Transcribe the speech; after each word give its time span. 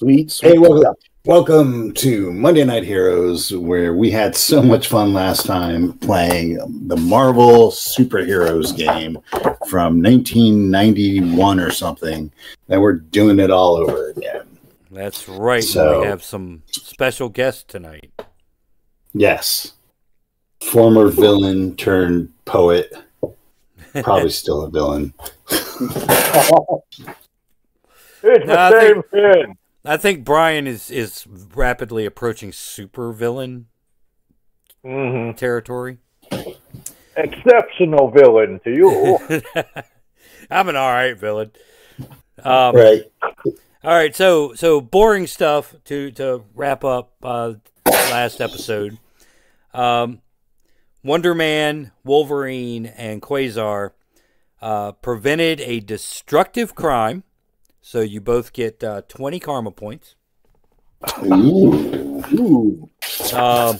And. 0.00 0.08
Sweet, 0.08 0.30
sweet. 0.30 0.52
Hey, 0.52 0.58
welcome, 0.58 0.94
welcome 1.24 1.92
to 1.94 2.32
Monday 2.32 2.64
Night 2.64 2.84
Heroes, 2.84 3.52
where 3.52 3.94
we 3.94 4.10
had 4.10 4.36
so 4.36 4.62
much 4.62 4.88
fun 4.88 5.12
last 5.12 5.46
time 5.46 5.94
playing 5.98 6.58
the 6.88 6.96
Marvel 6.96 7.70
Superheroes 7.70 8.76
game 8.76 9.18
from 9.68 10.02
1991 10.02 11.60
or 11.60 11.70
something, 11.70 12.30
and 12.68 12.80
we're 12.80 12.92
doing 12.92 13.40
it 13.40 13.50
all 13.50 13.76
over 13.76 14.10
again. 14.10 14.46
That's 14.90 15.28
right. 15.28 15.64
So- 15.64 16.00
we 16.02 16.06
have 16.06 16.22
some 16.22 16.62
special 16.70 17.28
guests 17.28 17.64
tonight. 17.64 18.10
Yes. 19.14 19.72
Former 20.60 21.08
villain 21.08 21.76
turned 21.76 22.32
poet. 22.44 22.92
Probably 24.02 24.30
still 24.42 24.62
a 24.62 24.70
villain. 24.70 25.14
It's 25.50 25.80
No, 28.46 28.54
I 28.54 28.70
the 28.70 28.80
same 28.80 29.02
think- 29.02 29.10
thing. 29.10 29.58
I 29.88 29.96
think 29.96 30.22
Brian 30.22 30.66
is 30.66 30.90
is 30.90 31.26
rapidly 31.54 32.04
approaching 32.04 32.52
super 32.52 33.10
villain 33.10 33.68
hmm 34.84 35.32
territory. 35.32 35.96
Exceptional 37.16 38.10
villain 38.10 38.60
to 38.64 38.70
you. 38.70 39.18
I'm 40.50 40.68
an 40.68 40.76
all 40.76 40.92
right 40.92 41.18
villain. 41.18 41.52
Um, 42.44 42.76
Right. 42.76 43.02
All 43.82 43.94
right, 43.94 44.14
so 44.14 44.52
so 44.54 44.82
boring 44.82 45.26
stuff 45.26 45.74
to 45.84 46.10
to 46.12 46.44
wrap 46.54 46.84
up 46.84 47.14
uh, 47.22 47.54
last 47.86 48.42
episode. 48.42 48.98
Um, 49.72 50.20
Wonder 51.02 51.34
Man, 51.34 51.92
Wolverine, 52.04 52.84
and 52.84 53.22
Quasar 53.22 53.92
uh, 54.60 54.92
prevented 54.92 55.60
a 55.62 55.80
destructive 55.80 56.74
crime, 56.74 57.22
so 57.88 58.02
you 58.02 58.20
both 58.20 58.52
get 58.52 58.84
uh, 58.84 59.00
twenty 59.08 59.40
karma 59.40 59.70
points. 59.70 60.14
Ooh. 61.24 62.22
Ooh. 62.34 62.90
Um, 63.32 63.78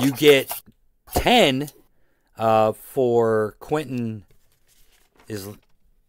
you 0.00 0.10
get 0.10 0.50
ten 1.14 1.68
uh, 2.36 2.72
for 2.72 3.54
Quentin 3.60 4.24
is 5.28 5.46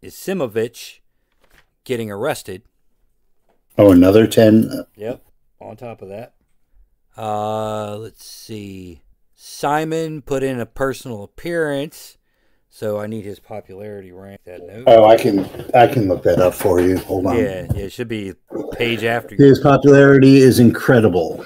Isimovich 0.02 1.02
getting 1.84 2.10
arrested. 2.10 2.64
Oh, 3.78 3.92
another 3.92 4.26
10. 4.26 4.86
Yep. 4.96 5.24
On 5.62 5.78
top 5.78 6.02
of 6.02 6.10
that, 6.10 6.34
uh, 7.16 7.98
let's 7.98 8.26
see. 8.26 9.02
Simon 9.36 10.24
put 10.24 10.42
in 10.42 10.60
a 10.60 10.66
personal 10.66 11.24
appearance, 11.24 12.17
so 12.70 13.00
I 13.00 13.08
need 13.08 13.26
his 13.26 13.40
popularity 13.40 14.12
rank. 14.12 14.42
That 14.46 14.66
note. 14.66 14.84
Oh, 14.88 15.06
I 15.06 15.18
can 15.18 15.40
I 15.74 15.88
can 15.88 16.08
look 16.08 16.24
that 16.24 16.40
up 16.40 16.54
for 16.54 16.80
you. 16.80 16.98
Hold 17.00 17.28
on. 17.28 17.38
yeah, 17.38 17.68
yeah, 17.74 17.84
it 17.84 17.92
should 17.92 18.08
be 18.08 18.34
page 18.74 19.04
after. 19.04 19.36
His 19.36 19.60
popularity 19.60 20.38
is 20.38 20.60
incredible. 20.60 21.46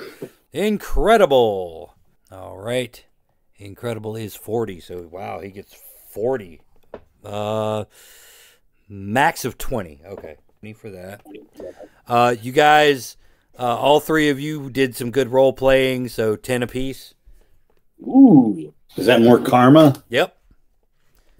Incredible. 0.52 1.96
All 2.32 2.58
right, 2.58 3.04
incredible 3.58 4.16
is 4.16 4.36
forty. 4.36 4.80
So 4.80 5.08
wow, 5.12 5.40
he 5.40 5.50
gets 5.50 5.76
forty. 6.12 6.62
Uh, 7.24 7.86
max 8.90 9.46
of 9.46 9.58
twenty. 9.58 10.02
Okay, 10.06 10.38
me 10.62 10.74
for 10.74 10.90
that. 10.90 11.22
Uh, 12.08 12.36
you 12.42 12.52
guys, 12.52 13.18
uh, 13.58 13.78
all 13.78 14.00
three 14.00 14.30
of 14.30 14.40
you 14.40 14.70
did 14.70 14.96
some 14.96 15.12
good 15.12 15.30
role 15.30 15.54
playing, 15.54 16.10
so 16.10 16.36
ten 16.36 16.64
apiece. 16.64 17.14
Ooh. 18.02 18.74
Is 18.98 19.06
that 19.06 19.22
more 19.22 19.40
karma? 19.40 20.04
Yep. 20.10 20.36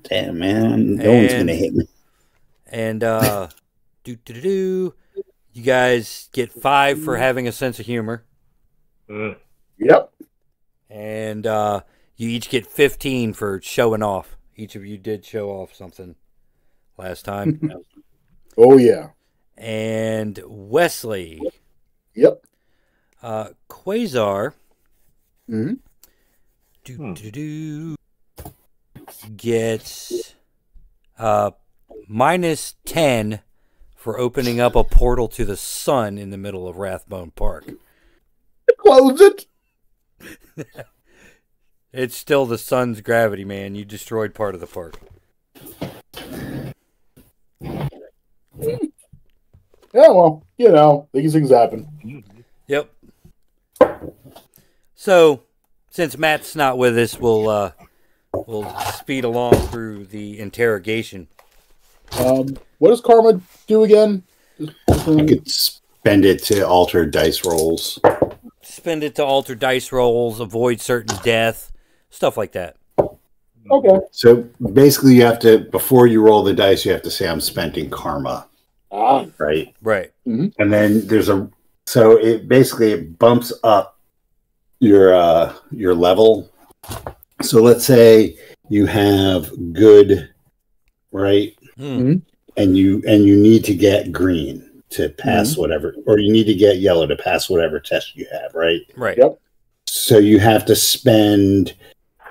Damn, 0.04 0.40
man. 0.40 0.96
No 0.96 1.14
one's 1.14 1.32
going 1.34 1.48
to 1.48 1.56
hit 1.56 1.74
me. 1.74 1.86
And 2.68 3.04
uh 3.04 3.50
do 4.04 4.16
do 4.16 4.34
do 4.34 4.42
do. 4.42 4.94
You 5.54 5.64
guys 5.64 6.30
get 6.32 6.52
five 6.52 7.04
for 7.04 7.18
having 7.18 7.48
a 7.48 7.52
sense 7.52 7.80
of 7.80 7.86
humor. 7.86 8.24
Mm. 9.10 9.36
Yep. 9.78 10.14
And 10.90 11.46
uh 11.46 11.82
you 12.16 12.30
each 12.30 12.50
get 12.50 12.66
fifteen 12.66 13.34
for 13.34 13.60
showing 13.62 14.02
off. 14.04 14.38
Each 14.56 14.76
of 14.76 14.86
you 14.86 14.98
did 14.98 15.26
show 15.26 15.50
off 15.50 15.74
something 15.76 16.16
last 16.98 17.26
time. 17.26 17.60
Oh 18.58 18.78
yeah. 18.78 19.10
and 19.58 20.38
Wesley, 20.46 21.42
Yep. 22.16 22.44
uh 23.24 23.50
Quasar 23.70 24.54
hmm 25.48 25.74
do 26.84 26.96
Hmm. 26.98 27.14
do 27.14 27.32
do 27.32 27.96
gets 29.36 30.36
uh 31.18 31.52
minus 32.08 32.76
ten 32.86 33.42
for 33.96 34.20
opening 34.20 34.60
up 34.60 34.76
a 34.76 34.84
portal 34.84 35.28
to 35.28 35.46
the 35.46 35.58
sun 35.58 36.18
in 36.18 36.30
the 36.30 36.38
middle 36.38 36.68
of 36.68 36.78
Rathbone 36.78 37.32
Park. 37.32 37.72
Close 38.78 39.22
it. 39.22 39.46
It's 41.94 42.16
still 42.16 42.46
the 42.46 42.58
sun's 42.58 43.02
gravity, 43.02 43.44
man. 43.44 43.76
You 43.76 43.84
destroyed 43.84 44.34
part 44.34 44.56
of 44.56 44.62
the 44.62 44.68
park. 44.68 44.98
Yeah. 49.94 50.08
Well, 50.08 50.46
you 50.58 50.70
know, 50.70 51.10
these 51.12 51.34
things 51.34 51.50
happen. 51.50 52.24
Yep. 52.68 52.94
So, 54.96 55.44
since 55.90 56.18
Matt's 56.18 56.56
not 56.56 56.78
with 56.78 56.98
us, 56.98 57.20
we'll 57.20 57.50
uh, 57.50 57.72
we'll 58.48 58.70
speed 58.94 59.24
along 59.24 59.54
through 59.68 60.06
the 60.06 60.40
interrogation. 60.40 61.28
Um, 62.20 62.58
what 62.80 62.90
does 62.90 63.02
karma 63.02 63.42
do 63.68 63.84
again? 63.84 64.24
Just- 64.60 64.74
just 64.88 65.08
You 65.08 65.12
remind 65.14 65.30
me. 65.30 65.36
could 65.38 65.50
spend 65.50 66.26
it 66.26 66.44
to 66.46 66.68
alter 66.68 67.06
dice 67.06 67.46
rolls. 67.46 68.00
Spend 68.62 69.04
it 69.04 69.16
to 69.16 69.24
alter 69.26 69.56
dice 69.56 69.92
rolls, 69.92 70.40
avoid 70.40 70.82
certain 70.82 71.18
death, 71.24 71.72
stuff 72.10 72.38
like 72.38 72.52
that. 72.54 72.76
Okay. 73.70 74.00
So 74.12 74.48
basically, 74.74 75.16
you 75.16 75.22
have 75.24 75.40
to, 75.40 75.60
before 75.60 76.08
you 76.08 76.22
roll 76.22 76.44
the 76.44 76.54
dice, 76.54 76.86
you 76.86 76.92
have 76.92 77.04
to 77.04 77.12
say, 77.12 77.28
I'm 77.28 77.40
spending 77.42 77.90
karma, 77.90 78.48
Ah. 78.92 79.26
right? 79.38 79.74
Right. 79.82 80.12
And 80.26 80.52
then 80.58 81.08
there's 81.08 81.30
a, 81.30 81.50
so 81.86 82.18
it 82.18 82.48
basically 82.48 82.92
it 82.92 83.18
bumps 83.20 83.54
up 83.64 83.98
your, 84.80 85.14
uh, 85.14 85.54
your 85.72 85.94
level. 85.96 86.50
So 87.42 87.62
let's 87.62 87.86
say 87.86 88.38
you 88.70 88.86
have 88.86 89.74
good, 89.74 90.30
right? 91.12 91.56
Hmm. 91.78 92.16
And 92.58 92.78
you, 92.78 93.02
and 93.08 93.26
you 93.26 93.38
need 93.38 93.64
to 93.66 93.74
get 93.74 94.12
green 94.12 94.84
to 94.90 95.10
pass 95.10 95.56
whatever, 95.56 95.96
or 96.06 96.20
you 96.20 96.32
need 96.32 96.44
to 96.46 96.54
get 96.54 96.78
yellow 96.78 97.08
to 97.08 97.16
pass 97.16 97.50
whatever 97.50 97.80
test 97.80 98.16
you 98.16 98.28
have, 98.32 98.54
right? 98.54 98.82
Right. 98.96 99.18
Yep. 99.18 99.40
So 99.88 100.18
you 100.18 100.40
have 100.40 100.66
to 100.66 100.76
spend 100.76 101.74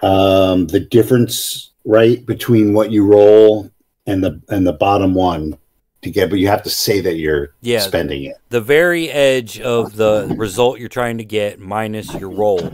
um, 0.03 0.67
the 0.67 0.81
difference 0.81 1.71
right 1.85 2.25
between 2.27 2.73
what 2.75 2.91
you 2.91 3.07
roll 3.07 3.71
and 4.07 4.23
the 4.23 4.41
and 4.49 4.67
the 4.67 4.73
bottom 4.73 5.15
one 5.15 5.57
to 6.03 6.11
get, 6.11 6.31
but 6.31 6.39
you 6.39 6.49
have 6.49 6.63
to 6.63 6.71
say 6.71 7.01
that 7.01 7.17
you're 7.17 7.55
Yeah. 7.61 7.81
spending 7.81 8.25
it. 8.25 8.37
The 8.49 8.61
very 8.61 9.11
edge 9.11 9.61
of 9.61 9.97
the 9.97 10.33
result 10.37 10.79
you're 10.79 10.89
trying 10.89 11.19
to 11.19 11.25
get 11.25 11.59
minus 11.59 12.13
your 12.15 12.31
roll 12.31 12.73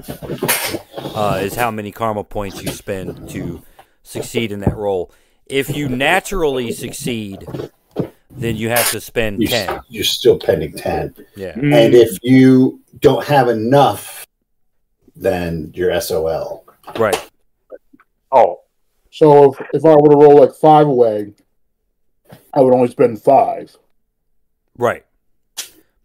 uh, 0.98 1.40
is 1.42 1.54
how 1.54 1.70
many 1.70 1.90
karma 1.90 2.22
points 2.24 2.62
you 2.62 2.70
spend 2.70 3.28
to 3.30 3.62
succeed 4.02 4.52
in 4.52 4.60
that 4.60 4.76
roll. 4.76 5.10
If 5.46 5.74
you 5.76 5.88
naturally 5.88 6.72
succeed, 6.72 7.46
then 8.30 8.56
you 8.56 8.68
have 8.68 8.90
to 8.90 9.00
spend 9.00 9.40
You, 9.42 9.48
10. 9.48 9.80
you're 9.88 10.04
still 10.04 10.38
pending 10.38 10.74
ten, 10.74 11.14
Yeah. 11.36 11.52
and 11.54 11.94
if 11.94 12.18
you 12.22 12.80
don't 13.00 13.24
have 13.24 13.48
enough, 13.48 14.26
then 15.16 15.72
you're 15.74 15.98
SOL. 16.00 16.64
Right. 16.98 17.30
Oh, 18.30 18.60
So 19.10 19.52
if, 19.52 19.58
if 19.72 19.84
I 19.84 19.94
were 19.96 20.10
to 20.10 20.16
roll 20.16 20.40
like 20.40 20.54
five 20.54 20.86
away, 20.86 21.32
I 22.54 22.60
would 22.60 22.74
only 22.74 22.88
spend 22.88 23.20
five. 23.22 23.76
Right. 24.76 25.04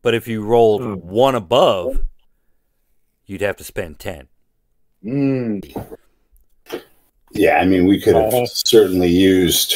But 0.01 0.13
if 0.13 0.27
you 0.27 0.43
rolled 0.43 0.81
Hmm. 0.81 0.93
one 0.95 1.35
above, 1.35 2.01
you'd 3.25 3.41
have 3.41 3.57
to 3.57 3.63
spend 3.63 3.99
10. 3.99 4.27
Mm. 5.03 5.97
Yeah, 7.33 7.57
I 7.57 7.65
mean, 7.65 7.87
we 7.87 7.99
could 8.01 8.15
have 8.15 8.33
Uh-huh. 8.33 8.45
certainly 8.47 9.07
used 9.07 9.75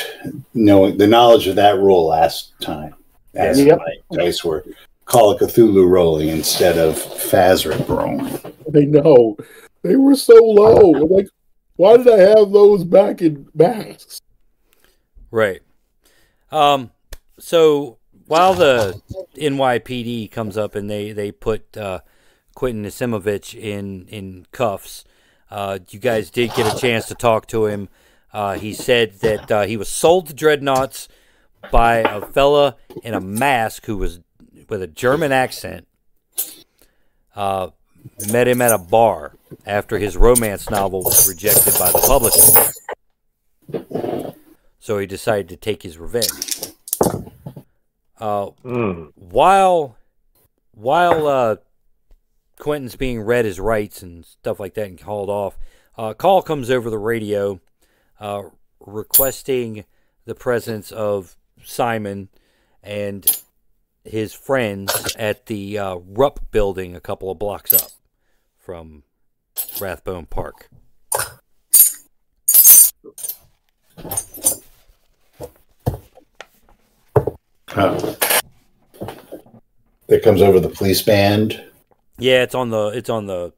knowing 0.53 0.97
the 0.97 1.07
knowledge 1.07 1.47
of 1.47 1.55
that 1.55 1.79
rule 1.79 2.07
last 2.07 2.51
time. 2.61 2.95
As 3.33 3.61
Yep. 3.63 3.79
my 3.79 4.17
dice 4.17 4.43
were 4.43 4.65
Call 5.05 5.29
of 5.31 5.39
Cthulhu 5.39 5.87
rolling 5.87 6.29
instead 6.29 6.77
of 6.79 6.95
FASERIP 6.95 7.87
rolling. 7.87 8.39
I 8.75 8.85
know. 8.85 9.37
They 9.83 9.95
were 9.97 10.15
so 10.15 10.33
low. 10.33 10.79
Like, 10.89 11.27
why 11.75 11.97
did 11.97 12.07
I 12.09 12.17
have 12.37 12.51
those 12.51 12.83
back 12.83 13.21
in 13.21 13.47
masks? 13.53 14.19
Right. 15.29 15.61
Um. 16.51 16.91
So 17.37 17.97
while 18.27 18.53
the 18.53 19.01
NYPD 19.35 20.31
comes 20.31 20.57
up 20.57 20.75
and 20.75 20.89
they 20.89 21.11
they 21.11 21.31
put 21.31 21.77
uh, 21.77 21.99
Quentin 22.55 22.83
Nasimovich 22.83 23.53
in 23.53 24.07
in 24.07 24.45
cuffs, 24.51 25.03
uh, 25.51 25.79
you 25.89 25.99
guys 25.99 26.29
did 26.29 26.53
get 26.53 26.73
a 26.73 26.77
chance 26.77 27.07
to 27.07 27.15
talk 27.15 27.47
to 27.47 27.65
him. 27.65 27.89
Uh, 28.33 28.53
he 28.55 28.73
said 28.73 29.19
that 29.19 29.51
uh, 29.51 29.63
he 29.63 29.77
was 29.77 29.87
sold 29.87 30.27
to 30.27 30.33
dreadnoughts 30.33 31.07
by 31.71 31.97
a 31.97 32.21
fella 32.21 32.75
in 33.03 33.13
a 33.13 33.21
mask 33.21 33.85
who 33.85 33.97
was 33.97 34.19
with 34.67 34.81
a 34.81 34.87
German 34.87 35.31
accent. 35.31 35.87
Uh, 37.35 37.69
met 38.31 38.47
him 38.47 38.61
at 38.61 38.71
a 38.71 38.77
bar 38.77 39.35
after 39.65 39.97
his 39.97 40.15
romance 40.15 40.69
novel 40.69 41.03
was 41.03 41.27
rejected 41.27 41.73
by 41.77 41.91
the 41.91 41.99
publisher. 41.99 42.71
So 44.85 44.99
he 44.99 45.07
decided 45.07 45.49
to 45.49 45.55
take 45.55 45.81
his 45.81 45.97
revenge. 45.97 46.67
Uh, 48.19 48.51
Mm. 48.63 49.13
while 49.15 49.97
while 50.75 51.25
uh, 51.25 51.55
Quentin's 52.59 52.95
being 52.95 53.21
read 53.21 53.45
his 53.45 53.59
rights 53.59 54.03
and 54.03 54.23
stuff 54.23 54.59
like 54.59 54.75
that 54.75 54.85
and 54.85 55.01
called 55.01 55.27
off, 55.31 55.57
uh, 55.97 56.09
a 56.11 56.13
call 56.13 56.43
comes 56.43 56.69
over 56.69 56.91
the 56.91 56.99
radio 56.99 57.59
uh, 58.19 58.43
requesting 58.79 59.85
the 60.25 60.35
presence 60.35 60.91
of 60.91 61.35
Simon 61.63 62.29
and 62.83 63.41
his 64.03 64.35
friends 64.35 65.15
at 65.17 65.47
the 65.47 65.79
uh, 65.79 65.95
Rupp 65.95 66.51
building 66.51 66.95
a 66.95 67.01
couple 67.01 67.31
of 67.31 67.39
blocks 67.39 67.73
up 67.73 67.89
from 68.59 69.01
Rathbone 69.81 70.27
Park. 70.27 70.69
Oh. 77.77 78.17
That 80.07 80.23
comes 80.23 80.41
over 80.41 80.59
the 80.59 80.69
police 80.69 81.01
band. 81.01 81.63
Yeah, 82.17 82.43
it's 82.43 82.55
on 82.55 82.69
the 82.69 82.87
it's 82.87 83.09
on 83.09 83.25
the 83.25 83.53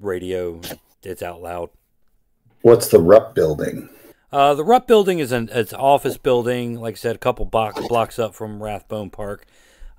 radio. 0.00 0.60
It's 1.02 1.22
out 1.22 1.42
loud. 1.42 1.70
What's 2.62 2.88
the 2.88 3.00
Rupp 3.00 3.34
building? 3.34 3.88
Uh, 4.32 4.54
the 4.54 4.64
Rupp 4.64 4.86
building 4.86 5.18
is 5.18 5.32
an 5.32 5.50
it's 5.52 5.74
office 5.74 6.16
building, 6.16 6.80
like 6.80 6.94
I 6.94 6.96
said, 6.96 7.16
a 7.16 7.18
couple 7.18 7.44
block, 7.44 7.74
blocks 7.88 8.18
up 8.18 8.34
from 8.34 8.62
Rathbone 8.62 9.10
Park. 9.10 9.44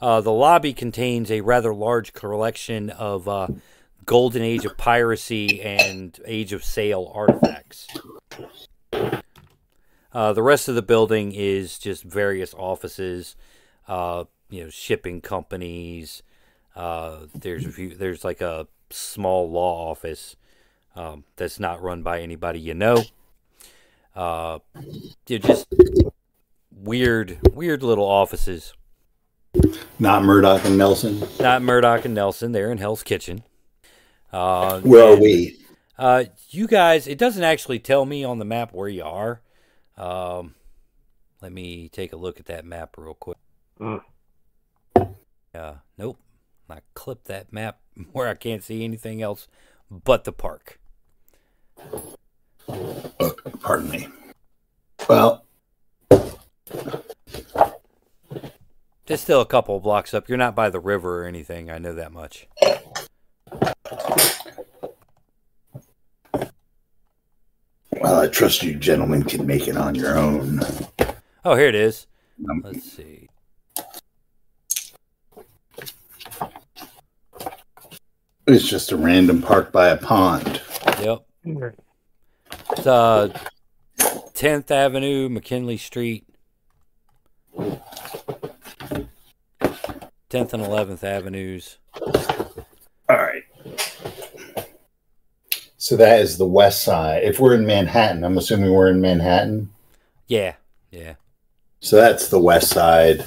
Uh, 0.01 0.21
the 0.21 0.31
lobby 0.31 0.73
contains 0.73 1.29
a 1.29 1.41
rather 1.41 1.73
large 1.73 2.13
collection 2.13 2.89
of 2.89 3.27
uh, 3.27 3.47
Golden 4.05 4.41
Age 4.41 4.65
of 4.65 4.77
piracy 4.77 5.61
and 5.61 6.19
Age 6.25 6.51
of 6.51 6.63
Sail 6.63 7.11
artifacts. 7.13 7.87
Uh, 10.13 10.33
the 10.33 10.43
rest 10.43 10.67
of 10.67 10.75
the 10.75 10.81
building 10.81 11.31
is 11.31 11.79
just 11.79 12.03
various 12.03 12.53
offices, 12.53 13.35
uh, 13.87 14.25
you 14.49 14.63
know, 14.63 14.69
shipping 14.69 15.21
companies. 15.21 16.21
Uh, 16.75 17.25
there's 17.33 17.65
a 17.65 17.71
few, 17.71 17.95
there's 17.95 18.23
like 18.23 18.41
a 18.41 18.67
small 18.89 19.49
law 19.49 19.89
office 19.89 20.35
um, 20.95 21.23
that's 21.35 21.59
not 21.59 21.81
run 21.81 22.03
by 22.03 22.21
anybody 22.21 22.59
you 22.59 22.73
know 22.73 23.03
uh, 24.15 24.59
just 25.27 25.67
weird, 26.71 27.39
weird 27.53 27.83
little 27.83 28.05
offices. 28.05 28.73
Not 29.99 30.23
Murdock 30.23 30.65
and 30.65 30.77
Nelson. 30.77 31.23
Not 31.39 31.61
Murdock 31.61 32.05
and 32.05 32.13
Nelson. 32.13 32.51
They're 32.51 32.71
in 32.71 32.77
Hell's 32.77 33.03
Kitchen. 33.03 33.43
Uh, 34.31 34.81
Where 34.81 35.09
are 35.09 35.13
and, 35.13 35.21
we? 35.21 35.59
Uh, 35.97 36.25
you 36.49 36.67
guys, 36.67 37.07
it 37.07 37.17
doesn't 37.17 37.43
actually 37.43 37.79
tell 37.79 38.05
me 38.05 38.23
on 38.23 38.39
the 38.39 38.45
map 38.45 38.73
where 38.73 38.89
you 38.89 39.03
are. 39.03 39.41
Um, 39.97 40.55
let 41.41 41.51
me 41.51 41.89
take 41.89 42.13
a 42.13 42.15
look 42.15 42.39
at 42.39 42.45
that 42.47 42.65
map 42.65 42.95
real 42.97 43.13
quick. 43.13 43.37
Mm. 43.79 44.01
Uh, 45.53 45.73
nope. 45.97 46.17
I 46.69 46.79
clip 46.95 47.25
that 47.25 47.53
map 47.53 47.79
where 48.11 48.27
I 48.27 48.33
can't 48.33 48.63
see 48.63 48.83
anything 48.83 49.21
else 49.21 49.47
but 49.91 50.23
the 50.23 50.31
park. 50.31 50.79
Pardon 53.61 53.89
me. 53.89 54.07
Well, 55.07 55.43
It's 59.05 59.21
still 59.21 59.41
a 59.41 59.45
couple 59.45 59.75
of 59.75 59.83
blocks 59.83 60.13
up. 60.13 60.29
You're 60.29 60.37
not 60.37 60.55
by 60.55 60.69
the 60.69 60.79
river 60.79 61.23
or 61.23 61.27
anything. 61.27 61.69
I 61.69 61.77
know 61.77 61.93
that 61.93 62.13
much. 62.13 62.47
Well, 68.01 68.19
I 68.21 68.27
trust 68.27 68.63
you 68.63 68.75
gentlemen 68.75 69.23
can 69.23 69.45
make 69.45 69.67
it 69.67 69.77
on 69.77 69.95
your 69.95 70.17
own. 70.17 70.61
Oh, 71.45 71.55
here 71.55 71.67
it 71.67 71.75
is. 71.75 72.07
Um, 72.49 72.61
Let's 72.63 72.91
see. 72.91 73.27
It's 78.45 78.67
just 78.67 78.91
a 78.91 78.97
random 78.97 79.41
park 79.41 79.71
by 79.71 79.89
a 79.89 79.97
pond. 79.97 80.61
Yep. 81.01 81.25
It's 81.45 82.87
uh, 82.87 83.29
10th 83.99 84.69
Avenue, 84.71 85.29
McKinley 85.29 85.77
Street. 85.77 86.25
10th 90.33 90.53
and 90.53 90.63
11th 90.63 91.03
Avenues. 91.03 91.77
All 92.01 93.17
right. 93.17 93.43
So 95.83 95.97
that 95.97 96.21
is 96.21 96.37
the 96.37 96.47
west 96.47 96.83
side. 96.83 97.23
If 97.23 97.41
we're 97.41 97.55
in 97.55 97.65
Manhattan, 97.65 98.23
I'm 98.23 98.37
assuming 98.37 98.71
we're 98.71 98.87
in 98.87 99.01
Manhattan. 99.01 99.69
Yeah, 100.27 100.55
yeah. 100.91 101.15
So 101.81 101.97
that's 101.97 102.29
the 102.29 102.39
west 102.39 102.69
side. 102.69 103.25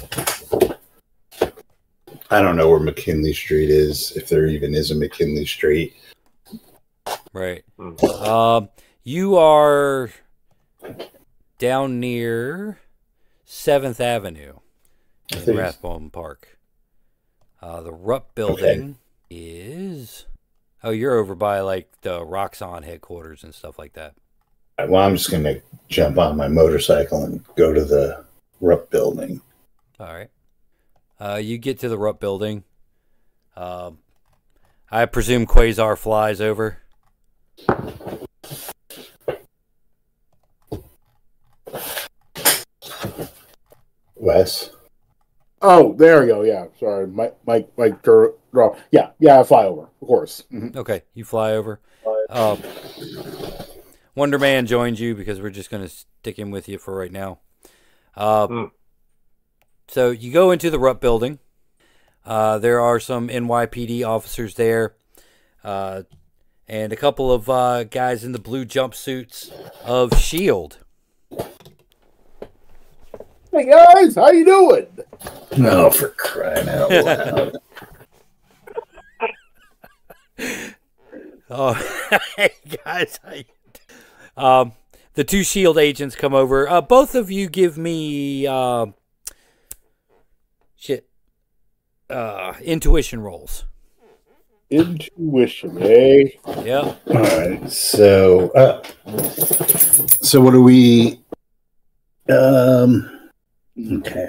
I 2.31 2.41
don't 2.41 2.55
know 2.55 2.67
where 2.67 2.79
McKinley 2.79 3.33
Street 3.33 3.69
is, 3.69 4.11
if 4.17 4.27
there 4.27 4.47
even 4.47 4.73
is 4.73 4.89
a 4.89 4.95
McKinley 4.95 5.45
Street. 5.45 5.95
Right. 7.31 7.63
Mm. 7.77 8.27
Um, 8.27 8.69
you 9.03 9.37
are 9.37 10.09
down 11.59 11.99
near 11.99 12.79
7th 13.45 13.99
Avenue 13.99 14.53
in 15.31 15.55
Rathbone 15.55 16.09
Park. 16.09 16.57
Uh, 17.61 17.83
the 17.83 17.93
Rupp 17.93 18.33
building 18.33 18.97
is. 19.29 20.25
Oh, 20.83 20.91
you're 20.91 21.15
over 21.15 21.35
by 21.35 21.59
like 21.61 21.89
the 22.01 22.19
Roxxon 22.19 22.83
headquarters 22.83 23.43
and 23.43 23.53
stuff 23.53 23.79
like 23.79 23.93
that. 23.93 24.15
Well, 24.87 25.03
I'm 25.03 25.15
just 25.15 25.31
going 25.31 25.43
to 25.43 25.61
jump 25.89 26.17
on 26.19 26.37
my 26.37 26.47
motorcycle 26.47 27.23
and 27.23 27.43
go 27.55 27.73
to 27.73 27.83
the 27.83 28.23
Rupp 28.61 28.91
building. 28.91 29.41
All 29.99 30.13
right. 30.13 30.29
Uh, 31.19 31.39
you 31.41 31.57
get 31.57 31.79
to 31.79 31.89
the 31.89 31.97
Rupp 31.97 32.19
building. 32.19 32.63
Um, 33.55 33.97
I 34.91 35.05
presume 35.05 35.47
Quasar 35.47 35.97
flies 35.97 36.39
over. 36.39 36.77
Wes? 44.15 44.71
Oh, 45.61 45.93
there 45.93 46.21
we 46.21 46.27
go. 46.27 46.43
Yeah, 46.43 46.67
sorry, 46.79 47.07
Mike, 47.07 47.35
Mike, 47.45 47.69
Mike, 47.77 48.03
draw. 48.51 48.75
Yeah, 48.91 49.09
yeah, 49.19 49.39
I 49.39 49.43
fly 49.43 49.65
over, 49.65 49.83
of 50.01 50.07
course. 50.07 50.43
Mhm. 50.51 50.75
Okay, 50.75 51.03
you 51.13 51.23
fly 51.25 51.51
over. 51.53 51.79
Um, 52.29 52.61
Wonder 54.15 54.39
Man 54.39 54.65
joins 54.65 54.99
you 54.99 55.15
because 55.15 55.39
we're 55.41 55.49
just 55.49 55.69
going 55.69 55.83
to 55.83 55.89
stick 55.89 56.37
him 56.37 56.51
with 56.51 56.67
you 56.67 56.77
for 56.77 56.95
right 56.95 57.11
now. 57.11 57.39
Uh, 58.15 58.47
Hmm. 58.47 58.63
So 59.89 60.09
you 60.11 60.31
go 60.33 60.51
into 60.51 60.69
the 60.69 60.79
Rupp 60.79 60.99
building. 60.99 61.39
Uh, 62.25 62.57
there 62.57 62.81
are 62.81 62.99
some 62.99 63.29
NYPD 63.29 64.03
officers 64.05 64.55
there, 64.55 64.95
uh, 65.63 66.01
and 66.67 66.91
a 66.91 66.97
couple 66.97 67.31
of 67.31 67.49
uh, 67.49 67.85
guys 67.85 68.25
in 68.25 68.33
the 68.33 68.39
blue 68.39 68.65
jumpsuits 68.65 69.49
of 69.85 70.19
Shield. 70.19 70.79
Hey 73.51 73.65
guys, 73.69 74.15
how 74.15 74.29
you 74.31 74.43
doing? 74.45 74.87
No, 75.57 75.89
for 75.89 76.09
crying 76.09 76.67
out 76.67 76.91
loud. 76.91 77.57
Oh, 81.49 81.73
hey 82.35 82.51
guys. 82.83 83.19
Um, 84.35 84.73
the 85.13 85.23
two 85.23 85.43
shield 85.43 85.77
agents 85.77 86.15
come 86.15 86.33
over. 86.33 86.69
Uh, 86.69 86.81
both 86.81 87.15
of 87.15 87.31
you 87.31 87.47
give 87.49 87.77
me 87.77 88.45
uh, 88.45 88.87
shit 90.75 91.07
uh, 92.09 92.53
intuition 92.61 93.21
rolls. 93.21 93.65
Intuition, 94.69 95.81
eh? 95.81 96.29
Yeah. 96.63 96.95
All 97.07 97.13
right. 97.13 97.71
So, 97.71 98.49
uh, 98.49 98.83
so 100.21 100.41
what 100.41 100.51
do 100.51 100.61
we? 100.61 101.21
Um. 102.29 103.29
Okay. 103.79 104.27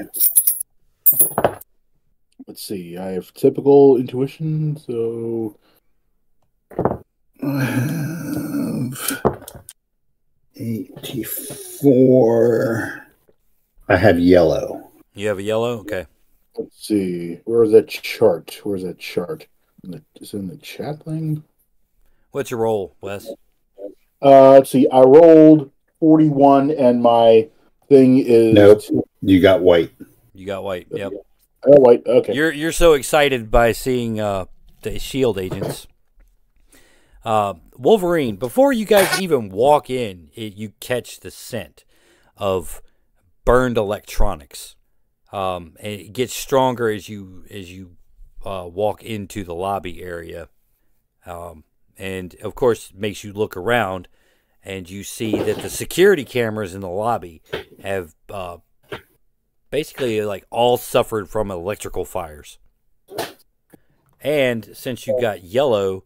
Let's 2.47 2.62
see. 2.62 2.97
I 2.97 3.09
have 3.09 3.35
typical 3.35 3.97
intuition, 3.97 4.77
so 4.77 5.59
have 7.41 9.23
eighty-four. 10.57 11.87
I 13.89 13.97
have 13.97 14.19
yellow. 14.19 14.91
You 15.15 15.29
have 15.29 15.39
a 15.39 15.43
yellow. 15.43 15.79
Okay. 15.79 16.07
let's 16.59 16.87
see. 16.87 17.41
Where's 17.45 17.73
that 17.73 17.89
chart? 17.89 18.61
Where's 18.63 18.83
that 18.83 18.99
chart? 18.99 19.47
In 19.85 19.93
the, 19.93 20.03
is 20.21 20.35
it 20.35 20.39
in 20.39 20.49
the 20.49 20.57
chat 20.57 21.05
thing? 21.05 21.45
What's 22.33 22.51
your 22.51 22.61
roll, 22.61 22.95
Wes? 23.01 23.29
Uh, 24.21 24.53
let's 24.53 24.71
see. 24.71 24.89
I 24.89 25.01
rolled 25.01 25.71
forty-one, 26.01 26.71
and 26.73 27.01
my 27.03 27.49
thing 27.89 28.19
is 28.19 28.55
Nope. 28.55 28.83
You 29.23 29.41
got 29.41 29.63
white. 29.63 29.93
You 30.35 30.47
got 30.47 30.63
white. 30.65 30.89
Yep. 30.91 31.13
Oh, 31.67 31.81
wait. 31.81 32.03
Okay. 32.07 32.35
You're 32.35 32.53
you're 32.53 32.73
so 32.73 32.93
excited 32.93 33.51
by 33.51 33.73
seeing 33.73 34.21
uh, 34.21 34.47
the 34.83 34.99
Shield 34.99 35.39
agents. 35.39 35.87
Uh, 37.25 37.55
Wolverine, 37.77 38.37
before 38.37 38.73
you 38.73 38.85
guys 38.85 39.21
even 39.21 39.51
walk 39.51 39.91
in, 39.91 40.31
it, 40.35 40.57
you 40.57 40.73
catch 40.81 41.21
the 41.21 41.31
scent 41.31 41.85
of 42.37 42.81
burned 43.45 43.77
electronics. 43.77 44.77
Um, 45.33 45.77
and 45.81 45.93
it 45.93 46.13
gets 46.13 46.33
stronger 46.33 46.89
as 46.89 47.09
you 47.09 47.45
as 47.51 47.71
you 47.71 47.97
uh, 48.47 48.67
walk 48.67 49.03
into 49.03 49.45
the 49.45 49.55
lobby 49.55 50.03
area, 50.03 50.49
um, 51.27 51.65
and 51.99 52.35
of 52.43 52.55
course 52.55 52.93
makes 52.95 53.23
you 53.25 53.35
look 53.35 53.55
around, 53.55 54.09
and 54.63 54.89
you 54.89 55.05
see 55.05 55.39
that 55.39 55.59
the 55.59 55.69
security 55.69 56.25
cameras 56.25 56.75
in 56.75 56.81
the 56.81 56.89
lobby 56.89 57.43
have 57.83 58.15
uh, 58.31 58.57
basically 59.71 60.23
like 60.23 60.47
all 60.49 60.79
suffered 60.79 61.29
from 61.29 61.51
electrical 61.51 62.07
fires. 62.07 62.59
And 64.21 64.71
since 64.73 65.07
you 65.07 65.21
got 65.21 65.45
yellow 65.45 66.05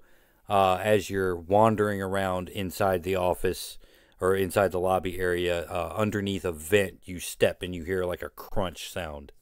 uh, 0.52 0.78
as 0.85 1.09
you're 1.09 1.35
wandering 1.35 2.02
around 2.02 2.50
inside 2.50 3.04
the 3.04 3.16
office 3.16 3.78
or 4.21 4.37
inside 4.37 4.71
the 4.71 4.78
lobby 4.78 5.18
area, 5.18 5.62
uh, 5.62 5.94
underneath 5.97 6.44
a 6.44 6.52
vent, 6.52 7.00
you 7.04 7.18
step 7.18 7.62
and 7.62 7.75
you 7.75 7.85
hear 7.85 8.04
like 8.04 8.21
a 8.21 8.28
crunch 8.28 8.92
sound. 8.92 9.32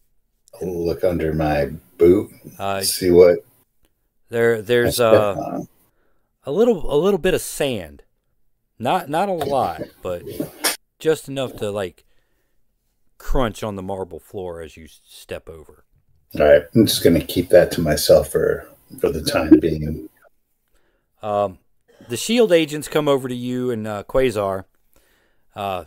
I'll 0.63 0.87
look 0.87 1.03
under 1.03 1.33
my 1.35 1.73
boot. 1.99 2.31
Uh, 2.61 2.83
see 2.83 3.11
what 3.11 3.45
there, 4.29 4.63
there's 4.63 4.95
step 4.95 5.13
uh, 5.13 5.63
a 6.45 6.53
little, 6.53 6.95
a 6.95 6.95
little 6.95 7.19
bit 7.19 7.35
of 7.35 7.41
sand, 7.41 8.05
not 8.79 9.11
not 9.11 9.29
a 9.29 9.33
lot, 9.33 9.83
but 10.03 10.23
just 11.01 11.29
enough 11.29 11.57
to 11.57 11.73
like 11.73 12.05
crunch 13.19 13.65
on 13.65 13.75
the 13.75 13.83
marble 13.83 14.21
floor 14.21 14.63
as 14.63 14.77
you 14.77 14.87
step 14.87 15.49
over. 15.49 15.85
All 16.39 16.47
right, 16.47 16.63
I'm 16.73 16.87
just 16.87 17.03
gonna 17.03 17.21
keep 17.21 17.49
that 17.49 17.73
to 17.73 17.81
myself 17.81 18.29
for 18.31 18.69
for 19.01 19.11
the 19.11 19.23
time 19.23 19.59
being. 19.59 20.09
Um, 21.23 21.59
the 22.09 22.17
shield 22.17 22.53
agents 22.53 22.89
come 22.89 23.09
over 23.09 23.29
to 23.29 23.35
you 23.35 23.71
and 23.71 23.87
uh, 23.87 24.05
Quasar. 24.05 24.65
Uh, 25.55 25.85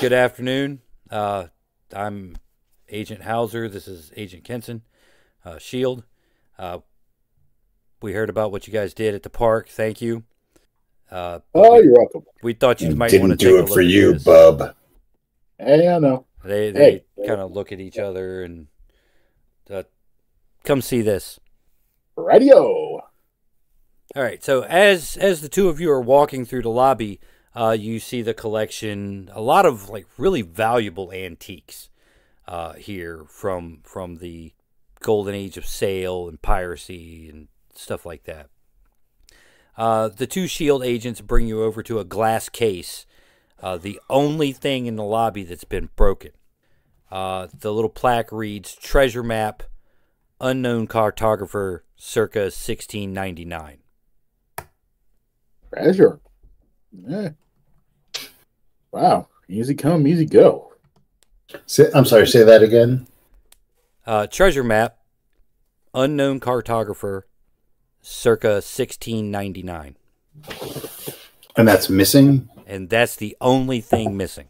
good 0.00 0.12
afternoon. 0.12 0.80
Uh, 1.10 1.46
I'm 1.94 2.36
Agent 2.88 3.22
Hauser. 3.22 3.68
This 3.68 3.86
is 3.86 4.12
Agent 4.16 4.44
Kenson. 4.44 4.82
Uh, 5.44 5.58
shield. 5.58 6.04
Uh, 6.58 6.78
we 8.02 8.12
heard 8.12 8.30
about 8.30 8.50
what 8.50 8.66
you 8.66 8.72
guys 8.72 8.92
did 8.94 9.14
at 9.14 9.22
the 9.22 9.30
park. 9.30 9.68
Thank 9.68 10.00
you. 10.02 10.24
Uh, 11.10 11.40
oh, 11.54 11.80
you're 11.80 11.92
welcome. 11.92 12.24
we 12.42 12.54
thought 12.54 12.80
you 12.80 12.94
might 12.96 13.12
want 13.20 13.30
to 13.32 13.36
do 13.36 13.50
take 13.52 13.58
it 13.58 13.64
look 13.66 13.72
for 13.74 13.80
you, 13.82 14.14
this. 14.14 14.24
bub. 14.24 14.74
Hey, 15.58 15.86
I 15.88 15.98
know. 15.98 16.26
They 16.44 16.72
they 16.72 17.04
Hey. 17.16 17.26
kind 17.26 17.40
of 17.40 17.52
look 17.52 17.70
at 17.72 17.80
each 17.80 17.98
other 17.98 18.42
and 18.42 18.66
uh, 19.70 19.84
come 20.64 20.82
see 20.82 21.02
this. 21.02 21.38
Radio. 22.16 22.93
All 24.16 24.22
right. 24.22 24.42
So 24.44 24.62
as 24.62 25.16
as 25.16 25.40
the 25.40 25.48
two 25.48 25.68
of 25.68 25.80
you 25.80 25.90
are 25.90 26.00
walking 26.00 26.44
through 26.44 26.62
the 26.62 26.68
lobby, 26.68 27.20
uh, 27.54 27.76
you 27.78 27.98
see 27.98 28.22
the 28.22 28.34
collection, 28.34 29.28
a 29.32 29.40
lot 29.40 29.66
of 29.66 29.88
like 29.88 30.06
really 30.16 30.42
valuable 30.42 31.12
antiques 31.12 31.90
uh, 32.46 32.74
here 32.74 33.24
from 33.28 33.80
from 33.82 34.16
the 34.16 34.52
golden 35.00 35.34
age 35.34 35.56
of 35.56 35.66
sail 35.66 36.28
and 36.28 36.40
piracy 36.40 37.28
and 37.28 37.48
stuff 37.74 38.06
like 38.06 38.24
that. 38.24 38.48
Uh, 39.76 40.08
the 40.08 40.28
two 40.28 40.46
shield 40.46 40.84
agents 40.84 41.20
bring 41.20 41.48
you 41.48 41.64
over 41.64 41.82
to 41.82 41.98
a 41.98 42.04
glass 42.04 42.48
case, 42.48 43.06
uh, 43.60 43.76
the 43.76 44.00
only 44.08 44.52
thing 44.52 44.86
in 44.86 44.94
the 44.94 45.02
lobby 45.02 45.42
that's 45.42 45.64
been 45.64 45.88
broken. 45.96 46.30
Uh, 47.10 47.48
the 47.52 47.72
little 47.72 47.90
plaque 47.90 48.30
reads 48.30 48.76
"Treasure 48.76 49.24
Map, 49.24 49.64
Unknown 50.40 50.86
Cartographer, 50.86 51.80
circa 51.96 52.42
1699." 52.42 53.83
Treasure. 55.74 56.20
Yeah. 57.06 57.30
Wow. 58.92 59.28
Easy 59.48 59.74
come, 59.74 60.06
easy 60.06 60.24
go. 60.24 60.72
Say, 61.66 61.90
I'm 61.94 62.04
sorry. 62.04 62.26
Say 62.26 62.44
that 62.44 62.62
again. 62.62 63.06
Uh, 64.06 64.26
treasure 64.26 64.62
map, 64.64 64.98
unknown 65.92 66.38
cartographer, 66.40 67.22
circa 68.02 68.60
1699. 68.62 69.96
And 71.56 71.68
that's 71.68 71.88
missing. 71.88 72.48
And 72.66 72.88
that's 72.88 73.16
the 73.16 73.36
only 73.40 73.80
thing 73.80 74.16
missing. 74.16 74.48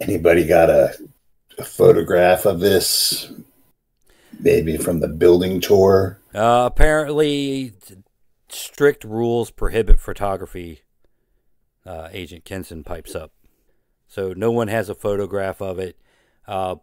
Anybody 0.00 0.46
got 0.46 0.70
a, 0.70 0.94
a 1.58 1.64
photograph 1.64 2.46
of 2.46 2.60
this? 2.60 3.32
Maybe 4.38 4.76
from 4.76 5.00
the 5.00 5.08
building 5.08 5.60
tour. 5.60 6.18
Uh, 6.34 6.64
apparently, 6.66 7.72
t- 7.86 7.96
strict 8.56 9.04
rules 9.04 9.50
prohibit 9.50 10.00
photography, 10.00 10.80
uh, 11.84 12.08
Agent 12.12 12.44
Kenson 12.44 12.84
pipes 12.84 13.14
up. 13.14 13.32
So 14.08 14.32
no 14.36 14.50
one 14.50 14.68
has 14.68 14.88
a 14.88 14.94
photograph 14.94 15.60
of 15.60 15.78
it. 15.78 15.98
Uh, 16.46 16.76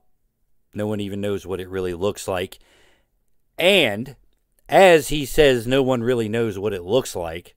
no 0.73 0.87
one 0.87 0.99
even 0.99 1.21
knows 1.21 1.45
what 1.45 1.59
it 1.59 1.69
really 1.69 1.93
looks 1.93 2.27
like. 2.27 2.59
And 3.57 4.15
as 4.67 5.09
he 5.09 5.25
says, 5.25 5.67
no 5.67 5.83
one 5.83 6.03
really 6.03 6.29
knows 6.29 6.57
what 6.57 6.73
it 6.73 6.83
looks 6.83 7.15
like, 7.15 7.55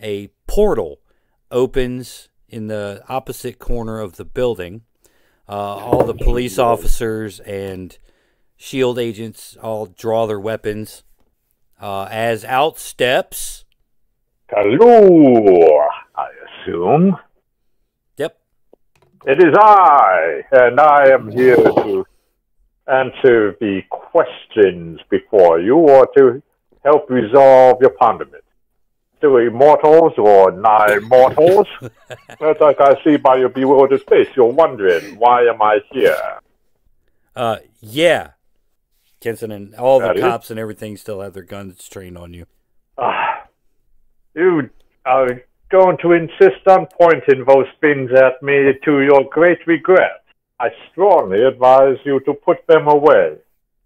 a 0.00 0.28
portal 0.46 1.00
opens 1.50 2.28
in 2.48 2.68
the 2.68 3.02
opposite 3.08 3.58
corner 3.58 4.00
of 4.00 4.16
the 4.16 4.24
building. 4.24 4.82
Uh, 5.48 5.52
all 5.52 6.04
the 6.04 6.14
police 6.14 6.58
officers 6.58 7.40
and 7.40 7.98
shield 8.56 8.98
agents 8.98 9.56
all 9.62 9.86
draw 9.86 10.26
their 10.26 10.38
weapons. 10.38 11.02
Uh, 11.80 12.06
as 12.10 12.44
out 12.44 12.78
steps, 12.78 13.64
Kaluu, 14.52 15.88
I 16.14 16.28
assume. 16.46 17.16
yep, 18.18 18.38
It 19.26 19.38
is 19.42 19.54
I, 19.58 20.42
and 20.52 20.78
I 20.78 21.08
am 21.08 21.30
here 21.30 21.56
to 21.56 22.06
answer 22.86 23.56
the 23.60 23.80
questions 23.88 25.00
before 25.08 25.60
you 25.60 25.76
or 25.76 26.06
to 26.18 26.42
help 26.84 27.08
resolve 27.08 27.78
your 27.80 27.90
predicament. 27.90 28.44
To 29.22 29.36
immortals 29.36 30.14
or 30.18 30.50
nigh 30.50 30.98
mortals, 31.02 31.66
but 32.38 32.60
like 32.60 32.80
I 32.80 33.02
see 33.04 33.16
by 33.16 33.36
your 33.36 33.50
bewildered 33.50 34.02
face, 34.08 34.28
you're 34.34 34.52
wondering, 34.52 35.16
why 35.18 35.42
am 35.42 35.60
I 35.62 35.80
here? 35.92 36.40
uh, 37.36 37.56
yeah. 37.80 38.30
Kenson 39.20 39.52
and 39.52 39.74
all 39.74 40.00
the 40.00 40.08
That 40.08 40.16
is- 40.16 40.22
cops 40.22 40.50
and 40.50 40.58
everything 40.58 40.96
still 40.96 41.20
have 41.20 41.34
their 41.34 41.42
guns 41.42 41.88
trained 41.88 42.16
on 42.16 42.32
you. 42.34 42.46
Ah, 42.98 43.46
I'm 44.36 44.70
going 45.70 45.96
to 45.98 46.12
insist 46.12 46.66
on 46.66 46.86
pointing 46.86 47.44
those 47.46 47.66
things 47.80 48.10
at 48.12 48.42
me 48.42 48.72
to 48.84 49.00
your 49.02 49.24
great 49.30 49.66
regret. 49.66 50.22
I 50.58 50.68
strongly 50.90 51.42
advise 51.44 51.96
you 52.04 52.20
to 52.20 52.34
put 52.34 52.66
them 52.66 52.86
away. 52.88 53.36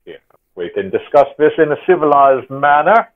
Yeah, 0.05 0.17
we 0.55 0.71
can 0.71 0.91
discuss 0.91 1.29
this 1.39 1.53
in 1.59 1.71
a 1.73 1.77
civilized 1.87 2.51
manner. 2.51 3.09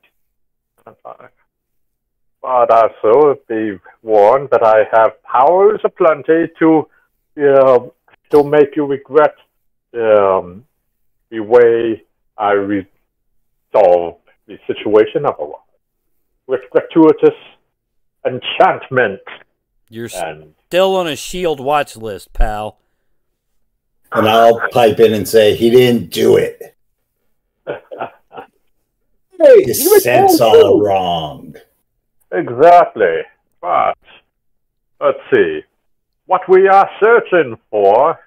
But 2.41 2.71
also 2.71 3.37
be 3.49 3.77
warned 4.01 4.49
that 4.51 4.63
I 4.63 4.85
have 4.93 5.21
powers 5.23 5.81
aplenty 5.83 6.47
to 6.59 6.87
uh, 7.37 7.79
to 8.31 8.43
make 8.43 8.75
you 8.75 8.85
regret 8.85 9.35
um, 9.93 10.65
the 11.29 11.41
way 11.41 12.01
I 12.39 12.53
resolve 12.53 14.17
the 14.47 14.57
situation 14.65 15.25
otherwise. 15.25 15.59
With 16.47 16.61
gratuitous 16.71 17.35
enchantment 18.25 19.21
You're 19.89 20.09
and 20.15 20.55
still 20.67 20.95
on 20.95 21.07
a 21.07 21.15
shield 21.15 21.59
watch 21.59 21.95
list, 21.95 22.33
pal. 22.33 22.79
And 24.11 24.27
I'll 24.27 24.59
pipe 24.71 24.99
in 24.99 25.13
and 25.13 25.27
say 25.27 25.55
he 25.55 25.69
didn't 25.69 26.09
do 26.11 26.37
it. 26.37 26.75
Hey, 29.41 29.63
His 29.63 29.81
you 29.81 29.91
were 29.91 29.99
sense 30.01 30.41
all 30.41 30.81
wrong. 30.81 31.55
Exactly. 32.31 33.21
But 33.61 33.97
let's 34.99 35.19
see. 35.33 35.61
What 36.25 36.41
we 36.49 36.67
are 36.67 36.89
searching 37.01 37.57
for 37.71 38.19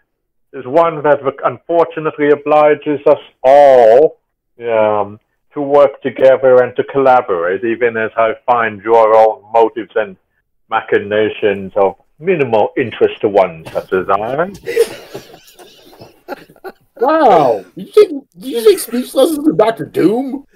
is 0.53 0.67
one 0.67 1.03
that 1.03 1.21
unfortunately 1.45 2.31
obliges 2.31 3.01
us 3.07 3.21
all 3.43 4.19
um, 4.61 5.19
to 5.55 5.61
work 5.61 6.01
together 6.03 6.63
and 6.63 6.75
to 6.77 6.85
collaborate, 6.85 7.65
even 7.65 7.97
as 7.97 8.11
I 8.17 8.35
find 8.47 8.83
your 8.83 9.17
own 9.17 9.45
motives 9.53 9.93
and 9.95 10.17
machinations 10.71 11.73
of 11.77 11.97
minimal 12.19 12.71
interest 12.77 13.21
to 13.23 13.29
one 13.29 13.65
such 13.73 13.93
as 13.93 14.09
I. 14.09 14.53
Wow. 17.03 17.65
Did 17.75 17.89
you 17.89 17.93
take, 17.93 18.11
you 18.39 18.65
take 18.65 18.79
speech 18.79 19.13
lessons 19.13 19.45
from 19.45 19.57
Doctor 19.57 19.85
Doom? 19.85 20.47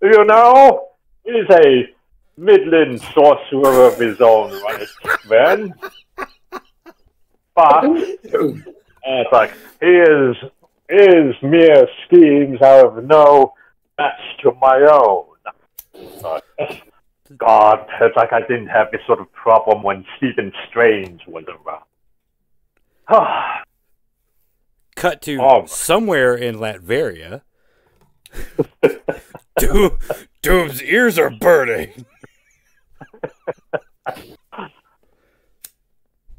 You 0.00 0.24
know, 0.26 0.90
he's 1.24 1.50
a 1.50 1.88
midland 2.36 3.00
sorcerer 3.00 3.88
of 3.88 3.98
his 3.98 4.20
own 4.20 4.52
right, 4.62 4.86
man. 5.28 5.74
But 7.58 7.84
and 7.84 8.62
it's 9.04 9.32
like 9.32 9.50
his 9.80 10.36
his 10.88 11.34
mere 11.42 11.88
schemes 12.06 12.58
have 12.60 13.02
no 13.04 13.52
match 13.98 14.20
to 14.42 14.52
my 14.60 14.78
own. 14.92 15.24
Uh, 16.24 16.40
God, 17.36 17.84
it's 18.00 18.14
like 18.16 18.32
I 18.32 18.40
didn't 18.42 18.68
have 18.68 18.92
this 18.92 19.00
sort 19.06 19.18
of 19.20 19.30
problem 19.32 19.82
when 19.82 20.04
Stephen 20.16 20.52
Strange 20.68 21.20
was 21.26 21.44
around. 21.48 21.82
Cut 24.94 25.20
to 25.22 25.38
Oh. 25.40 25.66
somewhere 25.66 26.36
in 26.36 26.56
Latveria. 26.58 27.42
Doom, 29.58 29.98
Doom's 30.42 30.80
ears 30.82 31.18
are 31.18 31.30
burning. 31.30 32.06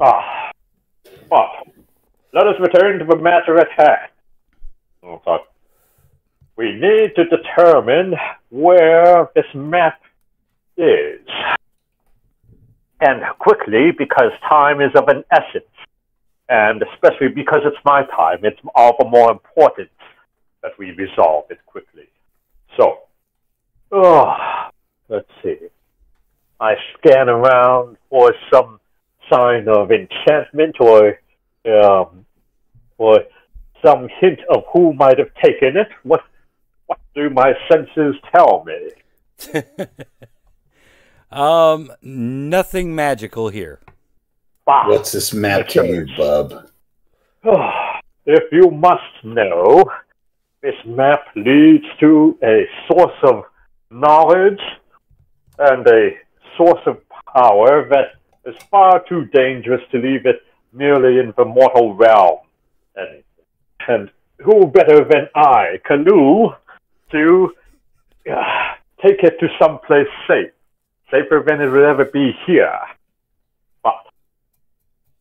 Ah, 0.01 0.38
but 1.29 1.49
let 2.33 2.47
us 2.47 2.55
return 2.59 2.99
to 2.99 3.05
the 3.05 3.17
matter 3.17 3.59
at 3.59 3.71
hand. 3.75 4.11
Oh, 5.03 5.21
okay. 5.25 5.43
We 6.55 6.73
need 6.73 7.15
to 7.15 7.25
determine 7.25 8.15
where 8.49 9.29
this 9.33 9.45
map 9.53 10.01
is. 10.77 11.21
And 12.99 13.21
quickly, 13.39 13.91
because 13.97 14.31
time 14.47 14.81
is 14.81 14.91
of 14.95 15.07
an 15.07 15.23
essence. 15.31 15.65
And 16.49 16.83
especially 16.93 17.29
because 17.29 17.61
it's 17.63 17.77
my 17.85 18.03
time, 18.07 18.39
it's 18.43 18.59
all 18.75 18.95
the 18.99 19.05
more 19.05 19.31
important 19.31 19.89
that 20.61 20.71
we 20.77 20.91
resolve 20.91 21.45
it 21.49 21.59
quickly. 21.65 22.09
So, 22.77 22.99
oh, 23.91 24.35
let's 25.07 25.29
see. 25.41 25.57
I 26.59 26.73
scan 26.97 27.29
around 27.29 27.97
for 28.09 28.33
some 28.51 28.78
sign 29.31 29.67
of 29.67 29.91
enchantment 29.91 30.75
or 30.79 31.19
um, 31.65 32.25
or 32.97 33.19
some 33.83 34.07
hint 34.19 34.39
of 34.49 34.63
who 34.73 34.93
might 34.93 35.19
have 35.19 35.33
taken 35.43 35.77
it. 35.77 35.87
What 36.03 36.21
what 36.87 36.99
do 37.15 37.29
my 37.29 37.53
senses 37.69 38.15
tell 38.33 38.65
me? 38.65 39.85
Um, 41.31 41.91
nothing 42.01 42.95
magical 42.95 43.49
here. 43.49 43.79
Bah, 44.65 44.87
What's 44.87 45.11
this 45.11 45.33
map 45.33 45.67
to 45.69 45.85
you, 45.85 46.07
bub? 46.17 46.69
if 48.25 48.43
you 48.51 48.71
must 48.71 49.23
know, 49.23 49.83
this 50.61 50.75
map 50.85 51.25
leads 51.35 51.85
to 51.99 52.37
a 52.43 52.65
source 52.87 53.15
of 53.23 53.43
knowledge 53.91 54.59
and 55.59 55.87
a 55.87 56.11
source 56.57 56.81
of 56.85 56.97
power 57.33 57.87
that 57.89 58.18
is 58.49 58.63
far 58.69 59.03
too 59.07 59.25
dangerous 59.25 59.81
to 59.91 59.97
leave 59.97 60.25
it 60.25 60.41
merely 60.73 61.19
in 61.19 61.33
the 61.37 61.45
mortal 61.45 61.95
realm. 61.95 62.39
And, 62.95 63.23
and 63.87 64.09
who 64.37 64.67
better 64.67 65.03
than 65.03 65.27
I, 65.35 65.79
Kaluu, 65.87 66.55
to 67.11 67.53
uh, 68.31 68.73
take 69.01 69.23
it 69.23 69.39
to 69.39 69.47
someplace 69.61 70.07
safe, 70.27 70.51
safer 71.11 71.43
than 71.45 71.61
it 71.61 71.67
will 71.67 71.85
ever 71.85 72.05
be 72.05 72.31
here. 72.45 72.79
But 73.83 74.05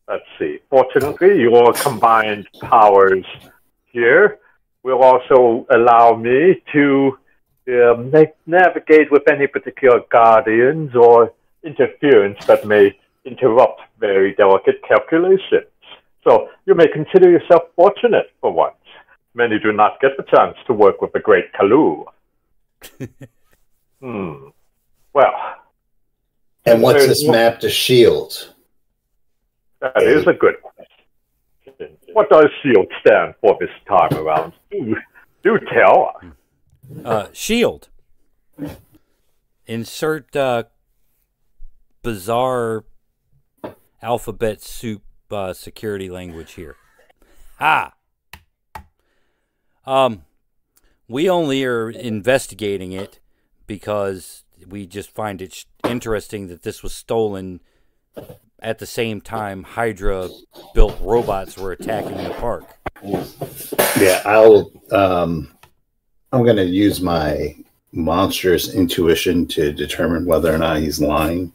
let's 0.07 0.23
see. 0.37 0.59
Fortunately, 0.69 1.39
your 1.41 1.73
combined 1.73 2.47
powers 2.61 3.25
here 3.91 4.39
will 4.83 5.01
also 5.03 5.65
allow 5.69 6.15
me 6.15 6.61
to 6.73 7.17
uh, 7.67 7.95
make, 7.95 8.29
navigate 8.45 9.11
with 9.11 9.27
any 9.29 9.47
particular 9.47 10.01
guardians 10.09 10.95
or 10.95 11.33
interference 11.63 12.43
that 12.45 12.65
may 12.65 12.97
interrupt 13.25 13.81
very 13.99 14.33
delicate 14.35 14.81
calculations. 14.87 15.67
So 16.23 16.49
you 16.65 16.75
may 16.75 16.87
consider 16.87 17.29
yourself 17.29 17.63
fortunate 17.75 18.31
for 18.41 18.51
once. 18.51 18.75
Many 19.33 19.59
do 19.59 19.71
not 19.71 19.99
get 20.01 20.11
the 20.17 20.23
chance 20.23 20.57
to 20.67 20.73
work 20.73 21.01
with 21.01 21.13
the 21.13 21.19
great 21.19 21.45
Kaluu. 21.53 22.05
hmm. 24.01 24.49
Well, 25.13 25.33
And 26.65 26.81
what's 26.81 27.05
this 27.05 27.27
map 27.27 27.59
to 27.61 27.69
shield? 27.69 28.53
that 29.81 30.03
is 30.03 30.27
a 30.27 30.33
good 30.33 30.55
question. 30.61 31.97
What 32.13 32.29
does 32.29 32.47
SHIELD 32.61 32.87
stand 32.99 33.35
for 33.39 33.57
this 33.59 33.69
time 33.87 34.13
around? 34.13 34.53
Do, 34.71 34.95
do 35.43 35.59
tell. 35.73 36.19
Uh, 37.05 37.27
shield. 37.33 37.87
Insert 39.67 40.35
uh, 40.35 40.63
bizarre 42.01 42.83
alphabet 44.01 44.61
soup 44.61 45.03
uh, 45.31 45.53
security 45.53 46.09
language 46.09 46.53
here. 46.53 46.75
Ha. 47.59 47.93
Um, 49.85 50.23
we 51.07 51.29
only 51.29 51.65
are 51.65 51.89
investigating 51.89 52.91
it 52.91 53.19
because 53.67 54.43
we 54.67 54.85
just 54.85 55.11
find 55.11 55.41
it 55.41 55.65
interesting 55.83 56.47
that 56.47 56.63
this 56.63 56.83
was 56.83 56.93
stolen 56.93 57.61
at 58.61 58.79
the 58.79 58.85
same 58.85 59.21
time 59.21 59.63
Hydra 59.63 60.29
built 60.73 60.97
robots 61.01 61.57
were 61.57 61.71
attacking 61.71 62.17
the 62.17 62.31
park. 62.31 62.65
Yeah, 63.99 64.21
I'll. 64.25 64.71
Um, 64.91 65.51
I'm 66.31 66.43
going 66.43 66.57
to 66.57 66.65
use 66.65 67.01
my 67.01 67.55
monstrous 67.91 68.73
intuition 68.73 69.47
to 69.47 69.71
determine 69.71 70.25
whether 70.25 70.53
or 70.53 70.57
not 70.57 70.77
he's 70.77 71.01
lying. 71.01 71.51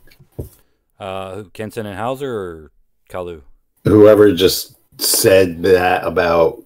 Uh, 0.98 1.34
who, 1.36 1.50
Kenson 1.50 1.86
and 1.86 1.98
Hauser 1.98 2.32
or 2.32 2.70
Kaluu? 3.10 3.42
Whoever 3.84 4.32
just 4.32 4.76
said 5.00 5.62
that 5.62 6.04
about 6.06 6.62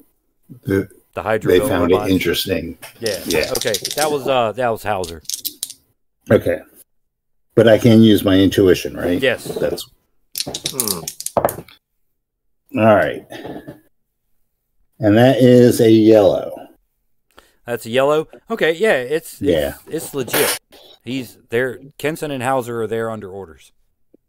the, 0.64 0.88
The 1.14 1.22
Hydra. 1.22 1.50
they 1.52 1.60
found 1.60 1.90
robots? 1.92 2.08
it 2.10 2.12
interesting. 2.12 2.78
Yeah. 3.00 3.18
Yeah. 3.26 3.50
Okay. 3.56 3.72
That 3.96 4.10
was 4.10 4.28
uh 4.28 4.52
that 4.52 4.68
was 4.68 4.82
Hauser. 4.82 5.22
Okay, 6.30 6.60
but 7.54 7.66
I 7.66 7.78
can 7.78 8.02
use 8.02 8.22
my 8.22 8.36
intuition, 8.38 8.94
right? 8.96 9.20
Yes. 9.20 9.44
That's 9.44 9.88
Hmm. 10.70 11.00
all 12.78 12.94
right. 12.94 13.26
And 15.00 15.16
that 15.16 15.38
is 15.38 15.80
a 15.80 15.90
yellow. 15.90 16.54
That's 17.64 17.86
a 17.86 17.90
yellow. 17.90 18.28
Okay, 18.50 18.72
yeah, 18.72 18.94
it's 18.94 19.40
Yeah. 19.40 19.74
it's, 19.86 20.04
it's 20.06 20.14
legit. 20.14 20.58
He's 21.04 21.38
there 21.48 21.80
Kenson 21.98 22.30
and 22.30 22.42
Hauser 22.42 22.82
are 22.82 22.86
there 22.86 23.10
under 23.10 23.30
orders. 23.30 23.72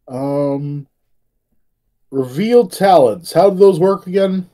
Um, 0.10 0.88
revealed 2.12 2.72
talents. 2.72 3.32
How 3.34 3.50
do 3.50 3.58
those 3.58 3.80
work 3.80 4.08
again? 4.08 4.50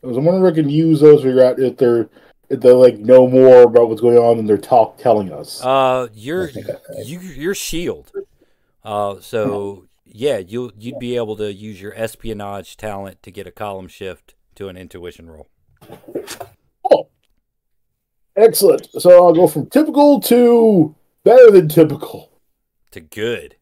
Because 0.00 0.16
I 0.16 0.18
was 0.20 0.26
wondering 0.26 0.46
if 0.46 0.52
I 0.52 0.54
can 0.62 0.70
use 0.70 1.00
those. 1.00 1.22
Figure 1.22 1.42
out 1.44 1.58
if 1.60 1.76
they're 1.76 2.08
if 2.48 2.60
they 2.60 2.70
like 2.72 2.98
know 2.98 3.28
more 3.28 3.62
about 3.64 3.88
what's 3.88 4.00
going 4.00 4.16
on 4.16 4.38
than 4.38 4.46
they're 4.46 4.56
talk 4.56 4.96
telling 4.96 5.32
us. 5.32 5.62
Uh 5.62 6.08
you're 6.14 6.48
I 6.48 6.52
think 6.52 6.70
I- 6.70 7.02
you 7.04 7.20
you're 7.20 7.54
shield. 7.54 8.10
Uh 8.82 9.20
so 9.20 9.84
yeah, 10.06 10.38
you'll 10.38 10.72
you'd 10.78 10.98
be 10.98 11.16
able 11.16 11.36
to 11.36 11.52
use 11.52 11.80
your 11.82 11.94
espionage 11.94 12.76
talent 12.78 13.22
to 13.24 13.30
get 13.30 13.46
a 13.46 13.50
column 13.50 13.88
shift 13.88 14.34
to 14.54 14.68
an 14.68 14.76
intuition 14.78 15.28
roll. 15.28 15.48
Oh, 16.90 17.08
excellent. 18.34 18.88
So 18.98 19.10
I'll 19.26 19.34
go 19.34 19.46
from 19.46 19.66
typical 19.66 20.20
to 20.22 20.94
better 21.24 21.50
than 21.50 21.68
typical. 21.68 22.30
To 22.92 23.00
good. 23.00 23.56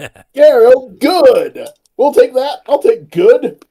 Yeah, 0.34 0.70
good. 0.98 1.66
We'll 1.96 2.12
take 2.14 2.32
that. 2.34 2.60
I'll 2.66 2.82
take 2.82 3.10
good. 3.10 3.64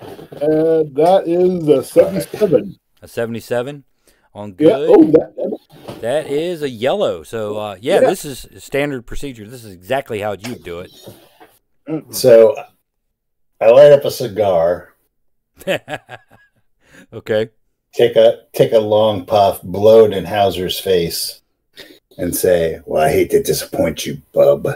And 0.00 0.94
that 0.94 1.24
is 1.26 1.66
a 1.68 1.82
seventy-seven. 1.82 2.78
A 3.02 3.08
77 3.08 3.84
on 4.34 4.50
Yeah. 4.50 4.68
good. 4.68 4.90
Oh, 4.90 5.04
that, 5.12 5.34
that- 5.36 6.00
That 6.00 6.26
is 6.28 6.62
a 6.62 6.68
yellow. 6.68 7.22
So 7.24 7.56
uh 7.58 7.76
yeah, 7.80 8.00
Yeah. 8.00 8.10
this 8.10 8.24
is 8.24 8.46
standard 8.62 9.06
procedure. 9.06 9.46
This 9.48 9.64
is 9.64 9.72
exactly 9.72 10.20
how 10.20 10.32
you'd 10.32 10.62
do 10.62 10.80
it. 10.80 10.90
So 12.10 12.54
I 13.60 13.70
light 13.70 13.92
up 13.92 14.04
a 14.04 14.10
cigar, 14.10 14.94
okay. 17.12 17.48
take 17.94 18.14
a 18.16 18.42
take 18.52 18.72
a 18.72 18.78
long 18.78 19.24
puff, 19.26 19.60
blow 19.62 20.04
it 20.04 20.12
in 20.12 20.24
Hauser's 20.26 20.78
face, 20.78 21.37
and 22.18 22.36
say, 22.36 22.80
"Well, 22.84 23.02
I 23.02 23.10
hate 23.10 23.30
to 23.30 23.42
disappoint 23.42 24.04
you, 24.04 24.20
bub, 24.32 24.68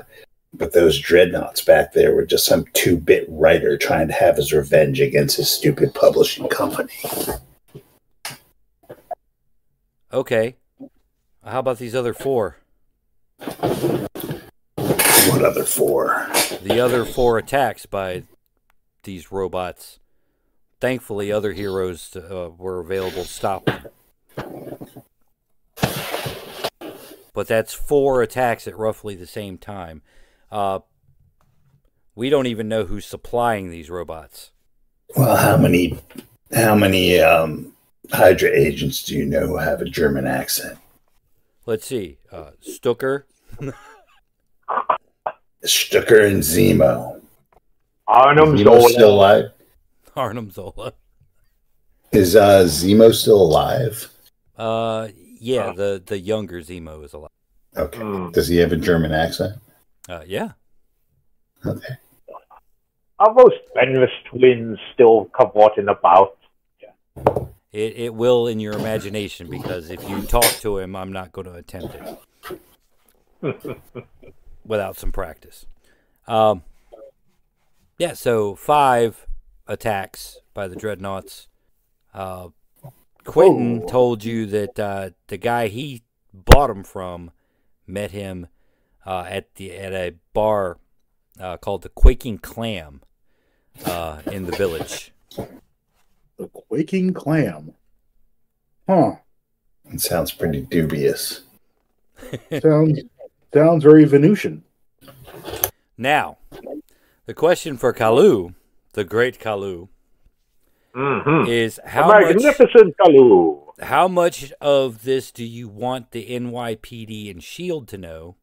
but 0.54 0.72
those 0.72 0.98
dreadnoughts 0.98 1.62
back 1.62 1.92
there 1.92 2.14
were 2.14 2.24
just 2.24 2.46
some 2.46 2.64
two-bit 2.72 3.26
writer 3.28 3.76
trying 3.76 4.08
to 4.08 4.14
have 4.14 4.36
his 4.36 4.52
revenge 4.52 5.00
against 5.00 5.36
his 5.36 5.50
stupid 5.50 5.94
publishing 5.94 6.48
company." 6.48 6.94
Okay. 10.12 10.56
How 11.44 11.58
about 11.58 11.78
these 11.78 11.94
other 11.94 12.14
four? 12.14 12.58
What 14.76 15.44
other 15.44 15.64
four? 15.64 16.28
The 16.62 16.80
other 16.80 17.04
four 17.04 17.38
attacks 17.38 17.86
by 17.86 18.24
these 19.02 19.32
robots. 19.32 19.98
Thankfully, 20.80 21.32
other 21.32 21.52
heroes 21.52 22.14
uh, 22.16 22.50
were 22.56 22.80
available 22.80 23.22
to 23.22 23.28
stop 23.28 23.64
them. 23.64 23.86
But 27.34 27.48
that's 27.48 27.72
four 27.72 28.22
attacks 28.22 28.66
at 28.66 28.76
roughly 28.76 29.14
the 29.14 29.26
same 29.26 29.56
time. 29.58 30.02
Uh, 30.50 30.80
We 32.14 32.28
don't 32.28 32.46
even 32.46 32.68
know 32.68 32.84
who's 32.84 33.06
supplying 33.06 33.70
these 33.70 33.88
robots. 33.88 34.50
Well, 35.16 35.36
how 35.36 35.56
many 35.56 35.98
how 36.54 36.74
many 36.74 37.18
um, 37.20 37.72
Hydra 38.10 38.50
agents 38.50 39.02
do 39.04 39.16
you 39.16 39.24
know 39.24 39.46
who 39.46 39.56
have 39.56 39.80
a 39.80 39.86
German 39.86 40.26
accent? 40.26 40.78
Let's 41.64 41.86
see. 41.86 42.18
Uh, 42.30 42.50
Strucker. 42.62 43.24
Strucker 45.64 46.26
and 46.28 46.42
Zemo. 46.42 47.20
Arnim 48.08 48.56
Zemo 48.56 48.64
Zola. 48.64 48.88
still 48.90 49.14
alive? 49.14 49.44
Arnim 50.16 50.50
Zola. 50.50 50.92
Is 52.12 52.36
uh, 52.36 52.64
Zemo 52.64 53.14
still 53.14 53.40
alive? 53.40 54.08
Uh, 54.58 55.08
yeah, 55.42 55.66
Oh. 55.66 55.72
the 55.74 56.02
the 56.04 56.18
younger 56.18 56.60
Zemo 56.60 57.04
is 57.04 57.12
alive. 57.12 57.30
Okay. 57.76 57.98
Hmm. 57.98 58.30
Does 58.30 58.48
he 58.48 58.56
have 58.58 58.72
a 58.72 58.76
German 58.76 59.12
accent? 59.12 59.58
Uh, 60.08 60.22
yeah. 60.26 60.52
Okay. 61.66 61.94
Are 63.18 63.34
those 63.34 63.52
Fenris 63.74 64.10
twins 64.30 64.78
still 64.94 65.30
cavorting 65.38 65.88
about? 65.88 66.36
It 67.72 67.96
it 67.96 68.14
will 68.14 68.46
in 68.46 68.60
your 68.60 68.74
imagination 68.74 69.48
because 69.50 69.90
if 69.90 70.08
you 70.08 70.22
talk 70.22 70.44
to 70.60 70.78
him, 70.78 70.94
I'm 70.94 71.12
not 71.12 71.32
going 71.32 71.46
to 71.46 71.54
attempt 71.54 71.94
it 73.42 73.76
without 74.66 74.96
some 74.96 75.12
practice. 75.12 75.66
Um, 76.26 76.62
yeah. 77.98 78.12
So 78.14 78.54
five 78.54 79.26
attacks 79.66 80.38
by 80.54 80.68
the 80.68 80.76
dreadnoughts. 80.76 81.48
Uh, 82.12 82.48
Quentin 83.24 83.82
Oh. 83.84 83.86
told 83.88 84.24
you 84.24 84.46
that 84.46 84.78
uh, 84.78 85.10
the 85.28 85.36
guy 85.36 85.68
he 85.68 86.02
bought 86.32 86.70
him 86.70 86.84
from 86.84 87.30
met 87.86 88.10
him 88.10 88.48
uh, 89.06 89.24
at 89.28 89.54
the 89.56 89.72
at 89.76 89.92
a 89.92 90.14
bar 90.32 90.78
uh, 91.40 91.56
called 91.56 91.82
the 91.82 91.88
Quaking 91.88 92.38
Clam 92.38 93.02
uh, 93.84 94.22
in 94.30 94.46
the 94.46 94.52
village. 94.56 95.12
The 95.36 96.48
Quaking 96.48 97.14
Clam. 97.14 97.74
Huh. 98.88 99.16
It 99.92 100.00
sounds 100.00 100.32
pretty 100.32 100.62
dubious. 100.62 101.42
Sounds 102.62 103.00
sounds 103.52 103.82
very 103.82 104.04
Venusian. 104.04 104.62
Now, 105.98 106.38
the 107.26 107.34
question 107.34 107.76
for 107.76 107.92
Kaluu, 107.92 108.54
the 108.92 109.02
great 109.04 109.40
Kaluu, 109.40 109.88
Mm-hmm. 110.94 111.50
is 111.50 111.80
how 111.86 112.06
much 112.08 112.36
Kaluu. 112.36 113.60
how 113.80 114.08
much 114.08 114.52
of 114.60 115.04
this 115.04 115.32
do 115.32 115.44
you 115.44 115.66
want 115.66 116.10
the 116.10 116.28
NYPD 116.28 117.30
and 117.30 117.42
Shield 117.42 117.88
to 117.88 117.98
know, 117.98 118.36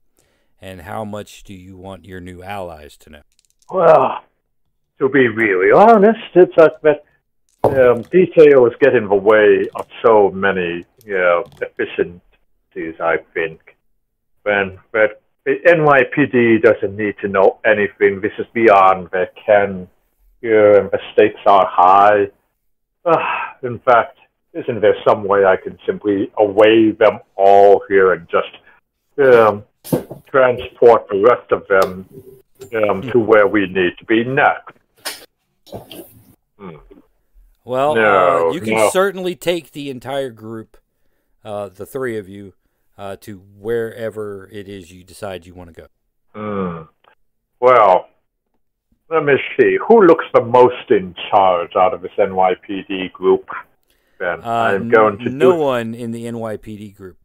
and 0.60 0.82
how 0.82 1.06
much 1.06 1.44
do 1.44 1.54
you 1.54 1.78
want 1.78 2.06
your 2.06 2.20
new 2.20 2.42
allies 2.42 2.98
to 2.98 3.10
know? 3.12 3.22
Well, 3.70 4.24
to 4.98 5.10
be 5.10 5.28
really 5.28 5.72
honest, 5.72 6.20
it's 6.34 6.58
like 6.58 6.82
that 6.82 7.04
um, 7.64 8.02
details 8.04 8.74
get 8.80 8.96
in 8.96 9.08
the 9.08 9.16
way 9.16 9.66
of 9.76 9.88
so 10.04 10.32
many 10.32 10.86
you 11.06 11.18
know, 11.18 11.44
efficiencies, 11.62 13.00
I 13.00 13.18
think. 13.34 13.76
When 14.44 14.80
that 14.94 15.22
the 15.46 15.56
NYPD 15.66 16.62
doesn't 16.62 16.96
need 16.96 17.16
to 17.22 17.28
know 17.28 17.60
anything, 17.66 18.22
this 18.22 18.32
is 18.40 18.46
beyond 18.54 19.10
their 19.12 19.30
ken 19.46 19.88
here, 20.42 20.80
and 20.80 20.90
the 20.92 21.00
stakes 21.14 21.42
are 21.46 21.68
high. 21.70 22.28
Ah, 23.06 23.56
in 23.64 23.80
fact, 23.80 24.18
isn't 24.54 24.82
there 24.82 24.96
some 25.08 25.24
way 25.24 25.46
I 25.46 25.56
can 25.56 25.78
simply 25.86 26.32
away 26.38 26.92
them 26.92 27.20
all 27.36 27.84
here 27.88 28.14
and 28.14 28.28
just 28.30 28.50
um, 29.34 29.64
transport 30.30 31.08
the 31.10 31.22
rest 31.28 31.52
of 31.52 31.68
them 31.68 32.08
um, 32.84 33.02
to 33.12 33.20
where 33.20 33.48
we 33.48 33.68
need 33.68 33.98
to 34.00 34.06
be 34.06 34.24
next? 34.24 35.26
Well, 37.64 37.96
No, 37.96 38.50
uh, 38.50 38.52
you 38.54 38.62
can 38.62 38.76
no. 38.76 38.90
certainly 38.90 39.36
take 39.36 39.72
the 39.72 39.90
entire 39.90 40.32
group, 40.32 40.78
uh, 41.44 41.70
the 41.70 41.86
three 41.86 42.18
of 42.18 42.28
you, 42.28 42.54
uh, 42.98 43.16
to 43.22 43.38
wherever 43.38 44.50
it 44.52 44.68
is 44.68 44.92
you 44.92 45.04
decide 45.04 45.46
you 45.46 45.54
want 45.54 45.74
to 45.74 45.82
go. 45.82 45.88
Hmm. 46.34 46.84
Well, 47.60 48.08
let 49.10 49.24
me 49.24 49.34
see. 49.60 49.78
Who 49.88 50.02
looks 50.06 50.26
the 50.34 50.41
most 50.43 50.89
in 50.91 51.15
charge 51.32 51.76
out 51.76 51.93
of 51.93 52.02
this 52.02 52.12
NYPD 52.17 53.12
group? 53.13 53.45
Then 54.19 54.41
Uh, 54.43 54.50
I'm 54.76 54.89
going 54.89 55.17
to 55.19 55.30
no 55.30 55.52
do 55.54 55.58
one 55.58 55.93
in 55.95 56.12
the 56.12 56.26
NYPD 56.26 56.95
group. 56.95 57.17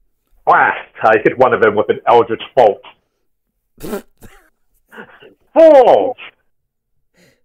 blast. 0.47 0.89
I 1.03 1.17
hit 1.25 1.37
one 1.39 1.53
of 1.53 1.61
them 1.61 1.75
with 1.75 1.89
an 1.91 2.01
Eldritch 2.07 2.43
Bolt. 2.57 2.83
Fools! 5.53 6.17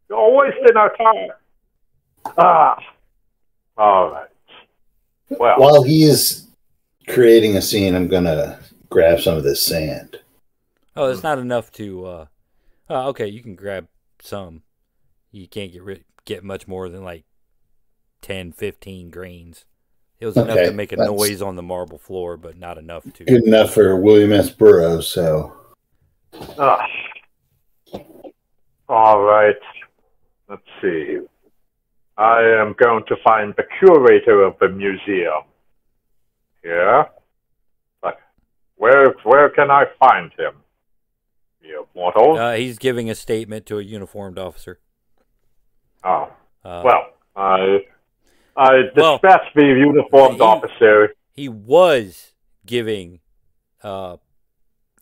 You're 0.09 0.35
wasting 0.35 0.75
our 0.77 0.95
time. 0.95 1.29
Ah. 2.37 2.77
All 3.77 4.11
right. 4.11 4.27
Well, 5.29 5.59
While 5.59 5.83
he 5.83 6.03
is 6.03 6.47
creating 7.07 7.55
a 7.55 7.61
scene, 7.61 7.95
I'm 7.95 8.07
gonna 8.07 8.59
grab 8.89 9.19
some 9.19 9.37
of 9.37 9.43
this 9.43 9.61
sand. 9.61 10.19
Oh, 10.95 11.11
it's 11.11 11.23
not 11.23 11.37
enough 11.39 11.71
to. 11.73 12.05
Uh, 12.05 12.25
uh, 12.89 13.07
okay, 13.09 13.27
you 13.27 13.41
can 13.43 13.55
grab 13.55 13.87
some. 14.21 14.63
You 15.31 15.47
can't 15.47 15.71
get 15.71 15.83
rid, 15.83 16.03
get 16.25 16.43
much 16.43 16.67
more 16.67 16.89
than 16.89 17.03
like 17.03 17.25
10, 18.21 18.51
15 18.51 19.09
grains. 19.09 19.65
It 20.19 20.25
was 20.25 20.35
enough 20.35 20.57
to 20.57 20.71
make 20.71 20.91
a 20.91 20.97
noise 20.97 21.41
on 21.41 21.55
the 21.55 21.61
marble 21.61 21.97
floor, 21.97 22.35
but 22.35 22.57
not 22.57 22.77
enough 22.77 23.03
to. 23.13 23.23
Good 23.23 23.45
enough 23.45 23.73
for 23.73 23.95
William 23.95 24.33
S. 24.33 24.49
Burroughs. 24.49 25.07
So 25.07 25.55
Ah. 26.57 26.85
All 28.87 29.21
right. 29.21 29.55
Let's 30.47 30.61
see. 30.81 31.19
I 32.17 32.41
am 32.41 32.75
going 32.77 33.03
to 33.07 33.15
find 33.23 33.53
the 33.55 33.63
curator 33.79 34.43
of 34.43 34.57
the 34.59 34.69
museum. 34.69 35.43
Yeah? 36.63 37.05
But 38.01 38.19
where 38.75 39.15
where 39.23 39.49
can 39.49 39.71
I 39.71 39.85
find 39.99 40.31
him? 40.33 40.55
You 41.61 41.87
mortal? 41.95 42.37
Uh, 42.37 42.55
he's 42.55 42.77
giving 42.77 43.09
a 43.09 43.15
statement 43.15 43.65
to 43.67 43.79
a 43.79 43.81
uniformed 43.83 44.39
officer. 44.39 44.79
oh. 46.03 46.31
Uh, 46.63 46.81
Well, 46.83 47.13
I 47.35 47.85
I 48.55 48.71
Well, 48.95 49.13
dispatched 49.17 49.55
the 49.55 49.63
uniformed 49.65 50.35
he- 50.35 50.41
officer. 50.41 51.13
he 51.33 51.47
was 51.49 52.33
giving 52.65 53.21
uh, 53.83 54.17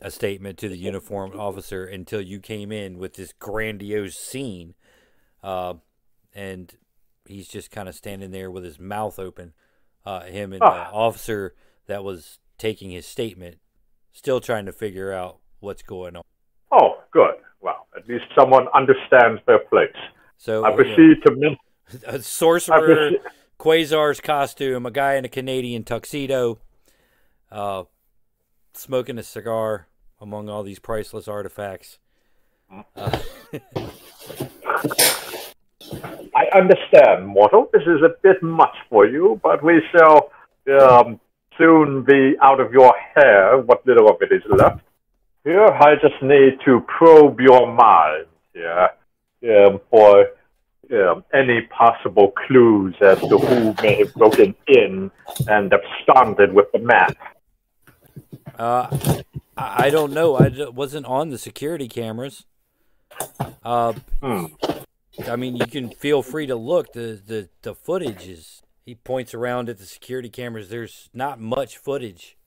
a 0.02 0.12
statement 0.12 0.60
to 0.60 0.70
the 0.70 0.78
uniformed 0.78 1.34
officer 1.36 1.84
until 1.86 2.22
you 2.22 2.40
came 2.40 2.72
in 2.72 3.00
with 3.00 3.16
this 3.16 3.34
grandiose 3.34 4.16
scene, 4.16 4.76
uh, 5.42 5.74
and 6.36 6.76
he's 7.26 7.48
just 7.48 7.72
kind 7.72 7.90
of 7.90 7.96
standing 7.96 8.30
there 8.32 8.52
with 8.52 8.64
his 8.64 8.80
mouth 8.80 9.18
open. 9.18 9.54
Uh, 10.06 10.22
him 10.22 10.54
and 10.54 10.62
the 10.62 10.66
Ah. 10.66 10.90
officer 10.94 11.56
that 11.88 12.04
was 12.04 12.40
taking 12.60 12.92
his 12.92 13.06
statement, 13.08 13.58
still 14.14 14.40
trying 14.40 14.66
to 14.68 14.72
figure 14.72 15.12
out 15.12 15.40
what's 15.60 15.82
going 15.82 16.16
on. 16.16 16.24
Good. 17.12 17.36
Well, 17.62 17.88
at 17.96 18.08
least 18.08 18.26
someone 18.38 18.68
understands 18.74 19.42
their 19.48 19.60
place. 19.60 19.96
So 20.38 20.64
I 20.64 20.76
proceed 20.76 21.18
to 21.26 21.36
min- 21.36 21.58
a 22.06 22.22
sorcerer, 22.22 22.86
proceed- 22.86 23.20
Quasar's 23.58 24.22
costume, 24.22 24.86
a 24.86 24.92
guy 24.92 25.16
in 25.16 25.26
a 25.26 25.30
Canadian 25.30 25.84
tuxedo, 25.84 26.60
uh, 27.52 27.84
smoking 28.74 29.18
a 29.18 29.24
cigar 29.24 29.88
among 30.22 30.50
all 30.50 30.64
these 30.64 30.80
priceless 30.80 31.28
artifacts. 31.28 31.98
Uh, 32.96 33.20
I 36.36 36.46
understand, 36.54 37.26
mortal. 37.28 37.70
This 37.74 37.84
is 37.84 38.02
a 38.04 38.10
bit 38.22 38.44
much 38.44 38.76
for 38.90 39.08
you, 39.08 39.40
but 39.42 39.64
we 39.64 39.82
shall 39.92 40.32
um, 40.80 41.20
soon 41.58 42.04
be 42.04 42.36
out 42.42 42.60
of 42.60 42.72
your 42.72 42.94
hair, 43.16 43.58
what 43.60 43.86
little 43.88 44.10
of 44.10 44.18
it 44.22 44.32
is 44.32 44.44
left. 44.50 44.82
Here, 45.48 45.66
I 45.66 45.96
just 45.96 46.22
need 46.22 46.60
to 46.66 46.82
probe 46.90 47.40
your 47.40 47.72
mind 47.74 48.26
here 48.54 48.90
um, 49.50 49.80
for 49.90 50.26
um, 50.92 51.24
any 51.34 51.62
possible 51.62 52.34
clues 52.46 52.94
as 53.00 53.18
to 53.22 53.38
who 53.38 53.74
may 53.82 53.96
have 54.00 54.14
broken 54.14 54.54
in 54.68 55.10
and 55.48 55.72
absconded 55.72 56.52
with 56.52 56.70
the 56.74 56.80
map. 56.80 57.16
uh, 58.60 58.90
I 59.56 59.86
I 59.86 59.90
don't 59.90 60.12
know. 60.12 60.36
I 60.36 60.50
wasn't 60.70 61.06
on 61.06 61.30
the 61.30 61.38
security 61.38 61.88
cameras. 61.88 62.46
Uh, 63.64 63.94
Hmm. 64.22 64.48
I 65.30 65.38
mean, 65.38 65.56
you 65.56 65.66
can 65.66 65.92
feel 65.92 66.22
free 66.24 66.48
to 66.48 66.58
look. 66.58 66.92
The, 66.92 67.22
the 67.26 67.48
the 67.62 67.74
footage 67.74 68.28
is. 68.28 68.62
He 68.86 68.96
points 68.96 69.34
around 69.34 69.70
at 69.70 69.78
the 69.78 69.86
security 69.86 70.30
cameras. 70.30 70.68
There's 70.68 71.10
not 71.14 71.40
much 71.40 71.78
footage. 71.78 72.38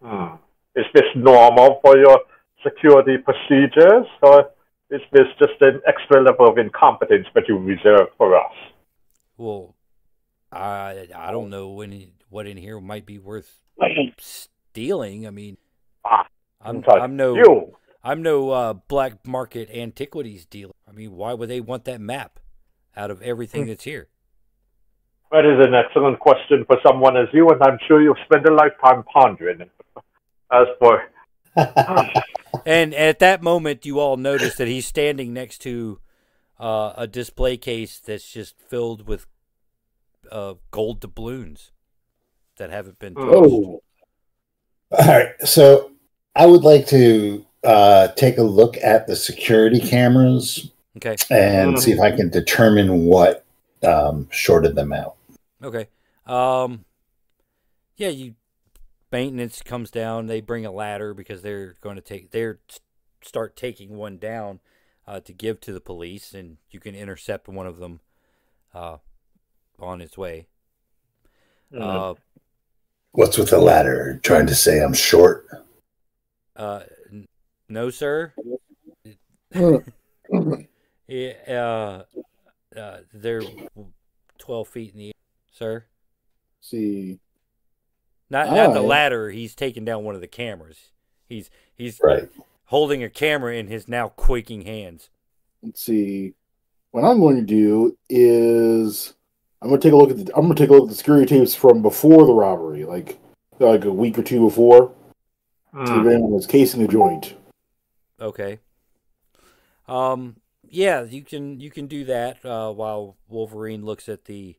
Hmm. 0.00 0.36
Is 0.76 0.86
this 0.94 1.10
normal 1.16 1.80
for 1.82 1.96
your 1.98 2.20
security 2.64 3.18
procedures, 3.18 4.06
or 4.22 4.50
is 4.90 5.00
this 5.12 5.28
just 5.38 5.60
an 5.60 5.80
extra 5.86 6.22
level 6.22 6.48
of 6.48 6.58
incompetence 6.58 7.26
that 7.34 7.44
you 7.48 7.58
reserve 7.58 8.08
for 8.18 8.36
us? 8.36 8.52
Well, 9.36 9.74
I 10.50 11.08
I 11.14 11.30
don't 11.30 11.50
know 11.50 11.68
when 11.70 12.12
what 12.28 12.46
in 12.46 12.56
here 12.56 12.80
might 12.80 13.06
be 13.06 13.18
worth 13.18 13.60
stealing. 14.18 15.26
I 15.26 15.30
mean, 15.30 15.58
Ah, 16.04 16.26
I'm. 16.60 16.84
I'm 16.88 17.16
no 17.16 17.34
You, 17.34 17.76
I'm 18.02 18.22
no 18.22 18.50
uh, 18.50 18.72
black 18.74 19.26
market 19.26 19.70
antiquities 19.70 20.44
dealer. 20.44 20.74
I 20.88 20.92
mean, 20.92 21.12
why 21.12 21.32
would 21.32 21.48
they 21.48 21.60
want 21.60 21.84
that 21.84 22.00
map 22.00 22.38
out 22.96 23.10
of 23.10 23.22
everything 23.22 23.66
that's 23.66 23.84
here? 23.84 24.08
That 25.30 25.46
is 25.46 25.66
an 25.66 25.74
excellent 25.74 26.20
question 26.20 26.64
for 26.66 26.76
someone 26.86 27.16
as 27.16 27.28
you, 27.32 27.48
and 27.48 27.60
I'm 27.62 27.78
sure 27.88 28.02
you'll 28.02 28.14
spend 28.24 28.46
a 28.46 28.54
lifetime 28.54 29.04
pondering 29.12 29.62
it. 29.62 29.70
As 30.52 30.66
for 30.78 31.02
And 32.66 32.94
at 32.94 33.18
that 33.18 33.42
moment, 33.42 33.84
you 33.84 34.00
all 34.00 34.16
notice 34.16 34.56
that 34.56 34.68
he's 34.68 34.86
standing 34.86 35.32
next 35.32 35.58
to 35.62 36.00
uh, 36.58 36.92
a 36.96 37.06
display 37.06 37.56
case 37.56 37.98
that's 37.98 38.30
just 38.30 38.58
filled 38.58 39.06
with 39.06 39.26
uh, 40.30 40.54
gold 40.70 41.00
doubloons 41.00 41.72
that 42.56 42.70
haven't 42.70 42.98
been 42.98 43.14
touched. 43.14 43.26
Oh, 43.28 43.82
All 44.90 45.06
right. 45.06 45.28
So 45.44 45.92
I 46.34 46.46
would 46.46 46.62
like 46.62 46.86
to 46.88 47.44
uh, 47.64 48.08
take 48.08 48.38
a 48.38 48.42
look 48.42 48.76
at 48.78 49.06
the 49.06 49.16
security 49.16 49.80
cameras 49.80 50.70
Okay. 50.96 51.16
and 51.30 51.78
see 51.78 51.90
if 51.92 52.00
I 52.00 52.12
can 52.12 52.30
determine 52.30 53.06
what 53.06 53.44
um, 53.82 54.28
shorted 54.30 54.76
them 54.76 54.92
out. 54.92 55.16
Okay. 55.62 55.88
Um, 56.26 56.84
yeah, 57.96 58.08
you 58.08 58.34
maintenance 59.14 59.62
comes 59.62 59.92
down. 59.92 60.26
They 60.26 60.40
bring 60.40 60.66
a 60.66 60.72
ladder 60.72 61.14
because 61.14 61.40
they're 61.40 61.76
going 61.80 61.94
to 61.94 62.02
take 62.02 62.32
they're 62.32 62.58
start 63.22 63.54
taking 63.54 63.96
one 63.96 64.18
down 64.18 64.58
uh, 65.06 65.20
to 65.20 65.32
give 65.32 65.60
to 65.60 65.72
the 65.72 65.80
police, 65.80 66.34
and 66.34 66.56
you 66.70 66.80
can 66.80 66.96
intercept 66.96 67.46
one 67.46 67.68
of 67.68 67.78
them 67.78 68.00
uh, 68.74 68.96
on 69.78 70.00
its 70.00 70.18
way. 70.18 70.48
Uh, 71.72 72.14
What's 73.12 73.38
with 73.38 73.50
the 73.50 73.60
ladder? 73.60 74.18
Trying 74.24 74.48
to 74.48 74.54
say 74.56 74.82
I'm 74.82 74.94
short? 74.94 75.46
uh, 76.56 76.80
n- 77.12 77.28
no, 77.68 77.90
sir. 77.90 78.32
Yeah, 81.06 81.34
uh, 81.46 82.04
uh, 82.76 82.98
they're 83.12 83.42
twelve 84.38 84.68
feet 84.68 84.92
in 84.94 84.98
the 84.98 85.06
air, 85.08 85.12
sir. 85.52 85.84
see. 86.60 87.20
Not 88.30 88.48
not 88.48 88.72
the 88.74 88.80
Oh. 88.80 88.86
ladder. 88.86 89.30
He's 89.30 89.54
taking 89.54 89.84
down 89.84 90.04
one 90.04 90.14
of 90.14 90.20
the 90.20 90.26
cameras. 90.26 90.90
He's 91.28 91.50
he's 91.76 92.00
Right. 92.02 92.28
holding 92.66 93.02
a 93.02 93.10
camera 93.10 93.54
in 93.54 93.66
his 93.68 93.86
now 93.88 94.08
quaking 94.08 94.62
hands. 94.62 95.10
Let's 95.62 95.82
see. 95.82 96.34
What 96.90 97.04
I'm 97.04 97.20
going 97.20 97.36
to 97.36 97.42
do 97.42 97.96
is 98.08 99.14
I'm 99.60 99.68
going 99.68 99.80
to 99.80 99.86
take 99.86 99.92
a 99.92 99.96
look 99.96 100.10
at 100.10 100.16
the 100.24 100.34
I'm 100.36 100.44
going 100.44 100.54
to 100.56 100.62
take 100.62 100.70
a 100.70 100.72
look 100.72 100.84
at 100.84 100.88
the 100.90 100.94
security 100.94 101.26
tapes 101.26 101.54
from 101.54 101.82
before 101.82 102.26
the 102.26 102.32
robbery, 102.32 102.84
like 102.84 103.18
like 103.58 103.84
a 103.84 103.92
week 103.92 104.18
or 104.18 104.22
two 104.22 104.40
before. 104.40 104.92
See 105.72 105.80
if 105.82 105.88
Hmm. 105.88 106.08
anyone 106.08 106.30
was 106.32 106.46
casing 106.46 106.80
the 106.82 106.88
joint. 106.88 107.34
Okay. 108.20 108.58
Um. 109.88 110.36
Yeah, 110.70 111.02
you 111.04 111.22
can 111.22 111.60
you 111.60 111.70
can 111.70 111.86
do 111.86 112.04
that 112.06 112.44
uh, 112.44 112.72
while 112.72 113.16
Wolverine 113.28 113.84
looks 113.84 114.08
at 114.08 114.24
the 114.24 114.56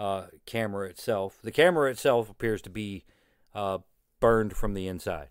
uh, 0.00 0.26
camera 0.46 0.88
itself. 0.88 1.38
The 1.44 1.52
camera 1.52 1.90
itself 1.90 2.30
appears 2.30 2.62
to 2.62 2.70
be 2.70 3.04
uh, 3.54 3.78
burned 4.18 4.54
from 4.56 4.74
the 4.74 4.88
inside, 4.88 5.28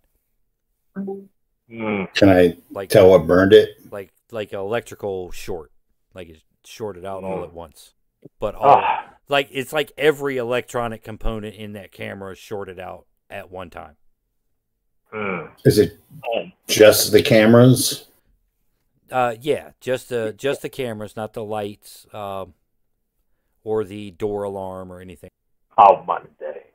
Hmm. 0.95 2.03
Can 2.15 2.29
I 2.29 2.57
like 2.71 2.89
tell 2.89 3.09
what 3.11 3.27
burned 3.27 3.53
it? 3.53 3.91
like 3.91 4.11
like 4.31 4.53
an 4.53 4.59
electrical 4.59 5.31
short, 5.31 5.71
like 6.13 6.29
it's 6.29 6.41
shorted 6.65 7.05
out 7.05 7.23
all 7.23 7.43
at 7.43 7.53
once. 7.53 7.93
But 8.39 8.55
all 8.55 8.81
Ah, 8.83 9.05
like 9.27 9.49
it's 9.51 9.71
like 9.73 9.91
every 9.97 10.37
electronic 10.37 11.03
component 11.03 11.55
in 11.55 11.73
that 11.73 11.91
camera 11.91 12.31
is 12.33 12.37
shorted 12.39 12.79
out 12.79 13.05
at 13.29 13.49
one 13.51 13.69
time. 13.69 13.95
hmm. 15.11 15.45
Is 15.65 15.77
it 15.79 15.97
just 16.67 17.11
the 17.11 17.21
cameras? 17.21 18.05
Uh, 19.11 19.35
yeah, 19.41 19.71
just 19.79 20.09
the 20.09 20.33
just 20.37 20.61
the 20.61 20.69
cameras, 20.69 21.15
not 21.15 21.33
the 21.33 21.43
lights, 21.43 22.05
um, 22.13 22.53
or 23.63 23.83
the 23.83 24.11
door 24.11 24.43
alarm 24.43 24.91
or 24.91 25.01
anything. 25.01 25.29
How 25.77 26.03
Monday? 26.05 26.65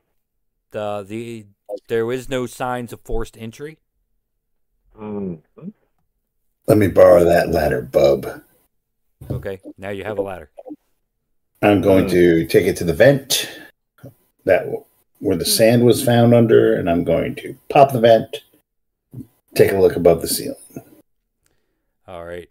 The 0.71 1.05
the 1.07 1.47
there 1.89 2.11
is 2.13 2.29
no 2.29 2.47
signs 2.47 2.93
of 2.93 3.01
forced 3.03 3.37
entry. 3.37 3.79
Hmm. 4.97 5.37
Let 6.67 6.79
me 6.79 6.89
borrow 6.89 7.25
that 7.25 7.51
ladder, 7.51 7.83
bub. 7.83 8.43
Okay, 9.31 9.61
now 9.77 9.91
you 9.91 10.05
have 10.05 10.19
a 10.19 10.23
ladder. 10.23 10.51
I'm 11.63 11.81
going 11.81 12.09
to 12.09 12.47
take 12.47 12.67
it 12.67 12.77
to 12.79 12.85
the 12.85 12.93
vent 12.93 13.51
that 14.45 14.67
where 15.19 15.37
the 15.37 15.45
sand 15.45 15.85
was 15.85 16.05
found 16.05 16.35
under, 16.35 16.75
and 16.75 16.89
I'm 16.89 17.05
going 17.05 17.35
to 17.37 17.57
pop 17.71 17.93
the 17.93 18.01
vent, 18.01 18.43
take 19.55 19.73
a 19.73 19.79
look 19.79 19.97
above 19.97 20.21
the 20.21 20.29
ceiling. 20.29 20.57
All 22.07 22.25
right. 22.25 22.51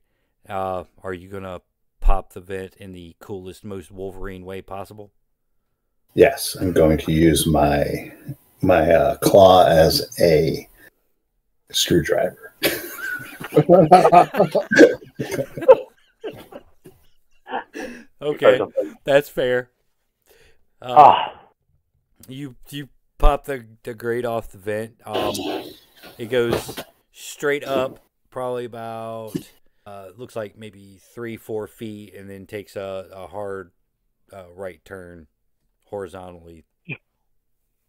Uh, 0.50 0.84
are 1.04 1.14
you 1.14 1.30
gonna 1.30 1.62
pop 2.04 2.34
the 2.34 2.42
vent 2.42 2.76
in 2.76 2.92
the 2.92 3.16
coolest, 3.20 3.64
most 3.64 3.90
Wolverine 3.90 4.44
way 4.44 4.62
possible? 4.62 5.12
Yes, 6.14 6.56
I'm 6.60 6.74
going 6.74 6.98
to 7.00 7.12
use 7.12 7.48
my 7.48 8.12
my 8.62 8.92
uh, 8.92 9.16
claw 9.18 9.66
as 9.66 10.14
a 10.20 10.68
screwdriver. 11.72 12.54
Okay, 18.22 18.62
that's 19.04 19.28
fair. 19.28 19.70
Uh, 20.82 20.96
Ah, 20.98 21.42
you 22.30 22.56
you 22.70 22.88
pop 23.18 23.44
the 23.44 23.66
the 23.84 23.94
grate 23.94 24.24
off 24.24 24.50
the 24.50 24.58
vent. 24.58 24.96
Um, 25.06 25.34
it 26.18 26.28
goes 26.28 26.80
straight 27.12 27.66
up, 27.66 28.00
probably 28.30 28.64
about 28.64 29.34
uh, 29.86 30.08
looks 30.18 30.36
like 30.36 30.58
maybe 30.58 31.00
three 31.14 31.38
four 31.38 31.68
feet, 31.68 32.14
and 32.16 32.30
then 32.30 32.46
takes 32.46 32.76
a 32.76 33.08
a 33.14 33.28
hard 33.28 33.72
uh, 34.32 34.50
right 34.56 34.84
turn 34.86 35.28
horizontally. 35.86 36.66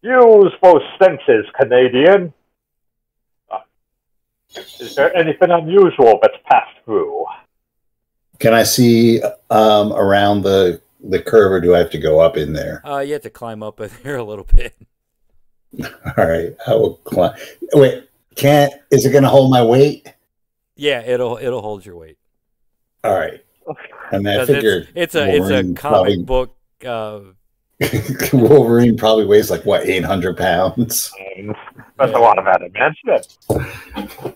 use 0.01 0.53
both 0.61 0.81
senses, 1.01 1.45
Canadian. 1.59 2.33
Ah. 3.49 3.63
Is 4.79 4.95
there 4.95 5.15
anything 5.15 5.51
unusual 5.51 6.19
that's 6.21 6.37
passed 6.49 6.77
through? 6.83 7.25
Can 8.39 8.53
I 8.53 8.63
see 8.63 9.21
um, 9.49 9.93
around 9.93 10.41
the 10.41 10.81
the 11.01 11.21
curve, 11.21 11.51
or 11.51 11.61
do 11.61 11.75
I 11.75 11.79
have 11.79 11.91
to 11.91 11.97
go 11.99 12.19
up 12.19 12.37
in 12.37 12.53
there? 12.53 12.81
Uh, 12.85 12.99
you 12.99 13.13
have 13.13 13.21
to 13.23 13.29
climb 13.29 13.63
up 13.63 13.79
in 13.79 13.89
there 14.03 14.17
a 14.17 14.23
little 14.23 14.45
bit. 14.45 14.75
All 15.83 16.25
right, 16.25 16.55
I 16.67 16.73
will 16.73 16.95
climb. 17.05 17.33
Wait, 17.73 18.09
can't? 18.35 18.73
Is 18.91 19.05
it 19.05 19.11
going 19.11 19.23
to 19.23 19.29
hold 19.29 19.51
my 19.51 19.63
weight? 19.63 20.07
Yeah, 20.75 21.01
it'll 21.01 21.37
it'll 21.41 21.61
hold 21.61 21.85
your 21.85 21.95
weight. 21.95 22.17
All 23.03 23.13
right. 23.17 23.41
I 24.11 24.17
mean, 24.17 24.27
I 24.27 24.37
'Cause 24.37 24.49
it's, 24.49 24.87
it's 24.93 25.15
a 25.15 25.27
it's 25.35 25.49
a 25.49 25.63
comic 25.73 25.75
probably- 25.77 26.23
book. 26.23 26.55
Uh, 26.85 27.19
Wolverine 28.33 28.95
probably 28.95 29.25
weighs 29.25 29.49
like 29.51 29.65
what, 29.65 29.85
eight 29.85 30.03
hundred 30.05 30.37
pounds? 30.37 31.11
That's 31.97 32.13
a 32.13 32.17
lot 32.19 32.37
of 32.37 32.45
adamantium. 32.45 34.35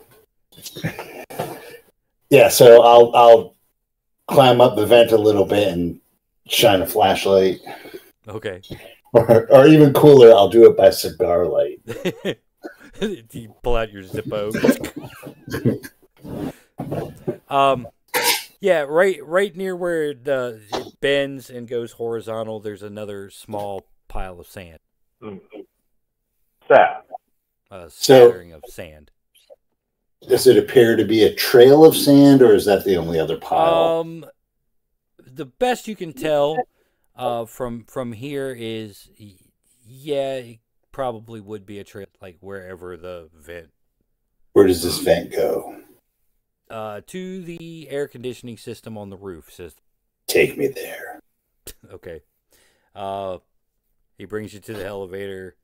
Yeah, 2.30 2.50
so 2.50 2.82
I'll 2.84 3.12
I'll 3.16 3.56
climb 4.28 4.60
up 4.62 4.76
the 4.76 4.86
vent 4.86 5.12
a 5.12 5.18
little 5.18 5.46
bit 5.46 5.70
and 5.70 6.00
shine 6.48 6.82
a 6.82 6.86
flashlight, 6.88 7.60
okay. 8.28 8.62
or, 9.14 9.50
or 9.52 9.68
even 9.68 9.94
cooler, 9.94 10.32
I'll 10.32 10.50
do 10.50 10.70
it 10.70 10.76
by 10.78 10.90
cigar 10.90 11.46
light. 11.48 11.80
you 13.32 13.56
pull 13.64 13.76
out 13.78 13.92
your 13.92 14.04
Zippo. 14.04 14.52
um, 17.50 17.88
yeah, 18.60 18.82
right, 18.82 19.20
right 19.26 19.56
near 19.56 19.76
where 19.76 20.14
the 20.14 20.62
it 20.74 21.00
bends 21.02 21.50
and 21.50 21.68
goes 21.68 21.94
horizontal. 21.94 22.60
There's 22.60 22.84
another 22.84 23.30
small 23.30 23.86
pile 24.08 24.40
of 24.40 24.48
sand, 24.48 24.80
Hmm. 25.22 25.38
Sad. 26.68 27.04
a 27.72 27.90
So- 27.90 28.32
of 28.32 28.64
sand. 28.68 29.12
Does 30.28 30.48
it 30.48 30.58
appear 30.58 30.98
to 30.98 31.06
be 31.06 31.24
a 31.24 31.34
trail 31.34 31.86
of 31.86 31.96
sand, 31.96 32.42
or 32.42 32.54
is 32.54 32.66
that 32.66 32.84
the 32.84 32.98
only 32.98 33.18
other 33.20 33.38
pile? 33.38 34.02
Um, 34.02 34.26
the 35.18 35.46
best 35.46 35.88
you 35.88 35.96
can 35.96 36.12
tell, 36.12 36.58
uh, 37.16 37.46
from 37.46 37.86
from 37.86 38.12
here 38.12 38.54
is, 38.58 39.10
yeah, 39.86 40.34
it 40.36 40.60
probably 40.92 41.40
would 41.40 41.66
be 41.66 41.80
a 41.80 41.86
trail, 41.86 42.08
like 42.22 42.36
wherever 42.42 42.98
the 42.98 43.30
vent 43.34 43.70
Where 44.52 44.68
does 44.68 44.84
this 44.84 44.98
vent 44.98 45.32
go? 45.32 45.78
Uh, 46.70 47.02
to 47.08 47.42
the 47.42 47.90
air 47.90 48.08
conditioning 48.08 48.58
system 48.58 48.98
on 48.98 49.10
the 49.10 49.18
roof. 49.18 49.52
Says 49.52 49.76
Take 50.28 50.58
me 50.58 50.68
there. 50.68 51.20
okay. 51.94 52.22
Uh, 52.96 53.40
he 54.18 54.26
brings 54.26 54.54
you 54.54 54.60
to 54.60 54.74
the 54.74 54.86
elevator. 54.86 55.56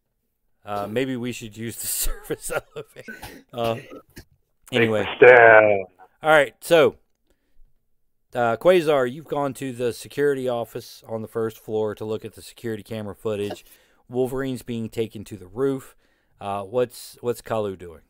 Uh, 0.65 0.87
maybe 0.89 1.15
we 1.15 1.31
should 1.31 1.55
use 1.55 1.77
the 1.77 1.87
service 1.87 2.51
elevator. 2.51 3.17
Uh, 3.53 3.75
anyway, 4.71 5.07
Stand. 5.17 5.85
all 6.23 6.29
right. 6.29 6.55
So, 6.61 6.95
uh, 8.33 8.57
Quasar, 8.57 9.11
you've 9.11 9.27
gone 9.27 9.53
to 9.55 9.71
the 9.71 9.93
security 9.93 10.49
office 10.49 11.03
on 11.07 11.21
the 11.21 11.27
first 11.27 11.59
floor 11.59 11.93
to 11.95 12.03
look 12.03 12.25
at 12.25 12.33
the 12.33 12.41
security 12.41 12.81
camera 12.81 13.13
footage. 13.15 13.63
Wolverine's 14.09 14.63
being 14.63 14.89
taken 14.89 15.23
to 15.25 15.37
the 15.37 15.47
roof. 15.47 15.95
Uh, 16.41 16.63
what's 16.63 17.17
what's 17.21 17.41
Kaluu 17.41 17.77
doing? 17.77 18.01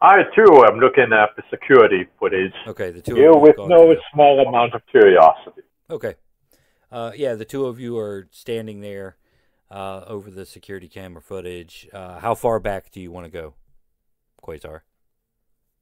I 0.00 0.22
too 0.34 0.64
am 0.70 0.78
looking 0.78 1.12
at 1.12 1.30
the 1.36 1.42
security 1.50 2.06
footage 2.20 2.52
Okay, 2.66 2.90
the 2.90 3.02
two 3.02 3.16
here 3.16 3.30
of 3.30 3.36
you. 3.36 3.40
with 3.42 3.56
no 3.68 3.86
through. 3.86 3.96
small 4.12 4.46
amount 4.46 4.74
of 4.74 4.82
curiosity. 4.86 5.62
Okay. 5.90 6.14
Uh, 6.90 7.12
yeah, 7.16 7.34
the 7.34 7.44
two 7.44 7.66
of 7.66 7.80
you 7.80 7.98
are 7.98 8.28
standing 8.30 8.80
there 8.80 9.16
uh, 9.70 10.04
over 10.06 10.30
the 10.30 10.46
security 10.46 10.88
camera 10.88 11.20
footage. 11.20 11.88
Uh, 11.92 12.18
how 12.20 12.34
far 12.34 12.60
back 12.60 12.90
do 12.92 13.00
you 13.00 13.10
want 13.10 13.26
to 13.26 13.30
go, 13.30 13.54
Quasar? 14.42 14.80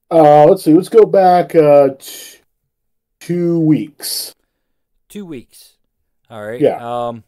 Uh, 0.09 0.45
let's 0.45 0.63
see. 0.63 0.73
Let's 0.73 0.89
go 0.89 1.03
back 1.03 1.53
uh, 1.55 1.89
t- 1.99 2.39
two 3.19 3.59
weeks. 3.59 4.33
Two 5.09 5.25
weeks. 5.25 5.77
All 6.29 6.45
right. 6.45 6.59
Yeah. 6.59 7.07
Um. 7.07 7.23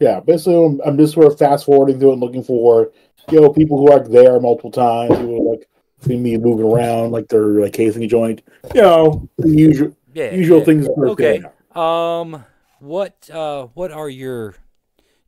Yeah, 0.00 0.20
basically, 0.20 0.56
I'm, 0.64 0.80
I'm 0.84 0.98
just 0.98 1.14
sort 1.14 1.26
of 1.26 1.38
fast 1.38 1.64
forwarding 1.64 1.98
through 1.98 2.10
it 2.10 2.12
and 2.14 2.20
looking 2.22 2.42
for, 2.42 2.90
you 3.30 3.40
know, 3.40 3.48
people 3.50 3.78
who 3.78 3.90
are 3.92 4.00
there 4.06 4.38
multiple 4.40 4.72
times, 4.72 5.10
people 5.16 5.26
who, 5.36 5.50
like 5.52 5.68
see 6.04 6.16
me 6.16 6.36
moving 6.36 6.66
around 6.66 7.12
like 7.12 7.28
they're 7.28 7.60
like 7.60 7.72
casing 7.72 8.02
a 8.04 8.06
joint. 8.06 8.42
You 8.74 8.82
know, 8.82 9.28
the 9.38 9.50
usual 9.50 9.96
Yeah. 10.12 10.32
usual 10.34 10.58
yeah. 10.58 10.64
things. 10.64 10.88
Okay. 10.88 11.42
Um. 11.74 12.44
What? 12.80 13.30
Uh. 13.30 13.68
What 13.74 13.90
are 13.92 14.08
your? 14.08 14.54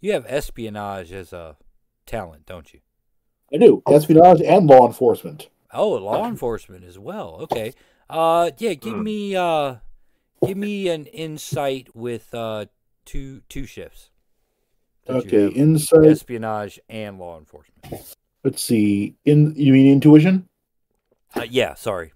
You 0.01 0.13
have 0.13 0.27
espionage 0.29 1.13
as 1.13 1.33
a 1.33 1.57
talent, 2.07 2.47
don't 2.47 2.73
you? 2.73 2.81
I 3.53 3.59
do 3.59 3.83
espionage 3.89 4.41
and 4.43 4.67
law 4.67 4.87
enforcement. 4.87 5.49
Oh, 5.73 5.91
law 5.93 6.27
enforcement 6.29 6.85
as 6.85 6.99
well. 6.99 7.39
Okay. 7.43 7.73
Uh. 8.09 8.51
Yeah. 8.59 8.75
Give 8.75 8.99
me. 8.99 9.35
Uh. 9.37 9.77
Give 10.47 10.57
me 10.57 10.89
an 10.89 11.07
insight 11.07 11.89
with 11.97 12.35
uh 12.35 12.67
two 13.05 13.41
two 13.49 13.67
shifts. 13.67 14.11
Okay, 15.09 15.49
insight. 15.49 16.07
espionage 16.07 16.81
and 16.89 17.19
law 17.19 17.39
enforcement. 17.39 18.17
Let's 18.45 18.63
see. 18.63 19.15
In 19.25 19.55
you 19.57 19.73
mean 19.73 19.93
intuition? 19.93 20.49
Uh, 21.37 21.47
yeah, 21.49 21.75
sorry. 21.75 22.13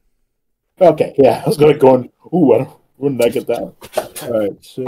Okay, 0.80 1.14
yeah, 1.18 1.42
I 1.46 1.48
was 1.48 1.56
gonna 1.58 1.76
go 1.76 1.94
on. 1.94 2.10
Ooh, 2.34 2.52
I 2.54 2.58
don't, 2.58 2.70
when 2.96 3.16
did 3.16 3.26
I 3.26 3.28
get 3.30 3.46
that? 3.46 4.22
All 4.22 4.38
right, 4.40 4.64
so 4.64 4.82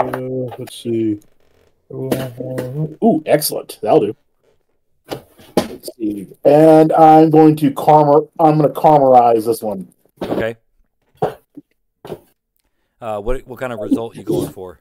let's 0.57 0.75
see. 0.75 1.19
Ooh, 1.91 3.23
excellent. 3.25 3.79
That'll 3.81 3.99
do. 3.99 4.15
Let's 5.57 5.89
see. 5.95 6.27
And 6.43 6.91
I'm 6.93 7.29
going 7.29 7.55
to 7.57 7.71
karma. 7.71 8.21
I'm 8.39 8.57
going 8.57 8.73
to 8.73 8.79
karmarize 8.79 9.45
this 9.45 9.61
one. 9.61 9.93
Okay. 10.21 10.55
Uh, 13.01 13.19
what 13.19 13.45
what 13.45 13.59
kind 13.59 13.73
of 13.73 13.79
result 13.79 14.15
you 14.15 14.23
going 14.23 14.51
for? 14.51 14.79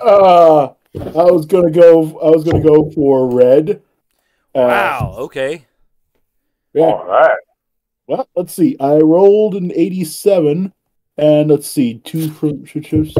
Uh, 0.00 0.64
I 0.66 1.22
was 1.22 1.46
gonna 1.46 1.70
go. 1.70 2.18
I 2.18 2.30
was 2.30 2.44
gonna 2.44 2.62
go 2.62 2.90
for 2.90 3.30
red. 3.30 3.80
Uh, 4.54 4.58
Wow. 4.58 5.14
Okay. 5.18 5.66
Yeah. 6.72 6.82
All 6.82 7.06
right. 7.06 7.38
Well, 8.10 8.28
let's 8.34 8.52
see. 8.52 8.76
I 8.80 8.96
rolled 8.96 9.54
an 9.54 9.70
87, 9.72 10.72
and 11.16 11.48
let's 11.48 11.68
see. 11.68 12.00
Two 12.00 12.28
from 12.32 12.64
chips. 12.64 13.14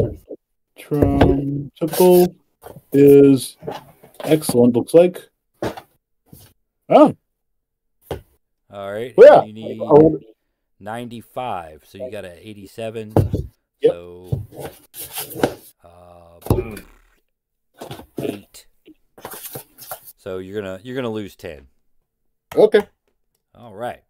From 0.83 1.71
typical 1.79 2.35
is 2.93 3.57
excellent. 4.25 4.75
Looks 4.75 4.93
like. 4.93 5.23
Oh, 6.89 7.17
All 8.69 8.93
right. 8.93 9.15
yeah. 9.17 9.45
You 9.45 9.53
need 9.53 9.81
95. 10.81 11.85
So 11.87 11.99
you 11.99 12.11
got 12.11 12.25
an 12.25 12.37
87. 12.41 13.13
Yep. 13.83 13.93
So 13.93 14.47
uh, 15.85 16.77
eight. 18.19 18.67
So 20.17 20.39
you're 20.39 20.61
gonna 20.61 20.81
you're 20.83 20.97
gonna 20.97 21.11
lose 21.11 21.37
10. 21.37 21.69
okay. 22.57 22.89
All 23.55 23.73
right. 23.73 24.03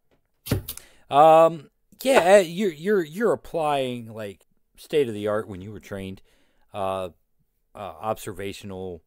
Um. 1.11 1.71
Yeah. 2.03 2.37
uh, 2.37 2.39
You're 2.39 2.73
you're 2.73 3.05
you're 3.05 3.33
applying 3.33 4.13
like 4.13 4.41
state 4.77 5.09
of 5.09 5.15
the 5.15 5.29
art 5.29 5.49
when 5.49 5.61
you 5.61 5.73
were 5.73 5.81
trained, 5.81 6.23
uh, 6.73 7.11
uh, 7.75 7.79
observational 7.79 9.03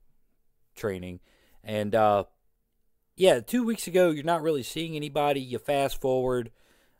training, 0.75 1.19
and 1.63 1.95
uh, 1.95 2.25
yeah. 3.15 3.39
Two 3.39 3.63
weeks 3.63 3.87
ago, 3.87 4.09
you're 4.11 4.23
not 4.23 4.41
really 4.41 4.63
seeing 4.63 4.95
anybody. 4.95 5.39
You 5.39 5.59
fast 5.59 5.99
forward 5.99 6.51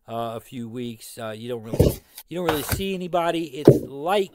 uh, 0.08 0.34
a 0.36 0.40
few 0.40 0.68
weeks, 0.68 1.18
uh, 1.18 1.34
you 1.38 1.50
don't 1.50 1.64
really 1.64 2.00
you 2.30 2.38
don't 2.38 2.46
really 2.46 2.64
see 2.64 2.94
anybody. 2.94 3.46
It's 3.46 3.82
like 3.84 4.34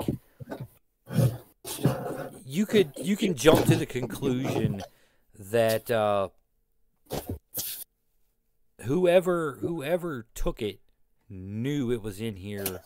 you 2.47 2.67
could 2.67 2.93
you 2.97 3.17
can 3.17 3.35
jump 3.35 3.67
to 3.67 3.77
the 3.77 3.87
conclusion 3.87 4.83
that 5.39 5.91
uh, 5.91 6.29
whoever 8.83 9.59
whoever 9.61 10.27
took 10.35 10.63
it 10.63 10.81
knew 11.29 11.93
it 11.93 12.03
was 12.03 12.21
in 12.21 12.37
here 12.37 12.81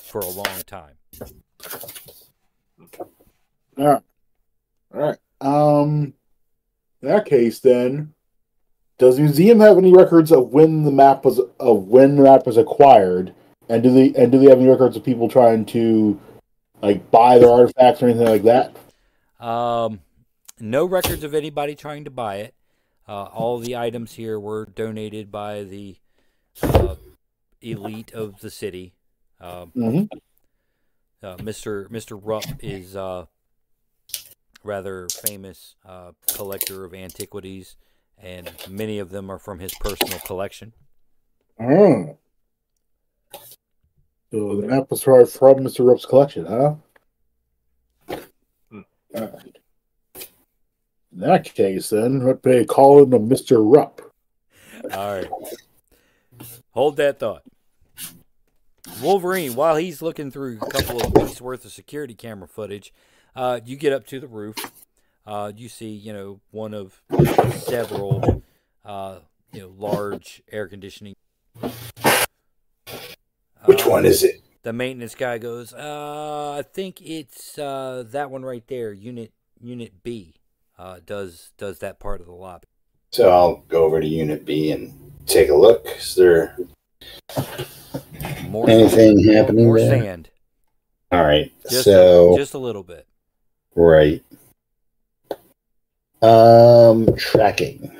for 0.00 0.20
a 0.20 0.28
long 0.28 0.62
time. 0.66 0.94
All 3.76 3.86
right. 3.86 4.02
All 4.94 5.00
right. 5.00 5.18
Um, 5.40 6.14
in 7.02 7.08
that 7.08 7.26
case, 7.26 7.60
then, 7.60 8.14
does 8.98 9.16
the 9.16 9.22
museum 9.22 9.60
have 9.60 9.76
any 9.76 9.92
records 9.92 10.32
of 10.32 10.50
when 10.50 10.84
the 10.84 10.92
map 10.92 11.24
was 11.24 11.40
of 11.60 11.84
when 11.88 12.16
the 12.16 12.22
map 12.22 12.46
was 12.46 12.56
acquired, 12.56 13.34
and 13.68 13.82
do 13.82 13.92
they 13.92 14.14
and 14.14 14.30
do 14.30 14.38
they 14.38 14.48
have 14.48 14.58
any 14.58 14.68
records 14.68 14.96
of 14.96 15.04
people 15.04 15.28
trying 15.28 15.66
to 15.66 16.18
like 16.82 17.10
buy 17.10 17.38
their 17.38 17.50
artifacts 17.50 18.02
or 18.02 18.08
anything 18.08 18.28
like 18.28 18.42
that? 18.44 18.76
Um, 19.44 20.00
no 20.60 20.86
records 20.86 21.24
of 21.24 21.34
anybody 21.34 21.74
trying 21.74 22.04
to 22.04 22.10
buy 22.10 22.36
it. 22.36 22.54
Uh, 23.06 23.24
all 23.24 23.58
the 23.58 23.76
items 23.76 24.14
here 24.14 24.40
were 24.40 24.66
donated 24.66 25.30
by 25.30 25.62
the 25.62 25.96
uh, 26.62 26.94
elite 27.60 28.12
of 28.12 28.40
the 28.40 28.50
city. 28.50 28.94
Um, 29.40 29.72
Mm-hmm. 29.76 30.18
uh, 31.26 31.36
Mr. 31.36 31.88
Mr. 31.90 32.18
Rupp 32.22 32.44
is 32.62 32.96
uh, 32.96 33.26
rather 34.62 35.08
famous 35.08 35.76
uh, 35.84 36.12
collector 36.34 36.84
of 36.84 36.94
antiquities, 36.94 37.76
and 38.18 38.50
many 38.70 38.98
of 38.98 39.10
them 39.10 39.30
are 39.30 39.38
from 39.38 39.58
his 39.58 39.74
personal 39.74 40.18
collection. 40.20 40.72
Oh. 41.60 42.16
So 44.32 44.60
the 44.60 44.66
map 44.66 44.90
was 44.90 45.02
from 45.02 45.26
from 45.26 45.58
Mr. 45.58 45.86
Rupp's 45.86 46.06
collection, 46.06 46.46
huh? 46.46 46.74
Hmm. 48.70 48.80
All 51.20 51.28
right. 51.28 51.36
In 51.36 51.44
that 51.44 51.54
case, 51.54 51.90
then, 51.90 52.24
what 52.24 52.42
they 52.42 52.64
call 52.64 53.02
him 53.02 53.12
a 53.12 53.20
Mr. 53.20 53.62
Rupp? 53.64 54.00
All 54.92 55.14
right, 55.14 55.30
hold 56.72 56.96
that 56.96 57.18
thought. 57.18 57.42
Wolverine, 59.02 59.54
while 59.54 59.76
he's 59.76 60.02
looking 60.02 60.30
through 60.30 60.58
a 60.60 60.66
couple 60.70 61.02
of 61.02 61.12
weeks 61.14 61.40
worth 61.40 61.64
of 61.64 61.72
security 61.72 62.14
camera 62.14 62.46
footage, 62.46 62.92
uh, 63.34 63.60
you 63.64 63.76
get 63.76 63.92
up 63.92 64.06
to 64.08 64.20
the 64.20 64.26
roof. 64.26 64.56
Uh, 65.26 65.52
you 65.56 65.70
see, 65.70 65.88
you 65.88 66.12
know, 66.12 66.40
one 66.50 66.74
of 66.74 67.00
several, 67.56 68.42
uh, 68.84 69.16
you 69.52 69.60
know, 69.60 69.72
large 69.78 70.42
air 70.52 70.68
conditioning. 70.68 71.14
Which 73.64 73.86
Uh, 73.86 73.90
one 73.90 74.04
is 74.04 74.22
it? 74.22 74.42
The 74.64 74.72
maintenance 74.74 75.14
guy 75.14 75.38
goes, 75.38 75.72
uh, 75.72 76.56
I 76.58 76.62
think 76.62 77.00
it's 77.00 77.58
uh, 77.58 78.04
that 78.08 78.30
one 78.30 78.42
right 78.44 78.66
there, 78.66 78.92
unit 78.92 79.32
unit 79.60 80.02
B. 80.02 80.34
Uh, 80.78 80.98
does 81.04 81.52
does 81.56 81.78
that 81.80 81.98
part 82.00 82.20
of 82.20 82.26
the 82.26 82.32
lobby? 82.32 82.66
So 83.12 83.30
I'll 83.30 83.56
go 83.68 83.84
over 83.84 84.00
to 84.00 84.06
Unit 84.06 84.44
B 84.44 84.72
and 84.72 84.92
take 85.26 85.48
a 85.48 85.54
look. 85.54 85.86
Is 85.98 86.14
there 86.16 86.56
More 88.48 88.68
anything 88.68 89.22
happening 89.32 89.66
more 89.66 89.78
there? 89.78 90.00
sand, 90.02 90.30
All 91.12 91.22
right. 91.22 91.52
just 91.70 91.84
so 91.84 92.36
just 92.36 92.54
a 92.54 92.58
little 92.58 92.82
bit. 92.82 93.06
right. 93.74 94.22
Um, 96.22 97.14
tracking. 97.16 97.92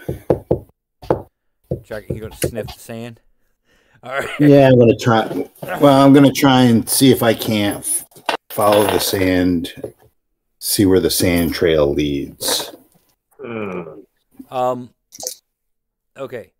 Tracking. 1.85 2.17
you 2.17 2.23
gonna 2.23 2.37
sniff 2.37 2.67
the 2.69 2.73
sand? 2.81 3.21
All 4.03 4.19
right. 4.19 4.29
Yeah, 4.41 4.69
I'm 4.69 4.79
gonna 4.79 4.97
try. 4.97 5.49
Well, 5.81 6.05
I'm 6.05 6.13
gonna 6.13 6.33
try 6.33 6.63
and 6.63 6.89
see 6.89 7.11
if 7.13 7.23
I 7.23 7.35
can't 7.35 7.85
follow 8.51 8.85
the 8.85 8.99
sand. 8.99 9.73
See 10.67 10.87
where 10.87 10.99
the 10.99 11.11
sand 11.11 11.53
trail 11.53 11.93
leads. 11.93 12.75
Hmm. 13.39 13.83
Um. 14.51 14.95
Okay. 16.17 16.53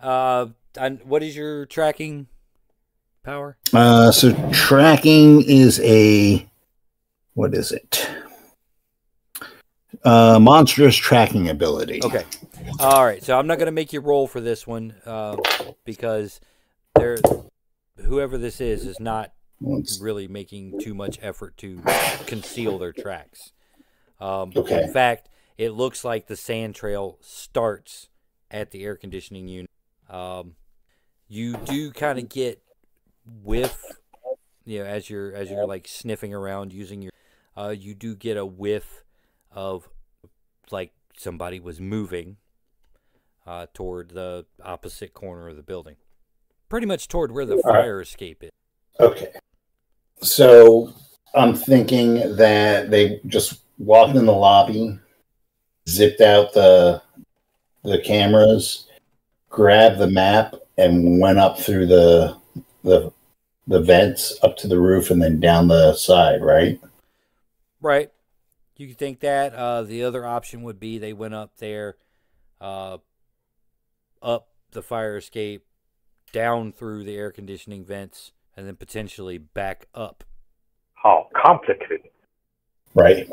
Uh, 0.00 0.46
and 0.78 1.02
what 1.04 1.22
is 1.22 1.36
your 1.36 1.66
tracking 1.66 2.26
power? 3.22 3.58
Uh, 3.74 4.10
so 4.12 4.32
tracking 4.50 5.42
is 5.42 5.78
a 5.80 6.48
what 7.34 7.54
is 7.54 7.70
it? 7.70 8.08
Uh, 10.02 10.38
monstrous 10.40 10.96
tracking 10.96 11.50
ability. 11.50 12.00
Okay. 12.02 12.24
All 12.78 13.04
right. 13.04 13.22
So 13.22 13.38
I'm 13.38 13.46
not 13.46 13.58
gonna 13.58 13.72
make 13.72 13.92
you 13.92 14.00
roll 14.00 14.26
for 14.26 14.40
this 14.40 14.66
one, 14.66 14.94
uh, 15.04 15.36
because 15.84 16.40
there, 16.94 17.18
whoever 18.06 18.38
this 18.38 18.62
is, 18.62 18.86
is 18.86 18.98
not 18.98 19.33
really 20.00 20.28
making 20.28 20.80
too 20.80 20.94
much 20.94 21.18
effort 21.22 21.56
to 21.58 21.80
conceal 22.26 22.78
their 22.78 22.92
tracks. 22.92 23.52
Um, 24.20 24.52
Okay. 24.54 24.84
In 24.84 24.92
fact, 24.92 25.28
it 25.56 25.70
looks 25.70 26.04
like 26.04 26.26
the 26.26 26.36
sand 26.36 26.74
trail 26.74 27.18
starts 27.20 28.08
at 28.50 28.70
the 28.70 28.84
air 28.84 28.96
conditioning 28.96 29.48
unit. 29.48 29.70
Um, 30.08 30.56
you 31.28 31.56
do 31.56 31.90
kind 31.90 32.18
of 32.18 32.28
get 32.28 32.62
whiff, 33.42 33.80
you 34.64 34.80
know, 34.80 34.84
as 34.84 35.08
you're 35.08 35.32
as 35.34 35.50
you're 35.50 35.66
like 35.66 35.88
sniffing 35.88 36.34
around 36.34 36.72
using 36.72 37.02
your, 37.02 37.12
uh, 37.56 37.70
you 37.76 37.94
do 37.94 38.14
get 38.14 38.36
a 38.36 38.44
whiff 38.44 39.04
of 39.50 39.88
like 40.70 40.92
somebody 41.16 41.60
was 41.60 41.80
moving 41.80 42.36
uh, 43.46 43.66
toward 43.72 44.10
the 44.10 44.46
opposite 44.62 45.14
corner 45.14 45.48
of 45.48 45.56
the 45.56 45.62
building, 45.62 45.96
pretty 46.68 46.86
much 46.86 47.08
toward 47.08 47.32
where 47.32 47.46
the 47.46 47.58
fire 47.62 48.00
escape 48.00 48.42
is. 48.42 48.50
Okay. 49.00 49.32
So 50.22 50.94
I'm 51.34 51.54
thinking 51.54 52.36
that 52.36 52.90
they 52.90 53.20
just 53.26 53.60
walked 53.78 54.16
in 54.16 54.26
the 54.26 54.32
lobby, 54.32 54.98
zipped 55.88 56.20
out 56.20 56.52
the 56.52 57.02
the 57.82 57.98
cameras, 57.98 58.88
grabbed 59.50 59.98
the 59.98 60.06
map, 60.06 60.54
and 60.78 61.20
went 61.20 61.38
up 61.38 61.58
through 61.58 61.86
the 61.86 62.36
the 62.82 63.12
the 63.66 63.80
vents 63.80 64.38
up 64.42 64.56
to 64.58 64.68
the 64.68 64.78
roof 64.78 65.10
and 65.10 65.20
then 65.22 65.40
down 65.40 65.68
the 65.68 65.94
side, 65.94 66.42
right? 66.42 66.80
Right. 67.80 68.10
You 68.76 68.88
could 68.88 68.98
think 68.98 69.20
that. 69.20 69.54
Uh, 69.54 69.82
the 69.82 70.04
other 70.04 70.26
option 70.26 70.62
would 70.62 70.80
be 70.80 70.98
they 70.98 71.12
went 71.12 71.34
up 71.34 71.56
there, 71.58 71.96
uh, 72.60 72.98
up 74.22 74.48
the 74.72 74.82
fire 74.82 75.16
escape, 75.16 75.64
down 76.32 76.72
through 76.72 77.04
the 77.04 77.16
air 77.16 77.30
conditioning 77.30 77.84
vents, 77.84 78.32
and 78.56 78.66
then 78.66 78.76
potentially 78.76 79.38
back 79.38 79.86
up. 79.94 80.24
How 80.94 81.28
complicated. 81.34 82.10
Right. 82.94 83.28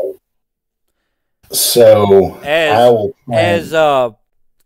So 1.51 2.39
I 2.43 2.47
As 2.47 2.91
will 2.91 3.15
as 3.31 3.73
uh, 3.73 4.09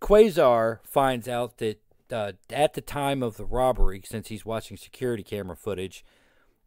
Quasar 0.01 0.79
finds 0.83 1.27
out 1.27 1.57
that 1.57 1.81
uh, 2.11 2.33
at 2.51 2.73
the 2.73 2.81
time 2.81 3.23
of 3.23 3.37
the 3.37 3.45
robbery, 3.45 4.01
since 4.05 4.27
he's 4.27 4.45
watching 4.45 4.77
security 4.77 5.23
camera 5.23 5.55
footage, 5.55 6.05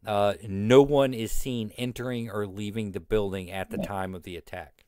uh, 0.05 0.33
no 0.47 0.81
one 0.81 1.13
is 1.13 1.31
seen 1.31 1.71
entering 1.77 2.29
or 2.29 2.45
leaving 2.45 2.91
the 2.91 2.99
building 2.99 3.49
at 3.49 3.69
the 3.69 3.77
time 3.77 4.13
of 4.13 4.23
the 4.23 4.35
attack. 4.35 4.85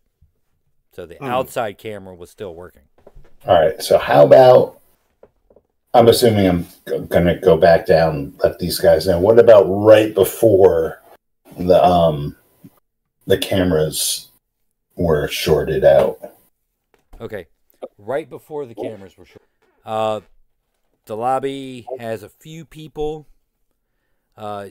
So 0.94 1.06
the 1.06 1.24
outside 1.24 1.78
camera 1.78 2.14
was 2.14 2.30
still 2.30 2.54
working. 2.54 2.84
All 3.46 3.60
right. 3.60 3.82
So 3.82 3.98
how 3.98 4.26
about? 4.26 4.81
I'm 5.94 6.08
assuming 6.08 6.48
I'm 6.48 6.68
g- 6.88 7.00
gonna 7.08 7.38
go 7.38 7.58
back 7.58 7.86
down. 7.86 8.34
Let 8.44 8.60
these 8.60 8.80
guys 8.80 9.08
know. 9.08 9.20
What 9.20 9.40
about 9.40 9.64
right 9.64 10.14
before 10.14 11.02
the 11.58 11.84
um 11.84 12.36
the 13.26 13.38
cameras 13.38 14.30
were 14.96 15.28
shorted 15.28 15.84
out? 15.84 16.20
Okay. 17.20 17.48
Right 17.98 18.30
before 18.30 18.66
the 18.66 18.76
cameras 18.76 19.18
were 19.18 19.26
shorted. 19.26 19.48
Uh, 19.86 20.22
the 21.06 21.18
lobby 21.18 21.88
has 22.00 22.24
a 22.24 22.30
few 22.30 22.66
people 22.66 23.28
uh, 24.38 24.70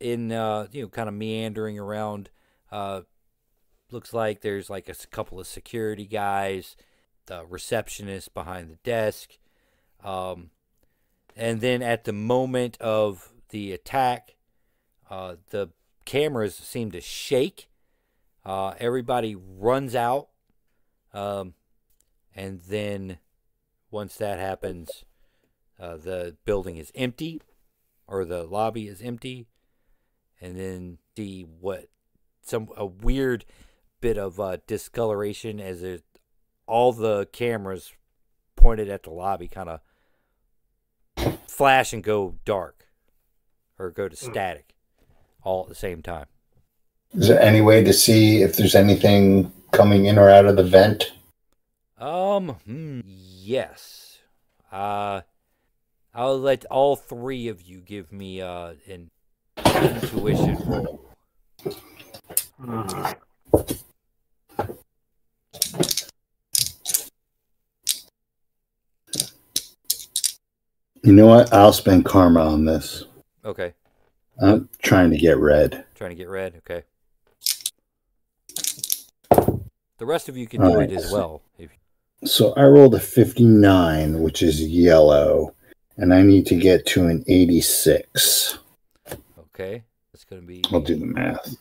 in, 0.00 0.32
uh, 0.32 0.66
you 0.70 0.82
know, 0.82 0.88
kind 0.88 1.08
of 1.08 1.14
meandering 1.14 1.78
around. 1.78 2.30
Uh, 2.70 3.02
looks 3.90 4.12
like 4.12 4.40
there's 4.40 4.70
like 4.70 4.88
a 4.88 4.94
couple 5.10 5.40
of 5.40 5.46
security 5.46 6.06
guys, 6.06 6.76
the 7.26 7.44
receptionist 7.46 8.34
behind 8.34 8.70
the 8.70 8.76
desk. 8.84 9.38
Um, 10.02 10.50
and 11.36 11.60
then 11.60 11.82
at 11.82 12.04
the 12.04 12.12
moment 12.12 12.80
of 12.80 13.32
the 13.50 13.72
attack, 13.72 14.36
uh, 15.10 15.36
the 15.50 15.70
cameras 16.04 16.54
seem 16.54 16.90
to 16.92 17.00
shake. 17.00 17.68
Uh, 18.44 18.74
everybody 18.78 19.34
runs 19.36 19.94
out. 19.94 20.28
Um, 21.12 21.54
and 22.34 22.60
then 22.68 23.18
once 23.90 24.16
that 24.16 24.38
happens, 24.38 25.04
uh, 25.80 25.96
the 25.96 26.36
building 26.44 26.76
is 26.76 26.92
empty, 26.94 27.40
or 28.06 28.24
the 28.24 28.44
lobby 28.44 28.88
is 28.88 29.00
empty, 29.00 29.46
and 30.40 30.58
then 30.58 30.98
see 31.16 31.42
what 31.42 31.88
some 32.42 32.68
a 32.76 32.86
weird 32.86 33.44
bit 34.00 34.16
of 34.16 34.38
uh, 34.40 34.58
discoloration 34.66 35.60
as 35.60 35.82
it, 35.82 36.04
all 36.66 36.92
the 36.92 37.26
cameras 37.32 37.92
pointed 38.56 38.88
at 38.88 39.02
the 39.02 39.10
lobby 39.10 39.48
kind 39.48 39.68
of 39.68 39.80
flash 41.46 41.92
and 41.92 42.02
go 42.02 42.34
dark, 42.44 42.88
or 43.78 43.90
go 43.90 44.08
to 44.08 44.16
static, 44.16 44.74
all 45.42 45.62
at 45.62 45.68
the 45.68 45.74
same 45.74 46.02
time. 46.02 46.26
Is 47.14 47.28
there 47.28 47.40
any 47.40 47.60
way 47.60 47.82
to 47.84 47.92
see 47.92 48.42
if 48.42 48.56
there's 48.56 48.74
anything 48.74 49.52
coming 49.72 50.06
in 50.06 50.18
or 50.18 50.28
out 50.28 50.46
of 50.46 50.56
the 50.56 50.62
vent? 50.62 51.12
Um, 51.98 52.50
hmm, 52.64 53.00
yes. 53.04 54.18
Uh, 54.70 55.22
I'll 56.14 56.38
let 56.38 56.64
all 56.66 56.96
three 56.96 57.48
of 57.48 57.62
you 57.62 57.80
give 57.80 58.12
me 58.12 58.40
uh 58.40 58.74
an 58.88 59.10
intuition 59.56 60.56
roll. 60.66 61.00
You 71.08 71.14
know 71.14 71.26
what? 71.26 71.50
I'll 71.54 71.72
spend 71.72 72.04
karma 72.04 72.40
on 72.40 72.66
this. 72.66 73.04
Okay, 73.42 73.72
I'm 74.42 74.68
trying 74.82 75.10
to 75.10 75.16
get 75.16 75.38
red. 75.38 75.86
trying 75.94 76.10
to 76.10 76.14
get 76.14 76.28
red. 76.28 76.56
Okay. 76.58 76.82
The 79.96 80.04
rest 80.04 80.28
of 80.28 80.36
you 80.36 80.46
can 80.46 80.60
do 80.60 80.66
Alright. 80.66 80.92
it 80.92 80.96
as 80.96 81.10
well. 81.10 81.40
So 82.26 82.52
I 82.58 82.64
rolled 82.64 82.94
a 82.94 83.00
59, 83.00 84.20
which 84.20 84.42
is 84.42 84.60
yellow, 84.60 85.54
and 85.96 86.12
I 86.12 86.20
need 86.20 86.44
to 86.48 86.56
get 86.56 86.84
to 86.88 87.06
an 87.06 87.24
86. 87.26 88.58
okay, 89.38 89.84
that's 90.12 90.24
gonna 90.24 90.42
be 90.42 90.62
I'll 90.70 90.82
do 90.82 90.96
the 90.96 91.06
math. 91.06 91.56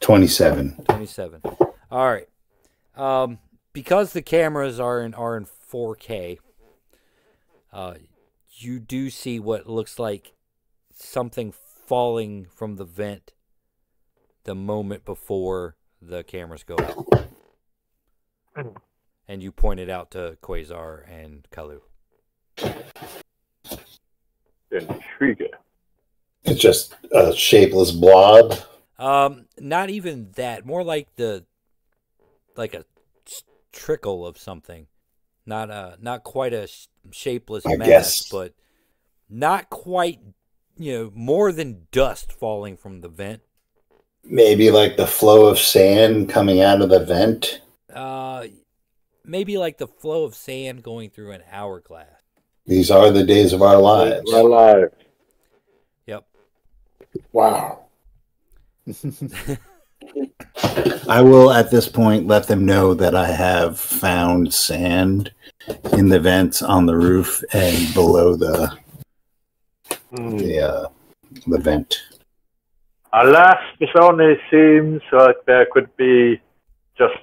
27. 0.00 0.76
27. 0.88 1.42
All 1.90 2.10
right. 2.10 2.26
Um, 2.96 3.38
because 3.74 4.14
the 4.14 4.22
cameras 4.22 4.80
are 4.80 5.02
in 5.02 5.12
are 5.12 5.36
in 5.36 5.44
4K, 5.44 6.38
uh, 7.70 7.96
you 8.52 8.78
do 8.78 9.10
see 9.10 9.40
what 9.40 9.68
looks 9.68 9.98
like 9.98 10.34
something 10.94 11.52
falling 11.86 12.46
from 12.54 12.76
the 12.76 12.84
vent 12.84 13.32
the 14.44 14.54
moment 14.54 15.04
before 15.04 15.76
the 16.00 16.22
cameras 16.22 16.64
go 16.64 16.76
out. 16.78 17.26
And 19.28 19.40
you 19.40 19.52
point 19.52 19.78
it 19.78 19.88
out 19.88 20.10
to 20.10 20.36
Quasar 20.42 21.08
and 21.08 21.46
Kaluu. 21.50 21.80
Intriguing. 24.70 25.52
It's 26.44 26.60
just 26.60 26.96
a 27.12 27.34
shapeless 27.34 27.92
blob. 27.92 28.54
Um, 28.98 29.46
not 29.58 29.90
even 29.90 30.32
that. 30.34 30.66
More 30.66 30.82
like 30.82 31.14
the, 31.14 31.46
like 32.56 32.74
a 32.74 32.84
trickle 33.72 34.26
of 34.26 34.36
something. 34.36 34.88
Not 35.46 35.70
a, 35.70 35.96
not 36.00 36.24
quite 36.24 36.52
a 36.52 36.66
sh- 36.66 36.88
shapeless 37.10 37.64
I 37.66 37.76
mass, 37.76 37.88
guess. 37.88 38.28
but 38.28 38.54
not 39.28 39.70
quite. 39.70 40.20
You 40.78 40.92
know, 40.92 41.12
more 41.14 41.52
than 41.52 41.86
dust 41.92 42.32
falling 42.32 42.76
from 42.78 43.02
the 43.02 43.08
vent. 43.08 43.42
Maybe 44.24 44.70
like 44.70 44.96
the 44.96 45.06
flow 45.06 45.46
of 45.46 45.58
sand 45.58 46.30
coming 46.30 46.62
out 46.62 46.80
of 46.80 46.88
the 46.88 47.04
vent. 47.04 47.60
Uh, 47.92 48.46
maybe 49.24 49.58
like 49.58 49.76
the 49.78 49.86
flow 49.86 50.24
of 50.24 50.34
sand 50.34 50.82
going 50.82 51.10
through 51.10 51.32
an 51.32 51.42
hourglass. 51.50 52.06
These 52.66 52.90
are 52.90 53.10
the 53.10 53.24
days 53.24 53.52
of 53.52 53.60
our 53.60 53.78
lives. 53.80 54.32
Alive. 54.32 54.92
Yep. 56.06 56.24
Wow. 57.32 57.80
I 61.08 61.20
will 61.20 61.52
at 61.52 61.70
this 61.70 61.88
point 61.88 62.26
let 62.26 62.46
them 62.46 62.64
know 62.64 62.94
that 62.94 63.14
I 63.14 63.26
have 63.26 63.78
found 63.78 64.52
sand 64.54 65.32
in 65.92 66.08
the 66.08 66.20
vents 66.20 66.62
on 66.62 66.86
the 66.86 66.96
roof 66.96 67.42
and 67.52 67.94
below 67.94 68.36
the 68.36 68.76
Hmm. 70.14 70.36
the, 70.36 70.60
uh, 70.60 70.88
the 71.46 71.58
vent. 71.58 72.02
Alas, 73.14 73.58
it 73.80 73.88
only 73.98 74.36
seems 74.50 75.00
like 75.10 75.36
there 75.46 75.66
could 75.72 75.94
be 75.96 76.40
just 76.98 77.18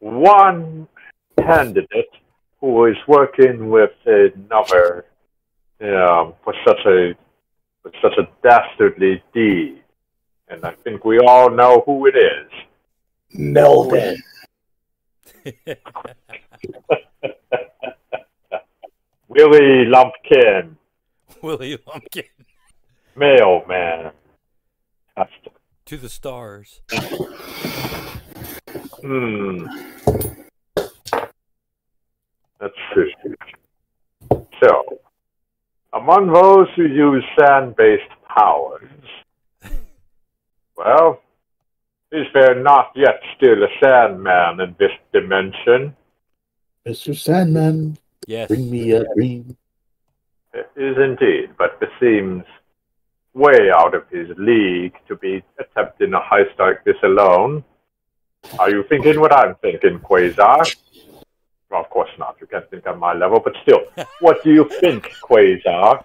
one 0.00 0.86
candidate 1.38 2.10
who 2.60 2.84
is 2.84 2.96
working 3.06 3.70
with 3.70 3.92
another 4.04 5.06
um, 5.80 6.34
for 6.44 6.54
such 6.66 6.80
a 6.86 7.14
for 7.82 7.92
such 8.02 8.18
a 8.18 8.28
dastardly 8.42 9.22
deed, 9.32 9.82
and 10.48 10.64
I 10.64 10.72
think 10.84 11.04
we 11.04 11.18
all 11.18 11.48
know 11.48 11.82
who 11.86 12.06
it 12.06 12.16
is. 12.16 12.50
Melvin. 13.32 14.16
Willie 19.28 19.84
Lumpkin, 19.86 20.76
Willie 21.42 21.78
Lumpkin 21.86 22.24
mailman. 23.16 24.12
That's 25.16 25.30
the- 25.44 25.50
to 25.86 25.96
the 25.96 26.08
stars. 26.08 26.80
Hmm. 29.02 29.66
Let's 32.60 32.74
see. 32.94 33.12
So, 34.62 34.98
Among 35.94 36.30
those 36.32 36.68
who 36.76 36.82
use 36.86 37.24
sand 37.40 37.74
based 37.76 38.02
powers, 38.28 38.84
well, 40.76 41.22
is 42.12 42.26
there 42.34 42.54
not 42.62 42.90
yet 42.94 43.20
still 43.36 43.62
a 43.64 43.68
Sandman 43.82 44.60
in 44.60 44.76
this 44.78 44.90
dimension? 45.14 45.96
Mr. 46.86 47.16
Sandman, 47.16 47.96
Yes. 48.26 48.48
bring 48.48 48.70
me 48.70 48.92
a 48.92 49.04
dream. 49.14 49.56
It 50.52 50.70
is 50.76 50.96
indeed, 50.98 51.50
but 51.58 51.78
it 51.80 51.90
seems 52.00 52.44
way 53.34 53.70
out 53.70 53.94
of 53.94 54.02
his 54.10 54.28
league 54.36 54.94
to 55.06 55.16
be 55.16 55.42
attempting 55.58 56.12
a 56.14 56.20
heist 56.20 56.58
like 56.58 56.84
this 56.84 56.96
alone. 57.02 57.62
Are 58.58 58.70
you 58.70 58.84
thinking 58.88 59.20
what 59.20 59.32
I'm 59.32 59.54
thinking, 59.56 59.98
Quasar? 60.00 60.74
Well, 61.70 61.80
of 61.80 61.90
course 61.90 62.10
not. 62.18 62.36
You 62.40 62.46
can't 62.46 62.68
think 62.70 62.86
on 62.86 62.98
my 62.98 63.12
level, 63.14 63.40
but 63.40 63.54
still, 63.62 63.80
what 64.20 64.42
do 64.42 64.52
you 64.52 64.68
think, 64.80 65.10
Quasar? 65.22 66.04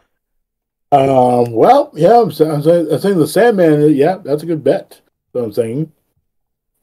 Um, 0.92 1.52
well, 1.54 1.92
yeah, 1.96 2.20
I'm, 2.20 2.28
I'm, 2.28 2.32
saying, 2.62 2.88
I'm 2.92 3.00
saying 3.00 3.18
the 3.18 3.28
Sandman, 3.28 3.96
yeah, 3.96 4.18
that's 4.18 4.44
a 4.44 4.46
good 4.46 4.64
bet. 4.64 5.02
So 5.32 5.46
I'm 5.46 5.52
saying. 5.52 5.92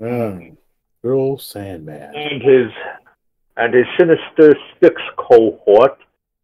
Mm, 0.00 0.56
girl 1.02 1.38
Sandman. 1.38 2.14
And 2.14 2.42
his 2.42 2.72
and 3.61 3.74
his 3.74 3.84
Sinister 3.98 4.56
Six 4.82 4.94
cohort, 5.18 5.98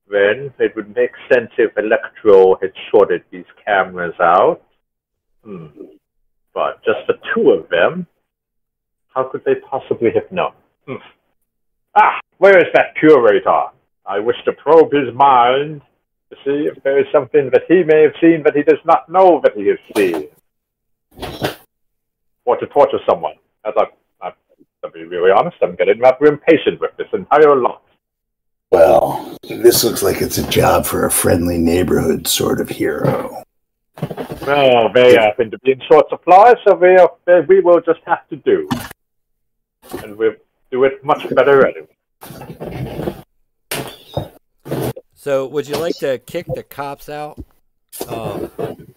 then 0.09 0.53
it 0.59 0.77
would 0.77 0.95
make 0.95 1.13
sense 1.33 1.51
if 1.57 1.77
Electro 1.77 2.57
had 2.61 2.73
sorted 2.91 3.25
these 3.31 3.47
cameras 3.65 4.15
out. 4.21 4.61
Hmm. 5.43 5.67
But 6.53 6.85
just 6.85 7.01
the 7.09 7.15
two 7.35 7.51
of 7.51 7.69
them, 7.71 8.07
how 9.15 9.25
could 9.25 9.43
they 9.47 9.55
possibly 9.69 10.11
have 10.15 10.31
known? 10.31 10.53
Hmm. 10.87 10.97
Ah, 11.97 12.21
where 12.37 12.59
is 12.59 12.71
that 12.75 12.95
curator? 13.01 13.65
I 14.05 14.21
wish 14.21 14.37
to 14.45 14.53
probe 14.53 14.93
his 14.93 15.13
mind 15.15 15.81
to 16.31 16.37
see 16.45 16.69
if 16.71 16.83
there 16.83 17.01
is 17.01 17.07
something 17.11 17.49
that 17.53 17.63
he 17.67 17.83
may 17.83 18.03
have 18.03 18.13
seen 18.21 18.43
that 18.45 18.55
he 18.55 18.63
does 18.63 18.83
not 18.85 19.09
know 19.09 19.41
that 19.43 19.57
he 19.57 19.69
has 19.69 19.79
seen. 19.97 20.29
Or 22.45 22.57
to 22.59 22.67
torture 22.67 23.01
someone. 23.09 23.35
As 23.65 23.73
I, 23.77 23.85
to 24.93 24.99
be 24.99 25.05
really 25.05 25.31
honest, 25.31 25.57
I'm 25.63 25.77
getting 25.77 25.99
rather 26.01 26.27
impatient 26.27 26.81
with 26.81 26.97
this 26.97 27.09
entire 27.13 27.57
lot. 27.57 27.83
Well, 28.71 29.37
this 29.43 29.85
looks 29.85 30.03
like 30.03 30.21
it's 30.21 30.39
a 30.39 30.49
job 30.51 30.87
for 30.87 31.07
a 31.07 31.11
friendly 31.11 31.59
neighborhood 31.59 32.27
sort 32.27 32.61
of 32.61 32.69
hero. 32.69 33.43
Well, 34.47 34.93
they 34.93 35.15
happen 35.15 35.51
to 35.51 35.59
be 35.61 35.73
in 35.73 35.81
short 35.89 36.09
supply, 36.09 36.55
so 36.67 36.75
we, 36.75 36.97
are, 36.97 37.13
they, 37.25 37.41
we 37.41 37.61
will 37.61 37.81
just 37.81 38.01
have 38.07 38.29
to 38.29 38.37
do. 38.37 38.69
And 40.03 40.17
we'll 40.17 40.35
do 40.71 40.85
it 40.85 41.03
much 41.05 41.29
better 41.31 41.67
anyway. 41.67 43.15
So, 45.15 45.47
would 45.47 45.67
you 45.69 45.77
like 45.77 45.97
to 45.99 46.19
kick 46.19 46.47
the 46.47 46.63
cops 46.63 47.09
out? 47.09 47.39
Um, 48.09 48.51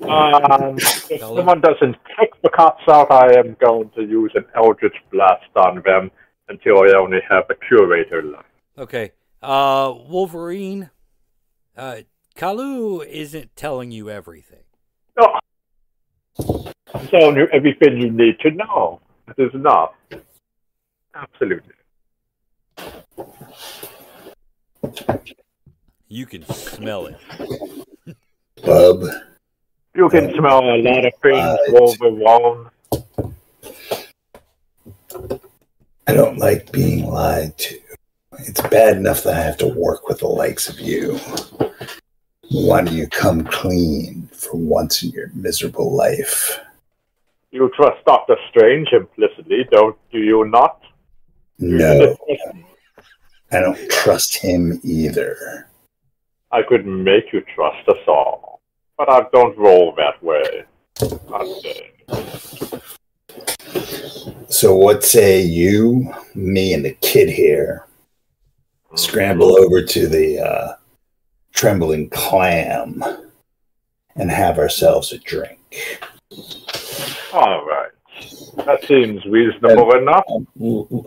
Um, 0.09 0.75
if 0.77 1.19
someone 1.19 1.61
doesn't 1.61 1.95
kick 2.19 2.31
the 2.41 2.49
cops 2.49 2.83
out, 2.87 3.11
I 3.11 3.37
am 3.37 3.55
going 3.59 3.89
to 3.91 4.01
use 4.01 4.31
an 4.33 4.45
Eldritch 4.55 4.95
Blast 5.11 5.43
on 5.55 5.81
them 5.85 6.09
until 6.47 6.79
I 6.81 6.93
only 6.97 7.19
have 7.29 7.43
a 7.49 7.55
curator 7.67 8.23
left. 8.23 8.45
okay. 8.77 9.11
Uh, 9.41 9.93
Wolverine. 10.09 10.89
Uh, 11.77 11.97
Kaluu 12.35 13.05
isn't 13.05 13.55
telling 13.55 13.91
you 13.91 14.09
everything. 14.09 14.63
No. 15.19 15.39
I'm 16.93 17.07
telling 17.07 17.35
you 17.37 17.47
everything 17.53 18.01
you 18.01 18.09
need 18.11 18.39
to 18.39 18.51
know. 18.51 18.99
Is 19.37 19.53
enough. 19.53 19.91
Absolutely. 21.13 21.73
You 26.07 26.25
can 26.25 26.43
smell 26.45 27.05
it. 27.05 27.17
Bub, 28.65 29.03
You 29.95 30.09
can 30.09 30.29
uh, 30.29 30.37
smell 30.37 30.59
a 30.63 30.77
lot 30.77 31.05
of 31.05 31.13
things, 31.21 31.37
uh, 31.37 31.57
Right. 31.67 31.81
Wolverine. 31.81 32.69
I 36.07 36.13
don't 36.13 36.37
like 36.37 36.71
being 36.71 37.05
lied 37.05 37.57
to. 37.57 37.79
It's 38.39 38.61
bad 38.61 38.97
enough 38.97 39.23
that 39.23 39.35
I 39.35 39.41
have 39.41 39.57
to 39.57 39.67
work 39.67 40.07
with 40.07 40.19
the 40.19 40.27
likes 40.27 40.69
of 40.69 40.79
you. 40.79 41.19
Why 42.49 42.81
don't 42.81 42.95
you 42.95 43.07
come 43.07 43.43
clean 43.43 44.27
for 44.33 44.55
once 44.55 45.03
in 45.03 45.09
your 45.11 45.29
miserable 45.35 45.95
life? 45.95 46.59
You 47.51 47.69
trust 47.75 48.03
Doctor 48.05 48.37
Strange 48.49 48.87
implicitly, 48.91 49.67
don't 49.71 49.97
do 50.11 50.19
you 50.19 50.45
not? 50.45 50.81
No, 51.59 52.15
I 53.51 53.59
don't 53.59 53.89
trust 53.89 54.37
him 54.37 54.79
either. 54.83 55.67
I 56.51 56.61
could 56.63 56.85
make 56.87 57.33
you 57.33 57.41
trust 57.53 57.87
us 57.87 57.97
all, 58.07 58.48
but 58.99 59.09
I 59.09 59.25
don't 59.31 59.57
roll 59.57 59.95
that 59.95 60.21
way. 60.21 60.65
Not 61.29 61.45
today. 61.61 61.93
So, 64.49 64.75
what 64.75 65.05
say 65.05 65.41
you, 65.41 66.13
me, 66.35 66.73
and 66.73 66.83
the 66.83 66.97
kid 67.01 67.29
here 67.29 67.85
scramble 68.95 69.57
over 69.57 69.81
to 69.81 70.07
the 70.07 70.39
uh, 70.39 70.73
trembling 71.53 72.09
clam 72.09 73.01
and 74.17 74.29
have 74.29 74.59
ourselves 74.59 75.13
a 75.13 75.19
drink? 75.19 76.01
All 77.31 77.65
right. 77.65 77.91
That 78.65 78.83
seems 78.85 79.23
reasonable 79.25 79.95
enough. 79.95 80.25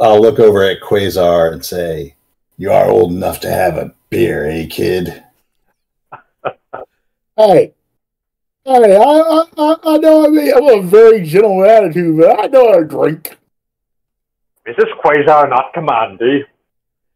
I'll 0.01 0.23
look 0.23 0.39
over 0.39 0.63
at 0.63 0.81
Quasar 0.81 1.53
and 1.53 1.63
say, 1.63 2.15
You 2.57 2.73
are 2.73 2.89
old 2.89 3.13
enough 3.13 3.41
to 3.41 3.51
have 3.51 3.77
a 3.77 3.93
beer, 4.09 4.47
eh, 4.47 4.67
kid? 4.67 5.23
Hey, 7.37 7.75
hey, 8.65 8.97
I, 8.97 9.03
I, 9.03 9.45
I, 9.59 9.77
I 9.85 9.99
know 9.99 10.27
I 10.27 10.29
mean, 10.29 10.53
I 10.53 10.63
have 10.63 10.85
a 10.85 10.87
very 10.87 11.23
gentle 11.23 11.65
attitude, 11.65 12.19
but 12.19 12.41
I 12.41 12.47
know 12.47 12.71
I 12.71 12.79
to 12.79 12.85
drink. 12.85 13.37
Is 14.67 14.77
this 14.77 14.89
Quasar 15.05 15.49
not 15.49 15.73
Commandy? 15.75 16.45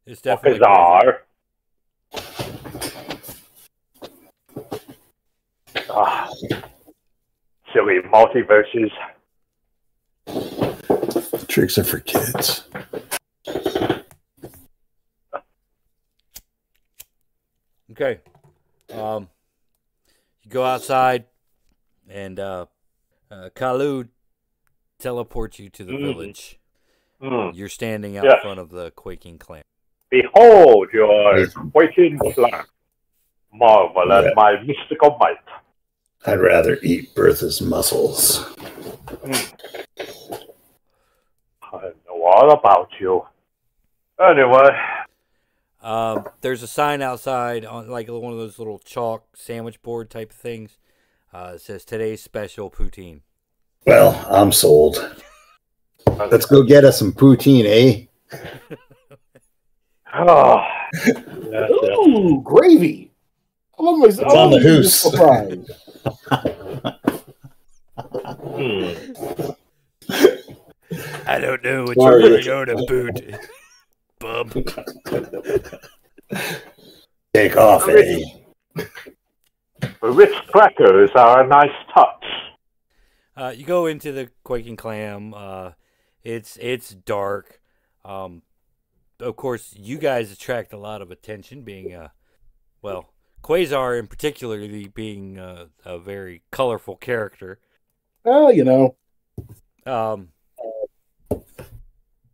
It's 0.07 0.21
definitely 0.21 0.61
Quasar? 0.61 1.19
Ah, 5.89 6.29
silly 7.73 8.01
multiverses. 8.13 8.91
Tricks 11.47 11.79
are 11.79 11.85
for 11.85 12.01
kids. 12.01 12.65
Okay. 17.93 18.21
Um, 18.93 19.29
you 20.43 20.51
go 20.51 20.65
outside, 20.65 21.25
and 22.09 22.39
uh, 22.41 22.67
uh, 23.31 23.51
Kaluu 23.55 24.09
teleports 24.99 25.59
you 25.59 25.69
to 25.71 25.85
the 25.85 25.93
Mhm. 25.93 26.01
village. 26.07 26.59
Hmm. 27.21 27.51
You're 27.55 27.69
standing 27.69 28.17
out 28.17 28.25
Yes. 28.25 28.43
front 28.43 28.61
of 28.61 28.71
the 28.71 28.91
quaking 28.93 29.39
clam. 29.39 29.63
Behold 30.11 30.89
your 30.93 31.47
quaking 31.73 32.19
clam. 32.19 32.67
Marvel 33.53 34.05
Yeah. 34.09 34.21
at 34.29 34.37
my 34.37 34.61
mystical 34.63 35.17
might. 35.19 35.37
I'd 36.27 36.41
rather 36.41 36.79
eat 36.83 37.15
Bertha's 37.15 37.61
muscles. 37.63 38.45
I 41.63 41.93
know 42.07 42.23
all 42.25 42.51
about 42.53 42.91
you. 43.01 43.27
Anyway, 44.21 44.69
Um, 45.83 46.27
there's 46.41 46.63
a 46.63 46.67
sign 46.67 47.01
outside 47.01 47.65
on 47.65 47.89
like 47.89 48.09
one 48.09 48.33
of 48.33 48.39
those 48.39 48.59
little 48.59 48.79
chalk 48.81 49.37
sandwich 49.37 49.81
board 49.83 50.11
type 50.11 50.31
of 50.31 50.37
things. 50.37 50.79
Uh, 51.33 51.59
says 51.59 51.85
today's 51.85 52.23
special 52.23 52.71
poutine. 52.71 53.21
Well, 53.87 54.25
I'm 54.31 54.53
sold. 54.53 55.17
Let's 56.07 56.47
go 56.47 56.63
get 56.63 56.85
us 56.85 56.99
some 56.99 57.13
poutine, 57.13 57.65
eh? 57.67 58.39
oh, 60.15 60.65
yes, 60.95 61.15
yes. 61.51 61.71
Ooh, 62.07 62.41
gravy. 62.43 63.13
I'm 63.79 63.87
almost, 63.89 64.21
It's 64.21 64.33
on 64.33 64.51
the 64.51 64.57
I'm 64.57 64.63
hoose. 64.63 64.95
surprised. 64.95 65.71
Hmm. 67.99 69.51
I 71.27 71.39
don't 71.39 71.63
know 71.65 71.85
what 71.85 71.97
Sorry. 71.99 72.25
you're 72.25 72.43
going 72.43 72.71
on 72.71 72.87
boot, 72.87 73.35
bub. 74.21 74.53
Take 77.35 77.57
off, 77.57 77.89
eh? 77.89 78.21
The 79.81 80.11
rich 80.11 80.35
crackers 80.49 81.11
are 81.15 81.43
a 81.43 81.47
nice 81.47 81.71
touch. 81.95 82.25
Uh, 83.37 83.53
you 83.55 83.65
go 83.65 83.87
into 83.87 84.13
the 84.13 84.31
quaking 84.45 84.77
clam. 84.77 85.35
Uh, 85.35 85.73
it's 86.25 86.57
it's 86.61 86.91
dark. 86.91 87.61
Um, 88.05 88.43
of 89.21 89.37
course, 89.37 89.75
you 89.77 89.99
guys 89.99 90.33
attract 90.33 90.73
a 90.73 90.79
lot 90.79 91.03
of 91.03 91.11
attention, 91.11 91.63
being 91.63 91.95
uh, 91.95 92.09
well, 92.83 93.13
Quasar 93.43 93.99
in 93.99 94.07
particularly 94.07 94.89
being 94.89 95.39
uh, 95.39 95.67
a 95.85 95.99
very 95.99 96.43
colorful 96.51 96.97
character. 96.97 97.61
Well, 98.25 98.53
you 98.53 98.65
know, 98.65 98.97
Um, 99.87 100.31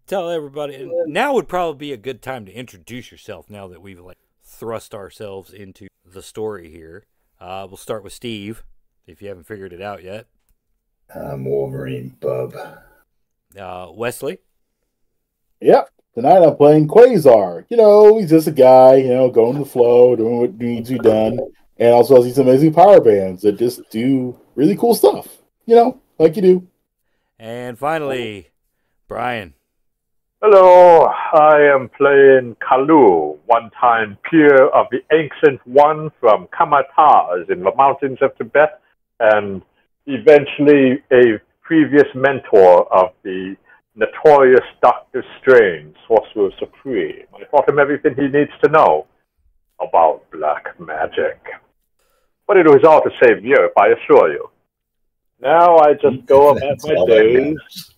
tell 0.07 0.31
everybody 0.31 0.91
now 1.07 1.35
would 1.35 1.49
probably 1.49 1.89
be 1.89 1.93
a 1.93 1.99
good 1.99 2.23
time 2.23 2.47
to 2.47 2.53
introduce 2.53 3.11
yourself. 3.11 3.51
Now 3.51 3.69
that 3.69 3.83
we've 3.83 4.01
like 4.01 4.19
thrust 4.43 4.95
ourselves 4.95 5.53
into 5.53 5.89
the 6.05 6.23
story 6.23 6.71
here. 6.71 7.07
Uh, 7.43 7.67
we'll 7.69 7.77
start 7.77 8.05
with 8.05 8.13
Steve, 8.13 8.63
if 9.05 9.21
you 9.21 9.27
haven't 9.27 9.49
figured 9.49 9.73
it 9.73 9.83
out 9.83 10.05
yet. 10.05 10.27
I'm 11.13 11.45
Wolverine, 11.45 12.17
bub. 12.21 12.55
Uh, 13.59 13.89
Wesley. 13.93 14.39
Yep. 15.61 15.89
Tonight 16.15 16.45
I'm 16.45 16.55
playing 16.55 16.87
Quasar. 16.87 17.65
You 17.69 17.79
know, 17.79 18.17
he's 18.17 18.31
just 18.31 18.47
a 18.47 18.53
guy, 18.53 18.95
you 18.95 19.09
know, 19.09 19.29
going 19.29 19.59
the 19.59 19.65
flow, 19.65 20.15
doing 20.15 20.39
what 20.39 20.55
needs 20.55 20.89
to 20.91 20.99
be 20.99 21.01
done. 21.01 21.41
And 21.79 21.89
also 21.89 22.15
has 22.15 22.25
these 22.25 22.39
amazing 22.39 22.75
power 22.75 23.01
bands 23.01 23.43
that 23.43 23.59
just 23.59 23.91
do 23.91 24.39
really 24.55 24.77
cool 24.77 24.95
stuff. 24.95 25.27
You 25.67 25.75
know, 25.75 26.01
like 26.21 26.37
you 26.37 26.43
do. 26.43 26.69
And 27.41 27.77
finally, 27.77 28.51
Brian. 29.09 29.55
Hello, 30.45 31.07
I 31.35 31.73
am 31.73 31.89
playing 31.97 32.57
Kaluu, 32.57 33.39
one 33.47 33.71
time 33.81 34.19
peer 34.29 34.67
of 34.71 34.89
the 34.91 34.99
Ancient 35.13 35.65
One 35.69 36.11
from 36.19 36.49
Kamar-Taj 36.49 37.49
in 37.49 37.63
the 37.63 37.73
mountains 37.77 38.19
of 38.21 38.37
Tibet, 38.37 38.81
and 39.21 39.63
eventually 40.07 41.01
a 41.13 41.39
previous 41.63 42.09
mentor 42.17 42.93
of 42.93 43.13
the 43.23 43.55
notorious 43.95 44.67
Doctor 44.83 45.25
Strange, 45.41 45.95
Sorcerer 46.09 46.51
Supreme. 46.59 47.25
I 47.37 47.45
taught 47.45 47.69
him 47.69 47.79
everything 47.79 48.17
he 48.17 48.27
needs 48.27 48.51
to 48.65 48.69
know 48.69 49.07
about 49.81 50.29
black 50.33 50.75
magic. 50.81 51.39
But 52.49 52.57
it 52.57 52.67
was 52.67 52.83
all 52.85 53.01
to 53.01 53.11
save 53.23 53.45
Europe, 53.45 53.75
I 53.79 53.91
assure 53.91 54.33
you. 54.33 54.51
Now 55.41 55.79
I 55.79 55.93
just 55.93 56.27
go 56.27 56.51
about 56.51 56.83
my 56.83 57.07
days. 57.07 57.92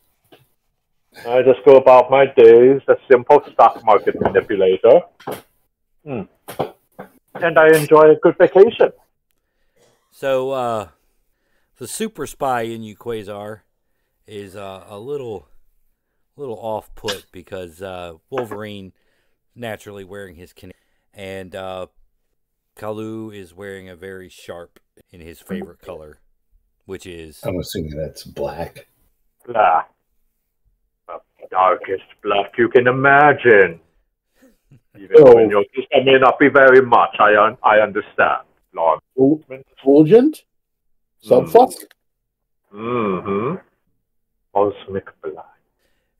Matters. 1.15 1.27
I 1.27 1.43
just 1.43 1.65
go 1.65 1.77
about 1.77 2.11
my 2.11 2.27
days, 2.27 2.81
a 2.89 2.97
simple 3.11 3.43
stock 3.53 3.85
market 3.85 4.21
manipulator. 4.21 5.01
Hmm. 6.05 6.23
And 7.35 7.59
I 7.59 7.69
enjoy 7.77 8.11
a 8.11 8.17
good 8.17 8.37
vacation. 8.39 8.93
So, 10.11 10.51
uh, 10.51 10.89
the 11.79 11.89
super 11.89 12.27
spy 12.27 12.63
in 12.63 12.83
you, 12.83 12.97
Quasar, 12.97 13.61
is 14.27 14.55
uh, 14.55 14.85
a 14.89 14.99
little, 14.99 15.49
little 16.37 16.59
off 16.59 16.95
put 16.95 17.27
because 17.33 17.83
uh, 17.83 18.15
Wolverine 18.31 18.93
naturally 19.55 20.05
wearing 20.05 20.37
his 20.37 20.53
can, 20.53 20.73
and 21.13 21.55
uh, 21.55 21.87
Kaluu 22.77 23.35
is 23.35 23.55
wearing 23.55 23.89
a 23.89 23.97
very 23.97 24.29
sharp 24.29 24.81
in 25.11 25.21
his 25.21 25.41
favorite 25.41 25.81
color, 25.81 26.21
which 26.87 27.07
is 27.07 27.41
I'm 27.45 27.59
assuming 27.59 27.97
that's 27.97 28.25
black. 28.25 28.89
Black. 29.47 29.94
The 31.55 31.61
darkest 31.61 32.05
black 32.23 32.53
you 32.59 32.69
can 32.69 32.87
imagine. 32.89 33.81
Even 34.99 35.17
though 35.25 35.39
in 35.39 35.51
your 35.51 35.65
case, 35.75 35.87
I 35.95 36.03
may 36.05 36.19
not 36.19 36.39
be 36.39 36.49
very 36.49 36.83
much. 36.83 37.15
I 37.21 37.37
un- 37.37 37.59
I 37.63 37.79
understand. 37.79 38.43
Lord. 38.75 38.99
Ful- 39.17 39.41
Fulgent? 39.85 40.43
Subflusk? 41.25 41.85
Mm-hmm. 42.75 43.55
Cosmic 44.53 45.07
black. 45.23 45.45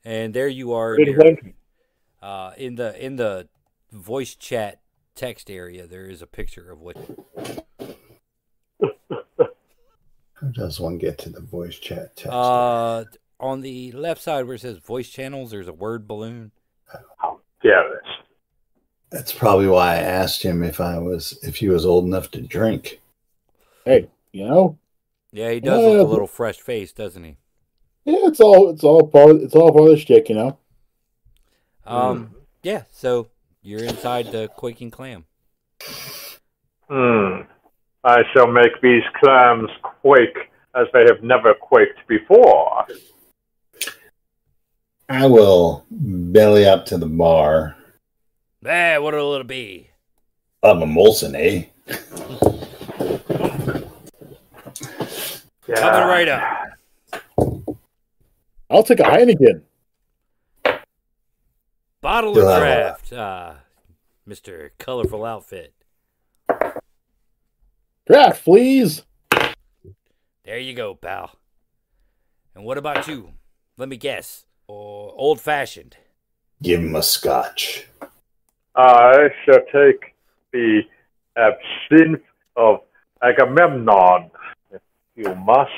and 0.05 0.33
there 0.33 0.47
you 0.47 0.71
are 0.73 0.95
Good 0.95 1.07
near- 1.07 1.17
one. 1.17 1.53
uh, 2.21 2.51
in 2.57 2.75
the 2.75 3.05
in 3.05 3.17
the 3.17 3.47
voice 3.91 4.35
chat 4.35 4.79
text 5.15 5.49
area. 5.51 5.85
There 5.85 6.05
is 6.05 6.21
a 6.21 6.27
picture 6.27 6.71
of 6.71 6.79
what 6.79 6.95
How 10.33 10.47
does 10.51 10.79
one 10.79 10.97
get 10.97 11.17
to 11.19 11.29
the 11.29 11.41
voice 11.41 11.77
chat 11.77 12.15
text? 12.15 12.31
uh, 12.33 13.03
on 13.45 13.61
the 13.61 13.91
left 13.91 14.21
side 14.21 14.45
where 14.45 14.55
it 14.55 14.61
says 14.61 14.77
voice 14.77 15.09
channels. 15.09 15.51
There's 15.51 15.67
a 15.67 15.73
word 15.73 16.07
balloon. 16.07 16.51
How 17.17 17.39
dare 17.61 17.97
it? 17.97 18.03
That's 19.11 19.31
probably 19.31 19.67
why 19.67 19.93
I 19.93 19.99
asked 19.99 20.43
him 20.43 20.63
if 20.63 20.81
I 20.81 20.97
was 20.99 21.39
if 21.41 21.57
he 21.57 21.69
was 21.69 21.85
old 21.85 22.05
enough 22.05 22.31
to 22.31 22.41
drink. 22.41 23.01
Hey, 23.85 24.09
you 24.31 24.47
know? 24.47 24.77
Yeah, 25.31 25.51
he 25.51 25.59
does 25.59 25.81
Yeah, 25.81 25.87
look 25.87 26.07
a 26.07 26.09
little 26.09 26.27
fresh 26.27 26.59
faced, 26.59 26.97
doesn't 26.97 27.23
he? 27.23 27.37
Yeah, 28.03 28.27
it's 28.27 28.39
all 28.39 28.69
it's 28.69 28.83
all 28.83 29.07
part 29.07 29.37
it's 29.37 29.55
all 29.55 29.71
part 29.71 29.89
of 29.89 29.89
the 29.89 29.97
shtick, 29.97 30.29
you 30.29 30.35
know. 30.35 30.57
Um, 31.85 32.35
yeah. 32.63 32.83
So 32.91 33.29
you're 33.61 33.83
inside 33.83 34.31
the 34.31 34.47
quaking 34.47 34.91
clam. 34.91 35.25
Hmm. 36.89 37.41
I 38.03 38.21
shall 38.33 38.47
make 38.47 38.79
these 38.81 39.03
clams 39.21 39.69
quake 39.81 40.37
as 40.75 40.87
they 40.93 41.03
have 41.07 41.23
never 41.23 41.53
quaked 41.53 42.07
before. 42.07 42.85
I 45.07 45.27
will 45.27 45.85
belly 45.91 46.65
up 46.65 46.85
to 46.87 46.97
the 46.97 47.05
bar 47.05 47.75
Hey, 48.63 48.97
what'll 48.97 49.35
it 49.35 49.45
be? 49.45 49.91
of 50.63 50.81
a 50.81 50.85
Molson, 50.85 51.35
eh? 51.35 51.65
Yeah. 55.67 55.79
Coming 55.79 56.07
right 56.07 56.27
up. 56.27 56.41
I'll 58.69 58.83
take 58.83 58.99
a 58.99 59.03
Heineken. 59.03 59.61
Bottle 62.01 62.37
of 62.39 62.47
have 62.47 62.59
draft. 62.59 63.13
Uh, 63.13 63.53
Mister 64.25 64.71
Colorful 64.79 65.23
Outfit. 65.23 65.73
Draft, 68.07 68.43
please. 68.43 69.03
There 70.43 70.59
you 70.59 70.73
go, 70.73 70.95
pal. 70.95 71.35
And 72.55 72.63
what 72.63 72.79
about 72.79 73.07
you? 73.07 73.33
Let 73.77 73.89
me 73.89 73.97
guess. 73.97 74.44
Or 74.67 75.13
old 75.15 75.39
fashioned. 75.41 75.97
Give 76.61 76.79
him 76.79 76.95
a 76.95 77.03
scotch. 77.03 77.87
I 78.75 79.29
shall 79.43 79.61
take 79.71 80.15
the 80.51 80.81
absinthe 81.37 82.21
of 82.55 82.81
Agamemnon, 83.21 84.31
if 84.71 84.81
you 85.15 85.33
must, 85.35 85.71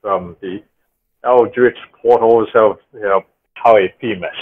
from 0.00 0.36
the 0.40 0.62
eldritch 1.24 1.76
portals 2.00 2.48
of 2.54 2.78
you 2.92 3.00
know, 3.00 3.22
Polyphemus. 3.62 4.34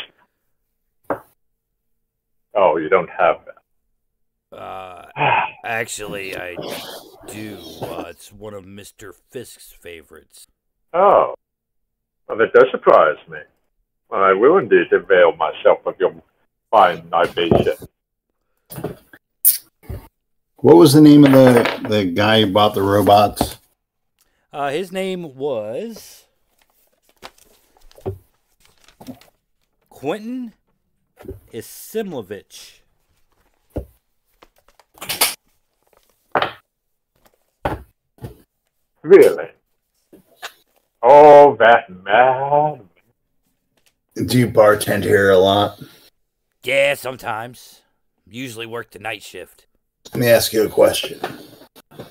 Oh, 2.54 2.76
you 2.76 2.88
don't 2.88 3.08
have 3.10 3.36
Uh, 4.52 5.06
that. 5.16 5.48
actually, 5.64 6.36
I 6.36 6.56
do. 7.28 7.58
Uh, 7.80 8.04
it's 8.08 8.30
one 8.32 8.52
of 8.54 8.66
Mister 8.66 9.12
Fisk's 9.12 9.72
favorites. 9.72 10.46
oh, 10.92 11.34
well, 12.28 12.38
that 12.38 12.52
does 12.52 12.66
surprise 12.70 13.16
me. 13.28 13.38
Well, 14.12 14.24
I 14.24 14.34
will 14.34 14.58
indeed 14.58 14.92
avail 14.92 15.34
myself 15.36 15.78
of 15.86 15.94
your 15.98 16.14
fine 16.70 17.08
libation. 17.10 17.76
What 20.56 20.76
was 20.76 20.92
the 20.92 21.00
name 21.00 21.24
of 21.24 21.32
the 21.32 21.86
the 21.88 22.04
guy 22.04 22.42
who 22.42 22.52
bought 22.52 22.74
the 22.74 22.82
robots? 22.82 23.56
Uh, 24.52 24.68
his 24.68 24.92
name 24.92 25.34
was 25.34 26.26
Quentin 29.88 30.52
Isimlovich. 31.50 32.80
Really? 39.02 39.48
Oh, 41.02 41.56
that 41.56 41.88
man. 41.88 42.90
Do 44.14 44.38
you 44.38 44.46
bartend 44.48 45.04
here 45.04 45.30
a 45.30 45.38
lot? 45.38 45.80
Yeah, 46.62 46.94
sometimes. 46.94 47.80
Usually 48.28 48.66
work 48.66 48.90
the 48.90 48.98
night 48.98 49.22
shift. 49.22 49.66
Let 50.12 50.20
me 50.20 50.28
ask 50.28 50.52
you 50.52 50.64
a 50.64 50.68
question. 50.68 51.20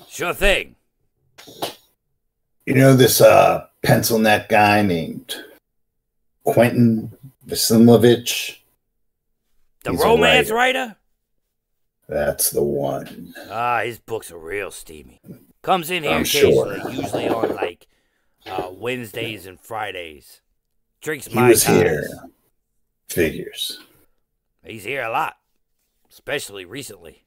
Sure 0.08 0.34
thing. 0.34 0.76
You 2.66 2.74
know 2.74 2.94
this 2.94 3.20
uh, 3.20 3.66
pencil 3.82 4.18
neck 4.18 4.48
guy 4.48 4.82
named 4.82 5.34
Quentin 6.44 7.12
Vasimovich? 7.46 8.58
The 9.84 9.92
He's 9.92 10.00
romance 10.02 10.50
writer. 10.50 10.78
writer? 10.80 10.96
That's 12.08 12.50
the 12.50 12.62
one. 12.62 13.34
Ah, 13.50 13.80
his 13.84 13.98
books 13.98 14.30
are 14.30 14.38
real 14.38 14.70
steamy. 14.70 15.20
Comes 15.62 15.90
in 15.90 16.02
here 16.02 16.12
I'm 16.12 16.22
occasionally, 16.22 16.80
sure. 16.80 16.90
usually 16.90 17.28
on 17.28 17.54
like 17.54 17.86
uh, 18.46 18.68
Wednesdays 18.72 19.46
and 19.46 19.58
Fridays. 19.60 20.40
Drinks 21.02 21.26
He 21.26 21.34
my 21.34 21.48
was 21.50 21.64
ties. 21.64 21.76
here. 21.76 22.06
Figures. 23.08 23.80
He's 24.64 24.84
here 24.84 25.02
a 25.02 25.10
lot, 25.10 25.36
especially 26.10 26.64
recently. 26.64 27.24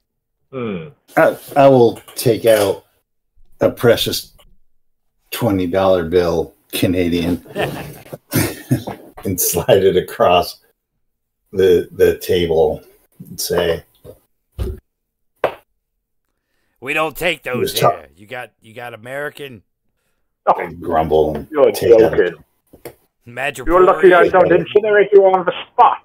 Hmm. 0.50 0.88
I, 1.16 1.36
I 1.54 1.68
will 1.68 2.00
take 2.14 2.46
out 2.46 2.84
a 3.60 3.70
precious 3.70 4.32
twenty 5.30 5.66
dollar 5.66 6.04
bill 6.08 6.54
Canadian 6.72 7.44
and 9.24 9.40
slide 9.40 9.84
it 9.84 9.96
across 9.96 10.60
the 11.52 11.88
the 11.92 12.18
table 12.18 12.82
and 13.28 13.40
say, 13.40 13.84
We 16.80 16.94
don't 16.94 17.16
take 17.16 17.42
those 17.42 17.58
was 17.58 17.74
tough. 17.74 18.06
You 18.16 18.26
got 18.26 18.52
you 18.62 18.72
got 18.72 18.94
American 18.94 19.62
Oh, 20.46 20.70
grumble. 20.80 21.36
and 21.36 21.48
you're 21.50 21.72
take 21.72 21.98
joking. 21.98 22.44
Magic. 23.26 23.66
You're 23.66 23.84
lucky 23.84 24.14
I 24.14 24.28
don't 24.28 24.48
incinerate 24.48 25.12
you 25.12 25.24
on 25.24 25.44
the 25.44 25.52
spot. 25.72 26.02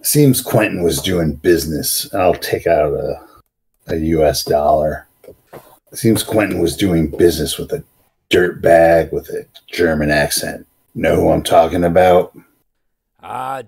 Seems 0.00 0.40
Quentin 0.40 0.82
was 0.82 1.02
doing 1.02 1.34
business. 1.34 2.12
I'll 2.14 2.34
take 2.34 2.66
out 2.66 2.94
a, 2.94 3.20
a 3.88 3.96
US 3.96 4.42
dollar. 4.42 5.06
Seems 5.92 6.22
Quentin 6.22 6.60
was 6.60 6.76
doing 6.76 7.10
business 7.10 7.58
with 7.58 7.72
a 7.72 7.84
dirt 8.30 8.62
bag 8.62 9.12
with 9.12 9.28
a 9.28 9.46
German 9.66 10.10
accent. 10.10 10.66
Know 10.94 11.16
who 11.16 11.30
I'm 11.30 11.42
talking 11.42 11.84
about? 11.84 12.34
I 13.20 13.64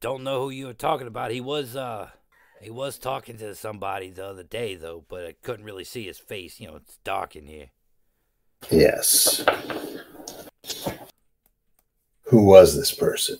don't 0.00 0.24
know 0.24 0.42
who 0.42 0.50
you 0.50 0.66
were 0.66 0.74
talking 0.74 1.06
about. 1.06 1.30
He 1.30 1.40
was 1.40 1.76
uh 1.76 2.08
he 2.60 2.70
was 2.70 2.98
talking 2.98 3.36
to 3.38 3.54
somebody 3.54 4.10
the 4.10 4.26
other 4.26 4.42
day 4.42 4.74
though, 4.74 5.04
but 5.08 5.26
I 5.26 5.34
couldn't 5.42 5.64
really 5.64 5.84
see 5.84 6.06
his 6.06 6.18
face. 6.18 6.60
You 6.60 6.68
know, 6.68 6.76
it's 6.76 6.98
dark 7.04 7.36
in 7.36 7.46
here. 7.46 7.70
Yes. 8.70 9.44
Who 12.24 12.44
was 12.44 12.76
this 12.76 12.92
person? 12.92 13.38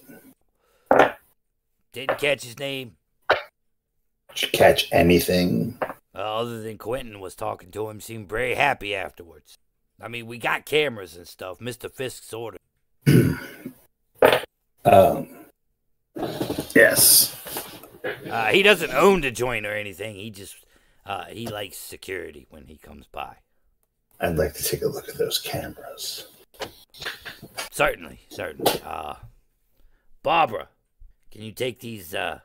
Didn't 1.93 2.19
catch 2.19 2.45
his 2.45 2.59
name. 2.59 2.97
Did 4.35 4.43
you 4.43 4.49
catch 4.49 4.89
anything? 4.93 5.79
Uh, 6.15 6.19
other 6.19 6.63
than 6.63 6.79
Quentin 6.79 7.21
was 7.21 7.35
talking 7.35 7.71
to 7.73 7.91
him, 7.91 8.01
seemed 8.01 8.29
very 8.29 8.55
happy 8.55 8.95
afterwards. 8.95 9.57
I 10.01 10.09
mean, 10.09 10.27
we 10.27 10.39
got 10.39 10.65
cameras 10.65 11.17
and 11.17 11.27
stuff. 11.27 11.59
Mr. 11.59 11.91
Fisk's 11.91 12.33
order. 12.33 12.59
Um, 14.85 15.29
yes. 16.75 17.38
Uh, 18.31 18.47
he 18.47 18.63
doesn't 18.63 18.93
own 18.93 19.21
the 19.21 19.31
joint 19.31 19.67
or 19.67 19.75
anything. 19.75 20.17
He 20.17 20.31
just 20.31 20.57
uh, 21.07 21.25
he 21.25 21.47
likes 21.47 21.79
security 21.79 22.47
when 22.51 22.67
he 22.67 22.77
comes 22.77 23.07
by. 23.07 23.37
I'd 24.21 24.37
like 24.37 24.55
to 24.55 24.63
take 24.63 24.83
a 24.83 24.89
look 24.89 25.09
at 25.09 25.17
those 25.17 25.39
cameras. 25.39 26.27
Certainly, 27.71 28.21
certainly. 28.29 28.81
Uh, 28.85 29.15
Barbara, 30.23 30.69
can 31.31 31.43
you 31.43 31.53
take 31.53 31.81
these 31.81 32.15
uh, 32.15 32.41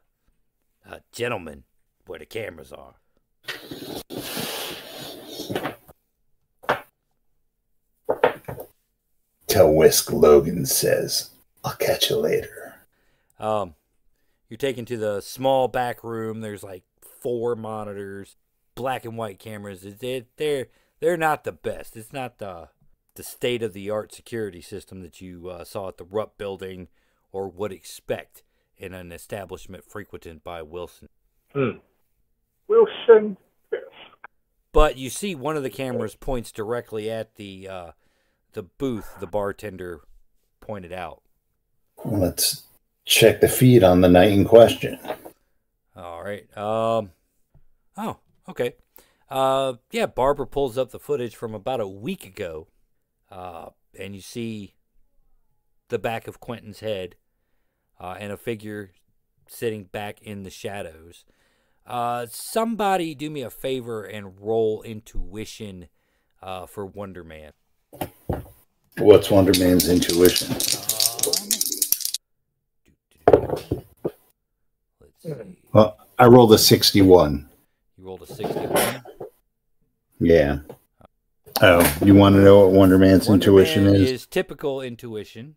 uh, 0.90 1.00
gentlemen 1.12 1.64
where 2.06 2.20
the 2.20 2.26
cameras 2.26 2.72
are? 2.72 2.96
Tell 9.48 9.72
Whisk 9.74 10.12
Logan 10.12 10.66
says, 10.66 11.30
I'll 11.64 11.76
catch 11.76 12.10
you 12.10 12.18
later. 12.18 12.76
Um, 13.40 13.76
you're 14.54 14.58
taken 14.60 14.86
to 14.86 14.98
the 14.98 15.20
small 15.20 15.68
back 15.68 16.04
room. 16.04 16.42
There's 16.42 16.62
like 16.62 16.84
four 17.02 17.56
monitors, 17.56 18.36
black 18.76 19.04
and 19.04 19.18
white 19.18 19.40
cameras. 19.40 19.82
They, 19.82 20.28
they're 20.38 20.68
they're 21.00 21.18
not 21.18 21.44
the 21.44 21.52
best. 21.52 21.98
It's 21.98 22.14
not 22.14 22.38
the 22.38 22.70
the 23.16 23.24
state 23.24 23.64
of 23.64 23.74
the 23.74 23.90
art 23.90 24.14
security 24.14 24.62
system 24.62 25.02
that 25.02 25.20
you 25.20 25.50
uh, 25.50 25.64
saw 25.64 25.88
at 25.88 25.98
the 25.98 26.04
Rupp 26.04 26.38
building 26.38 26.88
or 27.32 27.50
would 27.50 27.72
expect 27.72 28.44
in 28.78 28.94
an 28.94 29.12
establishment 29.12 29.86
frequented 29.86 30.44
by 30.44 30.62
Wilson. 30.62 31.10
Hmm. 31.52 31.80
Wilson 32.68 33.38
Fisk. 33.72 33.88
But 34.72 34.98
you 34.98 35.10
see, 35.10 35.34
one 35.34 35.58
of 35.58 35.64
the 35.64 35.72
cameras 35.72 36.14
points 36.14 36.52
directly 36.52 37.10
at 37.10 37.38
the 37.38 37.68
uh, 37.68 37.92
the 38.52 38.62
booth 38.62 39.16
the 39.20 39.26
bartender 39.26 40.02
pointed 40.62 40.94
out. 40.94 41.24
Let's 42.06 42.66
check 43.06 43.42
the 43.42 43.48
feed 43.48 43.84
on 43.84 44.02
the 44.02 44.10
night 44.10 44.32
in 44.32 44.46
question. 44.46 45.00
All 45.96 46.24
right. 46.24 46.46
Um. 46.58 47.12
Oh, 47.98 48.18
okay. 48.50 48.74
Uh, 49.30 49.74
yeah. 49.92 50.06
Barbara 50.06 50.48
pulls 50.48 50.78
up 50.78 50.92
the 50.92 51.00
footage 51.00 51.36
from 51.36 51.54
about 51.54 51.80
a 51.80 51.88
week 51.88 52.26
ago, 52.26 52.68
uh, 53.32 53.70
and 53.98 54.16
you 54.16 54.22
see 54.22 54.76
the 55.90 56.00
back 56.00 56.28
of 56.28 56.40
Quentin's 56.40 56.80
head, 56.80 57.16
uh, 58.00 58.16
and 58.20 58.32
a 58.32 58.38
figure 58.38 58.92
sitting 59.48 59.84
back 59.84 60.22
in 60.22 60.44
the 60.44 60.50
shadows. 60.50 61.26
Uh, 61.86 62.26
somebody 62.30 63.14
do 63.14 63.30
me 63.30 63.42
a 63.42 63.50
favor 63.50 64.04
and 64.04 64.40
roll 64.40 64.82
intuition, 64.84 65.90
uh, 66.42 66.66
for 66.66 66.86
Wonder 66.86 67.24
Man. 67.24 67.52
What's 68.98 69.30
Wonder 69.30 69.52
Man's 69.60 69.90
intuition? 69.90 70.50
Um, 70.52 70.58
let's 70.58 71.68
see. 75.02 75.13
Well, 75.74 75.98
I 76.18 76.26
rolled 76.28 76.54
a 76.54 76.58
61. 76.58 77.50
You 77.98 78.04
rolled 78.06 78.22
a 78.24 78.26
sixty-one. 78.28 79.04
Yeah. 80.20 80.60
Oh, 81.62 81.98
you 82.04 82.16
want 82.16 82.36
to 82.36 82.42
know 82.42 82.60
what 82.62 82.72
Wonder 82.72 82.98
Man's 82.98 83.28
Wonder 83.30 83.46
intuition 83.46 83.86
Man 83.86 83.96
is? 83.96 84.26
typical 84.26 84.82
intuition. 84.82 85.56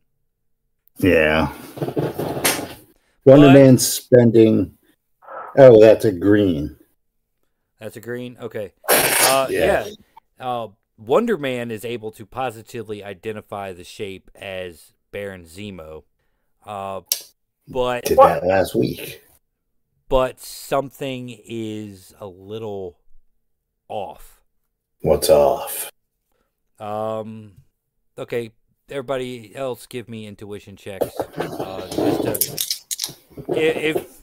Yeah. 0.98 1.52
Wonder 3.24 3.48
But- 3.48 3.52
Man's 3.54 3.86
spending. 3.86 4.76
Oh, 5.58 5.80
that's 5.80 6.04
a 6.04 6.12
green. 6.12 6.76
That's 7.80 7.96
a 7.96 8.00
green. 8.00 8.36
Okay. 8.40 8.72
Uh, 8.88 9.46
Yeah. 9.50 9.86
yeah. 9.86 9.90
Uh, 10.38 10.68
Wonder 10.98 11.36
Man 11.36 11.70
is 11.70 11.84
able 11.84 12.10
to 12.12 12.24
positively 12.26 13.02
identify 13.02 13.72
the 13.72 13.84
shape 13.84 14.30
as 14.34 14.92
Baron 15.12 15.44
Zemo, 15.44 16.04
uh, 16.64 17.00
but 17.68 18.04
Did 18.04 18.18
that 18.18 18.46
last 18.46 18.74
week. 18.74 19.22
But 20.08 20.40
something 20.40 21.36
is 21.44 22.14
a 22.20 22.26
little 22.26 22.98
off. 23.88 24.40
What's 25.00 25.30
off? 25.30 25.90
Um, 26.78 27.52
okay, 28.18 28.52
everybody 28.88 29.54
else, 29.54 29.86
give 29.86 30.08
me 30.08 30.26
intuition 30.26 30.76
checks. 30.76 31.18
Uh, 31.36 31.88
just 32.22 32.42
to, 32.42 33.14
if 33.48 34.22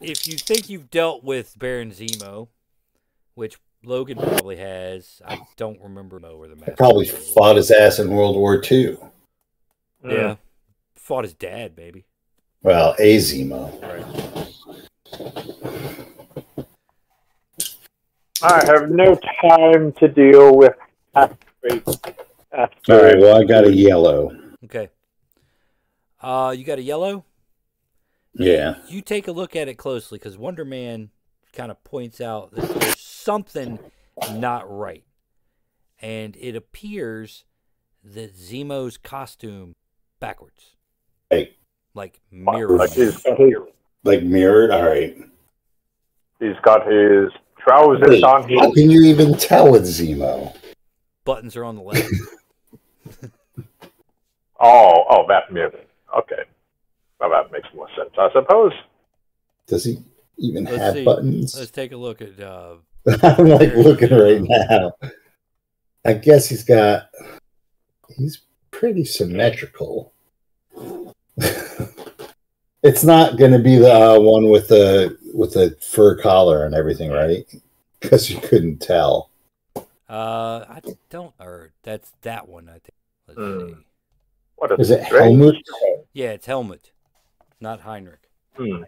if 0.00 0.28
you 0.28 0.36
think 0.36 0.68
you've 0.68 0.90
dealt 0.90 1.24
with 1.24 1.58
Baron 1.58 1.90
Zemo, 1.90 2.48
which 3.34 3.58
Logan 3.84 4.18
probably 4.18 4.56
has, 4.56 5.20
I 5.26 5.40
don't 5.56 5.80
remember 5.80 6.18
Mo 6.20 6.32
or 6.32 6.48
the 6.48 6.56
master. 6.56 6.74
Probably 6.76 7.06
fought 7.06 7.56
his 7.56 7.70
ass 7.70 7.98
in 7.98 8.10
World 8.10 8.36
War 8.36 8.62
II. 8.70 8.98
Yeah, 10.04 10.36
fought 10.94 11.24
his 11.24 11.34
dad, 11.34 11.72
maybe. 11.76 12.04
Well, 12.62 12.94
a 12.98 13.16
Zemo. 13.18 13.80
Right. 13.82 14.04
I 18.42 18.64
have 18.66 18.90
no 18.90 19.18
time 19.40 19.92
to 19.92 20.08
deal 20.08 20.56
with 20.56 20.74
asteroid. 21.14 21.82
All 22.52 22.68
right. 22.88 23.18
Well, 23.18 23.40
I 23.40 23.44
got 23.44 23.64
a 23.64 23.72
yellow. 23.72 24.36
Okay. 24.64 24.90
Uh, 26.20 26.54
you 26.56 26.64
got 26.64 26.78
a 26.78 26.82
yellow. 26.82 27.24
Yeah. 28.34 28.76
You 28.88 29.02
take 29.02 29.28
a 29.28 29.32
look 29.32 29.56
at 29.56 29.68
it 29.68 29.74
closely 29.74 30.18
because 30.18 30.38
Wonder 30.38 30.64
Man 30.64 31.10
kind 31.52 31.70
of 31.70 31.82
points 31.84 32.20
out 32.20 32.52
that 32.52 32.68
there's 32.68 33.00
something 33.00 33.78
not 34.32 34.70
right, 34.70 35.04
and 36.00 36.36
it 36.36 36.54
appears 36.54 37.44
that 38.04 38.36
Zemo's 38.36 38.96
costume 38.96 39.74
backwards, 40.20 40.76
Like, 41.94 42.20
like 42.32 42.44
Like 42.46 42.56
mirrors. 42.56 42.92
he's 42.94 43.16
got 43.22 43.38
his, 43.38 43.54
like 44.04 44.22
mirrored. 44.22 44.70
All 44.70 44.86
right. 44.86 45.16
he's 46.38 46.56
got 46.62 46.86
his 46.86 47.30
trousers 47.58 48.08
Wait, 48.08 48.22
on. 48.24 48.42
how 48.42 48.48
His, 48.70 48.74
can 48.74 48.90
you 48.90 49.02
even 49.04 49.34
tell 49.36 49.74
it's 49.74 50.00
Zemo? 50.00 50.54
Buttons 51.24 51.56
are 51.56 51.64
on 51.64 51.76
the 51.76 51.82
left. 51.82 52.08
oh, 54.60 55.04
oh, 55.10 55.26
that 55.28 55.52
mirror. 55.52 55.72
Okay. 56.16 56.42
Well, 57.20 57.30
that 57.30 57.50
makes 57.52 57.68
more 57.74 57.88
sense, 57.96 58.10
I 58.18 58.30
suppose. 58.32 58.72
Does 59.66 59.84
he 59.84 59.98
even 60.38 60.64
Let's 60.64 60.76
have 60.78 60.94
see. 60.94 61.04
buttons? 61.04 61.54
Let's 61.58 61.70
take 61.70 61.92
a 61.92 61.96
look 61.96 62.22
at. 62.22 62.38
Uh, 62.40 62.76
I'm 63.22 63.48
like 63.48 63.74
looking 63.74 64.10
right 64.10 64.40
now. 64.42 64.92
I 66.04 66.14
guess 66.14 66.48
he's 66.48 66.62
got. 66.64 67.08
He's 68.16 68.40
pretty 68.70 69.04
symmetrical. 69.04 70.12
it's 72.88 73.04
not 73.04 73.36
going 73.36 73.52
to 73.52 73.58
be 73.58 73.76
the 73.76 73.92
uh, 73.92 74.18
one 74.18 74.48
with 74.48 74.68
the 74.68 75.16
with 75.34 75.52
the 75.52 75.76
fur 75.80 76.16
collar 76.16 76.64
and 76.64 76.74
everything, 76.74 77.10
right? 77.10 77.44
Because 78.00 78.30
you 78.30 78.40
couldn't 78.40 78.78
tell. 78.78 79.30
uh, 79.76 80.64
I 80.68 80.80
don't. 81.10 81.34
Or 81.38 81.72
that's 81.82 82.12
that 82.22 82.48
one. 82.48 82.68
I 82.68 82.78
think. 82.78 82.94
Let's 83.28 83.38
Hmm. 83.40 83.68
see. 83.68 83.74
What 84.56 84.72
a 84.72 84.74
Is 84.80 84.90
it 84.90 85.02
Helmut? 85.02 85.56
Yeah, 86.12 86.30
it's 86.30 86.46
Helmut, 86.46 86.90
not 87.60 87.80
Heinrich. 87.80 88.28
Hmm. 88.56 88.82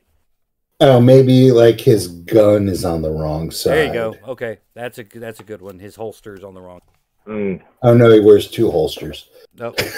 Oh, 0.81 0.99
maybe 0.99 1.53
like 1.53 1.81
his 1.81 2.09
gun 2.09 2.69
is 2.69 2.85
on 2.85 3.03
the 3.03 3.11
wrong 3.11 3.51
side. 3.51 3.73
There 3.75 3.87
you 3.87 3.93
go. 3.93 4.17
Okay, 4.29 4.59
that's 4.75 4.99
a 4.99 5.05
that's 5.05 5.41
a 5.41 5.45
good 5.45 5.61
one. 5.61 5.79
His 5.79 5.95
holster's 5.95 6.43
on 6.43 6.55
the 6.55 6.63
wrong. 6.63 6.81
Hmm. 7.27 7.57
Oh 7.83 7.95
no, 7.95 8.11
he 8.11 8.21
wears 8.21 8.51
two 8.51 8.71
holsters. 8.71 9.29
Nope. 9.55 9.79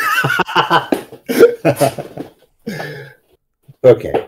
okay. 3.85 4.27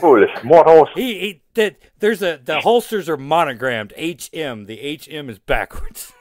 Foolish 0.00 0.30
mortals. 0.42 0.88
He, 0.94 1.18
he 1.18 1.42
that 1.54 1.76
there's 1.98 2.22
a 2.22 2.40
the 2.42 2.60
holsters 2.60 3.08
are 3.08 3.16
monogrammed 3.16 3.92
HM. 3.92 4.66
The 4.66 4.98
HM 4.98 5.28
is 5.28 5.38
backwards. 5.38 6.12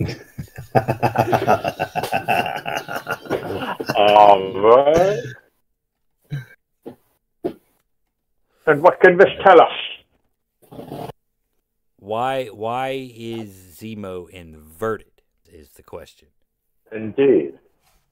All 3.96 4.52
right. 4.52 5.22
And 8.66 8.82
what 8.82 9.00
can 9.00 9.16
this 9.18 9.28
tell 9.44 9.60
us? 9.60 9.72
Why 11.98 12.46
why 12.46 13.10
is 13.14 13.50
Zemo 13.78 14.28
inverted? 14.28 15.22
Is 15.46 15.70
the 15.70 15.82
question. 15.82 16.28
Indeed. 16.90 17.58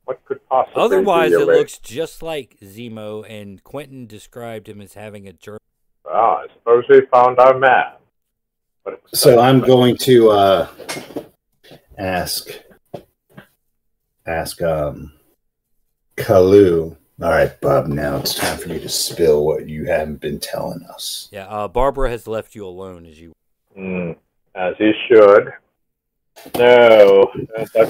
What 0.04 0.24
could 0.24 0.46
possibly 0.48 0.82
Otherwise, 0.82 1.30
be 1.30 1.36
it 1.36 1.46
looks 1.46 1.78
just 1.78 2.22
like 2.22 2.56
Zemo, 2.60 3.24
and 3.28 3.62
Quentin 3.62 4.06
described 4.06 4.68
him 4.68 4.80
as 4.80 4.94
having 4.94 5.28
a 5.28 5.32
germ. 5.32 5.58
Ah, 6.06 6.38
I 6.38 6.46
suppose 6.54 6.84
we 6.88 7.02
found 7.12 7.38
our 7.38 7.58
man. 7.58 7.92
But 8.84 9.00
So 9.14 9.40
I'm 9.40 9.60
going 9.60 9.96
to 9.98 10.30
uh, 10.30 10.68
ask 11.96 12.48
ask 14.26 14.60
um 14.62 15.12
Kaluu. 16.16 16.96
All 17.22 17.30
right, 17.30 17.60
Bob. 17.60 17.86
Now 17.86 18.16
it's 18.16 18.34
time 18.34 18.58
for 18.58 18.70
you 18.70 18.80
to 18.80 18.88
spill 18.88 19.46
what 19.46 19.68
you 19.68 19.84
haven't 19.84 20.20
been 20.20 20.40
telling 20.40 20.82
us. 20.84 21.28
Yeah, 21.30 21.46
uh, 21.46 21.68
Barbara 21.68 22.10
has 22.10 22.26
left 22.26 22.56
you 22.56 22.66
alone 22.66 23.06
as 23.06 23.20
you. 23.20 23.32
Hmm, 23.74 24.12
as 24.56 24.74
he 24.78 24.92
should. 25.06 25.52
No, 26.58 27.30
uh, 27.56 27.86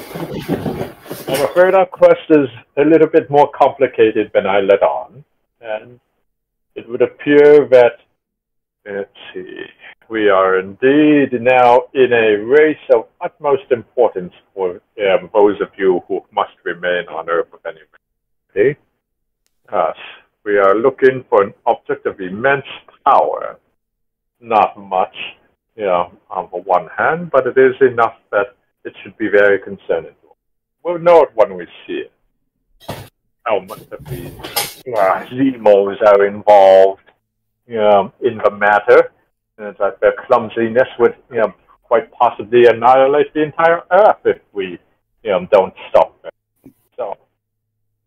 I'm 1.28 1.44
afraid 1.44 1.74
our 1.74 1.86
quest 1.86 2.20
is 2.30 2.48
a 2.76 2.84
little 2.84 3.08
bit 3.08 3.30
more 3.30 3.50
complicated 3.50 4.30
than 4.34 4.46
I 4.46 4.60
let 4.60 4.82
on, 4.82 5.24
and 5.60 5.98
it 6.74 6.88
would 6.88 7.02
appear 7.02 7.66
that, 7.68 7.98
let's 8.84 9.10
see, 9.32 9.64
we 10.08 10.28
are 10.28 10.58
indeed 10.58 11.40
now 11.40 11.84
in 11.94 12.12
a 12.12 12.36
race 12.36 12.76
of 12.94 13.06
utmost 13.20 13.70
importance 13.70 14.34
for 14.54 14.82
um, 14.98 15.30
those 15.32 15.60
of 15.60 15.68
you 15.78 16.02
who 16.06 16.22
must 16.32 16.52
remain 16.64 17.08
on 17.08 17.30
Earth 17.30 17.48
with 17.52 17.64
any 17.64 17.80
reason. 18.54 18.76
Yes, 19.72 19.96
we 20.44 20.58
are 20.58 20.74
looking 20.74 21.24
for 21.30 21.42
an 21.42 21.54
object 21.64 22.04
of 22.04 22.20
immense 22.20 22.66
power. 23.06 23.58
Not 24.40 24.76
much, 24.76 25.14
you 25.76 25.84
know, 25.84 26.12
on 26.30 26.48
the 26.52 26.58
one 26.58 26.88
hand, 26.96 27.30
but 27.30 27.46
it 27.46 27.56
is 27.56 27.74
enough 27.80 28.16
that 28.30 28.56
it 28.84 28.94
should 29.02 29.16
be 29.16 29.28
very 29.28 29.58
concerning. 29.58 30.14
We'll 30.82 30.98
know 30.98 31.22
it 31.22 31.30
when 31.34 31.54
we 31.54 31.66
see 31.86 32.04
it. 32.06 32.12
How 33.44 33.60
much 33.60 33.82
of 33.92 34.04
these 34.06 34.32
uh, 34.96 35.24
Zemos 35.30 35.96
are 36.06 36.26
involved 36.26 37.02
you 37.66 37.76
know, 37.76 38.12
in 38.20 38.38
the 38.38 38.50
matter, 38.50 39.12
and 39.58 39.76
that 39.78 40.00
their 40.00 40.14
clumsiness 40.26 40.88
would 40.98 41.14
you 41.30 41.38
know, 41.40 41.54
quite 41.82 42.10
possibly 42.12 42.66
annihilate 42.66 43.32
the 43.32 43.42
entire 43.42 43.82
Earth 43.90 44.18
if 44.24 44.38
we 44.52 44.78
you 45.22 45.30
know, 45.30 45.46
don't 45.52 45.74
stop 45.88 46.20
them. 46.22 46.32
So, 46.96 47.16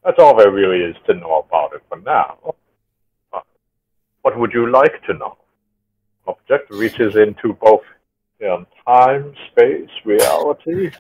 that's 0.04 0.20
all 0.20 0.38
there 0.38 0.52
really 0.52 0.84
is 0.84 0.96
to 1.08 1.14
know 1.14 1.46
about 1.48 1.74
it 1.74 1.82
for 1.88 2.00
now. 2.02 2.56
Uh, 3.34 3.40
What 4.22 4.38
would 4.38 4.52
you 4.54 4.70
like 4.70 5.02
to 5.08 5.14
know? 5.14 5.38
Object 6.28 6.70
reaches 6.72 7.16
into 7.16 7.54
both 7.54 7.82
you 8.40 8.48
know, 8.48 8.66
time, 8.88 9.34
space, 9.52 9.90
reality. 10.04 10.92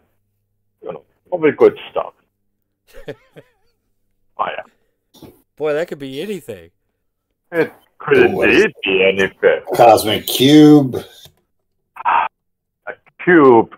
You 0.81 0.91
know, 0.93 1.03
probably 1.29 1.51
good 1.51 1.77
stuff. 1.91 2.13
oh 3.07 4.45
yeah, 4.47 5.29
Boy, 5.55 5.73
that 5.73 5.87
could 5.87 5.99
be 5.99 6.21
anything. 6.21 6.69
it 7.51 7.73
could 7.97 8.31
What 8.33 8.49
is 8.49 8.65
indeed 8.65 8.73
be 8.83 9.03
anything. 9.03 9.61
Cosmic 9.73 10.27
cube. 10.27 10.97
A 12.05 12.27
cube. 13.23 13.73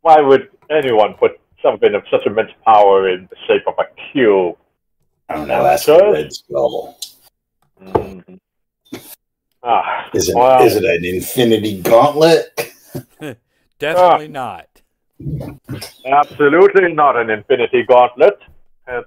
Why 0.00 0.20
would 0.20 0.48
anyone 0.70 1.14
put 1.14 1.38
something 1.62 1.94
of 1.94 2.02
such 2.10 2.26
immense 2.26 2.50
power 2.64 3.08
in 3.08 3.28
the 3.30 3.36
shape 3.46 3.62
of 3.68 3.74
a 3.78 3.84
cube? 4.12 4.56
I 5.28 5.34
don't 5.36 5.48
know. 5.48 5.62
That's 5.62 5.84
Sure. 5.84 6.04
a 6.08 6.12
red 6.12 6.32
skull. 6.32 6.98
Mhm. 7.80 8.38
Ah, 9.68 10.08
Is 10.14 10.28
it? 10.28 10.36
well, 10.36 10.62
Is 10.62 10.76
it 10.76 10.84
an 10.84 11.04
infinity 11.04 11.82
gauntlet? 11.82 12.72
Definitely 13.80 14.28
not. 14.28 14.68
Absolutely 16.06 16.92
not 16.92 17.16
an 17.16 17.30
infinity 17.30 17.82
gauntlet, 17.82 18.38
in 18.86 19.02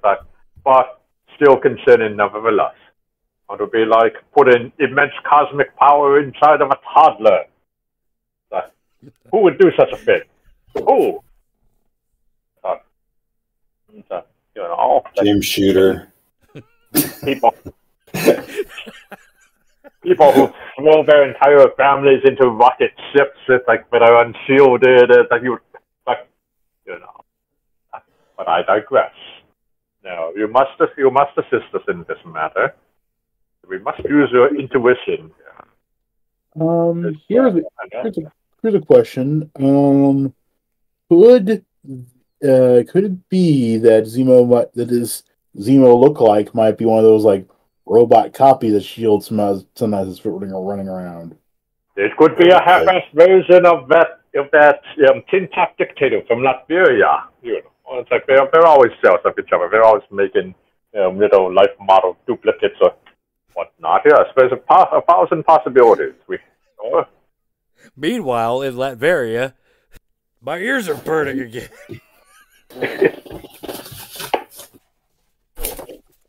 but 0.65 1.01
still 1.35 1.55
concerning 1.55 2.17
nevertheless. 2.17 2.75
It 3.49 3.59
would 3.59 3.71
be 3.71 3.85
like 3.85 4.15
putting 4.35 4.71
immense 4.79 5.13
cosmic 5.27 5.75
power 5.77 6.19
inside 6.21 6.61
of 6.61 6.71
a 6.71 6.77
toddler. 6.93 7.45
Who 9.31 9.41
would 9.43 9.57
do 9.59 9.71
such 9.77 9.91
a 9.93 9.97
thing? 9.97 10.21
Who? 10.73 11.23
Uh, 12.63 12.75
you 13.93 14.03
know, 14.57 15.03
that 15.15 15.23
Jim 15.23 15.41
Shooter. 15.41 16.11
people, 17.23 17.55
people 20.09 20.31
who 20.31 20.45
throw 20.77 21.05
their 21.05 21.27
entire 21.29 21.67
families 21.77 22.21
into 22.25 22.49
rocket 22.49 22.91
ships 23.11 23.39
that 23.47 23.61
like 23.67 23.89
that 23.91 24.01
are 24.01 24.25
unshielded, 24.25 25.11
uh, 25.11 25.23
that 25.29 25.43
you 25.43 25.57
like, 26.07 26.27
you 26.85 26.97
know. 26.99 27.17
But 28.37 28.47
I 28.47 28.63
digress. 28.63 29.13
Now 30.03 30.31
you 30.35 30.47
must 30.47 30.71
you 30.97 31.11
must 31.11 31.37
assist 31.37 31.69
us 31.73 31.85
in 31.87 32.05
this 32.07 32.21
matter. 32.25 32.75
We 33.69 33.77
must 33.79 33.99
use 33.99 34.29
your 34.31 34.47
intuition. 34.55 35.31
Um, 36.59 37.21
here's 37.27 37.55
a, 37.55 37.61
here's 37.91 38.17
a, 38.17 38.31
here's 38.61 38.73
a 38.73 38.79
question. 38.79 39.51
Um, 39.55 40.33
could 41.09 41.63
uh, 42.43 42.81
could 42.89 43.05
it 43.09 43.29
be 43.29 43.77
that 43.77 44.03
Zemo 44.03 44.47
might, 44.49 44.73
that 44.73 44.89
his 44.89 45.23
Zemo 45.57 45.99
look 45.99 46.19
like 46.19 46.55
might 46.55 46.77
be 46.77 46.85
one 46.85 46.99
of 46.99 47.03
those 47.03 47.25
like 47.25 47.47
robot 47.89 48.33
copy 48.33 48.69
that 48.69 48.83
Shield 48.83 49.25
sometimes 49.25 49.65
sometimes 49.75 50.07
is 50.07 50.23
running 50.23 50.53
running 50.53 50.87
around? 50.87 51.35
It 51.95 52.15
could 52.17 52.37
be 52.37 52.49
a 52.49 52.61
half-assed 52.61 53.13
version 53.13 53.65
of 53.65 53.89
that 53.89 54.21
of 54.35 54.49
that 54.51 54.81
um, 55.09 55.23
tin 55.29 55.49
top 55.49 55.77
dictator 55.77 56.21
from 56.27 56.39
Latveria. 56.39 57.23
You 57.41 57.61
know, 57.61 57.99
it's 57.99 58.11
like 58.11 58.25
they're 58.27 58.47
they're 58.53 58.65
always 58.65 58.91
jealous 59.03 59.21
of 59.25 59.33
each 59.37 59.51
other. 59.53 59.67
They're 59.69 59.83
always 59.83 60.03
making 60.11 60.55
um, 60.97 61.17
little 61.19 61.53
life 61.53 61.75
model 61.81 62.15
duplicates 62.27 62.75
or 62.81 62.93
whatnot. 63.53 64.01
Yes, 64.05 64.27
there's 64.37 64.51
a, 64.51 64.57
po- 64.57 64.97
a 64.97 65.01
thousand 65.01 65.43
possibilities. 65.43 66.13
We, 66.27 66.37
oh, 66.81 67.03
Meanwhile, 67.95 68.61
in 68.61 68.75
Latveria, 68.75 69.53
my 70.41 70.57
ears 70.57 70.87
are 70.87 70.95
burning 70.95 71.39
again. 71.41 71.69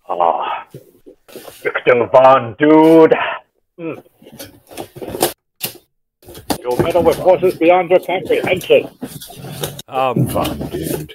ah, 0.08 0.59
Victor 1.62 2.08
Von 2.12 2.56
Dude. 2.58 3.14
Hmm. 3.78 4.00
You'll 6.60 6.82
meddle 6.82 7.02
with 7.02 7.16
forces 7.16 7.54
beyond 7.56 7.90
your 7.90 8.00
comprehension. 8.00 8.88
Um, 9.88 10.28
Fun, 10.28 10.58
dude. 10.68 11.14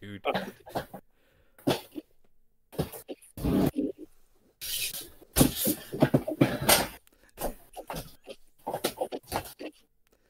dude. 0.00 0.22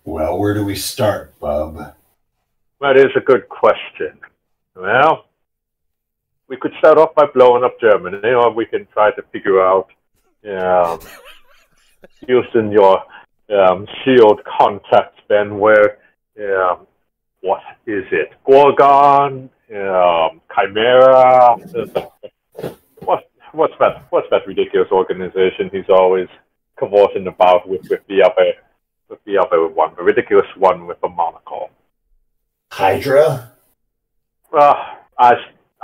Well, 0.05 0.39
where 0.39 0.55
do 0.55 0.65
we 0.65 0.77
start, 0.77 1.39
Bub? 1.41 1.95
That 2.81 2.97
is 2.97 3.11
a 3.17 3.21
good 3.21 3.49
question. 3.49 4.19
Well, 4.75 5.27
we 6.49 6.57
could 6.57 6.73
start 6.79 6.99
off 6.99 7.15
by 7.15 7.27
blowing 7.35 7.65
up 7.65 7.81
Germany, 7.81 8.31
or 8.31 8.53
we 8.53 8.67
can 8.67 8.87
try 8.93 9.11
to 9.13 9.23
figure 9.33 9.61
out, 9.61 9.89
um, 10.49 11.01
using 12.29 12.71
your 12.71 13.03
um, 13.51 13.87
shield 14.05 14.41
contacts, 14.59 15.21
then 15.29 15.59
where, 15.59 15.99
um, 16.41 16.87
what 17.41 17.61
is 17.87 18.05
it? 18.13 18.31
Gorgon, 18.45 19.51
um, 19.75 20.41
Chimera. 20.55 21.57
What, 23.01 23.31
what's 23.53 23.75
that? 23.81 24.07
What's 24.11 24.29
that 24.31 24.47
ridiculous 24.47 24.89
organization 24.91 25.71
he's 25.73 25.89
always 25.89 26.29
cavorting 26.79 27.27
about 27.27 27.69
with, 27.69 27.89
with 27.89 28.01
the 28.09 28.23
other, 28.23 28.53
with 29.09 29.23
the 29.25 29.39
other 29.39 29.67
one, 29.67 29.95
the 29.97 30.03
ridiculous 30.03 30.47
one 30.57 30.87
with 30.87 31.01
the 31.01 31.09
monocle. 31.09 31.71
Hydra? 32.71 33.53
Uh, 34.53 34.75
I, 35.19 35.33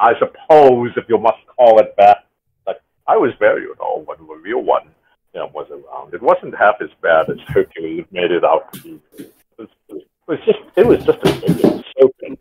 I 0.03 0.13
suppose 0.19 0.91
if 0.97 1.05
you 1.09 1.17
must 1.19 1.39
call 1.57 1.79
it 1.79 1.95
that. 1.97 2.27
But 2.67 2.83
I 3.07 3.17
was 3.17 3.33
there, 3.41 3.61
you 3.61 3.75
know, 3.81 4.03
when 4.05 4.19
the 4.19 4.35
real 4.35 4.61
one 4.63 4.89
you 5.33 5.41
know, 5.41 5.51
was 5.55 5.69
around. 5.71 6.13
It 6.13 6.23
wasn't 6.23 6.55
half 6.57 6.77
as 6.81 6.91
bad 7.01 7.31
as 7.31 7.39
Hercules 7.49 8.05
made 8.11 8.31
it 8.31 8.45
out 8.45 8.73
to 8.75 8.81
be. 8.83 9.01
It 9.19 9.33
was, 9.59 9.69
it 9.89 10.07
was 10.27 10.39
just, 10.45 10.59
it 10.77 10.87
was 10.87 11.05
just 11.05 11.19
a 11.25 11.33
ridiculous 11.33 11.85
serpent. 11.99 12.41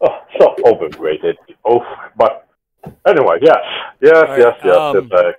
Oh, 0.00 0.18
so 0.38 0.54
overrated. 0.66 1.36
Oh, 1.64 1.80
but 2.16 2.48
anyway, 3.06 3.38
yes, 3.42 3.58
yes, 4.00 4.14
All 4.16 4.22
right, 4.22 4.38
yes, 4.38 4.60
yes. 4.64 4.76
um, 4.76 5.08
yes, 5.10 5.20
uh, 5.20 5.32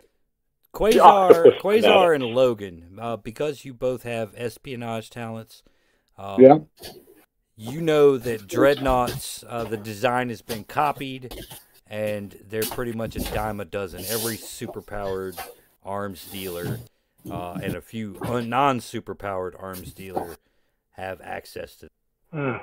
Quasar, 0.74 1.60
Quasar, 1.60 1.82
fanatic. 1.82 2.16
and 2.16 2.26
Logan, 2.36 2.98
uh, 3.00 3.18
because 3.18 3.66
you 3.66 3.74
both 3.74 4.04
have 4.04 4.34
espionage 4.38 5.10
talents. 5.10 5.64
Um, 6.18 6.42
Yeah. 6.42 6.58
You 7.62 7.80
know 7.80 8.18
that 8.18 8.48
dreadnoughts, 8.48 9.44
uh, 9.48 9.66
the 9.66 9.78
design 9.78 10.30
has 10.30 10.42
been 10.42 10.64
copied, 10.64 11.46
and 11.86 12.36
they're 12.50 12.64
pretty 12.64 12.92
much 12.92 13.16
a 13.16 13.20
dime 13.20 13.60
a 13.60 13.66
dozen. 13.66 14.04
Every 14.10 14.36
superpowered 14.36 15.40
arms 15.86 16.26
dealer 16.32 16.80
uh, 17.30 17.60
and 17.62 17.76
a 17.76 17.82
few 17.82 18.18
non 18.24 18.80
superpowered 18.80 19.62
arms 19.62 19.94
dealer 19.94 20.38
have 20.94 21.22
access 21.22 21.76
to. 21.76 21.90
Hmm. 22.34 22.58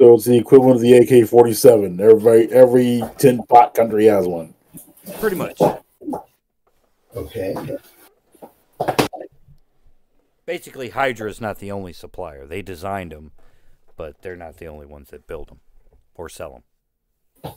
So 0.00 0.14
it's 0.14 0.24
the 0.24 0.38
equivalent 0.38 0.74
of 0.74 0.82
the 0.82 0.94
AK 0.94 1.28
forty 1.28 1.54
seven. 1.54 2.00
Every 2.00 2.52
every 2.52 3.04
tin 3.18 3.44
pot 3.44 3.74
country 3.74 4.06
has 4.06 4.26
one. 4.26 4.54
Pretty 5.20 5.36
much. 5.36 5.62
Okay. 7.14 7.54
Basically, 10.44 10.88
Hydra 10.88 11.30
is 11.30 11.40
not 11.40 11.60
the 11.60 11.70
only 11.70 11.92
supplier. 11.92 12.48
They 12.48 12.62
designed 12.62 13.12
them, 13.12 13.30
but 14.00 14.22
they're 14.22 14.34
not 14.34 14.56
the 14.56 14.64
only 14.66 14.86
ones 14.86 15.10
that 15.10 15.26
build 15.26 15.48
them 15.50 15.60
or 16.14 16.26
sell 16.30 16.62
them. 17.42 17.52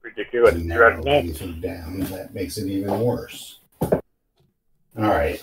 Ridiculous. 0.00 0.54
And 0.54 0.64
now 0.64 0.76
Dreadnought. 0.78 1.06
anything 1.08 1.60
down, 1.60 2.00
that 2.00 2.32
makes 2.32 2.56
it 2.56 2.66
even 2.70 2.98
worse. 3.00 3.58
All 3.82 4.00
right. 4.96 5.42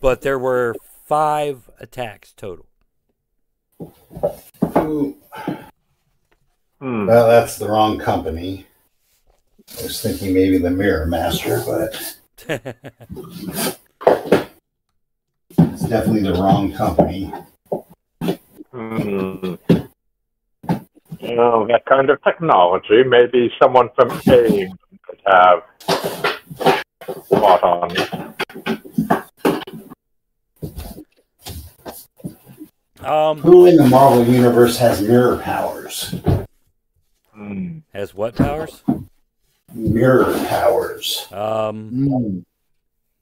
But 0.00 0.22
there 0.22 0.38
were 0.38 0.74
five 1.04 1.68
attacks 1.78 2.32
total. 2.34 2.64
Ooh, 4.78 5.16
Hmm. 6.80 7.06
Well, 7.06 7.28
that's 7.28 7.58
the 7.58 7.68
wrong 7.68 7.98
company. 7.98 8.66
I 9.78 9.82
was 9.82 10.00
thinking 10.00 10.32
maybe 10.32 10.56
the 10.56 10.70
Mirror 10.70 11.06
Master, 11.08 11.62
but 11.66 12.16
it's 15.58 15.82
definitely 15.88 16.22
the 16.22 16.34
wrong 16.40 16.72
company. 16.72 17.30
Hmm. 18.78 19.54
You 21.18 21.34
know, 21.34 21.66
that 21.66 21.84
kind 21.86 22.10
of 22.10 22.22
technology, 22.22 23.02
maybe 23.02 23.50
someone 23.60 23.88
from 23.96 24.10
AIM 24.28 24.70
could 25.04 25.20
have 25.26 25.62
thought 27.28 27.62
on. 27.64 27.90
um, 33.04 33.38
Who 33.40 33.66
in 33.66 33.76
the 33.76 33.86
Marvel 33.88 34.24
Universe 34.24 34.78
has 34.78 35.02
mirror 35.02 35.38
powers? 35.38 36.14
Hmm. 37.34 37.78
has 37.92 38.14
what 38.14 38.36
powers? 38.36 38.82
Mirror 39.74 40.34
powers. 40.48 41.26
Um, 41.32 41.90
Mm. 41.92 42.44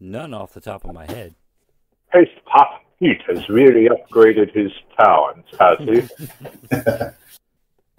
none 0.00 0.34
off 0.34 0.52
the 0.52 0.60
top 0.60 0.84
of 0.84 0.92
my 0.92 1.06
head. 1.06 1.34
Paste 2.12 2.30
Pot 2.44 2.82
Pete 2.98 3.20
has 3.28 3.48
really 3.48 3.88
upgraded 3.88 4.52
his 4.54 4.72
talents, 4.96 5.48
has 5.58 5.78
he? 5.78 6.02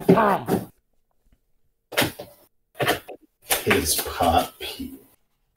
His 3.64 3.96
pop 3.96 4.58
Pete. 4.58 4.94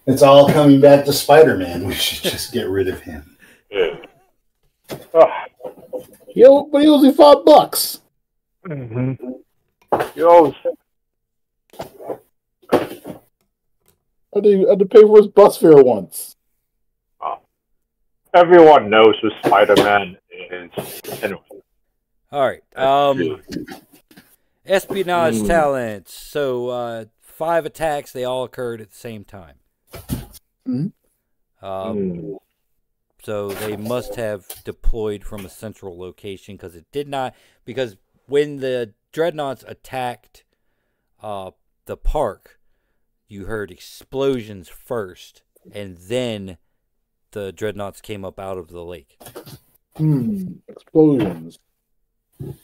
It's 0.06 0.22
all 0.22 0.50
coming 0.50 0.82
back 0.82 1.06
to 1.06 1.14
Spider 1.14 1.58
Man. 1.58 1.86
We 1.86 1.94
should 1.94 2.30
just 2.30 2.52
get 2.52 2.68
rid 2.68 2.88
of 2.88 3.00
him. 3.02 3.38
Yeah. 3.70 3.96
Oh, 5.14 5.32
You 6.36 6.44
know, 6.44 6.70
but 6.72 6.82
he 6.82 6.88
only 6.90 7.14
five 7.14 7.46
bucks. 7.46 8.02
Mm-hmm. 8.68 9.32
You 10.16 10.26
know, 10.26 10.54
I 11.80 12.18
had 14.34 14.44
to, 14.44 14.68
I 14.68 14.70
had 14.72 14.80
to 14.80 14.86
pay 14.86 15.02
for 15.02 15.18
his 15.18 15.28
bus 15.28 15.58
fare 15.58 15.84
once. 15.84 16.36
Everyone 18.34 18.90
knows 18.90 19.16
who 19.22 19.30
Spider-Man 19.46 20.18
is. 20.50 20.72
Anyway. 21.22 21.40
All 22.32 22.48
right. 22.48 22.64
Um, 22.78 23.42
espionage 24.66 25.40
Hmm. 25.40 25.48
talents. 25.48 26.14
So 26.14 26.70
uh, 26.70 27.06
five 27.20 27.66
attacks. 27.66 28.12
They 28.12 28.24
all 28.24 28.44
occurred 28.44 28.82
at 28.82 28.90
the 28.92 28.96
same 28.96 29.24
time. 29.26 29.56
Mhm. 30.68 30.94
Um, 31.62 32.10
Hmm. 32.10 32.34
so 33.22 33.50
they 33.50 33.76
must 33.76 34.16
have 34.16 34.48
deployed 34.64 35.24
from 35.24 35.46
a 35.46 35.50
central 35.50 35.98
location 35.98 36.56
because 36.56 36.76
it 36.76 36.86
did 36.92 37.08
not. 37.08 37.36
Because 37.66 37.98
when 38.28 38.58
the 38.58 38.94
dreadnoughts 39.12 39.64
attacked 39.68 40.46
uh, 41.22 41.52
the 41.86 41.98
park, 41.98 42.60
you 43.28 43.46
heard 43.46 43.70
explosions 43.72 44.68
first, 44.70 45.44
and 45.72 45.98
then 45.98 46.58
the 47.32 47.52
dreadnoughts 47.52 48.02
came 48.02 48.24
up 48.24 48.40
out 48.40 48.58
of 48.58 48.70
the 48.70 48.84
lake. 48.84 49.18
Hmm. 49.96 50.54
Explosions. 50.68 51.60
Did 52.40 52.56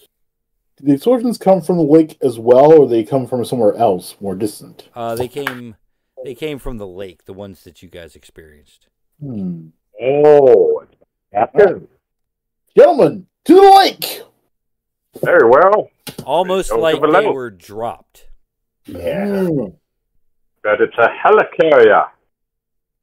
the 0.80 0.93
explosions 0.93 1.38
come 1.38 1.61
from 1.61 1.78
the 1.78 1.84
lake 1.84 2.18
as 2.22 2.38
well, 2.38 2.72
or 2.72 2.88
they 2.88 3.03
come 3.03 3.26
from 3.26 3.43
somewhere 3.43 3.76
else, 3.76 4.15
more 4.20 4.36
distant? 4.36 4.89
Uh, 4.93 5.15
they 5.15 5.28
came. 5.28 5.76
They 6.24 6.36
came 6.36 6.59
from 6.59 6.78
the 6.78 6.88
lake, 6.88 7.26
the 7.26 7.34
ones 7.34 7.63
that 7.63 7.82
you 7.82 7.89
guys 7.89 8.15
experienced. 8.15 8.88
Hmm. 9.22 9.68
Oh, 10.01 10.86
Captain. 11.32 11.88
Gentlemen, 12.76 13.28
to 13.45 13.55
the 13.55 13.61
lake! 13.61 14.22
Very 15.24 15.49
well. 15.49 15.89
Almost 16.26 16.70
Go 16.70 16.76
to 16.76 16.82
like 16.82 17.01
they 17.01 17.30
were 17.30 17.49
dropped. 17.49 18.28
Yeah. 18.86 19.45
Hmm. 19.45 19.65
But 20.63 20.82
it's 20.82 20.97
a 20.97 21.07
helicarrier. 21.07 22.07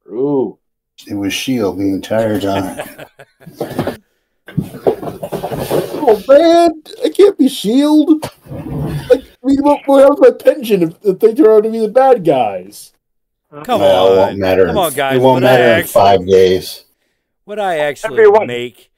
Ooh. 0.07 0.57
It 1.07 1.13
was 1.15 1.33
Shield 1.33 1.77
the 1.77 1.83
entire 1.89 2.39
time. 2.39 3.05
Oh 6.07 6.21
man, 6.27 6.83
I 7.03 7.09
can't 7.09 7.35
be 7.37 7.49
Shield. 7.49 8.21
Like, 8.21 9.21
I 9.21 9.43
mean, 9.43 9.57
what, 9.63 9.81
what 9.87 10.03
else 10.03 10.19
my 10.19 10.29
pension 10.31 10.83
if, 10.83 10.93
if 11.03 11.19
they 11.19 11.33
turn 11.33 11.47
out 11.47 11.63
to 11.63 11.71
be 11.71 11.79
the 11.79 11.87
bad 11.87 12.23
guys? 12.23 12.93
Come 13.63 13.81
well, 13.81 14.13
it 14.13 14.17
won't 14.17 14.37
matter. 14.37 14.67
Come 14.67 14.77
on, 14.77 14.93
guys. 14.93 15.15
It 15.15 15.21
won't 15.21 15.35
Would 15.37 15.43
matter 15.43 15.63
I 15.63 15.67
in 15.67 15.79
actually- 15.79 15.91
five 15.93 16.27
days. 16.27 16.85
Would 17.47 17.57
I 17.59 17.77
actually 17.77 18.13
Everyone. 18.19 18.45
make 18.47 18.91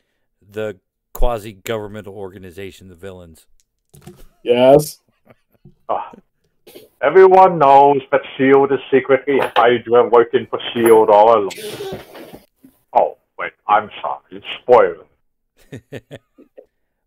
the 0.50 0.80
quasi 1.14 1.54
governmental 1.54 2.14
organization 2.14 2.90
the 2.90 2.96
villains? 2.96 3.46
Yes. 4.44 5.00
Ah. 5.88 6.12
Everyone 7.02 7.58
knows 7.60 8.02
that 8.12 8.22
S.H.I.E.L.D. 8.22 8.74
is 8.76 8.82
secretly 8.92 9.40
Hydra 9.56 10.10
working 10.10 10.48
for 10.50 10.60
S.H.I.E.L.D. 10.60 11.12
all 11.12 11.38
along. 11.38 11.50
Oh, 12.94 13.18
wait, 13.38 13.52
I'm 13.68 13.90
sorry. 14.02 14.44
Spoiler. 14.62 15.06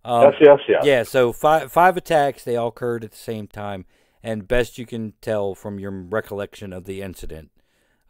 Um, 0.03 0.33
yes, 0.33 0.35
yes, 0.41 0.59
yes. 0.67 0.83
Yeah, 0.85 1.03
so 1.03 1.31
five 1.31 1.71
five 1.71 1.95
attacks, 1.99 2.43
they 2.43 2.57
all 2.57 2.69
occurred 2.69 3.05
at 3.05 3.11
the 3.11 3.19
same 3.19 3.47
time, 3.47 3.85
and 4.23 4.49
best 4.49 4.79
you 4.79 4.87
can 4.87 5.13
tell 5.21 5.55
from 5.55 5.79
your 5.79 5.91
recollection 5.91 6.73
of 6.73 6.85
the 6.87 7.03
incident, 7.03 7.51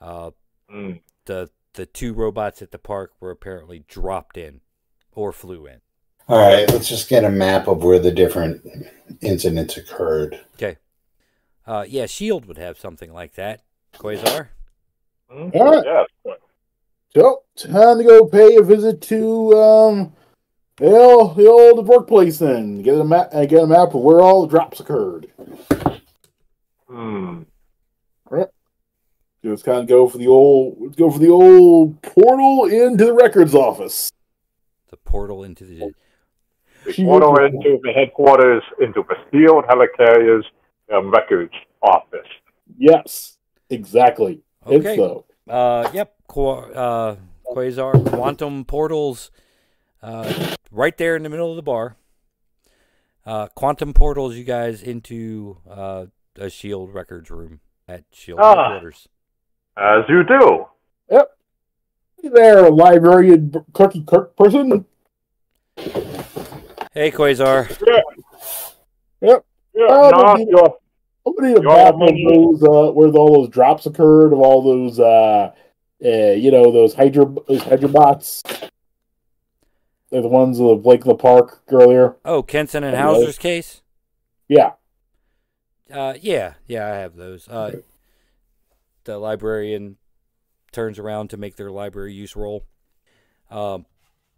uh, 0.00 0.30
Mm. 0.72 1.00
the 1.24 1.50
the 1.74 1.86
two 1.86 2.12
robots 2.12 2.62
at 2.62 2.70
the 2.70 2.78
park 2.78 3.14
were 3.18 3.32
apparently 3.32 3.80
dropped 3.88 4.36
in 4.36 4.60
or 5.10 5.32
flew 5.32 5.66
in. 5.66 5.80
All 6.28 6.38
right, 6.38 6.70
let's 6.70 6.88
just 6.88 7.08
get 7.08 7.24
a 7.24 7.28
map 7.28 7.66
of 7.66 7.82
where 7.82 7.98
the 7.98 8.12
different 8.12 8.62
incidents 9.20 9.76
occurred. 9.76 10.38
Uh, 11.70 11.84
yeah, 11.88 12.04
Shield 12.06 12.46
would 12.46 12.58
have 12.58 12.80
something 12.80 13.12
like 13.12 13.34
that. 13.34 13.60
Quasar. 13.94 14.48
Mm, 15.32 15.54
All 15.54 15.70
right. 15.72 15.84
Yes. 16.26 16.36
So, 17.14 17.42
time 17.56 17.98
to 17.98 18.04
go 18.04 18.26
pay 18.26 18.56
a 18.56 18.62
visit 18.62 19.00
to 19.02 19.52
um, 19.56 20.12
the 20.78 20.86
old, 20.86 21.36
the 21.36 21.46
old 21.48 21.86
workplace. 21.86 22.38
Then 22.40 22.82
get 22.82 22.98
a 22.98 23.04
map. 23.04 23.28
uh, 23.32 23.44
Get 23.44 23.62
a 23.62 23.66
map 23.68 23.94
of 23.94 24.00
where 24.00 24.20
all 24.20 24.42
the 24.42 24.48
drops 24.48 24.80
occurred. 24.80 25.28
Hmm. 26.88 27.42
All 28.28 28.38
right. 28.38 28.48
Just 29.44 29.64
kind 29.64 29.78
of 29.78 29.86
go 29.86 30.08
for 30.08 30.18
the 30.18 30.26
old, 30.26 30.96
go 30.96 31.08
for 31.08 31.20
the 31.20 31.30
old 31.30 32.02
portal 32.02 32.64
into 32.64 33.04
the 33.04 33.14
records 33.14 33.54
office. 33.54 34.10
The 34.90 34.96
portal 34.96 35.44
into 35.44 35.64
the 35.64 35.92
The 36.84 36.92
portal 37.04 37.28
portal. 37.30 37.46
into 37.46 37.78
the 37.84 37.92
headquarters, 37.92 38.64
into 38.80 39.04
the 39.08 39.14
S.H.I.E.L.D. 39.14 39.68
helicarrier's 39.68 40.44
um, 40.92 41.10
records 41.10 41.52
office. 41.82 42.26
Yes, 42.78 43.38
exactly. 43.68 44.40
okay. 44.66 44.76
It's 44.94 44.96
so. 44.96 45.24
Uh, 45.48 45.90
yep. 45.92 46.14
Qua- 46.26 46.70
uh, 46.70 47.16
Quasar 47.46 48.08
quantum 48.08 48.64
portals, 48.64 49.30
uh, 50.02 50.54
right 50.70 50.96
there 50.96 51.16
in 51.16 51.22
the 51.24 51.28
middle 51.28 51.50
of 51.50 51.56
the 51.56 51.62
bar. 51.62 51.96
Uh, 53.26 53.48
quantum 53.48 53.92
portals, 53.92 54.36
you 54.36 54.44
guys 54.44 54.82
into 54.82 55.58
uh, 55.68 56.06
a 56.36 56.48
Shield 56.48 56.94
records 56.94 57.30
room 57.30 57.60
at 57.88 58.04
Shield 58.12 58.38
Ah. 58.40 58.70
headquarters. 58.74 59.08
As 59.76 60.04
you 60.08 60.22
do. 60.24 60.66
Yep. 61.10 61.30
Hey 62.22 62.28
there, 62.28 62.70
librarian 62.70 63.50
cookie 63.72 64.02
clerky 64.02 64.06
clerk 64.06 64.36
person. 64.36 64.84
Hey, 66.92 67.10
Quasar. 67.10 67.68
Yep. 69.20 69.44
Yeah, 69.74 69.86
Oh, 69.88 70.10
not 70.10 70.38
but- 70.38 70.48
your 70.48 70.78
I'm 71.26 71.34
gonna 71.36 71.48
need 71.48 71.58
a 71.58 71.62
map 71.62 71.94
of 71.94 72.00
those 72.00 72.62
uh, 72.62 72.92
where 72.92 73.08
all 73.10 73.42
those 73.42 73.50
drops 73.50 73.84
occurred 73.86 74.32
of 74.32 74.38
all 74.40 74.62
those 74.62 74.98
uh, 74.98 75.52
uh 76.02 76.08
you 76.32 76.50
know 76.50 76.72
those 76.72 76.94
hydra 76.94 77.26
those 77.46 77.62
hydra 77.62 77.88
bots. 77.88 78.42
They're 80.10 80.22
the 80.22 80.28
ones 80.28 80.58
that 80.58 80.80
Blake 80.82 81.02
in 81.02 81.08
the 81.08 81.14
park 81.14 81.62
earlier. 81.68 82.16
Oh, 82.24 82.42
Kenson 82.42 82.82
and 82.82 82.96
Hello. 82.96 83.14
Hauser's 83.14 83.38
case. 83.38 83.82
Yeah. 84.48 84.72
Uh, 85.92 86.14
yeah, 86.20 86.54
yeah, 86.66 86.86
I 86.86 86.96
have 86.96 87.14
those. 87.14 87.46
Uh, 87.48 87.80
the 89.04 89.18
librarian 89.18 89.98
turns 90.72 90.98
around 90.98 91.30
to 91.30 91.36
make 91.36 91.54
their 91.56 91.70
library 91.70 92.12
use 92.12 92.34
roll. 92.34 92.64
Um, 93.50 93.86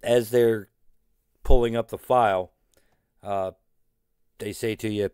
as 0.02 0.30
they're 0.30 0.68
pulling 1.42 1.74
up 1.76 1.88
the 1.88 1.98
file, 1.98 2.52
uh, 3.22 3.52
they 4.42 4.52
say 4.52 4.74
to 4.76 4.88
you, 4.88 5.10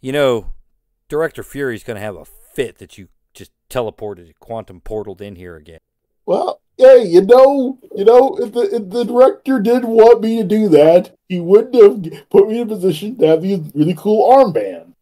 "You 0.00 0.12
know, 0.12 0.52
Director 1.08 1.42
Fury's 1.42 1.84
going 1.84 1.96
to 1.96 2.02
have 2.02 2.16
a 2.16 2.24
fit 2.24 2.78
that 2.78 2.98
you 2.98 3.08
just 3.32 3.52
teleported, 3.70 4.32
quantum 4.40 4.80
portaled 4.80 5.20
in 5.20 5.36
here 5.36 5.56
again." 5.56 5.80
Well, 6.26 6.60
hey, 6.76 7.04
you 7.04 7.22
know, 7.22 7.78
you 7.94 8.04
know, 8.04 8.36
if 8.38 8.52
the 8.52 8.60
if 8.76 8.90
the 8.90 9.04
director 9.04 9.60
did 9.60 9.84
want 9.84 10.20
me 10.20 10.38
to 10.38 10.44
do 10.44 10.68
that, 10.68 11.14
he 11.28 11.40
wouldn't 11.40 11.74
have 11.74 12.28
put 12.30 12.48
me 12.48 12.60
in 12.60 12.70
a 12.70 12.74
position 12.74 13.16
to 13.18 13.26
have 13.26 13.42
these 13.42 13.60
really 13.74 13.94
cool 13.94 14.30
armband. 14.32 14.92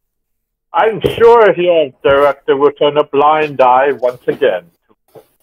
I'm 0.73 1.01
sure 1.01 1.53
your 1.59 1.91
director 2.03 2.57
will 2.57 2.73
turn 2.73 2.99
a 2.99 3.05
blind 3.05 3.61
eye 3.61 3.93
once 3.93 4.23
again 4.27 4.71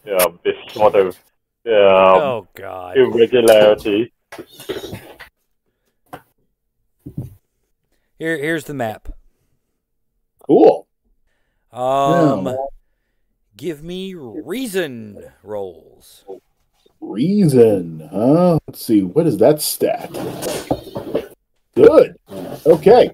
to 0.06 0.26
um, 0.26 0.40
this 0.44 0.56
sort 0.74 0.96
of 0.96 1.16
um, 1.66 1.74
oh 1.74 2.48
God! 2.56 2.98
irregularity. 2.98 4.12
Here, 8.20 8.38
here's 8.38 8.66
the 8.66 8.74
map. 8.74 9.10
Cool. 10.40 10.88
Um, 11.72 12.46
Yeah. 12.48 12.56
give 13.58 13.84
me 13.84 14.14
reason 14.14 15.32
rolls. 15.42 16.26
Reason, 17.02 18.08
huh? 18.12 18.60
Let's 18.68 18.86
see, 18.86 19.02
what 19.02 19.28
is 19.28 19.38
that 19.38 19.62
stat? 19.62 20.12
Good. 21.76 22.16
Okay. 22.66 23.12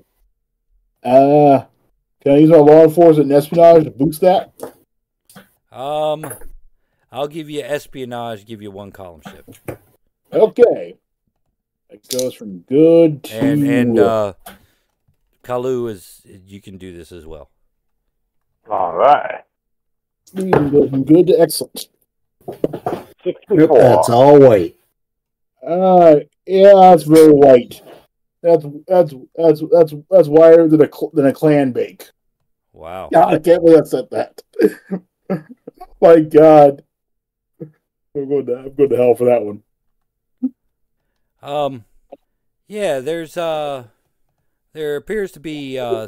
Uh, 1.03 1.63
can 2.21 2.31
I 2.33 2.37
use 2.37 2.49
my 2.49 2.57
law 2.57 2.83
enforcement 2.83 3.31
and 3.31 3.37
espionage 3.37 3.85
to 3.85 3.91
boost 3.91 4.21
that? 4.21 4.51
Um, 5.71 6.31
I'll 7.11 7.27
give 7.29 7.49
you 7.49 7.61
espionage. 7.61 8.45
Give 8.45 8.61
you 8.61 8.69
one 8.69 8.91
column 8.91 9.21
shift, 9.21 9.59
Okay. 10.33 10.95
It 11.89 12.07
goes 12.09 12.33
from 12.35 12.59
good 12.59 13.23
to 13.23 13.33
and 13.33 13.63
and 13.63 13.99
uh, 13.99 14.33
Kaluu 15.43 15.89
is. 15.89 16.21
You 16.25 16.61
can 16.61 16.77
do 16.77 16.95
this 16.95 17.11
as 17.11 17.25
well. 17.25 17.49
All 18.69 18.93
right. 18.93 19.41
Reason 20.33 20.69
goes 20.69 20.89
from 20.89 21.03
good 21.03 21.27
to 21.27 21.39
excellent. 21.39 21.87
Yep, 22.47 23.07
64. 23.23 23.77
that's 23.79 24.09
all 24.09 24.39
white. 24.39 24.75
Uh, 25.65 26.19
yeah, 26.45 26.73
that's 26.75 27.03
very 27.03 27.31
white. 27.31 27.81
That's 28.41 28.65
that's 28.87 29.13
that's 29.35 29.63
that's 29.71 29.93
that's 30.09 30.27
whiter 30.27 30.67
than 30.67 30.81
a 30.81 30.89
than 31.13 31.25
a 31.25 31.33
clan 31.33 31.71
bake. 31.71 32.09
Wow. 32.71 33.09
God, 33.11 33.33
I 33.33 33.39
can't 33.39 33.63
believe 33.63 33.81
I 33.81 33.85
said 33.85 34.09
that. 34.11 34.41
My 36.01 36.21
God, 36.21 36.83
I'm 37.59 38.29
going 38.29 38.45
to 38.45 38.55
I'm 38.57 38.73
going 38.73 38.89
to 38.89 38.95
hell 38.95 39.15
for 39.15 39.25
that 39.25 39.43
one. 39.43 39.63
Um, 41.41 41.85
yeah. 42.67 42.99
There's 42.99 43.35
uh, 43.35 43.85
there 44.73 44.95
appears 44.95 45.31
to 45.33 45.39
be 45.39 45.77
uh 45.79 46.07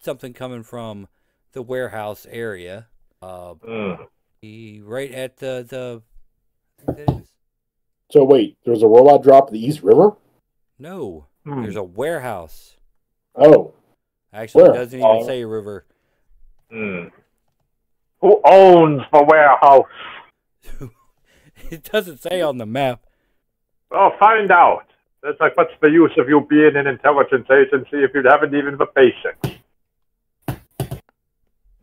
something 0.00 0.32
coming 0.32 0.62
from 0.62 1.08
the 1.52 1.62
warehouse 1.62 2.26
area. 2.30 2.86
Uh, 3.20 3.54
Mm. 3.54 4.82
right 4.84 5.12
at 5.12 5.38
the 5.38 5.64
the. 5.68 6.02
So 8.10 8.24
wait, 8.24 8.56
there's 8.64 8.82
a 8.82 8.86
robot 8.86 9.22
drop 9.22 9.48
at 9.48 9.52
the 9.52 9.64
East 9.64 9.82
River. 9.82 10.12
No, 10.78 11.26
Hmm. 11.44 11.62
there's 11.62 11.76
a 11.76 11.82
warehouse. 11.82 12.76
Oh, 13.34 13.72
Actually, 14.32 14.64
it 14.70 14.74
doesn't 14.74 14.98
even 14.98 15.10
Oh. 15.10 15.26
say 15.26 15.44
river. 15.44 15.84
Hmm. 16.70 17.08
Who 18.20 18.40
owns 18.44 19.02
the 19.12 19.22
warehouse? 19.24 19.86
It 21.70 21.82
doesn't 21.82 22.18
say 22.22 22.40
on 22.40 22.58
the 22.58 22.66
map. 22.66 23.04
Well, 23.90 24.12
find 24.20 24.50
out. 24.52 24.84
It's 25.24 25.40
like, 25.40 25.56
what's 25.56 25.72
the 25.80 25.90
use 25.90 26.12
of 26.16 26.28
you 26.28 26.46
being 26.48 26.76
an 26.76 26.86
intelligence 26.86 27.48
agency 27.50 28.04
if 28.04 28.12
you 28.14 28.22
haven't 28.22 28.54
even 28.54 28.78
the 28.78 28.86
basics? 28.94 29.58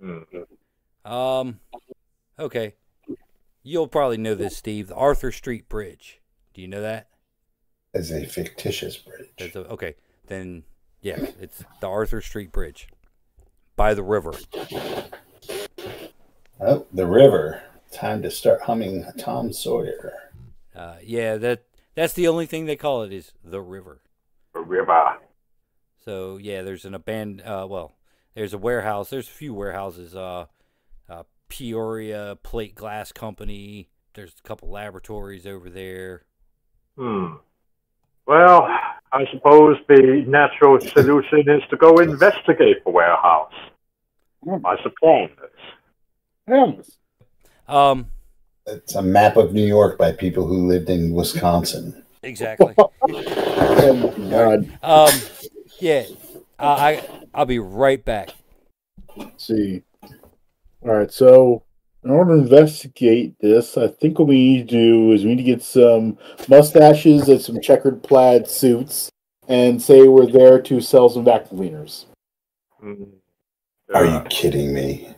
Hmm. 0.02 1.12
Um, 1.12 1.60
okay. 2.40 2.76
You'll 3.62 3.88
probably 3.88 4.18
know 4.18 4.36
this, 4.36 4.56
Steve. 4.56 4.88
The 4.88 4.96
Arthur 4.96 5.32
Street 5.32 5.68
Bridge. 5.68 6.22
Do 6.54 6.62
you 6.62 6.68
know 6.68 6.82
that? 6.82 7.10
As 7.94 8.12
a 8.12 8.26
fictitious 8.26 8.98
bridge. 8.98 9.56
A, 9.56 9.60
okay. 9.68 9.96
Then, 10.28 10.64
yeah, 11.02 11.18
it's 11.40 11.64
the 11.82 11.88
Arthur 11.88 12.22
Street 12.22 12.52
Bridge 12.52 12.88
by 13.76 13.94
the 13.94 14.04
river. 14.04 14.34
Oh, 16.60 16.86
the 16.94 17.06
river. 17.06 17.62
Time 17.92 18.22
to 18.22 18.32
start 18.32 18.62
humming 18.62 19.06
Tom 19.18 19.52
Sawyer. 19.52 20.32
Uh, 20.76 20.98
yeah, 21.04 21.38
that 21.38 21.64
that's 21.96 22.14
the 22.14 22.28
only 22.28 22.46
thing 22.46 22.66
they 22.66 22.76
call 22.76 23.04
it 23.04 23.12
is 23.12 23.32
the 23.44 23.62
river. 23.62 24.02
The 24.54 24.62
river. 24.62 25.18
So 26.04 26.38
yeah, 26.38 26.62
there's 26.62 26.86
an 26.86 26.94
abandoned. 26.94 27.48
Uh, 27.48 27.66
well, 27.70 27.96
there's 28.36 28.54
a 28.54 28.58
warehouse. 28.58 29.10
There's 29.10 29.28
a 29.28 29.32
few 29.32 29.54
warehouses. 29.54 30.16
Uh, 30.16 30.46
uh, 31.10 31.24
Peoria 31.50 32.38
Plate 32.44 32.76
Glass 32.76 33.12
Company. 33.12 33.90
There's 34.14 34.34
a 34.44 34.48
couple 34.48 34.70
laboratories 34.70 35.46
over 35.46 35.70
there. 35.70 36.26
Hmm. 36.98 37.36
Well, 38.26 38.68
I 39.12 39.26
suppose 39.32 39.78
the 39.88 40.24
natural 40.28 40.80
solution 40.94 41.50
is 41.50 41.64
to 41.70 41.78
go 41.78 41.98
investigate 41.98 42.84
the 42.84 42.92
warehouse. 42.92 43.54
I 44.48 44.76
suppose. 44.84 45.30
Helms. 46.48 46.98
Um, 47.68 48.08
It's 48.68 48.96
a 48.96 49.02
map 49.02 49.38
of 49.38 49.54
New 49.54 49.66
York 49.66 49.98
by 49.98 50.12
people 50.12 50.48
who 50.48 50.68
lived 50.68 50.90
in 50.90 51.14
Wisconsin. 51.14 52.04
exactly. 52.24 52.76
Oh 53.08 53.94
my 53.94 54.30
God. 54.30 54.80
um, 54.82 55.20
yeah, 55.80 56.06
I, 56.58 56.68
I 56.68 57.10
I'll 57.34 57.46
be 57.46 57.60
right 57.60 58.04
back. 58.04 58.32
Let's 59.16 59.46
see. 59.46 59.84
All 60.82 60.94
right, 60.94 61.12
so 61.12 61.64
in 62.04 62.10
order 62.10 62.36
to 62.36 62.42
investigate 62.42 63.36
this, 63.40 63.78
I 63.78 63.88
think 63.88 64.18
what 64.18 64.28
we 64.28 64.38
need 64.38 64.70
to 64.70 64.76
do 64.76 65.12
is 65.12 65.24
we 65.24 65.32
need 65.32 65.38
to 65.38 65.44
get 65.44 65.62
some 65.62 66.18
mustaches 66.48 67.30
and 67.30 67.42
some 67.42 67.62
checkered 67.62 68.02
plaid 68.02 68.48
suits, 68.48 69.10
and 69.48 69.82
say 69.82 70.08
we're 70.08 70.32
there 70.32 70.60
to 70.62 70.82
sell 70.82 71.10
some 71.10 71.26
vacuum 71.26 71.60
cleaners. 71.60 72.08
Hmm. 72.80 73.04
Are 73.94 74.06
you 74.06 74.22
kidding 74.30 74.74
me? 74.74 75.15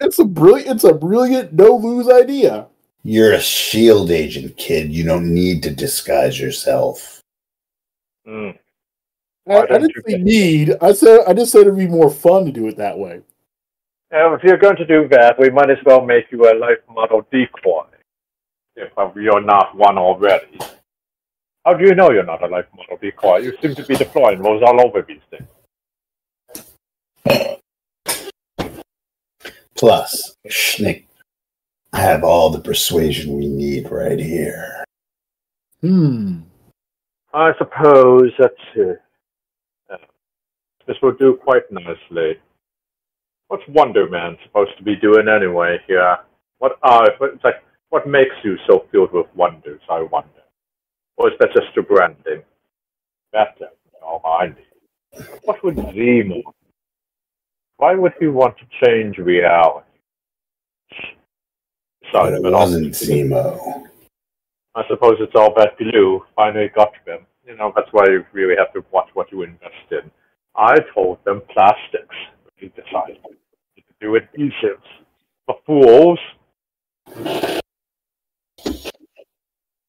It's 0.00 0.18
a 0.18 0.24
brilliant, 0.24 0.68
it's 0.76 0.84
a 0.84 0.94
brilliant 0.94 1.52
no 1.52 1.76
lose 1.76 2.08
idea. 2.08 2.66
You're 3.04 3.32
a 3.32 3.40
shield 3.40 4.10
agent, 4.10 4.56
kid. 4.56 4.92
You 4.92 5.04
don't 5.04 5.32
need 5.32 5.62
to 5.64 5.70
disguise 5.70 6.38
yourself. 6.38 7.22
Hmm. 8.26 8.50
I, 8.50 9.50
Why 9.54 9.62
I 9.62 9.78
didn't 9.78 9.92
say 10.06 10.12
get- 10.12 10.20
need. 10.20 10.74
I 10.80 10.92
said 10.92 11.20
I 11.26 11.32
just 11.32 11.52
said 11.52 11.62
it'd 11.62 11.76
be 11.76 11.86
more 11.86 12.10
fun 12.10 12.44
to 12.46 12.52
do 12.52 12.68
it 12.68 12.76
that 12.76 12.98
way. 12.98 13.22
Uh, 14.14 14.32
if 14.34 14.42
you're 14.42 14.56
going 14.56 14.76
to 14.76 14.86
do 14.86 15.06
that, 15.08 15.38
we 15.38 15.50
might 15.50 15.70
as 15.70 15.78
well 15.84 16.00
make 16.04 16.30
you 16.30 16.50
a 16.50 16.54
life 16.58 16.78
model 16.88 17.26
decoy. 17.30 17.84
If 18.76 18.90
you're 19.16 19.40
not 19.42 19.76
one 19.76 19.98
already. 19.98 20.58
How 21.64 21.74
do 21.74 21.84
you 21.84 21.94
know 21.94 22.10
you're 22.10 22.24
not 22.24 22.42
a 22.42 22.46
life 22.46 22.66
model 22.76 22.96
decoy? 23.00 23.38
You 23.38 23.56
seem 23.60 23.74
to 23.74 23.84
be 23.84 23.96
deploying 23.96 24.40
those 24.42 24.62
all 24.62 24.80
over 24.86 25.02
these 25.02 25.20
things. 25.30 25.48
Plus, 29.78 30.36
Schnick, 30.48 31.04
I 31.92 32.00
have 32.00 32.24
all 32.24 32.50
the 32.50 32.60
persuasion 32.60 33.36
we 33.36 33.46
need 33.46 33.88
right 33.88 34.18
here. 34.18 34.82
Hmm. 35.80 36.40
I 37.32 37.52
suppose 37.58 38.32
that's 38.40 38.54
it. 38.74 39.00
Uh, 39.88 39.96
this 40.88 40.96
will 41.00 41.12
do 41.12 41.38
quite 41.44 41.70
nicely. 41.70 42.38
What's 43.46 43.62
Wonder 43.68 44.08
Man 44.08 44.36
supposed 44.44 44.76
to 44.78 44.82
be 44.82 44.96
doing 44.96 45.28
anyway 45.28 45.78
here? 45.86 46.18
What 46.58 46.78
are 46.82 47.06
it's 47.08 47.44
like 47.44 47.62
what 47.90 48.08
makes 48.08 48.34
you 48.42 48.56
so 48.68 48.84
filled 48.90 49.12
with 49.12 49.26
wonders, 49.36 49.80
I 49.88 50.00
wonder? 50.00 50.42
Or 51.16 51.28
is 51.28 51.38
that 51.38 51.50
just 51.54 51.68
your 51.76 51.84
branding? 51.84 52.42
That's 53.32 53.56
all 54.02 54.22
I 54.26 54.48
need. 54.48 55.24
What 55.44 55.62
would 55.62 55.76
Zemo? 55.76 56.42
Why 57.78 57.94
would 57.94 58.12
he 58.20 58.26
want 58.26 58.56
to 58.58 58.64
change 58.84 59.18
reality? 59.18 59.86
Sorry, 62.12 62.34
it 62.36 62.42
but 62.42 62.52
all- 62.52 62.60
wasn't 62.60 62.92
Zemo. 62.92 63.84
I 64.74 64.82
suppose 64.88 65.16
it's 65.20 65.34
all 65.34 65.54
that 65.54 65.76
glue 65.78 66.24
finally 66.36 66.68
got 66.74 66.92
them. 67.06 67.26
You 67.46 67.56
know, 67.56 67.72
that's 67.74 67.88
why 67.92 68.04
you 68.08 68.24
really 68.32 68.54
have 68.56 68.72
to 68.74 68.84
watch 68.92 69.08
what 69.14 69.32
you 69.32 69.42
invest 69.42 69.90
in. 69.90 70.10
I 70.54 70.76
told 70.94 71.24
them 71.24 71.42
plastics. 71.52 72.14
They 72.60 72.68
decided 72.68 73.18
to 73.24 73.82
do 74.00 74.18
adhesives. 74.20 74.82
The 75.46 75.54
fools. 75.64 76.18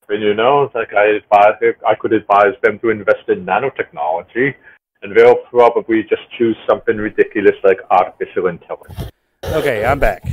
And 0.08 0.24
you 0.24 0.34
know, 0.34 0.72
like 0.74 0.94
I 0.94 1.06
advise, 1.06 1.54
I 1.88 1.96
could 1.96 2.14
advise 2.14 2.54
them 2.64 2.80
to 2.80 2.90
invest 2.90 3.28
in 3.28 3.46
nanotechnology, 3.46 4.56
and 5.02 5.16
they'll 5.16 5.36
probably 5.50 6.04
just 6.04 6.22
choose 6.38 6.58
something 6.68 6.98
ridiculous 6.98 7.56
like 7.64 7.80
artificial 7.92 8.48
intelligence. 8.48 9.12
Okay, 9.46 9.86
I'm 9.86 10.00
back. 10.00 10.24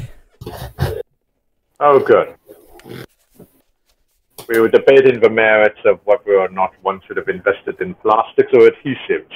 Oh, 1.80 2.00
good. 2.00 2.34
We 4.48 4.60
were 4.60 4.68
debating 4.68 5.20
the 5.20 5.30
merits 5.30 5.78
of 5.84 6.00
whether 6.04 6.38
or 6.38 6.48
not 6.48 6.72
one 6.82 7.00
should 7.06 7.16
have 7.16 7.28
invested 7.28 7.80
in 7.80 7.94
plastics 7.96 8.52
or 8.52 8.70
adhesives 8.70 9.32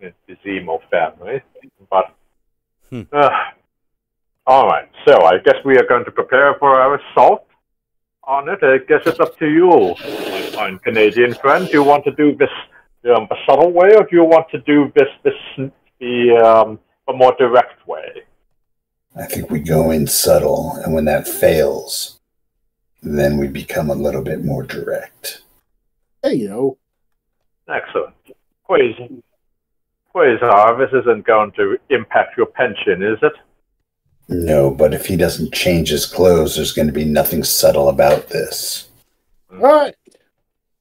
in 0.00 0.12
the 0.26 0.36
Zemo 0.44 0.78
family, 0.90 1.42
but 1.90 2.14
Hmm. 2.90 3.02
uh, 3.12 3.30
all 4.46 4.66
right. 4.66 4.88
So 5.06 5.22
I 5.22 5.38
guess 5.38 5.56
we 5.64 5.76
are 5.78 5.86
going 5.86 6.04
to 6.04 6.10
prepare 6.10 6.54
for 6.58 6.70
our 6.80 6.96
assault 7.00 7.46
on 8.24 8.48
it. 8.48 8.58
I 8.62 8.78
guess 8.78 9.02
it's 9.06 9.20
up 9.20 9.38
to 9.38 9.46
you, 9.48 9.68
my 10.00 10.40
fine 10.52 10.78
Canadian 10.80 11.34
friend. 11.34 11.66
Do 11.66 11.72
you 11.72 11.82
want 11.84 12.04
to 12.04 12.10
do 12.12 12.34
this 12.34 12.50
um, 13.04 13.26
the 13.30 13.36
subtle 13.48 13.72
way, 13.72 13.90
or 13.94 14.02
do 14.02 14.08
you 14.12 14.24
want 14.24 14.50
to 14.50 14.58
do 14.60 14.92
this 14.94 15.08
this 15.22 15.70
the 16.00 16.36
um, 16.36 16.78
the 17.06 17.14
more 17.14 17.34
direct 17.38 17.86
way? 17.86 18.22
I 19.16 19.26
think 19.26 19.50
we 19.50 19.60
go 19.60 19.90
in 19.90 20.06
subtle, 20.06 20.78
and 20.84 20.94
when 20.94 21.04
that 21.06 21.26
fails, 21.26 22.20
then 23.02 23.38
we 23.38 23.48
become 23.48 23.90
a 23.90 23.94
little 23.94 24.22
bit 24.22 24.44
more 24.44 24.62
direct. 24.62 25.42
Hey, 26.22 26.34
you 26.34 26.48
know, 26.48 26.78
Excellent. 27.68 28.14
Quasar, 28.68 29.22
Quasar, 30.14 30.78
this 30.78 31.00
isn't 31.00 31.24
going 31.26 31.52
to 31.52 31.78
impact 31.90 32.36
your 32.36 32.46
pension, 32.46 33.02
is 33.02 33.18
it? 33.22 33.32
No, 34.28 34.70
but 34.70 34.94
if 34.94 35.06
he 35.06 35.16
doesn't 35.16 35.52
change 35.52 35.90
his 35.90 36.06
clothes, 36.06 36.56
there's 36.56 36.72
going 36.72 36.86
to 36.86 36.92
be 36.92 37.04
nothing 37.04 37.42
subtle 37.42 37.88
about 37.88 38.28
this. 38.28 38.88
all 39.52 39.58
right. 39.58 39.94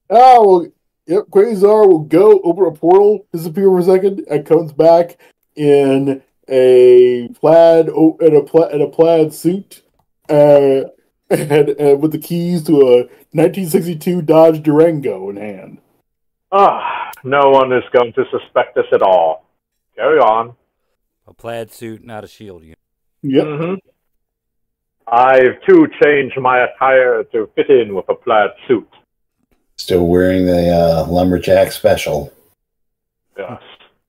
Oh, 0.10 0.60
well, 0.60 0.68
yep. 1.10 1.26
Quasar 1.30 1.88
will 1.88 2.00
go 2.00 2.40
over 2.44 2.68
a 2.68 2.72
portal, 2.72 3.28
disappear 3.34 3.66
for 3.66 3.80
a 3.80 3.84
second, 3.84 4.26
and 4.30 4.46
comes 4.46 4.72
back 4.72 5.18
in 5.56 6.22
a 6.48 7.28
plaid 7.40 7.90
oh, 7.90 8.18
in 8.22 8.36
a 8.36 8.44
pla- 8.44 8.70
in 8.70 8.82
a 8.82 8.88
plaid 8.88 9.34
suit, 9.34 9.82
uh, 10.30 10.82
and, 11.30 11.70
and 11.70 12.02
with 12.02 12.12
the 12.12 12.20
keys 12.20 12.64
to 12.64 12.74
a 12.74 12.96
1962 13.32 14.22
Dodge 14.22 14.64
Durango 14.64 15.30
in 15.30 15.36
hand. 15.36 15.78
Ah, 16.52 17.12
no 17.24 17.50
one 17.50 17.72
is 17.74 17.84
going 17.92 18.14
to 18.14 18.24
suspect 18.32 18.78
us 18.78 18.86
at 18.92 19.02
all. 19.02 19.46
Carry 19.96 20.20
on. 20.20 20.56
A 21.28 21.34
plaid 21.34 21.72
suit, 21.72 22.04
not 22.04 22.24
a 22.24 22.28
shield 22.28 22.64
unit. 22.64 22.80
Yep. 23.22 23.46
hmm 23.46 23.74
I've 25.12 25.62
too 25.68 25.88
changed 26.04 26.40
my 26.40 26.64
attire 26.66 27.24
to 27.32 27.50
fit 27.56 27.70
in 27.70 27.96
with 27.96 28.06
a 28.10 28.16
plaid 28.16 28.52
suit. 28.68 28.88
Still 29.80 30.06
wearing 30.08 30.46
the 30.46 30.70
uh, 30.70 31.06
lumberjack 31.10 31.72
special. 31.72 32.34
Yes. 33.38 33.62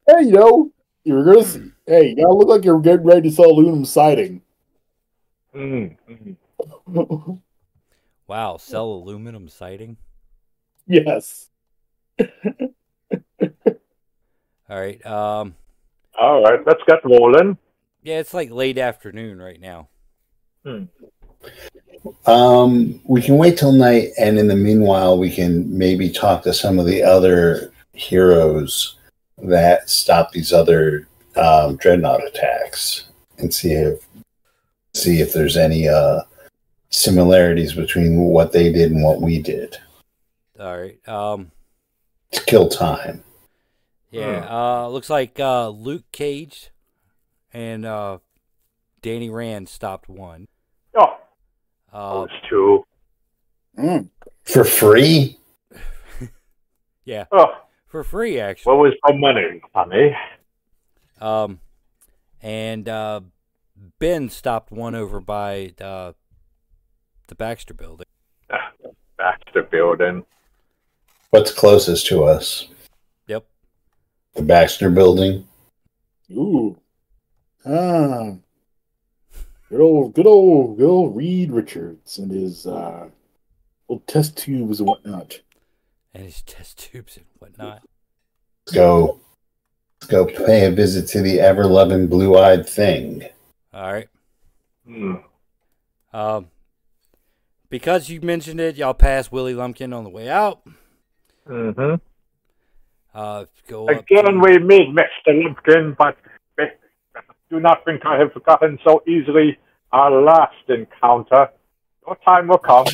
Hey, 0.05 0.25
you 0.25 0.33
know, 0.33 0.73
you're 1.05 1.25
gonna. 1.25 1.45
see, 1.45 1.71
Hey, 1.87 2.09
you 2.09 2.17
gotta 2.17 2.35
look 2.35 2.49
like 2.49 2.65
you're 2.65 2.81
getting 2.81 3.07
ready 3.07 3.31
to 3.31 3.31
sell 3.35 3.47
aluminum 3.53 3.85
siding. 3.85 4.43
Mm, 5.55 5.97
mhm. 6.89 7.41
Wow, 8.27 8.57
sell 8.59 8.87
aluminum 8.91 9.49
siding. 9.49 9.97
yes. 10.87 11.51
All 12.21 12.27
right. 14.69 15.05
Um, 15.07 15.55
All 16.21 16.43
right, 16.43 16.61
let's 16.67 16.83
get 16.87 17.05
rolling. 17.05 17.59
yeah, 18.03 18.19
it's 18.19 18.35
like 18.35 18.51
late 18.51 18.77
afternoon 18.79 19.41
right 19.41 19.61
now. 19.61 19.89
Um, 22.27 23.01
we 23.05 23.21
can 23.23 23.37
wait 23.37 23.59
till 23.59 23.73
night, 23.73 24.09
and 24.19 24.39
in 24.39 24.49
the 24.49 24.57
meanwhile, 24.57 25.19
we 25.19 25.31
can 25.31 25.77
maybe 25.77 26.11
talk 26.11 26.43
to 26.45 26.55
some 26.55 26.79
of 26.79 26.87
the 26.87 27.03
other 27.03 27.73
heroes 27.93 28.97
that 29.43 29.91
stop 29.91 30.33
these 30.33 30.53
other 30.53 31.07
um, 31.37 31.77
dreadnought 31.77 32.27
attacks, 32.27 33.09
and 33.39 33.53
see 33.53 33.73
if 33.73 34.07
see 34.95 35.21
if 35.21 35.33
there's 35.33 35.57
any 35.57 35.89
uh, 35.89 36.21
similarities 36.91 37.73
between 37.75 38.17
what 38.17 38.53
they 38.53 38.73
did 38.73 38.91
and 38.91 39.03
what 39.03 39.21
we 39.21 39.41
did 39.41 39.79
All 40.59 40.79
right. 40.79 41.09
Um, 41.09 41.53
to 42.33 42.45
kill 42.45 42.69
time. 42.69 43.23
yeah. 44.11 44.47
Uh, 44.49 44.89
looks 44.89 45.09
like 45.09 45.39
uh, 45.39 45.69
Luke 45.69 46.05
Cage 46.13 46.71
and 47.53 47.87
uh, 47.87 48.19
Danny 49.03 49.31
Rand 49.31 49.69
stopped 49.69 50.09
one. 50.09 50.49
Oh, 51.93 51.99
Uh, 51.99 52.21
those 52.27 52.29
two. 52.49 52.85
Mm. 53.79 54.09
For 54.45 54.65
free? 54.65 55.39
yeah, 57.05 57.25
Oh, 57.33 57.47
for 57.87 58.05
free 58.05 58.39
actually. 58.41 58.73
what 58.77 58.83
was 58.83 58.95
my 59.05 59.17
money, 59.17 59.61
honey? 59.75 60.17
Um, 61.21 61.61
and 62.43 62.89
uh, 62.89 63.21
Ben 63.99 64.29
stopped 64.29 64.71
one 64.73 64.95
over 64.95 65.21
by 65.21 65.73
uh, 65.81 66.13
the 67.29 67.35
Baxter 67.35 67.75
Building. 67.75 68.07
Baxter 69.19 69.63
Building. 69.63 70.25
What's 71.31 71.53
closest 71.53 72.07
to 72.07 72.25
us? 72.25 72.69
Yep. 73.29 73.47
The 74.35 74.43
Baxter 74.43 74.91
Building. 74.91 75.47
Ooh. 76.33 76.77
Ah. 77.67 78.33
Good 79.71 79.81
old, 79.81 80.15
good 80.15 80.27
old, 80.27 80.79
good 80.79 80.89
old 80.89 81.17
Reed 81.17 81.53
Richards 81.53 82.19
and 82.19 82.29
his 82.31 82.67
uh, 82.67 83.09
old 83.89 84.05
test 84.09 84.37
tubes 84.37 84.81
and 84.81 84.89
whatnot. 84.89 85.41
and 86.13 86.25
his 86.25 86.43
test 86.43 86.77
tubes 86.79 87.17
and 87.17 87.27
whatnot. 87.39 87.83
Let's 88.67 88.75
go. 88.75 89.21
Let's 90.01 90.11
go 90.11 90.27
pay 90.27 90.67
a 90.67 90.73
visit 90.73 91.07
to 91.09 91.21
the 91.23 91.39
ever 91.39 91.67
loving 91.67 92.09
blue 92.09 92.37
eyed 92.37 92.69
thing. 92.69 93.23
All 93.73 93.93
right. 93.93 94.09
Hmm. 94.85 95.15
Um, 96.13 96.49
because 97.69 98.09
you 98.09 98.21
mentioned 98.21 98.59
it, 98.59 98.77
y'all 98.77 98.93
pass 98.95 99.31
Willie 99.31 99.55
Lumpkin 99.55 99.93
on 99.93 100.03
the 100.03 100.11
way 100.11 100.29
out. 100.29 100.63
Mm-hmm. 101.49 101.95
Uh, 103.15 103.45
go 103.69 103.89
up 103.89 104.01
Again, 104.01 104.25
to- 104.25 104.41
we 104.41 104.59
meet 104.59 104.89
Mr. 104.89 105.29
Lumpkin, 105.29 105.95
but 105.97 106.17
do 107.51 107.61
not 107.61 107.85
think 107.85 108.07
I 108.07 108.19
have 108.19 108.33
forgotten 108.33 108.79
so 108.85 109.03
easily 109.07 109.59
our 109.93 110.11
last 110.23 110.55
encounter. 110.69 111.51
Your 112.07 112.17
time 112.25 112.49
will 112.49 112.59
come, 112.59 112.87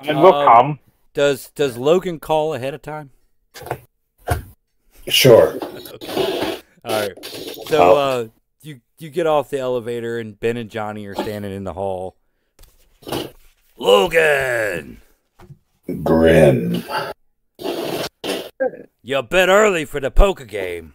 and 0.00 0.20
will 0.20 0.34
Um, 0.34 0.46
come. 0.46 0.78
Does 1.14 1.50
does 1.50 1.76
Logan 1.76 2.18
call 2.18 2.54
ahead 2.54 2.74
of 2.74 2.82
time? 2.82 3.10
Sure. 5.06 5.56
All 6.84 7.00
right. 7.00 7.24
So 7.24 7.96
uh, 7.96 8.28
you 8.62 8.80
you 8.98 9.10
get 9.10 9.26
off 9.26 9.50
the 9.50 9.58
elevator 9.60 10.18
and 10.18 10.38
Ben 10.38 10.56
and 10.56 10.68
Johnny 10.70 11.06
are 11.06 11.14
standing 11.14 11.52
in 11.52 11.64
the 11.64 11.74
hall. 11.74 12.16
Logan, 13.76 15.00
Grim. 16.02 16.84
you're 19.02 19.18
a 19.18 19.22
bit 19.22 19.48
early 19.48 19.84
for 19.84 20.00
the 20.00 20.10
poker 20.10 20.44
game. 20.44 20.94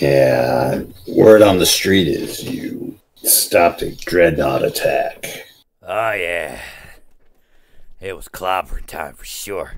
Yeah. 0.00 0.82
Word 1.06 1.42
on 1.42 1.58
the 1.58 1.66
street 1.66 2.08
is 2.08 2.42
you 2.42 2.98
stopped 3.16 3.82
a 3.82 3.94
dreadnought 3.94 4.64
attack. 4.64 5.46
Oh 5.82 6.12
yeah, 6.12 6.60
it 8.00 8.14
was 8.14 8.28
clobbering 8.28 8.86
time 8.86 9.14
for 9.14 9.24
sure. 9.24 9.74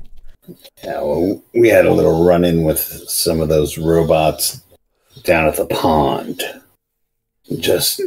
Yeah, 0.82 1.00
well, 1.00 1.42
we 1.54 1.68
had 1.68 1.86
a 1.86 1.92
little 1.92 2.24
run 2.24 2.44
in 2.44 2.64
with 2.64 2.78
some 2.78 3.40
of 3.40 3.48
those 3.48 3.78
robots 3.78 4.62
down 5.22 5.46
at 5.46 5.56
the 5.56 5.66
pond. 5.66 6.42
Just 7.58 8.00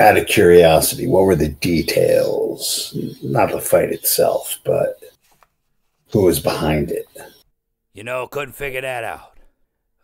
out 0.00 0.16
of 0.16 0.26
curiosity, 0.26 1.06
what 1.06 1.24
were 1.24 1.36
the 1.36 1.48
details? 1.48 2.96
Not 3.22 3.50
the 3.50 3.60
fight 3.60 3.90
itself, 3.90 4.58
but 4.64 5.00
who 6.10 6.24
was 6.24 6.40
behind 6.40 6.90
it? 6.90 7.06
You 7.94 8.04
know, 8.04 8.26
couldn't 8.26 8.54
figure 8.54 8.80
that 8.80 9.04
out. 9.04 9.36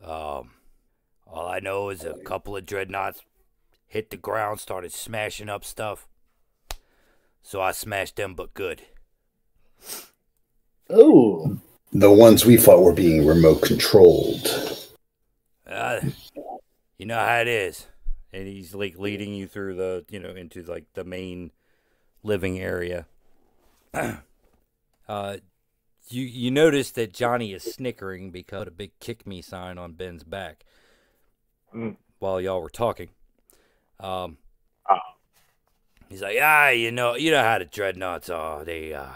Um, 0.04 0.50
all 1.30 1.48
I 1.48 1.60
know 1.60 1.90
is 1.90 2.04
a 2.04 2.14
couple 2.24 2.56
of 2.56 2.66
dreadnoughts 2.66 3.22
hit 3.88 4.10
the 4.10 4.16
ground, 4.16 4.60
started 4.60 4.92
smashing 4.92 5.48
up 5.48 5.64
stuff. 5.64 6.06
So 7.42 7.60
I 7.60 7.72
smashed 7.72 8.16
them, 8.16 8.34
but 8.34 8.54
good. 8.54 8.82
Oh, 10.90 11.58
The 11.92 12.12
ones 12.12 12.44
we 12.44 12.58
fought 12.58 12.82
were 12.82 12.92
being 12.92 13.26
remote 13.26 13.62
controlled. 13.62 14.46
Uh, 15.66 16.00
you 16.98 17.06
know 17.06 17.18
how 17.18 17.40
it 17.40 17.48
is. 17.48 17.86
And 18.32 18.46
he's 18.46 18.74
like 18.74 18.98
leading 18.98 19.32
you 19.32 19.46
through 19.46 19.76
the, 19.76 20.04
you 20.10 20.20
know, 20.20 20.30
into 20.30 20.62
like 20.62 20.84
the 20.92 21.04
main 21.04 21.50
living 22.22 22.58
area. 22.60 23.06
uh, 23.94 25.38
you 26.10 26.22
you 26.22 26.50
notice 26.50 26.90
that 26.92 27.14
Johnny 27.14 27.54
is 27.54 27.62
snickering 27.62 28.30
because 28.30 28.62
of 28.62 28.68
a 28.68 28.72
big 28.72 28.92
kick 29.00 29.26
me 29.26 29.40
sign 29.40 29.78
on 29.78 29.92
Ben's 29.92 30.24
back 30.24 30.64
Mm. 31.74 31.96
while 32.18 32.40
y'all 32.40 32.62
were 32.62 32.70
talking. 32.70 33.10
Um, 34.00 34.38
Ah. 34.88 35.14
he's 36.08 36.22
like, 36.22 36.38
ah, 36.40 36.68
you 36.70 36.90
know, 36.90 37.14
you 37.14 37.30
know 37.30 37.42
how 37.42 37.58
the 37.58 37.64
dreadnoughts 37.64 38.30
are. 38.30 38.64
They, 38.64 38.94
uh, 38.94 39.08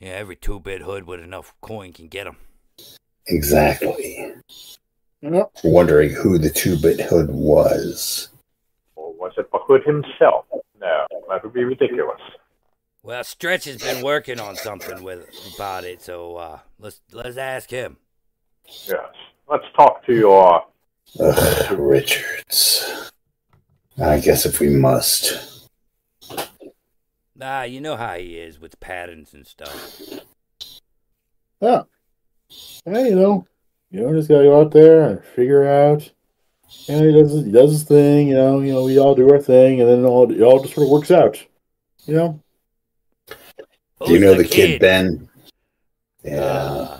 yeah, 0.00 0.10
every 0.10 0.36
two 0.36 0.60
bit 0.60 0.82
hood 0.82 1.04
with 1.06 1.20
enough 1.20 1.54
coin 1.60 1.92
can 1.92 2.08
get 2.08 2.24
them. 2.24 2.36
Exactly. 3.26 4.34
Yep. 5.20 5.50
Wondering 5.64 6.10
who 6.10 6.38
the 6.38 6.50
two 6.50 6.76
bit 6.78 7.00
hood 7.00 7.30
was. 7.30 8.28
Or 8.96 9.12
was 9.14 9.32
it 9.36 9.50
the 9.52 9.58
Hood 9.58 9.84
himself. 9.84 10.46
No, 10.80 11.06
that 11.28 11.44
would 11.44 11.52
be 11.52 11.64
ridiculous. 11.64 12.20
Well, 13.02 13.22
Stretch 13.22 13.64
has 13.66 13.76
been 13.82 14.02
working 14.02 14.40
on 14.40 14.56
something 14.56 15.02
with 15.02 15.28
about 15.54 15.84
it, 15.84 16.00
so 16.02 16.36
uh, 16.36 16.58
let's 16.78 17.00
let's 17.12 17.36
ask 17.36 17.68
him. 17.70 17.98
Yes. 18.86 19.00
Let's 19.48 19.64
talk 19.76 20.04
to 20.06 20.14
your. 20.14 20.64
Ugh, 21.20 21.78
Richards. 21.78 23.10
I 24.00 24.20
guess 24.20 24.46
if 24.46 24.60
we 24.60 24.68
must. 24.68 25.68
Ah, 27.40 27.62
you 27.62 27.80
know 27.80 27.96
how 27.96 28.14
he 28.14 28.36
is 28.38 28.60
with 28.60 28.78
patterns 28.80 29.34
and 29.34 29.46
stuff. 29.46 30.02
Yeah. 31.60 31.82
Hey, 32.84 33.08
you 33.10 33.16
know, 33.16 33.46
you 33.90 34.00
know, 34.00 34.12
just 34.12 34.28
gotta 34.28 34.44
go 34.44 34.60
out 34.60 34.70
there 34.72 35.02
and 35.04 35.24
figure 35.24 35.66
out. 35.66 36.10
And 36.88 37.00
know, 37.00 37.06
he 37.06 37.12
does 37.12 37.32
his, 37.32 37.44
he 37.46 37.52
does 37.52 37.70
his 37.72 37.84
thing. 37.84 38.28
You 38.28 38.34
know, 38.34 38.60
you 38.60 38.72
know, 38.72 38.84
we 38.84 38.98
all 38.98 39.14
do 39.14 39.30
our 39.30 39.40
thing, 39.40 39.80
and 39.80 39.88
then 39.88 40.04
it 40.04 40.06
all 40.06 40.30
it 40.30 40.42
all 40.42 40.60
just 40.60 40.74
sort 40.74 40.86
of 40.86 40.90
works 40.90 41.10
out. 41.10 41.42
You 42.06 42.14
know. 42.14 42.40
Do 44.06 44.12
you 44.12 44.20
know 44.20 44.34
the 44.34 44.44
kid, 44.44 44.80
Ben? 44.80 45.28
Yeah. 46.22 46.40
Uh, 46.40 46.94
n- 46.94 46.97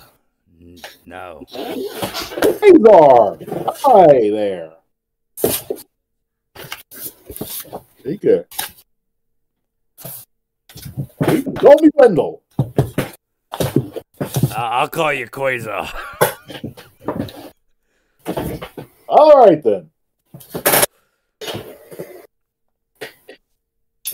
no. 1.09 1.45
Azar, 1.51 3.39
hi 3.77 4.31
there. 4.31 4.73
Take 8.05 8.21
care. 8.21 8.47
You 11.29 11.43
can 11.43 11.55
Call 11.55 11.77
me 11.81 11.89
Wendell. 11.95 12.43
Uh, 13.51 14.55
I'll 14.55 14.89
call 14.89 15.13
you 15.13 15.27
Quasar. 15.27 15.93
All 19.09 19.47
right 19.47 19.63
then. 19.63 19.91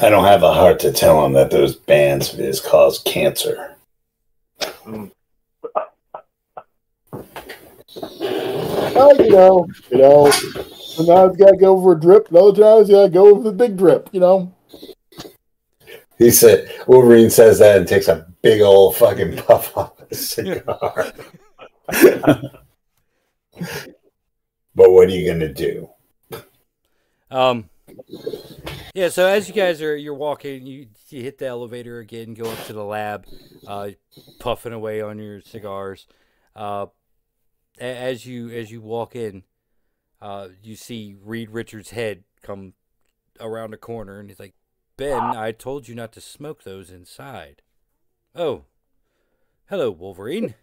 I 0.00 0.10
don't 0.10 0.24
have 0.24 0.42
a 0.42 0.52
heart 0.52 0.80
to 0.80 0.92
tell 0.92 1.24
him 1.24 1.32
that 1.32 1.50
those 1.50 1.74
bands 1.74 2.32
of 2.32 2.38
his 2.38 2.60
cause 2.60 3.00
cancer. 3.00 3.76
Well, 8.00 9.16
you 9.16 9.30
know, 9.30 9.68
you 9.90 9.98
know. 9.98 10.30
Sometimes 10.30 11.36
you 11.38 11.44
gotta 11.44 11.56
go 11.56 11.80
for 11.80 11.92
a 11.92 12.00
drip, 12.00 12.28
and 12.28 12.36
other 12.36 12.62
times 12.62 12.88
you 12.88 12.94
gotta 12.94 13.08
go 13.08 13.28
over 13.28 13.42
the 13.42 13.52
big 13.52 13.76
drip. 13.76 14.08
You 14.12 14.20
know. 14.20 14.54
He 16.18 16.30
said 16.30 16.72
Wolverine 16.86 17.30
says 17.30 17.58
that 17.58 17.78
and 17.78 17.88
takes 17.88 18.08
a 18.08 18.26
big 18.42 18.60
old 18.60 18.96
fucking 18.96 19.36
puff 19.46 19.76
off 19.76 20.00
a 20.10 20.14
cigar. 20.14 21.12
but 21.88 22.50
what 24.74 25.08
are 25.08 25.10
you 25.10 25.26
gonna 25.30 25.52
do? 25.52 25.88
Um. 27.30 27.68
Yeah. 28.94 29.08
So 29.08 29.26
as 29.26 29.48
you 29.48 29.54
guys 29.54 29.82
are 29.82 29.96
you're 29.96 30.14
walking, 30.14 30.66
you 30.66 30.86
you 31.08 31.22
hit 31.22 31.38
the 31.38 31.46
elevator 31.46 31.98
again, 31.98 32.34
go 32.34 32.48
up 32.48 32.64
to 32.66 32.72
the 32.72 32.84
lab, 32.84 33.26
uh, 33.66 33.90
puffing 34.38 34.72
away 34.72 35.00
on 35.00 35.18
your 35.18 35.40
cigars. 35.40 36.06
Uh, 36.54 36.86
a- 36.86 36.88
as 37.78 38.26
you 38.26 38.50
as 38.50 38.70
you 38.70 38.80
walk 38.80 39.16
in, 39.16 39.44
uh, 40.20 40.48
you 40.62 40.76
see 40.76 41.16
Reed 41.22 41.50
Richards' 41.50 41.90
head 41.90 42.24
come 42.42 42.74
around 43.40 43.74
a 43.74 43.78
corner, 43.78 44.20
and 44.20 44.28
he's 44.28 44.40
like, 44.40 44.54
"Ben, 44.96 45.20
I 45.20 45.52
told 45.52 45.88
you 45.88 45.94
not 45.94 46.12
to 46.12 46.20
smoke 46.20 46.62
those 46.62 46.90
inside." 46.90 47.62
Oh, 48.34 48.64
hello, 49.66 49.90
Wolverine. 49.90 50.54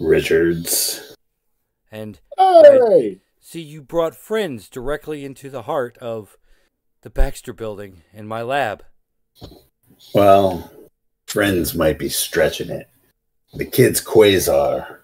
Richards. 0.00 1.14
And 1.90 2.20
Hey, 2.36 3.20
see, 3.40 3.60
you 3.60 3.82
brought 3.82 4.14
friends 4.14 4.68
directly 4.68 5.24
into 5.24 5.48
the 5.50 5.62
heart 5.62 5.96
of 5.98 6.36
the 7.02 7.10
Baxter 7.10 7.52
Building 7.52 8.02
and 8.12 8.28
my 8.28 8.42
lab. 8.42 8.84
Well, 10.14 10.70
friends 11.26 11.74
might 11.74 11.98
be 11.98 12.08
stretching 12.08 12.70
it. 12.70 12.88
The 13.54 13.64
kid's 13.64 14.00
Quasar. 14.00 14.98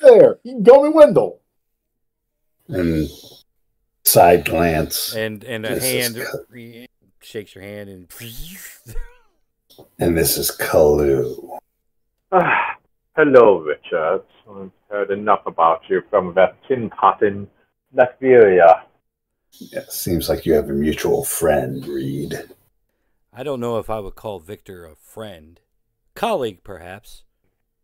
There. 0.00 0.38
You 0.42 0.54
can 0.54 0.64
call 0.64 0.84
me 0.84 0.90
Wendell. 0.90 1.40
And 2.68 3.08
side 4.04 4.44
glance. 4.44 5.14
and 5.14 5.44
and 5.44 5.66
a 5.66 5.74
This 5.74 5.84
is 5.84 6.16
hand 6.16 6.88
shakes 7.20 7.54
your 7.54 7.64
hand 7.64 7.88
and 7.88 8.08
And 9.98 10.16
this 10.16 10.36
is 10.36 10.50
Kaluu. 10.50 11.58
Ah, 12.32 12.76
hello, 13.16 13.60
Richard. 13.60 14.22
I've 14.50 14.70
heard 14.90 15.10
enough 15.10 15.46
about 15.46 15.82
you 15.88 16.02
from 16.10 16.34
that 16.34 16.56
tin 16.66 16.90
pot 16.90 17.22
in 17.22 17.48
Latveria. 17.94 18.82
Yeah, 19.52 19.84
seems 19.88 20.28
like 20.28 20.44
you 20.46 20.54
have 20.54 20.68
a 20.68 20.74
mutual 20.74 21.24
friend, 21.24 21.86
Reed. 21.86 22.50
I 23.32 23.42
don't 23.42 23.60
know 23.60 23.78
if 23.78 23.88
I 23.88 24.00
would 24.00 24.16
call 24.16 24.40
Victor 24.40 24.84
a 24.84 24.96
friend, 24.96 25.60
colleague 26.14 26.62
perhaps. 26.64 27.22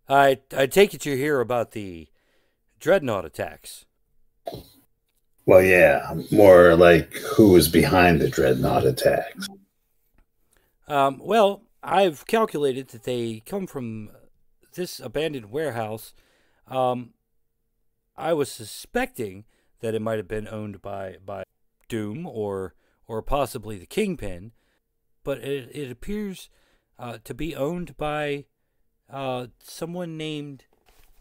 I 0.08 0.38
I 0.56 0.66
take 0.66 0.94
it 0.94 1.04
you're 1.04 1.16
here 1.16 1.40
about 1.40 1.72
the 1.72 2.08
dreadnought 2.78 3.24
attacks. 3.24 3.84
Well, 5.44 5.62
yeah, 5.62 6.14
more 6.32 6.74
like 6.74 7.14
who 7.14 7.52
was 7.52 7.68
behind 7.68 8.20
the 8.20 8.28
dreadnought 8.28 8.84
attacks. 8.84 9.48
Um, 10.88 11.20
well, 11.22 11.62
I've 11.82 12.26
calculated 12.26 12.88
that 12.88 13.04
they 13.04 13.42
come 13.46 13.66
from 13.66 14.10
this 14.74 15.00
abandoned 15.00 15.50
warehouse. 15.50 16.14
Um, 16.66 17.14
I 18.16 18.32
was 18.32 18.50
suspecting 18.50 19.44
that 19.80 19.94
it 19.94 20.02
might 20.02 20.16
have 20.16 20.28
been 20.28 20.48
owned 20.48 20.82
by 20.82 21.16
by 21.24 21.44
Doom 21.88 22.26
or 22.26 22.74
or 23.06 23.22
possibly 23.22 23.78
the 23.78 23.86
Kingpin, 23.86 24.52
but 25.22 25.38
it 25.38 25.70
it 25.74 25.90
appears 25.90 26.48
uh, 26.98 27.18
to 27.24 27.34
be 27.34 27.54
owned 27.54 27.96
by 27.96 28.46
uh, 29.10 29.46
someone 29.62 30.16
named 30.16 30.64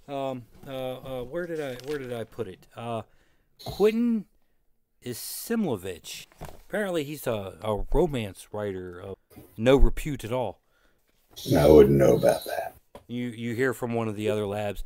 um, 0.07 0.44
uh, 0.68 0.94
uh, 0.94 1.24
where 1.24 1.48
did 1.48 1.60
I 1.60 1.78
where 1.88 1.98
did 1.98 2.14
I 2.14 2.24
put 2.24 2.48
it? 2.48 2.68
Uh, 2.76 3.03
Quentin 3.64 4.26
Isimlovich. 5.03 6.28
Apparently, 6.68 7.03
he's 7.03 7.28
a, 7.28 7.57
a 7.62 7.84
romance 7.94 8.48
writer 8.52 8.99
of 8.99 9.16
no 9.57 9.76
repute 9.76 10.24
at 10.24 10.32
all. 10.32 10.62
I 11.56 11.68
wouldn't 11.68 11.98
know 11.98 12.16
about 12.16 12.45
that. 12.45 12.76
You 13.07 13.28
you 13.28 13.56
hear 13.56 13.74
from 13.74 13.94
one 13.94 14.07
of 14.07 14.16
the 14.16 14.30
other 14.30 14.45
labs, 14.45 14.84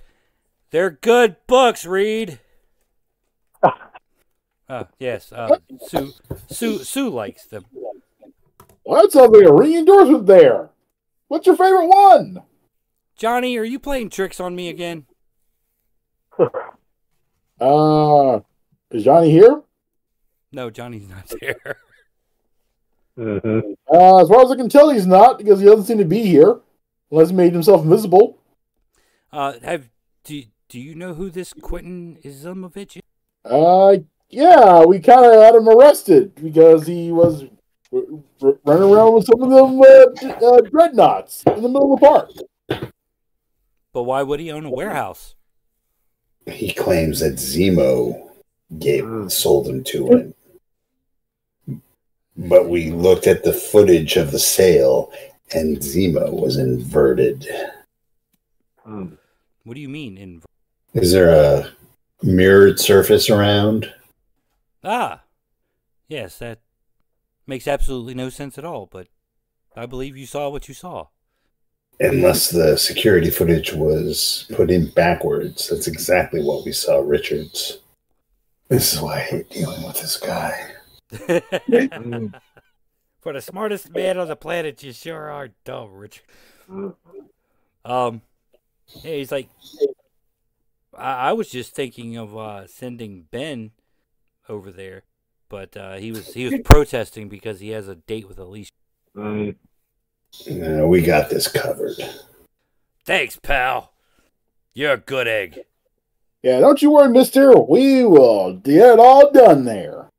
they're 0.71 0.89
good 0.89 1.35
books, 1.47 1.85
Reed. 1.85 2.39
Uh, 4.69 4.83
yes, 4.99 5.31
uh, 5.31 5.57
Sue 5.87 6.13
Sue 6.47 6.83
Sue 6.83 7.09
likes 7.09 7.43
them. 7.47 7.65
Well, 8.85 9.01
that 9.01 9.11
sounds 9.11 9.35
like 9.35 9.47
a 9.47 9.51
ring 9.51 9.73
endorsement 9.73 10.27
there. 10.27 10.69
What's 11.27 11.47
your 11.47 11.55
favorite 11.55 11.87
one? 11.87 12.43
Johnny, 13.19 13.57
are 13.57 13.65
you 13.65 13.79
playing 13.79 14.09
tricks 14.09 14.39
on 14.39 14.55
me 14.55 14.69
again? 14.69 15.05
Uh, 17.61 18.39
is 18.89 19.03
Johnny 19.03 19.29
here? 19.31 19.61
No, 20.53 20.69
Johnny's 20.69 21.09
not 21.09 21.31
there. 21.41 21.77
Mm-hmm. 23.17 23.73
Uh, 23.93 24.21
as 24.21 24.29
far 24.29 24.45
as 24.45 24.49
I 24.51 24.55
can 24.55 24.69
tell, 24.69 24.89
he's 24.91 25.05
not 25.05 25.37
because 25.39 25.59
he 25.59 25.65
doesn't 25.65 25.83
seem 25.83 25.97
to 25.97 26.05
be 26.05 26.23
here, 26.23 26.61
unless 27.11 27.31
he 27.31 27.35
made 27.35 27.51
himself 27.51 27.83
invisible. 27.83 28.37
Uh, 29.33 29.55
have 29.61 29.89
do 30.23 30.41
do 30.69 30.79
you 30.79 30.95
know 30.95 31.13
who 31.15 31.29
this 31.29 31.51
Quentin 31.51 32.17
Izimovich 32.23 32.95
is? 32.95 33.01
Uh, 33.43 33.97
yeah, 34.29 34.85
we 34.85 35.01
kind 35.01 35.25
of 35.25 35.33
had 35.33 35.55
him 35.55 35.67
arrested 35.67 36.33
because 36.35 36.87
he 36.87 37.11
was 37.11 37.43
r- 37.91 37.99
r- 38.41 38.57
running 38.63 38.89
around 38.89 39.15
with 39.15 39.25
some 39.25 39.43
of 39.43 39.49
them 39.49 39.81
uh, 39.81 40.05
d- 40.21 40.45
uh, 40.45 40.61
dreadnoughts 40.69 41.43
in 41.43 41.61
the 41.61 41.67
middle 41.67 41.93
of 41.93 41.99
the 41.99 42.05
park. 42.07 42.91
But 43.93 44.03
why 44.03 44.21
would 44.21 44.39
he 44.39 44.51
own 44.51 44.65
a 44.65 44.69
warehouse? 44.69 45.35
He 46.45 46.73
claims 46.73 47.19
that 47.19 47.35
Zemo 47.35 48.29
gave 48.77 49.31
sold 49.31 49.65
them 49.65 49.83
to 49.85 50.07
him. 50.07 51.81
But 52.37 52.69
we 52.69 52.91
looked 52.91 53.27
at 53.27 53.43
the 53.43 53.53
footage 53.53 54.15
of 54.15 54.31
the 54.31 54.39
sale, 54.39 55.11
and 55.53 55.77
Zemo 55.77 56.31
was 56.31 56.57
inverted. 56.57 57.47
Mm. 58.87 59.17
What 59.63 59.73
do 59.73 59.81
you 59.81 59.89
mean 59.89 60.17
inverted? 60.17 60.45
Is 60.93 61.11
there 61.11 61.29
a 61.29 61.71
mirrored 62.23 62.79
surface 62.79 63.29
around? 63.29 63.93
Ah, 64.83 65.23
yes, 66.07 66.39
that 66.39 66.59
makes 67.45 67.67
absolutely 67.67 68.13
no 68.13 68.29
sense 68.29 68.57
at 68.57 68.65
all. 68.65 68.87
But 68.89 69.07
I 69.75 69.85
believe 69.85 70.15
you 70.15 70.25
saw 70.25 70.49
what 70.49 70.67
you 70.67 70.73
saw. 70.73 71.07
Unless 71.99 72.51
the 72.51 72.77
security 72.77 73.29
footage 73.29 73.73
was 73.73 74.45
put 74.53 74.71
in 74.71 74.89
backwards. 74.91 75.69
That's 75.69 75.87
exactly 75.87 76.41
what 76.41 76.63
we 76.63 76.71
saw, 76.71 76.99
Richards. 76.99 77.79
This 78.69 78.93
is 78.93 79.01
why 79.01 79.17
I 79.17 79.21
hate 79.21 79.49
dealing 79.49 79.83
with 79.83 79.99
this 79.99 80.17
guy. 80.17 80.75
For 83.21 83.33
the 83.33 83.41
smartest 83.41 83.91
man 83.93 84.17
on 84.17 84.29
the 84.29 84.35
planet, 84.37 84.81
you 84.81 84.93
sure 84.93 85.29
are 85.29 85.49
dumb, 85.65 85.91
Rich. 85.93 86.23
Mm. 86.69 86.95
Um, 87.83 88.21
yeah, 89.03 89.15
he's 89.15 89.31
like, 89.31 89.49
I, 90.97 91.29
I 91.29 91.33
was 91.33 91.49
just 91.49 91.75
thinking 91.75 92.15
of 92.15 92.37
uh, 92.37 92.67
sending 92.67 93.25
Ben 93.29 93.71
over 94.47 94.71
there. 94.71 95.03
but 95.49 95.75
uh, 95.75 95.95
he 95.95 96.11
was 96.11 96.33
he 96.33 96.45
was 96.45 96.59
protesting 96.63 97.27
because 97.27 97.59
he 97.59 97.69
has 97.69 97.87
a 97.87 97.95
date 97.95 98.27
with 98.27 98.39
Alicia. 98.39 98.71
No, 100.49 100.87
we 100.87 101.01
got 101.01 101.29
this 101.29 101.47
covered. 101.47 101.95
Thanks, 103.05 103.37
pal. 103.41 103.91
You're 104.73 104.93
a 104.93 104.97
good 104.97 105.27
egg. 105.27 105.61
Yeah, 106.43 106.59
don't 106.59 106.81
you 106.81 106.91
worry, 106.91 107.09
mister. 107.09 107.51
We 107.57 108.05
will 108.05 108.53
get 108.53 108.93
it 108.93 108.99
all 108.99 109.31
done 109.31 109.65
there. 109.65 110.09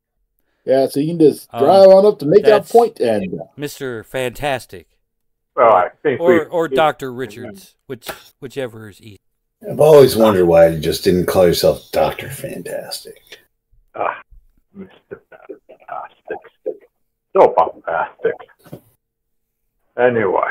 Yeah, 0.65 0.87
so 0.87 0.99
you 0.99 1.07
can 1.17 1.19
just 1.19 1.49
Um, 1.51 1.63
drive 1.63 1.87
on 1.87 2.05
up 2.05 2.19
to 2.19 2.25
make 2.25 2.43
that 2.43 2.49
that's- 2.49 2.71
point 2.71 2.99
and 2.99 3.41
Mister 3.57 4.03
Fantastic, 4.03 4.87
well, 5.55 5.73
I 5.73 5.89
think 6.03 6.21
or 6.21 6.27
we 6.33 6.39
or 6.45 6.67
Doctor 6.67 7.11
Richards, 7.11 7.75
which 7.87 8.07
whichever 8.39 8.87
is 8.89 9.01
easy. 9.01 9.17
I've 9.67 9.79
always 9.79 10.15
wondered 10.15 10.45
why 10.45 10.67
you 10.67 10.79
just 10.79 11.03
didn't 11.03 11.25
call 11.25 11.47
yourself 11.47 11.89
Doctor 11.91 12.29
Fantastic. 12.29 13.39
Ah, 13.95 14.21
Mr. 14.77 15.19
Fantastic. 15.29 16.37
So 17.33 17.53
bombastic. 17.57 18.33
Anyway, 19.97 20.49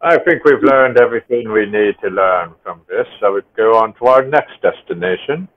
I 0.00 0.18
think 0.18 0.44
we've 0.44 0.62
learned 0.62 0.98
everything 0.98 1.50
we 1.50 1.66
need 1.66 1.94
to 2.02 2.08
learn 2.10 2.54
from 2.62 2.82
this, 2.88 3.06
so 3.20 3.34
we 3.34 3.40
go 3.56 3.76
on 3.78 3.94
to 3.94 4.06
our 4.06 4.24
next 4.24 4.60
destination. 4.62 5.48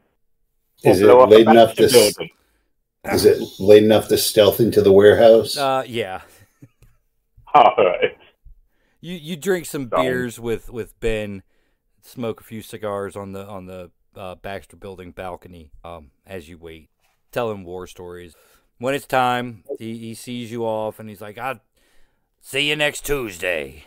Is 0.83 1.01
We'll 1.01 1.19
it 1.19 1.23
up 1.23 1.29
late 1.29 1.47
enough 1.47 1.75
to 1.75 1.83
s- 1.85 2.15
is 3.13 3.25
it 3.25 3.41
late 3.59 3.83
enough 3.83 4.07
to 4.09 4.17
stealth 4.17 4.59
into 4.59 4.81
the 4.81 4.91
warehouse? 4.93 5.57
Uh, 5.57 5.83
yeah. 5.85 6.21
All 7.53 7.73
right. 7.77 8.17
You 9.01 9.15
you 9.15 9.35
drink 9.35 9.65
some 9.65 9.87
Dumb. 9.87 10.01
beers 10.01 10.39
with 10.39 10.69
with 10.69 10.97
Ben, 10.99 11.43
smoke 12.01 12.39
a 12.41 12.43
few 12.43 12.61
cigars 12.61 13.15
on 13.15 13.33
the 13.33 13.45
on 13.45 13.65
the 13.65 13.91
uh, 14.15 14.35
Baxter 14.35 14.77
Building 14.77 15.11
balcony. 15.11 15.71
Um, 15.83 16.11
as 16.25 16.47
you 16.49 16.57
wait, 16.57 16.89
tell 17.31 17.51
him 17.51 17.63
war 17.63 17.87
stories. 17.87 18.35
When 18.77 18.93
it's 18.93 19.05
time, 19.07 19.63
he, 19.77 19.97
he 19.97 20.13
sees 20.13 20.51
you 20.51 20.65
off 20.65 20.99
and 20.99 21.09
he's 21.09 21.21
like, 21.21 21.37
"I'll 21.37 21.59
see 22.41 22.69
you 22.69 22.75
next 22.75 23.05
Tuesday." 23.05 23.85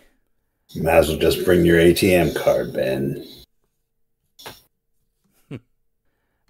Might 0.74 0.96
as 0.96 1.08
well 1.08 1.18
just 1.18 1.44
bring 1.44 1.66
your 1.66 1.78
ATM 1.78 2.34
card, 2.34 2.72
Ben. 2.72 3.26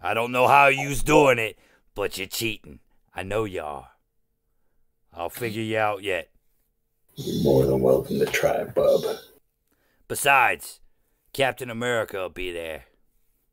I 0.03 0.15
don't 0.15 0.31
know 0.31 0.47
how 0.47 0.69
you's 0.69 1.03
doing 1.03 1.39
it, 1.39 1.59
but 1.95 2.19
you're 2.19 2.29
cheating. 2.29 2.79
I 3.15 3.25
know 3.25 3.45
you 3.45 3.63
are. 3.63 3.89
I'll 5.13 5.29
figure 5.29 5.63
you 5.63 5.77
out 5.77 6.03
yet. 6.03 6.31
You're 7.17 7.43
more 7.43 7.67
than 7.67 7.81
welcome 7.81 8.19
to 8.21 8.27
try, 8.27 8.65
bub. 8.65 9.03
Besides, 10.09 10.81
Captain 11.33 11.69
America 11.69 12.19
will 12.19 12.29
be 12.29 12.53
there. 12.53 12.85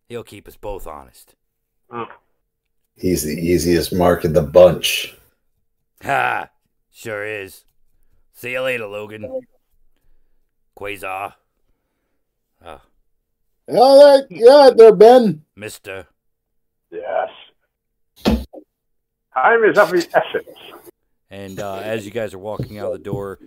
He'll 0.08 0.24
keep 0.24 0.48
us 0.48 0.56
both 0.56 0.88
honest. 0.88 1.36
He's 2.96 3.24
the 3.24 3.34
easiest 3.34 3.94
mark 3.94 4.24
in 4.24 4.34
the 4.34 4.42
bunch. 4.42 5.16
Ha! 6.04 6.50
Sure 6.92 7.26
is. 7.26 7.64
See 8.40 8.54
you 8.54 8.62
later, 8.62 8.88
Logan. 8.88 9.42
Quasar. 10.78 11.34
Oh, 12.66 12.80
Oh, 13.68 14.18
that, 14.18 14.28
yeah, 14.32 14.70
there, 14.74 14.96
Ben. 14.96 15.44
Mister. 15.58 16.08
Yes. 16.90 17.30
Time 18.24 19.64
is 19.66 19.78
of 19.78 19.92
the 19.92 20.08
essence. 20.14 20.58
And 21.30 21.60
uh, 21.60 21.80
as 21.80 22.06
you 22.06 22.12
guys 22.12 22.34
are 22.34 22.40
walking 22.40 22.80
out 22.80 22.94
the 22.94 23.00
door, 23.00 23.40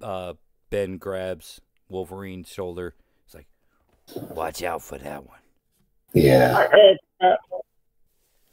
uh, 0.00 0.32
Ben 0.70 0.96
grabs 0.96 1.60
Wolverine's 1.90 2.48
shoulder. 2.48 2.94
It's 3.26 3.34
like, 3.34 3.46
"Watch 4.30 4.62
out 4.62 4.80
for 4.80 4.96
that 4.96 5.26
one." 5.26 5.40
Yeah. 6.14 6.56
I 6.56 6.62
heard 6.66 6.98
that. 7.20 7.38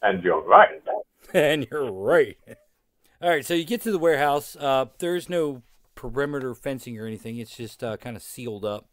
And 0.02 0.22
you're 0.22 0.44
right. 0.44 0.82
and 1.34 1.66
you're 1.72 1.90
right. 1.90 2.38
All 3.22 3.30
right, 3.30 3.46
so 3.46 3.54
you 3.54 3.64
get 3.64 3.82
to 3.84 3.92
the 3.92 3.98
warehouse. 3.98 4.58
Uh, 4.58 4.88
there's 5.00 5.30
no 5.30 5.64
perimeter 5.98 6.54
fencing 6.56 6.98
or 6.98 7.06
anything. 7.06 7.38
It's 7.38 7.58
just 7.58 7.84
uh, 7.84 7.98
kind 7.98 8.16
of 8.16 8.24
sealed 8.24 8.64
up. 8.64 8.86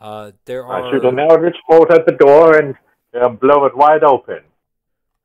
Uh, 0.00 0.32
there 0.46 0.66
I 0.66 0.80
are. 0.80 0.90
shoot 0.92 1.04
an 1.04 1.18
eldritch 1.18 1.56
bolt 1.68 1.90
at 1.90 2.06
the 2.06 2.12
door 2.12 2.56
and 2.56 2.74
uh, 3.20 3.28
blow 3.28 3.66
it 3.66 3.76
wide 3.76 4.04
open. 4.04 4.40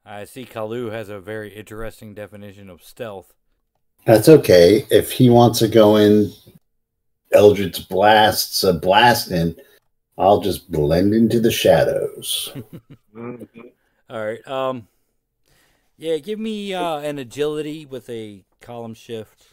I 0.05 0.25
see 0.25 0.43
Kaluu 0.43 0.91
has 0.91 1.07
a 1.07 1.19
very 1.21 1.53
interesting 1.53 2.13
definition 2.13 2.69
of 2.69 2.83
stealth. 2.83 3.33
That's 4.05 4.27
okay. 4.27 4.85
If 4.91 5.11
he 5.13 5.29
wants 5.29 5.59
to 5.59 5.69
go 5.69 5.95
in 5.95 6.33
Eldritch 7.31 7.87
blasts 7.87 8.63
a 8.63 8.73
blasting, 8.73 9.55
I'll 10.17 10.41
just 10.41 10.69
blend 10.69 11.13
into 11.13 11.39
the 11.39 11.51
shadows. 11.51 12.51
Mhm. 13.15 13.47
All 14.09 14.25
right. 14.25 14.45
Um. 14.47 14.87
Yeah, 15.97 16.17
give 16.17 16.39
me 16.39 16.73
uh, 16.73 16.97
an 16.97 17.19
agility 17.19 17.85
with 17.85 18.09
a 18.09 18.43
column 18.59 18.95
shift 18.95 19.49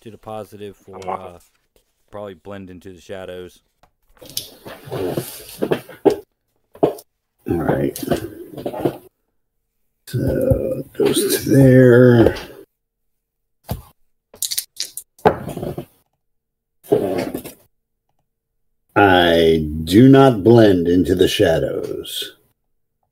to 0.00 0.10
the 0.10 0.18
positive 0.18 0.76
for 0.76 1.08
uh, 1.08 1.38
probably 2.10 2.34
blend 2.34 2.70
into 2.70 2.92
the 2.92 3.00
shadows. 3.00 3.62
All 7.48 7.56
right. 7.56 7.96
So 10.06 10.84
goes 10.94 11.44
to 11.44 11.50
there. 11.50 12.36
I 18.96 19.68
do 19.84 20.08
not 20.08 20.42
blend 20.42 20.88
into 20.88 21.14
the 21.14 21.28
shadows. 21.28 22.37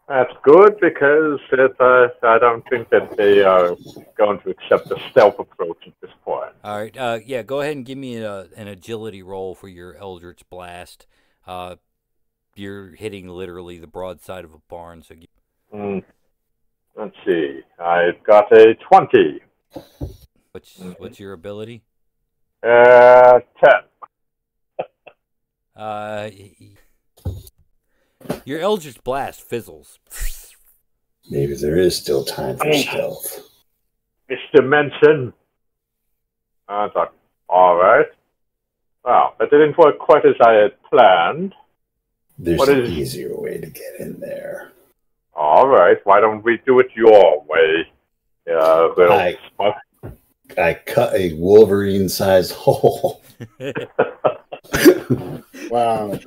That's 0.08 0.32
good 0.44 0.78
because 0.80 1.40
it, 1.50 1.76
uh, 1.80 2.08
I 2.22 2.38
don't 2.38 2.64
think 2.70 2.90
that 2.90 3.16
they 3.16 3.42
are 3.42 3.76
going 4.16 4.38
to 4.40 4.50
accept 4.50 4.88
the 4.88 5.00
stealth 5.10 5.38
approach 5.40 5.78
at 5.84 5.94
this 6.00 6.12
point. 6.24 6.52
All 6.62 6.78
right. 6.78 6.96
Uh, 6.96 7.18
yeah, 7.24 7.42
go 7.42 7.60
ahead 7.60 7.76
and 7.76 7.84
give 7.84 7.98
me 7.98 8.16
a, 8.18 8.46
an 8.56 8.68
agility 8.68 9.24
roll 9.24 9.56
for 9.56 9.66
your 9.66 9.96
Eldritch 9.96 10.48
Blast. 10.48 11.06
Uh, 11.44 11.76
you're 12.54 12.90
hitting 12.90 13.28
literally 13.28 13.78
the 13.78 13.88
broadside 13.88 14.44
of 14.44 14.54
a 14.54 14.60
barn, 14.68 15.02
so 15.02 15.14
Hmm. 15.72 15.98
Let's 16.94 17.16
see. 17.26 17.60
I've 17.78 18.22
got 18.24 18.50
a 18.52 18.74
20. 18.88 19.40
what's 20.52 20.80
what's 20.98 21.20
your 21.20 21.32
ability? 21.32 21.82
Uh, 22.62 23.40
10. 23.64 23.70
Uh, 25.76 26.30
your 28.44 28.60
Eldritch 28.60 29.02
Blast 29.04 29.40
fizzles. 29.40 29.98
Maybe 31.30 31.54
there 31.54 31.76
is 31.76 31.96
still 31.96 32.24
time 32.24 32.56
for 32.56 32.72
stealth. 32.72 33.48
Mr. 34.30 34.64
Menson. 34.64 35.32
I 36.68 36.88
thought, 36.88 37.12
all 37.48 37.76
right. 37.76 38.06
Well, 39.04 39.34
that 39.38 39.50
didn't 39.50 39.78
work 39.78 39.98
quite 39.98 40.24
as 40.26 40.34
I 40.40 40.52
had 40.52 40.72
planned. 40.82 41.54
There's 42.38 42.58
What 42.58 42.68
an 42.68 42.80
is- 42.84 42.90
easier 42.92 43.36
way 43.40 43.58
to 43.58 43.66
get 43.70 44.00
in 44.00 44.18
there. 44.20 44.72
All 45.34 45.68
right, 45.68 45.98
why 46.04 46.20
don't 46.20 46.42
we 46.42 46.58
do 46.66 46.80
it 46.80 46.88
your 46.96 47.44
way? 47.46 47.86
Uh, 48.50 48.88
little 48.96 49.18
Hi. 49.18 49.36
smart. 49.54 49.74
I 50.56 50.74
cut 50.74 51.12
a 51.14 51.34
Wolverine 51.34 52.08
sized 52.08 52.52
hole. 52.56 53.22
Wow. 55.70 56.18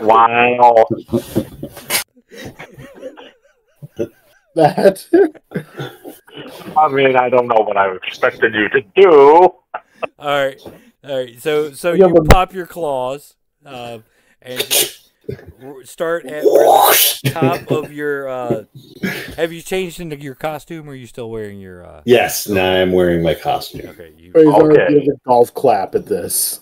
Wow. 0.00 0.86
That. 4.54 5.06
Uh, 5.12 6.78
I 6.78 6.88
mean, 6.88 7.16
I 7.16 7.28
don't 7.28 7.46
know 7.46 7.62
what 7.62 7.76
I 7.76 7.94
expected 7.96 8.54
you 8.54 8.68
to 8.70 8.80
do. 8.94 9.22
All 9.42 9.60
right, 10.18 10.58
all 11.04 11.16
right. 11.16 11.40
So 11.40 11.72
so 11.72 11.92
Yeah, 11.92 12.06
you 12.06 12.14
but- 12.14 12.28
pop 12.28 12.54
your 12.54 12.66
claws, 12.66 13.34
um, 13.64 14.04
and 14.40 14.60
start 15.84 16.24
at 16.26 16.42
the 16.42 17.30
top 17.32 17.70
of 17.70 17.92
your. 17.92 18.28
Uh, 18.28 18.64
have 19.36 19.52
you 19.52 19.60
changed 19.60 20.00
into 20.00 20.16
your 20.18 20.34
costume, 20.34 20.88
or 20.88 20.92
are 20.92 20.94
you 20.94 21.06
still 21.06 21.30
wearing 21.30 21.60
your? 21.60 21.84
Uh, 21.86 22.02
yes, 22.06 22.48
now 22.48 22.70
I'm 22.80 22.92
wearing 22.92 23.22
my 23.22 23.34
costume. 23.34 23.88
okay, 23.90 24.12
you. 24.16 24.32
He's 24.34 24.46
already 24.46 24.80
Okay. 24.80 24.94
giving 24.94 25.10
a 25.10 25.16
golf 25.28 25.52
clap 25.52 25.94
at 25.94 26.06
this. 26.06 26.60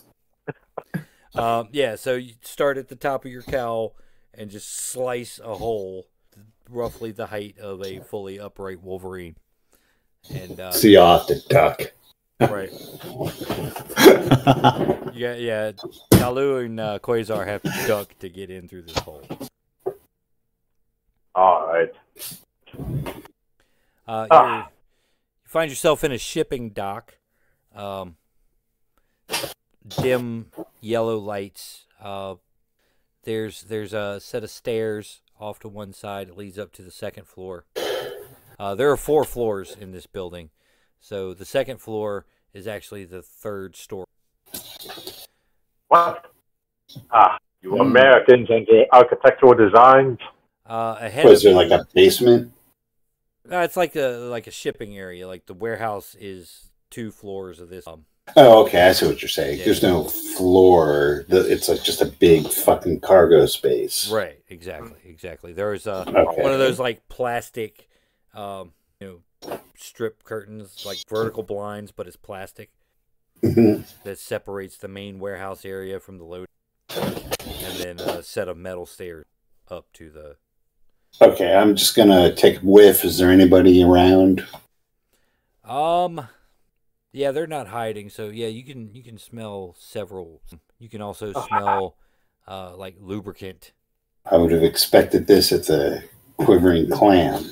Um, 1.35 1.69
yeah, 1.73 1.97
so 1.97 2.15
you 2.15 2.35
start 2.43 2.79
at 2.79 2.89
the 2.89 2.97
top 2.97 3.25
of 3.25 3.31
your 3.31 3.43
cowl 3.43 3.95
and 4.33 4.51
just 4.51 4.69
slice 4.75 5.39
a 5.43 5.55
hole, 5.55 6.07
roughly 6.69 7.13
the 7.13 7.27
height 7.27 7.59
of 7.59 7.83
a 7.85 8.01
fully 8.01 8.39
upright 8.39 8.83
Wolverine. 8.83 9.37
And 10.33 10.59
uh, 10.59 10.73
So 10.73 10.89
you 10.89 10.99
have 11.01 11.27
to 11.27 11.39
duck. 11.49 11.83
right, 12.41 12.71
yeah, 15.15 15.35
yeah, 15.35 15.73
Kaluu 16.13 16.65
and 16.65 16.81
uh, 16.81 16.99
Quasar 17.01 17.47
have 17.47 17.63
to 17.63 17.73
duck 17.87 18.19
to 18.19 18.29
get 18.29 18.51
in 18.51 18.69
through 18.69 18.83
this 18.83 18.99
hole. 18.99 19.23
All 21.35 21.67
right. 21.67 21.91
Uh, 24.07 24.27
Ah. 24.31 24.57
you're- 24.57 24.67
you 25.45 25.49
find 25.49 25.71
yourself 25.71 26.05
in 26.05 26.13
a 26.13 26.19
shipping 26.19 26.71
dock. 26.71 27.17
Um, 27.75 28.17
dim 30.03 30.51
yellow 30.85 31.19
lights. 31.19 31.87
Uh, 32.01 32.37
there's 33.25 33.63
there's 33.63 33.93
a 33.93 34.21
set 34.21 34.45
of 34.45 34.51
stairs 34.51 35.23
off 35.41 35.59
to 35.61 35.69
one 35.69 35.93
side. 35.93 36.29
It 36.29 36.37
leads 36.37 36.59
up 36.59 36.73
to 36.75 36.83
the 36.83 36.91
second 36.91 37.27
floor. 37.27 37.65
Uh, 38.59 38.75
there 38.75 38.91
are 38.91 38.97
four 38.97 39.25
floors 39.25 39.77
in 39.81 39.91
this 39.93 40.07
building, 40.07 40.51
so 41.01 41.35
the 41.35 41.45
second 41.45 41.81
floor 41.81 42.27
is 42.53 42.67
actually 42.67 43.05
the 43.05 43.23
third 43.23 43.75
story. 43.75 44.07
What? 45.89 46.31
Ah, 47.11 47.39
you 47.63 47.71
Hmm. 47.71 47.81
Americans 47.81 48.49
and 48.51 48.67
your 48.69 48.87
architectural 48.93 49.55
designs. 49.55 50.19
Uh, 50.67 50.97
ahead 51.01 51.25
Was 51.25 51.45
of 51.45 51.55
there 51.55 51.67
like 51.67 51.71
a 51.71 51.87
basement? 51.95 52.53
Uh, 53.51 53.59
it's 53.59 53.77
like 53.77 53.97
a 53.97 54.29
like 54.31 54.47
a 54.47 54.51
shipping 54.51 54.97
area. 54.97 55.27
Like 55.27 55.47
the 55.47 55.55
warehouse 55.55 56.15
is 56.19 56.71
two 56.91 57.11
floors 57.11 57.61
of 57.61 57.69
this. 57.71 57.87
Um, 57.87 58.05
Oh, 58.37 58.65
okay. 58.65 58.89
I 58.89 58.93
see 58.93 59.07
what 59.07 59.21
you're 59.23 59.29
saying. 59.29 59.59
Yeah. 59.59 59.65
There's 59.67 59.83
no 59.83 60.05
floor. 60.05 61.25
It's 61.29 61.69
like 61.69 61.83
just 61.83 62.01
a 62.01 62.07
big 62.07 62.47
fucking 62.49 63.01
cargo 63.01 63.47
space. 63.47 64.11
right, 64.11 64.39
exactly, 64.49 64.99
exactly. 65.05 65.53
There's 65.53 65.87
uh, 65.87 66.05
Okay. 66.09 66.43
one 66.43 66.53
of 66.53 66.59
those 66.59 66.79
like 66.81 67.07
plastic, 67.09 67.89
um, 68.35 68.73
you 69.01 69.23
know, 69.47 69.61
strip 69.77 70.25
curtains, 70.25 70.85
like 70.87 70.99
vertical 71.09 71.43
blinds, 71.43 71.93
but 71.93 72.07
it's 72.07 72.17
plastic 72.17 72.71
Mhm. 73.43 73.85
that 74.05 74.19
separates 74.19 74.79
the 74.79 74.89
main 74.89 75.19
warehouse 75.19 75.65
area 75.67 76.01
from 76.01 76.17
the 76.19 76.25
load, 76.25 76.47
and 76.89 77.77
then 77.79 78.01
a 78.01 78.23
set 78.23 78.49
of 78.49 78.57
metal 78.57 78.87
stairs 78.87 79.27
up 79.69 79.93
to 79.93 80.09
the. 80.11 80.37
Okay, 81.21 81.55
I'm 81.55 81.77
just 81.77 81.95
gonna 81.95 82.35
take 82.35 82.57
a 82.57 82.61
whiff. 82.65 83.05
Is 83.05 83.19
there 83.19 83.31
anybody 83.31 83.85
around? 83.85 84.47
Um, 85.63 86.27
yeah, 87.15 87.31
they're 87.31 87.47
not 87.47 87.69
hiding, 87.69 88.11
so 88.11 88.29
yeah, 88.29 88.49
you 88.49 88.65
can 88.65 88.93
you 88.93 89.03
can 89.03 89.19
smell 89.19 89.77
several. 89.79 90.43
You 90.81 90.89
can 90.89 91.01
also 91.01 91.33
smell, 91.33 91.97
uh, 92.49 92.77
like 92.77 92.97
lubricant. 93.01 93.73
I 94.31 94.37
would 94.37 94.51
have 94.51 94.65
expected 94.65 95.29
this 95.29 95.53
at 95.53 95.67
the 95.67 96.03
quivering 96.39 96.91
clam. 96.91 97.49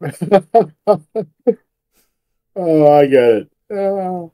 Oh, 2.58 2.90
I 2.90 3.06
get 3.06 3.22
it. 3.22 3.48
Oh, 3.70 4.32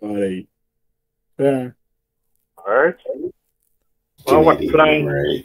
buddy. 0.00 0.46
Yeah. 1.36 1.70
All 2.58 2.74
right. 2.74 2.94
Well, 4.24 4.44
what 4.44 4.58
Canadian 4.58 4.72
plan? 4.72 4.94
humor, 5.00 5.26
eh? 5.26 5.42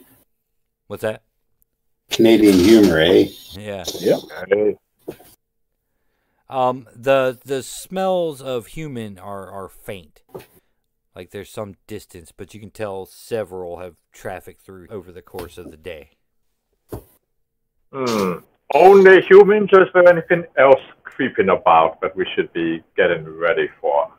What's 0.85 1.01
that? 1.01 1.23
Canadian 2.11 2.59
humor, 2.59 2.99
eh? 2.99 3.29
Yeah. 3.53 3.85
Hey, 4.47 4.77
Um, 6.51 6.85
the 6.93 7.39
the 7.45 7.63
smells 7.63 8.41
of 8.41 8.67
human 8.67 9.17
are 9.17 9.49
are 9.49 9.69
faint. 9.69 10.21
Like 11.15 11.31
there's 11.31 11.49
some 11.49 11.75
distance, 11.87 12.33
but 12.35 12.53
you 12.53 12.59
can 12.59 12.71
tell 12.71 13.05
several 13.05 13.79
have 13.79 13.95
trafficked 14.11 14.61
through 14.61 14.87
over 14.89 15.11
the 15.11 15.21
course 15.21 15.57
of 15.57 15.71
the 15.71 15.77
day. 15.77 16.09
Hmm. 17.93 18.39
Only 18.73 19.21
humans, 19.21 19.69
or 19.73 19.83
is 19.83 19.89
there 19.93 20.07
anything 20.07 20.45
else 20.57 20.79
creeping 21.03 21.49
about 21.49 21.99
that 22.01 22.15
we 22.15 22.25
should 22.35 22.51
be 22.53 22.83
getting 22.95 23.25
ready 23.25 23.67
for? 23.79 24.11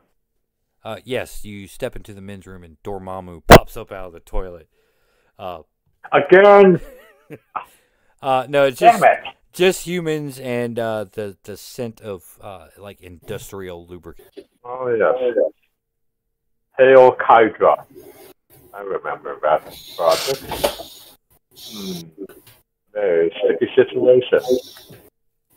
Uh, 0.83 0.97
yes, 1.03 1.45
you 1.45 1.67
step 1.67 1.95
into 1.95 2.13
the 2.13 2.21
men's 2.21 2.45
room 2.45 2.63
and 2.63 2.77
Dormammu 2.83 3.43
pops 3.47 3.77
up 3.77 3.91
out 3.91 4.07
of 4.07 4.13
the 4.13 4.19
toilet. 4.19 4.67
Uh, 5.39 5.61
Again? 6.11 6.79
uh, 8.21 8.45
no, 8.49 8.65
it's 8.65 8.79
just 8.79 9.01
Damn 9.01 9.11
it! 9.11 9.23
Just 9.53 9.85
humans 9.85 10.39
and 10.39 10.77
uh, 10.77 11.05
the 11.13 11.37
the 11.43 11.55
scent 11.55 12.01
of 12.01 12.37
uh, 12.41 12.67
like 12.77 13.01
industrial 13.01 13.85
lubricant. 13.87 14.27
Oh, 14.63 14.87
yes. 14.87 15.35
Hail 16.77 17.15
Hydra. 17.19 17.85
I 18.73 18.81
remember 18.81 19.37
that 19.43 19.61
project. 19.95 20.43
Hmm. 21.55 22.01
Very 22.93 23.31
sticky 23.43 23.71
situation. 23.75 24.39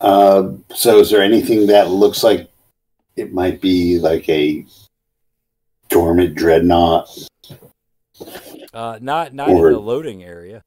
Uh, 0.01 0.53
so, 0.75 1.01
is 1.01 1.11
there 1.11 1.23
anything 1.23 1.67
that 1.69 1.91
looks 1.91 2.23
like 2.23 2.51
it 3.17 3.33
might 3.33 3.61
be 3.63 3.99
like 3.99 4.29
a 4.29 4.67
dormant 5.89 6.35
dreadnought? 6.35 7.09
Uh, 8.75 8.99
not 9.01 9.33
not 9.33 9.49
Or- 9.49 9.69
in 9.69 9.73
the 9.73 9.81
loading 9.81 10.23
area. 10.23 10.63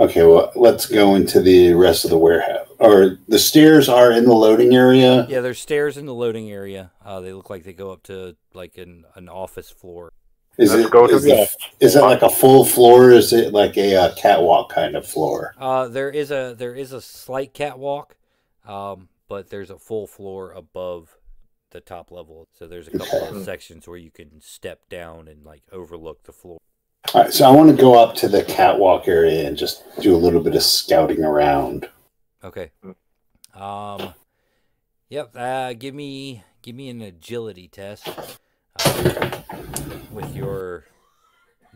Okay, 0.00 0.24
well, 0.26 0.50
let's 0.56 0.86
go 0.86 1.14
into 1.14 1.40
the 1.40 1.72
rest 1.72 2.04
of 2.04 2.10
the 2.10 2.18
warehouse. 2.18 2.63
Or 2.84 3.18
the 3.28 3.38
stairs 3.38 3.88
are 3.88 4.12
in 4.12 4.24
the 4.24 4.34
loading 4.34 4.74
area. 4.74 5.26
Yeah, 5.28 5.40
there's 5.40 5.60
stairs 5.60 5.96
in 5.96 6.06
the 6.06 6.14
loading 6.14 6.50
area. 6.50 6.92
Uh, 7.04 7.20
they 7.20 7.32
look 7.32 7.50
like 7.50 7.64
they 7.64 7.72
go 7.72 7.92
up 7.92 8.02
to 8.04 8.36
like 8.52 8.76
an, 8.78 9.04
an 9.14 9.28
office 9.28 9.70
floor. 9.70 10.12
Is 10.56 10.72
Let's 10.72 10.86
it 10.86 10.92
go 10.92 11.06
to 11.06 11.14
is, 11.16 11.22
the 11.24 11.30
the, 11.30 11.84
is 11.84 11.96
it 11.96 12.02
like 12.02 12.22
a 12.22 12.30
full 12.30 12.64
floor? 12.64 13.10
Is 13.10 13.32
it 13.32 13.52
like 13.52 13.76
a 13.76 13.96
uh, 13.96 14.14
catwalk 14.14 14.70
kind 14.72 14.94
of 14.94 15.04
floor? 15.06 15.54
Uh, 15.58 15.88
there 15.88 16.10
is 16.10 16.30
a 16.30 16.54
there 16.56 16.74
is 16.74 16.92
a 16.92 17.00
slight 17.00 17.52
catwalk, 17.54 18.16
um, 18.64 19.08
but 19.28 19.50
there's 19.50 19.70
a 19.70 19.78
full 19.78 20.06
floor 20.06 20.52
above 20.52 21.16
the 21.70 21.80
top 21.80 22.12
level. 22.12 22.46
So 22.56 22.68
there's 22.68 22.86
a 22.86 22.92
couple 22.92 23.18
Okay. 23.18 23.36
of 23.38 23.44
sections 23.44 23.88
where 23.88 23.96
you 23.98 24.12
can 24.12 24.40
step 24.40 24.88
down 24.88 25.26
and 25.26 25.44
like 25.44 25.62
overlook 25.72 26.22
the 26.22 26.32
floor. 26.32 26.58
All 27.12 27.22
right, 27.22 27.32
so 27.32 27.46
I 27.46 27.50
want 27.50 27.68
to 27.70 27.76
go 27.76 27.94
up 28.00 28.14
to 28.16 28.28
the 28.28 28.44
catwalk 28.44 29.08
area 29.08 29.48
and 29.48 29.56
just 29.56 29.82
do 30.00 30.14
a 30.14 30.16
little 30.16 30.40
bit 30.40 30.54
of 30.54 30.62
scouting 30.62 31.24
around. 31.24 31.88
Okay. 32.44 32.70
Um. 33.54 34.12
Yep. 35.08 35.30
Uh, 35.34 35.72
give 35.72 35.94
me 35.94 36.42
give 36.62 36.74
me 36.76 36.90
an 36.90 37.00
agility 37.00 37.68
test 37.68 38.06
uh, 38.84 39.40
with 40.10 40.36
your 40.36 40.84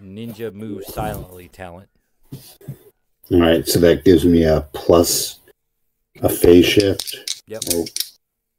ninja 0.02 0.52
move 0.52 0.84
silently 0.84 1.48
talent. 1.48 1.88
All 3.30 3.40
right, 3.40 3.66
so 3.66 3.78
that 3.80 4.04
gives 4.04 4.24
me 4.24 4.44
a 4.44 4.66
plus 4.72 5.40
a 6.20 6.28
phase 6.28 6.66
shift. 6.66 7.42
Yep. 7.46 7.62
Oh. 7.72 7.86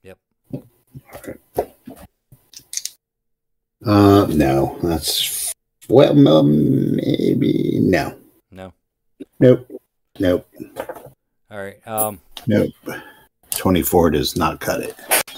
Yep. 0.03 0.17
Uh, 3.85 4.25
no, 4.29 4.77
that's 4.83 5.53
well, 5.87 6.27
um, 6.27 6.95
maybe 6.95 7.79
no, 7.81 8.15
No. 8.51 8.73
nope, 9.39 9.67
nope, 10.19 10.47
All 11.51 11.57
right. 11.57 11.85
Um. 11.87 12.19
nope. 12.47 12.71
Twenty-four 13.51 14.11
does 14.11 14.37
not 14.37 14.59
cut 14.59 14.81
it. 14.81 14.95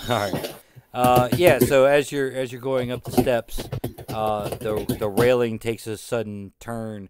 All 0.09 0.31
right. 0.31 0.55
Uh, 0.93 1.29
yeah. 1.37 1.59
So 1.59 1.85
as 1.85 2.11
you're 2.11 2.31
as 2.31 2.51
you're 2.51 2.61
going 2.61 2.91
up 2.91 3.03
the 3.03 3.11
steps, 3.11 3.69
uh, 4.09 4.49
the 4.49 4.95
the 4.99 5.09
railing 5.09 5.57
takes 5.57 5.87
a 5.87 5.97
sudden 5.97 6.51
turn, 6.59 7.09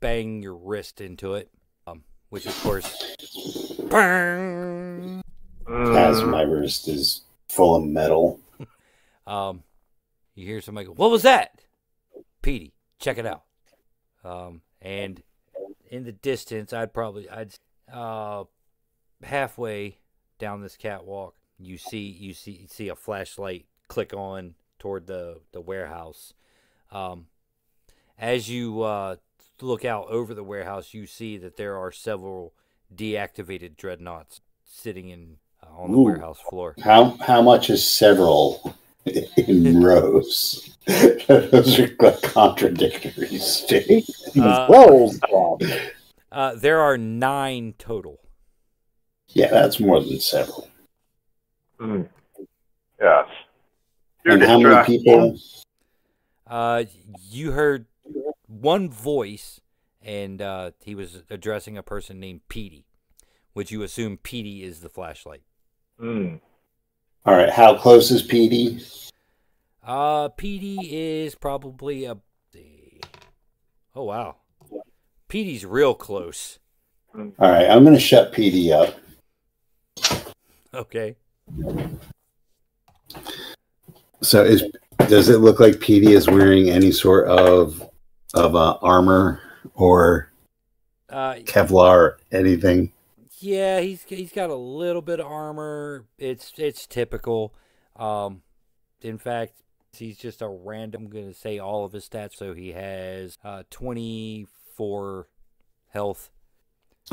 bang 0.00 0.42
your 0.42 0.54
wrist 0.54 1.00
into 1.00 1.34
it, 1.34 1.50
um, 1.86 2.04
which 2.28 2.44
of 2.44 2.60
course, 2.60 3.16
bang, 3.88 5.22
As 5.66 6.22
my 6.22 6.42
wrist 6.42 6.88
is 6.88 7.22
full 7.48 7.76
of 7.76 7.84
metal. 7.84 8.40
um, 9.26 9.62
you 10.34 10.46
hear 10.46 10.60
somebody 10.60 10.86
go, 10.86 10.92
"What 10.92 11.10
was 11.10 11.22
that?" 11.22 11.58
Petey, 12.42 12.74
check 13.00 13.16
it 13.16 13.24
out. 13.24 13.44
Um, 14.22 14.60
and 14.82 15.22
in 15.90 16.04
the 16.04 16.12
distance, 16.12 16.74
I'd 16.74 16.92
probably 16.92 17.28
I'd 17.30 17.54
uh 17.92 18.44
halfway 19.22 19.98
down 20.38 20.62
this 20.62 20.76
catwalk, 20.76 21.34
you 21.58 21.78
see 21.78 22.06
you 22.06 22.34
see 22.34 22.52
you 22.52 22.68
see 22.68 22.88
a 22.88 22.96
flashlight 22.96 23.66
click 23.88 24.12
on 24.14 24.54
toward 24.78 25.06
the 25.06 25.40
the 25.52 25.60
warehouse. 25.60 26.34
Um, 26.90 27.26
as 28.18 28.48
you 28.48 28.82
uh, 28.82 29.16
look 29.60 29.84
out 29.84 30.08
over 30.08 30.34
the 30.34 30.44
warehouse, 30.44 30.94
you 30.94 31.06
see 31.06 31.36
that 31.38 31.56
there 31.56 31.76
are 31.76 31.92
several 31.92 32.54
deactivated 32.94 33.76
dreadnoughts 33.76 34.40
sitting 34.64 35.08
in 35.08 35.36
uh, 35.62 35.82
on 35.82 35.92
the 35.92 35.98
Ooh. 35.98 36.02
warehouse 36.02 36.40
floor. 36.40 36.74
How 36.82 37.16
how 37.20 37.42
much 37.42 37.70
is 37.70 37.88
several 37.88 38.76
in 39.36 39.82
rows? 39.82 40.76
Those 41.28 41.78
are 41.78 41.88
contradictory 42.22 43.38
statements. 43.38 44.36
Uh, 44.36 44.66
well, 44.70 45.12
Bob. 45.30 45.62
Uh, 46.30 46.54
there 46.54 46.80
are 46.80 46.98
nine 46.98 47.74
total. 47.78 48.20
Yeah, 49.28 49.48
that's 49.50 49.80
more 49.80 50.00
than 50.00 50.20
several. 50.20 50.68
Hmm. 51.78 52.02
Yes. 53.00 53.26
You 54.24 54.32
And 54.32 54.42
how 54.42 54.58
many 54.58 54.84
people? 54.84 55.38
Uh, 56.46 56.84
you 57.30 57.52
heard 57.52 57.86
one 58.46 58.90
voice, 58.90 59.60
and 60.02 60.40
uh, 60.40 60.72
he 60.82 60.94
was 60.94 61.22
addressing 61.30 61.76
a 61.76 61.82
person 61.82 62.18
named 62.18 62.40
Petey, 62.48 62.86
which 63.52 63.70
you 63.70 63.82
assume 63.82 64.16
Petey 64.16 64.64
is 64.64 64.80
the 64.80 64.88
flashlight. 64.88 65.42
Hmm. 65.98 66.36
All 67.24 67.34
right, 67.34 67.50
how 67.50 67.76
close 67.76 68.10
is 68.10 68.22
Petey? 68.22 68.82
Uh, 69.86 70.28
Petey 70.28 70.78
is 71.24 71.34
probably 71.34 72.04
a. 72.04 72.16
Oh 73.94 74.04
wow, 74.04 74.36
Petey's 75.28 75.64
real 75.64 75.94
close. 75.94 76.58
All 77.14 77.32
right, 77.38 77.68
I'm 77.68 77.84
going 77.84 77.94
to 77.94 78.00
shut 78.00 78.32
Petey 78.32 78.72
up. 78.72 78.98
Okay. 80.74 81.16
So 84.20 84.44
is 84.44 84.64
does 85.08 85.28
it 85.28 85.38
look 85.38 85.60
like 85.60 85.80
Petey 85.80 86.12
is 86.12 86.28
wearing 86.28 86.70
any 86.70 86.90
sort 86.92 87.26
of 87.28 87.88
of 88.34 88.54
uh, 88.54 88.76
armor 88.82 89.40
or 89.74 90.30
Uh, 91.08 91.34
Kevlar 91.44 91.94
or 91.96 92.18
anything? 92.32 92.92
yeah, 93.38 93.80
he's 93.80 94.02
he's 94.04 94.32
got 94.32 94.50
a 94.50 94.54
little 94.56 95.02
bit 95.02 95.20
of 95.20 95.26
armor. 95.26 96.04
It's 96.18 96.52
it's 96.58 96.86
typical. 96.86 97.54
Um, 97.96 98.42
in 99.00 99.18
fact, 99.18 99.62
he's 99.96 100.18
just 100.18 100.42
a 100.42 100.48
random. 100.48 101.04
I'm 101.06 101.10
gonna 101.10 101.34
say 101.34 101.58
all 101.58 101.84
of 101.84 101.92
his 101.92 102.08
stats. 102.08 102.34
So 102.36 102.52
he 102.54 102.72
has 102.72 103.38
uh 103.44 103.62
24 104.88 105.28
health, 105.90 106.30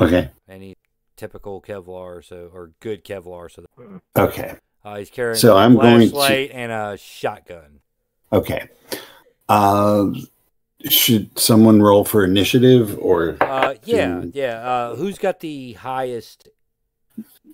Okay. 0.00 0.30
and 0.48 0.62
he's 0.62 0.76
typical 1.16 1.60
Kevlar. 1.60 2.24
So 2.24 2.50
or 2.54 2.72
good 2.80 3.04
Kevlar. 3.04 3.50
So 3.50 3.64
Okay. 4.16 4.54
uh, 4.84 4.96
he's 4.98 5.10
carrying 5.10 5.36
So 5.36 5.54
a 5.56 5.60
I'm 5.60 5.74
going 5.74 6.00
to- 6.00 6.08
flashlight 6.10 6.50
and 6.52 6.70
a 6.72 6.96
shotgun. 6.96 7.80
Okay. 8.32 8.68
Uh, 9.48 10.06
should 10.88 11.36
someone 11.38 11.82
roll 11.82 12.04
for 12.04 12.24
initiative 12.24 12.96
or 13.00 13.36
Uh, 13.40 13.74
yeah, 13.84 14.20
Hmm. 14.20 14.30
yeah. 14.32 14.68
Uh, 14.68 14.96
who's 14.96 15.18
got 15.18 15.40
the 15.40 15.72
highest? 15.74 16.48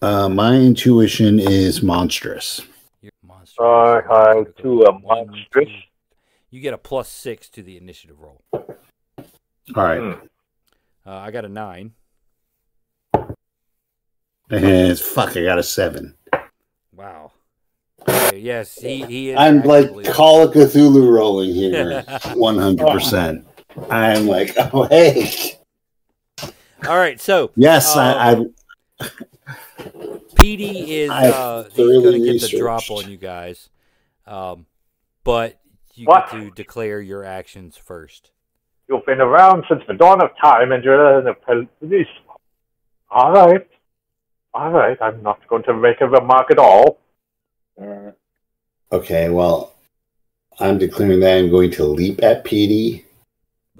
uh, 0.02 0.28
my 0.28 0.56
intuition 0.56 1.38
is 1.38 1.82
monstrous. 1.82 2.60
Your 3.00 3.12
monster. 3.22 3.62
I 3.64 4.36
have 4.36 4.54
two 4.56 4.82
a 4.82 4.92
monstrous. 4.98 5.70
You 6.50 6.60
get 6.60 6.74
a 6.74 6.78
plus 6.78 7.08
six 7.08 7.48
to 7.50 7.62
the 7.62 7.76
initiative 7.78 8.20
roll. 8.20 8.42
All 9.74 9.82
right. 9.84 10.00
Hmm. 10.00 10.26
Uh, 11.06 11.16
I 11.16 11.30
got 11.30 11.44
a 11.44 11.48
nine. 11.48 11.92
And 14.50 14.98
fuck, 14.98 15.36
I 15.36 15.44
got 15.44 15.58
a 15.58 15.62
seven. 15.62 16.14
Wow. 16.94 17.32
Okay, 18.08 18.38
yes, 18.38 18.74
he, 18.74 19.04
he 19.04 19.30
is. 19.30 19.36
I'm 19.38 19.62
like 19.62 20.04
Call 20.06 20.42
of 20.42 20.52
Cthulhu 20.52 21.10
rolling 21.10 21.54
here, 21.54 22.02
100%. 22.08 23.44
I'm 23.90 24.26
like, 24.26 24.54
oh, 24.72 24.84
hey. 24.84 25.58
All 26.86 26.96
right, 26.98 27.20
so 27.20 27.52
Yes, 27.56 27.96
Um, 27.96 28.52
I, 29.00 29.00
I, 29.00 29.08
Petey 30.34 31.00
is 31.02 31.10
I've 31.10 31.32
uh, 31.32 31.62
he's 31.72 31.76
going 31.76 32.20
to 32.22 32.32
get 32.32 32.40
the 32.40 32.58
drop 32.58 32.90
on 32.90 33.08
you 33.10 33.16
guys, 33.16 33.70
um, 34.26 34.66
but 35.24 35.60
you 35.94 36.06
What? 36.06 36.30
get 36.30 36.38
to 36.40 36.50
declare 36.50 37.00
your 37.00 37.24
actions 37.24 37.76
first. 37.76 38.32
You've 38.88 39.06
been 39.06 39.20
around 39.20 39.64
since 39.68 39.82
the 39.86 39.94
dawn 39.94 40.22
of 40.22 40.30
time 40.40 40.72
and 40.72 40.82
you're 40.84 41.18
in 41.18 41.24
the 41.24 41.34
police. 41.80 42.06
All 43.10 43.32
right. 43.32 43.66
All 44.54 44.70
right. 44.70 44.98
I'm 45.00 45.22
not 45.22 45.46
going 45.48 45.62
to 45.64 45.74
make 45.74 46.00
a 46.00 46.08
remark 46.08 46.50
at 46.50 46.58
all. 46.58 46.98
Alright. 47.80 48.14
okay, 48.92 49.30
well, 49.30 49.74
I'm 50.60 50.76
declaring 50.76 51.20
that 51.20 51.38
I'm 51.38 51.50
going 51.50 51.70
to 51.72 51.84
leap 51.84 52.22
at 52.22 52.44
Petey, 52.44 53.06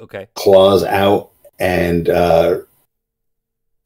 Okay. 0.00 0.28
claws 0.34 0.82
out, 0.82 1.30
and 1.58 2.08
uh, 2.08 2.60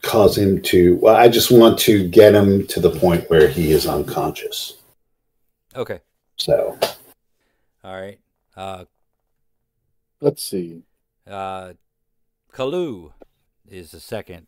cause 0.02 0.38
him 0.38 0.62
to. 0.62 0.96
Well, 1.02 1.16
I 1.16 1.26
just 1.28 1.50
want 1.50 1.76
to 1.80 2.06
get 2.08 2.34
him 2.34 2.66
to 2.68 2.78
the 2.80 2.90
point 2.90 3.28
where 3.28 3.48
he 3.48 3.72
is 3.72 3.86
unconscious. 3.88 4.74
Okay. 5.74 5.98
So, 6.36 6.78
All 7.82 8.00
right. 8.00 8.20
Uh, 8.56 8.84
Let's 10.20 10.42
see. 10.44 10.82
Uh, 11.28 11.72
Kaluu 12.52 13.12
is 13.68 13.90
the 13.90 14.00
second 14.00 14.46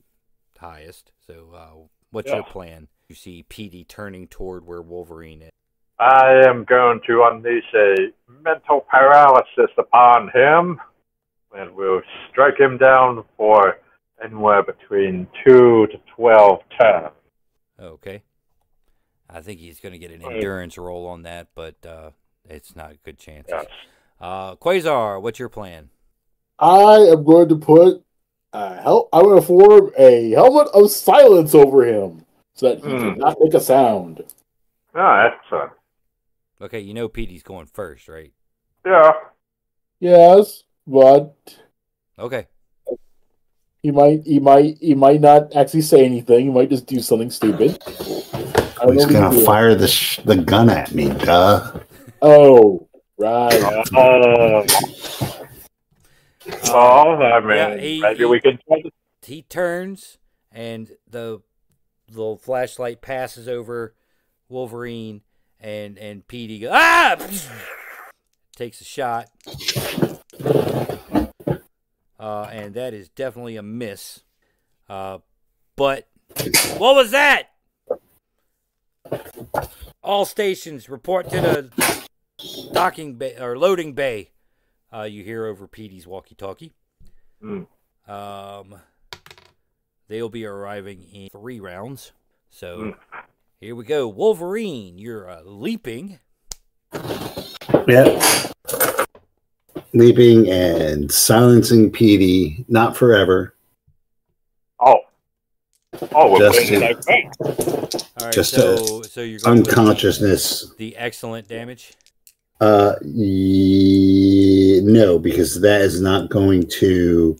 highest. 0.58 1.12
So, 1.26 1.52
uh, 1.54 1.86
what's 2.10 2.30
your 2.30 2.42
plan? 2.42 2.88
You 3.08 3.14
see 3.14 3.42
Petey 3.42 3.84
turning 3.84 4.28
toward 4.28 4.66
where 4.66 4.82
Wolverine 4.82 5.42
is. 5.42 5.50
I 5.98 6.42
am 6.46 6.64
going 6.64 7.00
to 7.08 7.28
unleash 7.30 7.64
a 7.74 8.12
mental 8.42 8.86
paralysis 8.88 9.70
upon 9.76 10.30
him, 10.32 10.80
and 11.56 11.74
we'll 11.74 12.02
strike 12.30 12.58
him 12.58 12.78
down 12.78 13.24
for 13.36 13.78
anywhere 14.22 14.62
between 14.62 15.26
two 15.44 15.86
to 15.88 15.98
twelve 16.14 16.60
turns. 16.80 17.10
Okay. 17.80 18.22
I 19.30 19.40
think 19.40 19.60
he's 19.60 19.80
going 19.80 19.92
to 19.92 19.98
get 19.98 20.10
an 20.10 20.22
endurance 20.22 20.78
roll 20.78 21.06
on 21.06 21.22
that, 21.22 21.48
but 21.54 21.84
uh, 21.84 22.10
it's 22.48 22.74
not 22.74 22.92
a 22.92 22.96
good 23.04 23.18
chance. 23.18 23.46
Yes. 23.48 23.66
Uh, 24.20 24.56
Quasar, 24.56 25.20
what's 25.20 25.38
your 25.38 25.50
plan? 25.50 25.90
I 26.58 26.96
am 27.12 27.24
going 27.24 27.48
to 27.50 27.56
put 27.56 28.02
a 28.52 28.74
hel- 28.82 29.08
I'm 29.12 29.22
going 29.24 29.40
to 29.40 29.46
form 29.46 29.92
a 29.98 30.30
helmet 30.30 30.68
of 30.74 30.90
silence 30.90 31.54
over 31.54 31.84
him 31.84 32.24
so 32.54 32.68
that 32.70 32.78
he 32.84 32.90
Hmm. 32.90 33.10
cannot 33.14 33.36
make 33.40 33.54
a 33.54 33.60
sound. 33.60 34.24
Ah, 34.94 35.26
excellent. 35.28 35.72
Okay, 36.60 36.80
you 36.80 36.94
know 36.94 37.08
Petey's 37.08 37.42
going 37.44 37.66
first, 37.66 38.08
right? 38.08 38.32
Yeah. 38.84 39.12
Yes, 40.00 40.64
but 40.86 41.34
Okay. 42.18 42.46
he 43.82 43.90
might 43.92 44.22
he 44.24 44.40
might 44.40 44.78
he 44.80 44.94
might 44.94 45.20
not 45.20 45.54
actually 45.54 45.82
say 45.82 46.04
anything. 46.04 46.46
He 46.46 46.50
might 46.50 46.70
just 46.70 46.86
do 46.86 46.98
something 47.00 47.30
stupid. 47.30 47.78
I 47.86 48.86
don't 48.86 48.94
he's 48.94 49.06
gonna 49.06 49.30
doing. 49.30 49.44
fire 49.44 49.74
the, 49.76 49.86
sh- 49.88 50.20
the 50.24 50.36
gun 50.36 50.70
at 50.70 50.92
me, 50.92 51.10
duh. 51.10 51.72
Oh, 52.22 52.88
right. 53.18 53.54
Uh, 53.94 54.64
well, 56.64 57.22
I 57.22 57.40
mean, 57.40 57.50
Yeah, 57.56 57.76
he- 57.76 58.00
maybe 58.00 58.18
he- 58.20 58.24
we 58.24 58.40
can. 58.40 58.58
He 59.22 59.42
turns, 59.42 60.18
and 60.52 60.90
the 61.08 61.42
little 62.10 62.36
flashlight 62.38 63.02
passes 63.02 63.48
over 63.48 63.94
Wolverine, 64.48 65.22
and 65.60 65.98
and 65.98 66.26
Petey 66.26 66.60
goes 66.60 66.70
ah, 66.72 67.16
takes 68.56 68.80
a 68.80 68.84
shot, 68.84 69.26
uh, 72.18 72.48
and 72.50 72.74
that 72.74 72.94
is 72.94 73.08
definitely 73.08 73.56
a 73.56 73.62
miss. 73.62 74.22
Uh, 74.88 75.18
but 75.76 76.08
what 76.78 76.94
was 76.94 77.10
that? 77.10 77.50
All 80.02 80.24
stations 80.24 80.88
report 80.88 81.28
to 81.30 81.40
the 81.40 82.70
docking 82.72 83.14
bay 83.16 83.36
or 83.38 83.58
loading 83.58 83.92
bay. 83.94 84.30
Uh, 84.92 85.02
you 85.02 85.22
hear 85.22 85.46
over 85.46 85.66
Petey's 85.66 86.06
walkie-talkie. 86.06 86.72
Hmm. 87.40 87.62
Um, 88.08 88.74
they'll 90.08 90.28
be 90.30 90.46
arriving 90.46 91.02
in 91.12 91.28
three 91.28 91.60
rounds. 91.60 92.12
So 92.50 92.94
here 93.60 93.74
we 93.74 93.84
go. 93.84 94.08
Wolverine, 94.08 94.98
you're 94.98 95.28
uh, 95.28 95.42
leaping. 95.44 96.18
Yeah. 97.86 98.50
Leaping 99.92 100.48
and 100.50 101.10
silencing 101.12 101.90
Petey, 101.90 102.64
not 102.68 102.96
forever. 102.96 103.54
Oh. 104.80 105.00
Oh, 106.14 106.32
we're 106.32 106.38
Just 106.38 106.68
playing 106.68 106.80
to- 106.80 107.10
like. 107.10 107.26
All 108.20 108.26
right, 108.26 108.32
Just, 108.34 108.54
so 108.54 109.02
so 109.02 109.20
you're 109.22 109.38
going 109.40 109.58
Unconsciousness. 109.58 110.74
The, 110.76 110.96
excellent 110.96 111.48
damage. 111.48 111.92
Uh, 112.60 112.94
ye- 113.04 114.80
no, 114.82 115.18
because 115.18 115.60
that 115.60 115.80
is 115.80 116.00
not 116.00 116.28
going 116.28 116.66
to. 116.66 117.36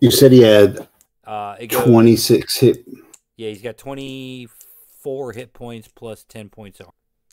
You 0.00 0.10
said 0.10 0.32
he 0.32 0.42
had 0.42 0.86
Uh, 1.24 1.56
it 1.58 1.68
goes, 1.68 1.84
26 1.84 2.56
hit. 2.56 2.86
Yeah, 3.36 3.48
he's 3.48 3.62
got 3.62 3.78
24 3.78 5.32
hit 5.32 5.52
points 5.52 5.88
plus 5.88 6.24
10 6.24 6.48
points. 6.50 6.80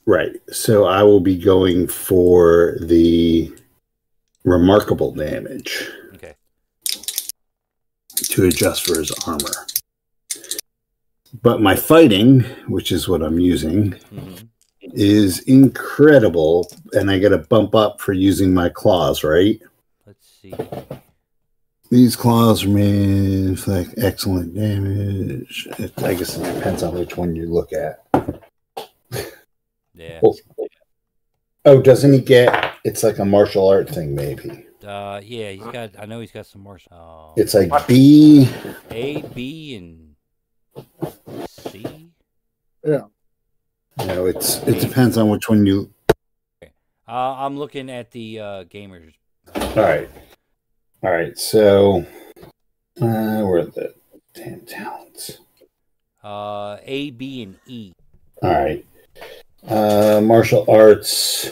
Right. 0.05 0.35
So 0.51 0.85
I 0.85 1.03
will 1.03 1.19
be 1.19 1.37
going 1.37 1.87
for 1.87 2.77
the 2.81 3.53
remarkable 4.43 5.11
damage 5.11 5.89
okay. 6.15 6.35
to 8.15 8.45
adjust 8.45 8.85
for 8.85 8.99
his 8.99 9.11
armor. 9.25 9.65
But 11.41 11.61
my 11.61 11.75
fighting, 11.75 12.41
which 12.67 12.91
is 12.91 13.09
what 13.09 13.21
I'm 13.21 13.39
using, 13.39 13.91
hmm 14.09 14.35
is 14.93 15.39
incredible. 15.39 16.69
And 16.93 17.09
I 17.11 17.19
get 17.19 17.33
a 17.33 17.39
bump 17.39 17.75
up 17.75 18.01
for 18.01 18.13
using 18.13 18.53
my 18.53 18.69
claws, 18.69 19.23
right? 19.23 19.61
Let's 20.05 20.27
see. 20.41 20.53
These 21.91 22.15
claws 22.15 22.65
mean 22.65 23.55
like 23.67 23.87
excellent 23.97 24.55
damage. 24.55 25.67
It, 25.77 25.93
I 26.01 26.15
guess 26.15 26.37
it 26.37 26.55
depends 26.55 26.83
on 26.83 26.95
which 26.95 27.15
one 27.15 27.35
you 27.35 27.45
look 27.47 27.71
at. 27.73 28.03
Yeah. 29.93 30.19
Oh, 31.63 31.81
doesn't 31.81 32.13
he 32.13 32.19
get? 32.19 32.73
It's 32.83 33.01
like 33.03 33.17
a 33.19 33.25
martial 33.25 33.67
art 33.67 33.89
thing, 33.89 34.13
maybe. 34.13 34.65
Uh, 34.85 35.19
yeah, 35.23 35.51
he's 35.51 35.63
got. 35.63 35.91
I 35.97 36.05
know 36.05 36.19
he's 36.19 36.31
got 36.31 36.45
some 36.45 36.61
more. 36.61 36.79
Uh, 36.91 37.31
It's 37.37 37.53
like 37.53 37.87
B. 37.87 38.47
A, 38.91 39.21
B, 39.21 39.75
and 39.75 40.15
C. 41.47 42.11
You 43.99 44.05
know, 44.07 44.25
it's 44.25 44.57
it 44.63 44.79
depends 44.79 45.17
on 45.17 45.29
which 45.29 45.47
one 45.49 45.65
you. 45.65 45.91
Uh, 46.61 46.67
I'm 47.07 47.57
looking 47.57 47.89
at 47.89 48.11
the 48.11 48.39
uh, 48.39 48.63
gamers. 48.65 49.13
All 49.55 49.83
right, 49.83 50.09
all 51.03 51.11
right. 51.11 51.37
So, 51.37 52.05
uh, 53.01 53.41
where 53.41 53.59
are 53.59 53.65
the 53.65 53.93
damn 54.33 54.61
talents? 54.61 55.39
Uh, 56.23 56.77
A, 56.83 57.11
B, 57.11 57.43
and 57.43 57.57
E. 57.67 57.93
All 58.41 58.51
right, 58.51 58.85
uh, 59.67 60.21
martial 60.21 60.65
arts. 60.67 61.51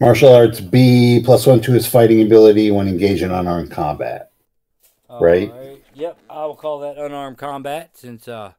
Martial 0.00 0.32
arts 0.32 0.60
B 0.60 1.20
plus 1.24 1.46
one 1.46 1.60
to 1.62 1.72
his 1.72 1.86
fighting 1.86 2.22
ability 2.22 2.70
when 2.70 2.88
engaged 2.88 3.22
in 3.22 3.30
unarmed 3.30 3.70
combat. 3.70 4.30
Right. 5.10 5.52
Yep, 5.94 6.18
I 6.30 6.46
will 6.46 6.56
call 6.56 6.78
that 6.80 6.96
unarmed 6.96 7.36
combat 7.36 7.90
since 7.94 8.26
uh, 8.26 8.52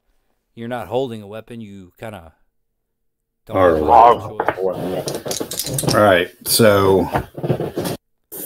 you're 0.53 0.67
not 0.67 0.87
holding 0.87 1.23
a 1.23 1.27
weapon. 1.27 1.61
You 1.61 1.93
kind 1.97 2.13
of 2.13 2.33
don't 3.45 3.57
Or 3.57 3.75
have 3.75 4.25
a 4.29 4.33
weapon. 4.33 5.03
choice. 5.05 5.93
All 5.93 6.01
right. 6.01 6.29
So 6.47 7.09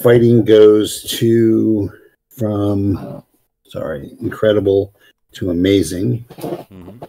fighting 0.02 0.46
goes 0.46 1.04
to 1.20 1.92
from 2.30 3.24
sorry, 3.68 4.16
incredible 4.22 4.94
to 5.34 5.50
amazing. 5.50 6.26
Mhm. 6.40 7.08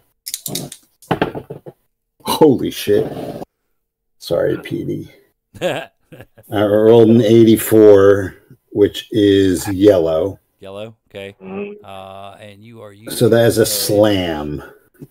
Holy 2.22 2.70
shit. 2.70 3.06
Sorry, 4.18 4.58
Petey. 4.62 5.12
I 5.60 5.88
rolled 6.50 7.08
an 7.10 7.22
84, 7.22 8.34
which 8.70 9.08
is 9.12 9.66
yellow. 9.68 10.38
Yellow, 10.60 10.96
okay. 11.10 11.36
Mhm. 11.40 11.74
Uh, 11.84 12.36
and 12.40 12.62
you 12.64 12.82
are 12.82 12.92
using 12.92 13.16
So 13.16 13.28
that 13.28 13.46
is 13.46 13.58
a 13.58 13.66
slam. 13.66 14.62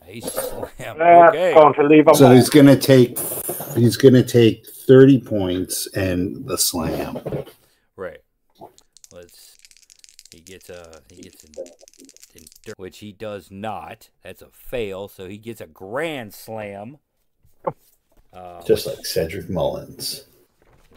A 0.07 0.19
slam. 0.21 1.01
Okay. 1.01 1.53
going 1.53 1.73
to 1.73 1.83
leave 1.83 2.07
a 2.07 2.15
So 2.15 2.25
mark. 2.25 2.35
he's 2.35 2.49
gonna 2.49 2.77
take 2.77 3.17
he's 3.75 3.97
gonna 3.97 4.23
take 4.23 4.65
30 4.67 5.21
points 5.21 5.87
and 5.87 6.45
the 6.47 6.57
slam. 6.57 7.19
Right. 7.95 8.19
Let's. 9.11 9.57
He 10.31 10.41
gets 10.41 10.69
a. 10.69 11.01
He 11.09 11.21
gets 11.23 11.43
an, 11.45 11.51
endur- 12.35 12.73
which 12.77 12.99
he 12.99 13.11
does 13.13 13.49
not. 13.51 14.09
That's 14.23 14.41
a 14.41 14.49
fail. 14.51 15.07
So 15.07 15.27
he 15.27 15.37
gets 15.37 15.61
a 15.61 15.67
grand 15.67 16.33
slam. 16.33 16.97
Uh, 18.33 18.61
Just 18.63 18.85
like 18.85 19.05
Cedric 19.05 19.49
Mullins. 19.49 20.25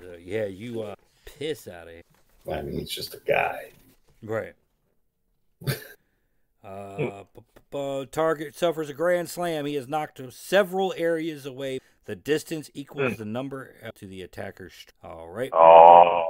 uh, 0.02 0.16
yeah, 0.20 0.46
you 0.46 0.82
uh, 0.82 0.94
piss 1.24 1.68
out 1.68 1.86
of 1.86 1.94
him. 1.94 2.02
I 2.50 2.62
mean, 2.62 2.80
he's 2.80 2.90
just 2.90 3.14
a 3.14 3.20
guy. 3.26 3.70
Right. 4.22 4.54
Uh, 6.64 7.22
bu- 7.70 7.78
bu- 7.78 7.98
bu- 8.00 8.06
target 8.06 8.56
suffers 8.56 8.88
a 8.88 8.94
grand 8.94 9.28
slam. 9.28 9.66
He 9.66 9.76
is 9.76 9.88
knocked 9.88 10.20
several 10.32 10.94
areas 10.96 11.46
away. 11.46 11.78
The 12.04 12.16
distance 12.16 12.70
equals 12.74 13.16
the 13.16 13.24
number 13.24 13.74
uh, 13.84 13.90
to 13.96 14.06
the 14.06 14.22
attacker's. 14.22 14.72
str- 14.72 14.92
All 15.02 15.28
right. 15.28 15.50
Oh, 15.52 16.24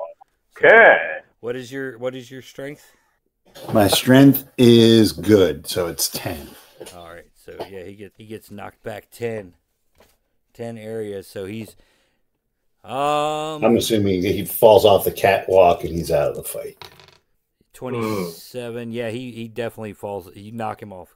okay. 0.56 1.20
What 1.40 1.54
is 1.54 1.70
your 1.70 1.98
What 1.98 2.14
is 2.14 2.30
your 2.30 2.42
strength? 2.42 2.92
My 3.72 3.88
strength 3.88 4.48
is 4.58 5.12
good, 5.12 5.66
so 5.66 5.86
it's 5.86 6.08
10. 6.08 6.48
All 6.96 7.08
right. 7.08 7.30
So 7.34 7.56
yeah, 7.70 7.84
he 7.84 7.94
gets 7.94 8.16
he 8.16 8.26
gets 8.26 8.50
knocked 8.50 8.82
back 8.82 9.08
10, 9.10 9.54
10 10.52 10.78
areas. 10.78 11.26
So 11.26 11.44
he's 11.46 11.76
um 12.84 13.64
I'm 13.64 13.76
assuming 13.76 14.22
he 14.22 14.44
falls 14.44 14.84
off 14.84 15.04
the 15.04 15.12
catwalk 15.12 15.84
and 15.84 15.94
he's 15.94 16.10
out 16.10 16.30
of 16.30 16.36
the 16.36 16.42
fight. 16.42 16.84
twenty 17.72 18.30
seven. 18.30 18.92
Yeah, 18.92 19.10
he 19.10 19.30
he 19.32 19.48
definitely 19.48 19.92
falls. 19.92 20.34
You 20.34 20.52
knock 20.52 20.82
him 20.82 20.92
off. 20.92 21.14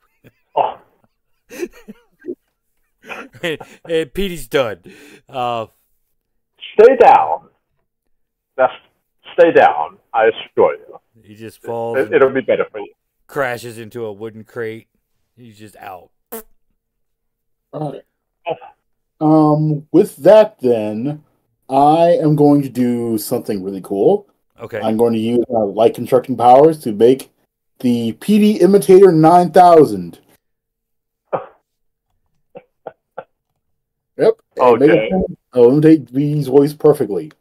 And, 3.43 3.59
and 3.89 4.15
Petey's 4.15 4.47
done. 4.47 4.79
Uh, 5.29 5.67
stay 6.75 6.97
down. 6.97 7.49
That's 8.57 8.73
stay 9.35 9.51
down. 9.53 9.99
I 10.15 10.27
assure 10.27 10.77
you. 10.77 11.01
he 11.25 11.35
just 11.35 11.61
falls. 11.63 11.99
It, 11.99 12.13
it'll 12.13 12.31
be 12.31 12.41
better 12.41 12.67
for 12.71 12.79
you. 12.79 12.93
crashes 13.27 13.79
into 13.79 14.05
a 14.05 14.13
wooden 14.13 14.45
crate. 14.45 14.87
He's 15.37 15.59
just 15.59 15.77
out. 15.77 16.11
All 17.73 17.93
right. 17.93 18.03
Um, 19.21 19.87
with 19.93 20.17
that, 20.17 20.61
then 20.61 21.23
I 21.69 22.19
am 22.21 22.37
going 22.37 22.63
to 22.63 22.69
do 22.69 23.17
something 23.19 23.63
really 23.63 23.81
cool. 23.81 24.29
Okay. 24.61 24.81
I'm 24.81 24.97
going 24.97 25.15
to 25.15 25.19
use 25.19 25.45
uh, 25.51 25.65
light 25.65 25.95
constructing 25.95 26.37
powers 26.37 26.79
to 26.81 26.93
make 26.93 27.31
the 27.81 28.13
Petey 28.13 28.53
Imitator 28.61 29.11
9000. 29.11 30.19
Yep. 34.19 34.43
and 34.52 34.52
make 34.52 34.52
Okay. 34.63 35.09
it- 35.11 35.39
I'll 35.53 35.69
imitate 35.71 36.09
V's 36.11 36.47
voice 36.49 36.73
perfectly. 36.73 37.33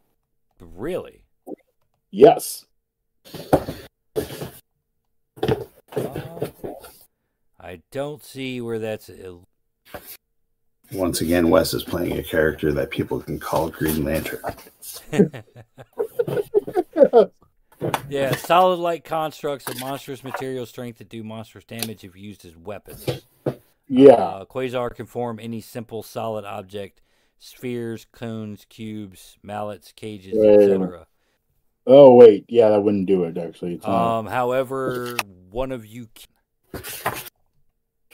really? 0.59 1.23
Yes. 2.11 2.65
Uh, 5.93 6.47
I 7.59 7.81
don't 7.91 8.23
see 8.23 8.59
where 8.59 8.79
that's. 8.79 9.09
Ill- 9.09 9.47
Once 10.91 11.21
again, 11.21 11.49
Wes 11.49 11.73
is 11.73 11.83
playing 11.83 12.17
a 12.17 12.23
character 12.23 12.73
that 12.73 12.89
people 12.89 13.21
can 13.21 13.39
call 13.39 13.69
Green 13.69 14.03
Lantern. 14.03 14.41
yeah, 18.09 18.35
solid 18.35 18.79
light 18.79 19.03
constructs 19.05 19.67
of 19.69 19.79
monstrous 19.79 20.23
material 20.23 20.65
strength 20.65 20.97
that 20.97 21.09
do 21.09 21.23
monstrous 21.23 21.63
damage 21.63 22.03
if 22.03 22.15
used 22.15 22.43
as 22.45 22.57
weapons. 22.57 23.05
Yeah. 23.87 24.13
Uh, 24.13 24.45
Quasar 24.45 24.93
can 24.93 25.05
form 25.05 25.39
any 25.41 25.61
simple 25.61 26.03
solid 26.03 26.43
object, 26.45 27.01
spheres, 27.43 28.05
cones, 28.13 28.65
cubes, 28.69 29.35
mallets, 29.43 29.91
cages, 29.91 30.37
etc. 30.37 31.07
Oh 31.87 32.13
wait, 32.15 32.45
yeah, 32.47 32.69
that 32.69 32.81
wouldn't 32.81 33.07
do 33.07 33.23
it 33.25 33.37
actually. 33.37 33.73
It's 33.73 33.85
not. 33.85 34.19
Um, 34.19 34.27
however, 34.27 35.17
one 35.49 35.71
of 35.71 35.85
you. 35.85 36.07
Can- 36.13 37.13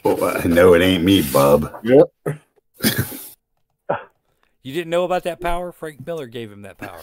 Well, 0.03 0.37
I 0.37 0.47
know 0.47 0.73
it 0.73 0.81
ain't 0.81 1.03
me, 1.03 1.21
bub. 1.21 1.71
yep. 1.83 2.07
You 4.63 4.73
didn't 4.73 4.89
know 4.89 5.05
about 5.05 5.23
that 5.23 5.39
power? 5.39 5.71
Frank 5.71 6.05
Miller 6.05 6.27
gave 6.27 6.51
him 6.51 6.63
that 6.63 6.77
power. 6.77 6.99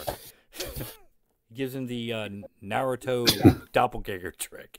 gives 1.53 1.73
him 1.73 1.87
the 1.87 2.13
uh, 2.13 2.29
Naruto 2.63 3.25
doppelganger 3.71 4.29
trick. 4.29 4.77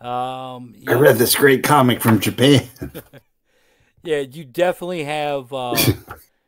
um, 0.00 0.74
I 0.88 0.94
read 0.94 1.16
this 1.16 1.34
great 1.34 1.62
comic 1.62 2.00
from 2.00 2.20
Japan. 2.20 2.66
Yeah, 4.04 4.18
you 4.18 4.44
definitely 4.44 5.04
have 5.04 5.50
uh, 5.50 5.74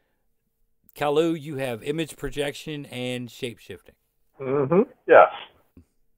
Kaluu. 0.95 1.41
You 1.41 1.57
have 1.57 1.83
image 1.83 2.15
projection 2.19 2.85
and 2.87 3.31
shape 3.31 3.59
shifting. 3.59 3.95
Mm-hmm. 4.39 4.83
Yes. 5.09 5.31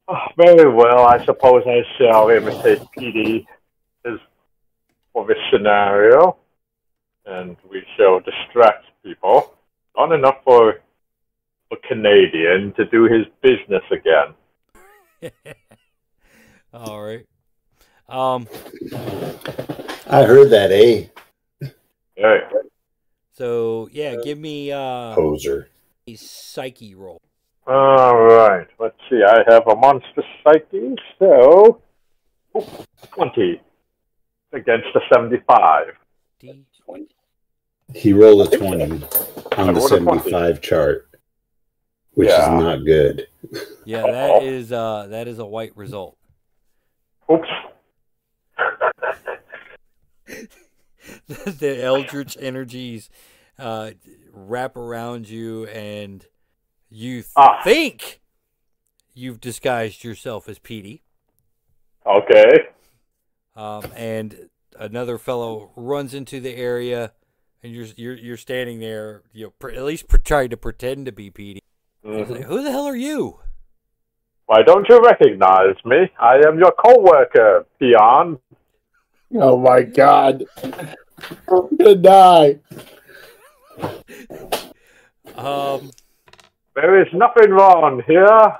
Oh, 0.08 0.16
very 0.36 0.68
well. 0.68 1.06
I 1.06 1.24
suppose 1.24 1.62
I 1.64 1.82
shall 1.96 2.28
imitate 2.30 2.80
Petey 2.90 3.46
as 4.04 4.18
for 5.12 5.28
this 5.28 5.36
scenario, 5.52 6.38
and 7.24 7.56
we 7.70 7.84
shall 7.96 8.18
distract 8.18 8.86
people. 9.04 9.54
Not 9.96 10.10
enough 10.10 10.38
for 10.42 10.80
a 11.70 11.76
Canadian 11.86 12.72
to 12.72 12.84
do 12.86 13.04
his 13.04 13.26
business 13.42 13.84
again. 13.92 14.34
All 16.72 17.00
right. 17.00 17.26
Um. 18.08 18.48
I 20.10 20.24
heard 20.24 20.50
that, 20.50 20.72
eh? 20.72 21.04
Hey, 22.18 22.38
So 23.32 23.88
yeah, 23.92 24.16
give 24.24 24.38
me 24.38 24.72
uh, 24.72 25.14
Poser. 25.14 25.68
a 26.08 26.16
psyche 26.16 26.96
roll. 26.96 27.20
all 27.66 28.16
right. 28.18 28.66
Let's 28.80 28.96
see. 29.08 29.22
I 29.24 29.44
have 29.48 29.68
a 29.68 29.76
monster 29.76 30.24
psyche, 30.42 30.96
so 31.20 31.80
oh, 32.56 32.84
twenty 33.14 33.60
against 34.52 34.88
a 34.96 35.00
seventy-five. 35.14 35.94
D. 36.40 36.64
He 37.94 38.12
rolled 38.12 38.52
a 38.52 38.56
20 38.56 38.82
on 38.82 38.88
the 38.90 39.72
rolled 39.72 39.92
a 39.92 40.00
20. 40.00 40.30
75 40.30 40.60
chart, 40.60 41.08
which 42.14 42.28
Yeah. 42.28 42.42
is 42.42 42.48
not 42.62 42.84
good. 42.84 43.28
Yeah, 43.84 44.10
that 44.10 44.42
is 44.42 44.72
uh 44.72 45.06
that 45.10 45.28
is 45.28 45.38
a 45.38 45.46
white 45.46 45.76
result. 45.76 46.16
Oops. 47.32 47.48
the 51.28 51.82
eldritch 51.82 52.36
energies 52.40 53.08
uh, 53.58 53.90
wrap 54.32 54.76
around 54.76 55.28
you, 55.28 55.66
and 55.66 56.26
you 56.90 57.22
th- 57.22 57.32
Ah. 57.36 57.60
think 57.64 58.20
you've 59.14 59.40
disguised 59.40 60.04
yourself 60.04 60.48
as 60.48 60.58
Petey. 60.58 61.02
Okay. 62.06 62.68
Um, 63.56 63.84
and 63.96 64.48
another 64.78 65.18
fellow 65.18 65.70
runs 65.76 66.14
into 66.14 66.40
the 66.40 66.54
area, 66.54 67.12
and 67.62 67.72
you're 67.74 67.86
you're, 67.96 68.14
you're 68.14 68.36
standing 68.36 68.78
there, 68.78 69.22
you 69.32 69.46
know, 69.46 69.52
pre- 69.58 69.76
at 69.76 69.82
least 69.84 70.08
pre- 70.08 70.20
trying 70.20 70.50
to 70.50 70.56
pretend 70.56 71.06
to 71.06 71.12
be 71.12 71.30
Petey. 71.30 71.62
Mhm. 72.04 72.28
like, 72.30 72.42
Who 72.44 72.62
the 72.62 72.70
hell 72.70 72.84
are 72.86 72.96
you? 72.96 73.40
Why 74.46 74.62
don't 74.62 74.88
you 74.88 74.98
recognize 75.00 75.74
me? 75.84 76.10
I 76.18 76.36
am 76.46 76.58
your 76.58 76.72
co-worker, 76.72 77.66
Peon. 77.78 78.38
Oh 79.34 79.58
my 79.58 79.82
god. 79.82 80.44
I'm 80.64 81.76
gonna 81.76 81.94
die. 81.96 82.58
Um, 85.36 85.90
There 86.74 87.00
is 87.02 87.08
nothing 87.12 87.50
wrong 87.50 88.02
here. 88.06 88.56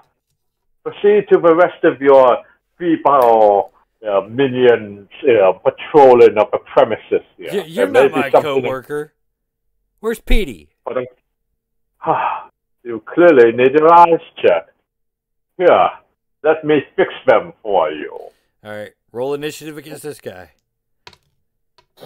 Proceed 0.84 1.26
to 1.32 1.38
the 1.40 1.54
rest 1.54 1.82
of 1.84 2.00
your 2.00 2.38
people, 2.78 3.72
uh, 4.06 4.20
minions, 4.28 5.08
uh, 5.24 5.52
patrolling 5.52 6.36
of 6.38 6.50
the 6.50 6.58
premises 6.72 7.22
here. 7.36 7.50
y- 7.52 7.64
you're 7.66 7.88
not 7.88 8.10
my 8.10 8.30
something- 8.30 8.62
coworker. 8.62 9.12
Where's 10.00 10.20
Petey? 10.20 10.68
Uh, 10.86 12.48
you 12.84 13.00
clearly 13.06 13.52
need 13.52 13.72
your 13.72 13.92
eyes 13.92 14.20
checked. 14.36 14.70
Here, 15.56 15.90
let 16.42 16.64
me 16.64 16.80
fix 16.96 17.12
them 17.26 17.52
for 17.62 17.90
you. 17.90 18.10
All 18.12 18.32
right, 18.70 18.92
roll 19.12 19.34
initiative 19.34 19.76
against 19.76 20.04
this 20.04 20.20
guy. 20.20 20.52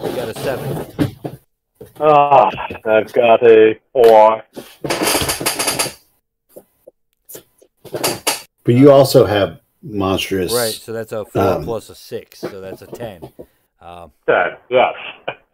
You 0.01 0.15
got 0.15 0.29
a 0.29 0.39
seven. 0.39 1.13
Ah, 1.99 2.49
I've 2.85 3.13
got 3.13 3.43
a 3.43 3.79
four. 3.91 4.43
But 8.63 8.75
you 8.75 8.91
also 8.91 9.25
have 9.25 9.59
monstrous. 9.81 10.53
Right, 10.53 10.73
so 10.73 10.93
that's 10.93 11.11
a 11.11 11.25
four 11.25 11.41
Um, 11.41 11.63
plus 11.63 11.89
a 11.89 11.95
six, 11.95 12.39
so 12.39 12.61
that's 12.61 12.81
a 12.81 12.87
ten. 12.87 13.31
Um, 13.81 14.11
Ten, 14.25 14.57
yes. 14.69 14.93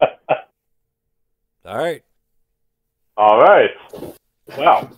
all 1.64 1.76
right, 1.78 2.02
All 3.16 3.38
right. 3.40 3.70
Well, 4.56 4.90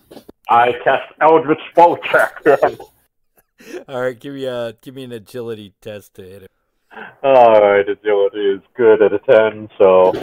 I 0.49 0.71
cast 0.83 1.11
Eldritch 1.19 1.59
Bolt 1.75 1.99
check. 2.03 2.41
all 3.87 4.01
right. 4.01 4.19
Give 4.19 4.33
me 4.35 4.45
a 4.45 4.73
give 4.81 4.95
me 4.95 5.03
an 5.03 5.11
agility 5.11 5.73
test 5.81 6.13
to 6.15 6.21
hit 6.21 6.43
it. 6.43 6.51
All 7.23 7.61
right, 7.61 7.87
agility 7.87 8.45
is 8.55 8.61
good 8.75 9.01
at 9.01 9.13
a 9.13 9.19
ten, 9.19 9.69
so 9.81 10.13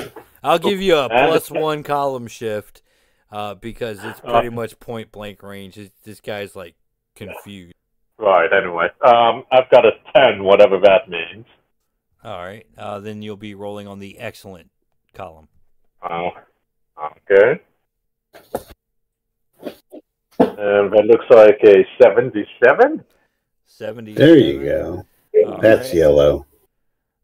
I'll 0.42 0.58
give 0.58 0.80
you 0.80 0.96
a 0.96 1.08
plus 1.08 1.50
one 1.50 1.82
column 1.82 2.26
shift 2.28 2.82
uh, 3.32 3.54
because 3.54 4.02
it's 4.04 4.20
pretty 4.20 4.50
much 4.50 4.78
point 4.80 5.10
blank 5.12 5.42
range. 5.42 5.74
This- 5.76 5.90
This 6.04 6.20
guy's 6.20 6.54
like 6.54 6.74
confused. 7.16 7.74
right. 8.18 8.52
Anyway, 8.52 8.88
um, 9.04 9.44
I've 9.50 9.68
got 9.70 9.84
a 9.84 9.92
ten, 10.14 10.44
whatever 10.44 10.78
that 10.84 11.08
means. 11.08 11.46
All 12.22 12.38
right, 12.38 12.66
uh, 12.76 13.00
then 13.00 13.22
you'll 13.22 13.36
be 13.36 13.54
rolling 13.54 13.88
on 13.88 13.98
the 13.98 14.18
excellent 14.18 14.70
column. 15.14 15.48
Oh, 16.08 16.30
okay. 17.30 17.60
And 20.38 20.92
that 20.92 21.04
looks 21.06 21.24
like 21.30 21.58
a 21.64 21.84
seventy-seven. 22.02 23.04
Seventy. 23.66 24.12
There 24.14 24.36
you 24.36 24.64
go. 24.64 25.06
That's 25.60 25.92
yellow. 25.94 26.46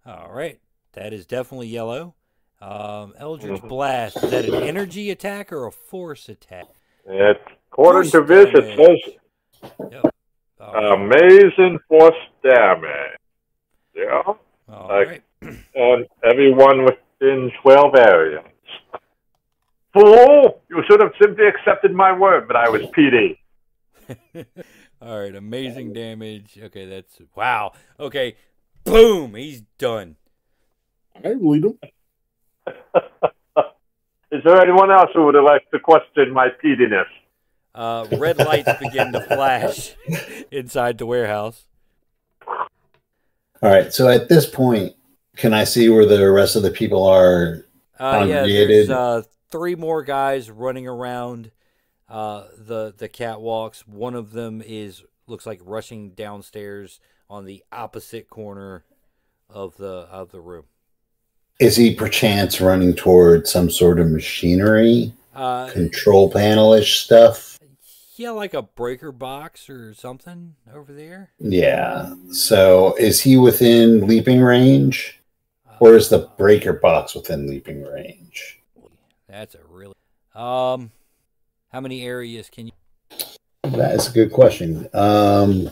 All 0.07 0.31
right, 0.33 0.59
that 0.93 1.13
is 1.13 1.27
definitely 1.27 1.69
yellow. 1.69 2.15
Um, 2.61 3.15
Eldritch 3.19 3.61
Mhm. 3.61 3.69
Blast. 3.69 4.17
Is 4.23 4.31
that 4.31 4.45
an 4.47 4.55
energy 4.63 5.11
attack 5.11 5.53
or 5.53 5.67
a 5.67 5.73
force 5.73 6.29
attack? 6.29 6.67
It, 7.05 7.41
according 7.71 8.11
to 8.13 8.19
Force 8.25 8.29
this, 8.29 8.47
it 8.55 8.77
says 9.61 9.71
Yep. 9.91 10.15
Right. 10.59 10.93
amazing 10.93 11.79
force 11.89 12.15
damage. 12.43 13.17
Yeah, 13.95 14.23
All 14.69 14.89
like- 14.89 15.09
right. 15.09 15.23
and 15.75 16.07
everyone 16.25 16.85
within 16.85 17.51
twelve 17.63 17.95
areas. 17.97 18.45
Fool! 19.93 20.61
You 20.69 20.83
should 20.89 21.01
have 21.01 21.13
simply 21.21 21.47
accepted 21.47 21.93
my 21.93 22.13
word, 22.13 22.47
but 22.47 22.57
I 22.57 22.69
was 22.69 22.83
Petey. 22.93 23.39
All 25.01 25.19
right, 25.21 25.35
amazing 25.35 25.93
damage. 25.93 26.59
Okay, 26.63 26.87
that's 26.87 27.21
wow. 27.35 27.73
Okay, 27.99 28.37
boom, 28.87 29.35
he's 29.35 29.63
done. 29.79 30.17
I 31.17 31.35
believe 31.35 31.65
him. 31.65 31.79
Is 34.33 34.43
there 34.45 34.61
anyone 34.61 34.91
else 34.91 35.11
who 35.15 35.25
would 35.27 35.41
like 35.43 35.71
to 35.71 35.79
question 35.79 36.33
my 36.33 36.49
pediness? 36.49 37.07
Uh, 37.75 38.07
red 38.19 38.39
lights 38.39 38.71
begin 38.81 39.13
to 39.13 39.21
flash 39.21 39.95
inside 40.51 40.99
the 40.99 41.07
warehouse. 41.07 41.67
All 43.63 43.71
right. 43.71 43.93
So 43.93 44.09
at 44.09 44.29
this 44.29 44.49
point, 44.49 44.95
can 45.37 45.53
I 45.53 45.65
see 45.65 45.89
where 45.89 46.07
the 46.07 46.31
rest 46.31 46.57
of 46.57 46.63
the 46.63 46.71
people 46.71 47.07
are? 47.07 47.65
Uh, 47.99 48.25
yeah, 48.29 48.45
there's 48.45 48.91
uh, 48.91 49.23
three 49.51 49.75
more 49.75 50.03
guys 50.03 50.51
running 50.51 50.87
around 50.87 51.51
uh, 52.09 52.45
the 52.57 52.95
the 52.97 53.09
catwalks. 53.09 53.87
One 53.87 54.15
of 54.15 54.33
them 54.33 54.63
is 54.65 55.03
looks 55.27 55.47
like 55.47 55.61
rushing 55.65 56.11
downstairs 56.11 57.01
on 57.29 57.45
the 57.45 57.63
opposite 57.73 58.29
corner 58.29 58.85
of 59.49 59.77
the 59.77 60.07
of 60.11 60.31
the 60.33 60.41
room. 60.41 60.65
Is 61.59 61.77
he 61.77 61.95
perchance 61.95 62.61
running 62.61 62.95
toward 62.95 63.47
some 63.49 63.71
sort 63.71 63.99
of 63.99 64.09
machinery, 64.11 65.13
Uh, 65.35 65.71
control 65.71 66.31
panelish 66.31 67.03
stuff? 67.05 67.59
yeah, 68.17 68.31
like 68.31 68.55
a 68.55 68.63
breaker 68.63 69.13
box 69.13 69.69
or 69.69 69.95
something 69.95 70.55
over 70.75 70.93
there. 70.93 71.31
Yeah. 71.39 72.15
So 72.31 72.95
is 72.99 73.21
he 73.21 73.37
within 73.37 74.07
leaping 74.07 74.41
range, 74.41 75.21
or 75.81 75.95
is 75.97 76.09
the 76.09 76.31
breaker 76.39 76.73
box 76.75 77.15
within 77.15 77.47
leaping 77.47 77.83
range? 77.83 78.61
That's 79.29 79.55
a 79.55 79.61
really 79.69 79.95
um. 80.35 80.91
How 81.73 81.81
many 81.81 82.05
areas 82.07 82.49
can 82.49 82.69
you? 82.69 82.73
That 83.65 83.97
is 83.97 84.09
a 84.09 84.13
good 84.13 84.33
question. 84.33 84.89
Um, 84.95 85.71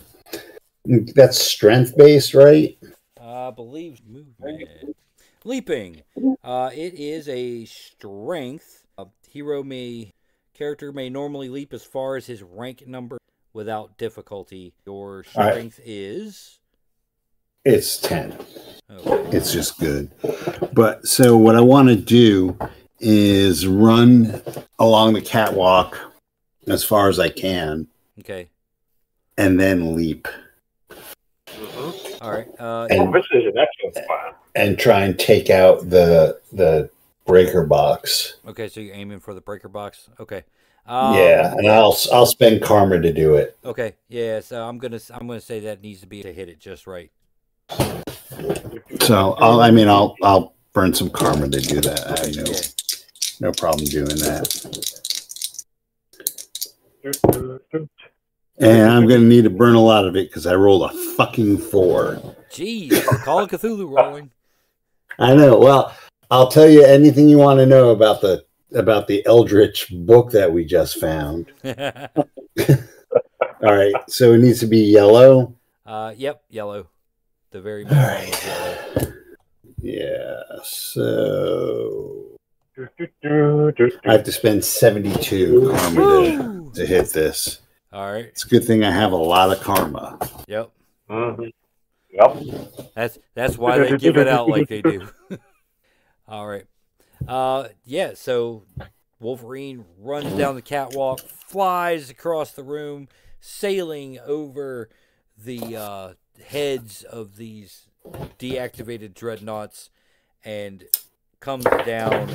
that's 0.85 1.39
strength 1.39 1.97
based, 1.97 2.35
right? 2.35 2.77
I 3.21 3.51
believe 3.51 4.01
movement. 4.07 4.97
Leaping. 5.45 6.03
Uh, 6.43 6.71
it 6.73 6.95
is 6.95 7.29
a 7.29 7.65
strength. 7.67 8.85
A 8.97 9.07
hero 9.29 9.63
may 9.63 10.13
character 10.55 10.93
may 10.93 11.11
normally 11.11 11.49
leap 11.49 11.75
as 11.75 11.85
far 11.85 12.17
as 12.17 12.27
his 12.27 12.43
rank 12.43 12.87
number 12.87 13.19
without 13.53 13.99
difficulty. 13.99 14.73
Your 14.87 15.25
right. 15.37 15.53
strength 15.53 15.81
is. 15.85 16.59
It's 17.65 17.99
ten. 17.99 18.39
Okay. 18.91 19.37
It's 19.37 19.53
just 19.53 19.79
good. 19.79 20.11
But 20.73 21.07
so 21.07 21.37
what 21.37 21.57
I 21.57 21.61
want 21.61 21.89
to 21.89 21.97
do 21.97 22.57
is 23.01 23.67
run 23.67 24.43
along 24.79 25.15
the 25.15 25.21
catwalk 25.21 25.99
as 26.67 26.85
far 26.85 27.09
as 27.09 27.19
I 27.19 27.29
can, 27.29 27.89
Okay. 28.21 28.49
and 29.37 29.59
then 29.61 29.95
leap 29.97 30.29
All 32.25 32.33
right. 32.33 32.49
Uh, 32.59 32.87
and 32.91 33.13
this 33.15 33.27
is 33.33 33.45
an 33.45 33.59
excellent 33.59 34.07
plan. 34.07 34.33
and 34.55 34.79
try 34.79 35.05
and 35.05 35.19
take 35.19 35.51
out 35.51 35.91
the 35.91 36.41
the 36.53 36.89
breaker 37.27 37.65
box. 37.67 38.35
okay. 38.47 38.69
So 38.69 38.81
you're 38.81 38.95
aiming 38.95 39.21
for 39.21 39.35
the 39.35 39.41
breaker 39.43 39.69
box. 39.69 40.09
Okay. 40.19 40.45
Um, 40.87 41.15
yeah, 41.15 41.53
and 41.57 41.67
I'll 41.67 41.97
I'll 42.13 42.27
spend 42.27 42.63
karma 42.63 43.01
to 43.01 43.13
do 43.13 43.35
it. 43.35 43.57
Okay. 43.65 43.95
Yeah. 44.09 44.41
So 44.41 44.63
I'm 44.67 44.79
gonna 44.79 45.01
I'm 45.13 45.27
gonna 45.27 45.41
say 45.41 45.61
that 45.61 45.83
needs 45.83 46.01
to 46.01 46.07
be 46.07 46.23
to 46.23 46.33
hit 46.33 46.49
it 46.49 46.59
just 46.59 46.87
right. 46.87 47.11
So 49.01 49.35
I'll 49.39 49.61
I 49.61 49.71
mean 49.71 49.89
I'll 49.89 50.17
I'll 50.23 50.55
burn 50.73 50.95
some 50.95 51.11
karma 51.11 51.49
to 51.49 51.61
do 51.61 51.81
that. 51.83 52.07
I 52.07 52.27
have 52.27 52.37
no 53.41 53.49
no 53.49 53.53
problem 53.53 53.85
doing 53.87 54.07
that. 54.07 54.45
And 58.59 58.89
I'm 58.89 59.07
gonna 59.09 59.25
need 59.25 59.45
to 59.45 59.51
burn 59.51 59.75
a 59.75 59.81
lot 59.81 60.07
of 60.07 60.15
it 60.17 60.29
because 60.29 60.47
I 60.47 60.55
rolled 60.55 60.91
a 60.91 60.95
fucking 61.17 61.59
four. 61.59 62.17
Jeez. 62.51 63.05
Call 63.25 63.41
of 63.41 63.51
Cthulhu 63.51 63.91
rolling. 63.91 64.31
I 65.19 65.35
know. 65.35 65.59
Well, 65.59 65.93
I'll 66.31 66.49
tell 66.49 66.69
you 66.69 66.85
anything 66.85 67.29
you 67.29 67.39
want 67.39 67.59
to 67.59 67.67
know 67.67 67.91
about 67.91 68.21
the 68.21 68.45
about 68.75 69.07
the 69.07 69.25
Eldritch 69.27 69.89
book 69.93 70.31
that 70.33 70.53
we 70.53 70.65
just 70.65 71.01
found. 71.01 71.53
All 73.63 73.75
right, 73.75 73.95
so 74.09 74.33
it 74.35 74.39
needs 74.39 74.61
to 74.61 74.67
be 74.67 74.79
yellow. 74.79 75.55
uh, 75.87 76.13
yep. 76.17 76.43
Yellow. 76.51 76.89
The 77.51 77.61
very 77.61 77.85
main 77.85 77.95
one 77.95 78.29
yellow. 78.47 79.13
Yeah. 79.81 80.43
So 80.65 82.39
I 82.77 84.13
have 84.13 84.25
to 84.25 84.33
spend 84.33 84.65
seventy-two 84.65 85.71
to, 85.95 86.71
to 86.75 86.87
hit 86.87 87.11
this. 87.13 87.61
All 87.95 88.13
right. 88.13 88.25
It's 88.25 88.45
a 88.45 88.49
good 88.49 88.65
thing 88.65 88.83
I 88.83 88.91
have 88.91 89.13
a 89.13 89.17
lot 89.17 89.57
of 89.57 89.63
karma. 89.63 90.19
Yep. 90.49 90.71
Mhm. 91.09 91.53
Yep. 92.11 92.37
That's 92.97 93.19
that's 93.35 93.57
why 93.57 93.79
they 93.79 93.97
give 93.97 94.17
it 94.17 94.27
out 94.27 94.49
like 94.49 94.69
they 94.69 94.83
do. 94.83 95.09
All 96.29 96.45
right. 96.45 96.65
Uh 97.29 97.69
yeah, 97.85 98.15
so 98.15 98.65
Wolverine 99.21 99.85
runs 100.01 100.33
down 100.37 100.57
the 100.57 100.63
catwalk, 100.63 101.21
flies 101.21 102.11
across 102.11 102.51
the 102.51 102.65
room, 102.65 103.07
sailing 103.41 104.19
over 104.19 104.89
the 105.39 105.77
uh 105.77 106.15
heads 106.45 107.05
of 107.05 107.37
these 107.37 107.87
deactivated 108.41 109.15
dreadnoughts 109.15 109.91
and 110.45 110.83
comes 111.39 111.65
down 111.87 112.29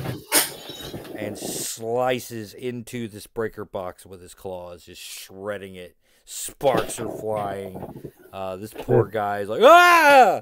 and 1.20 1.38
slices 1.38 2.54
into 2.54 3.06
this 3.06 3.26
breaker 3.26 3.64
box 3.64 4.06
with 4.06 4.22
his 4.22 4.34
claws, 4.34 4.84
just 4.84 5.02
shredding 5.02 5.74
it. 5.74 5.96
Sparks 6.24 6.98
are 6.98 7.10
flying. 7.10 8.12
Uh, 8.32 8.56
this 8.56 8.72
poor 8.72 9.04
guy 9.04 9.40
is 9.40 9.48
like, 9.48 9.62
ah! 9.62 10.40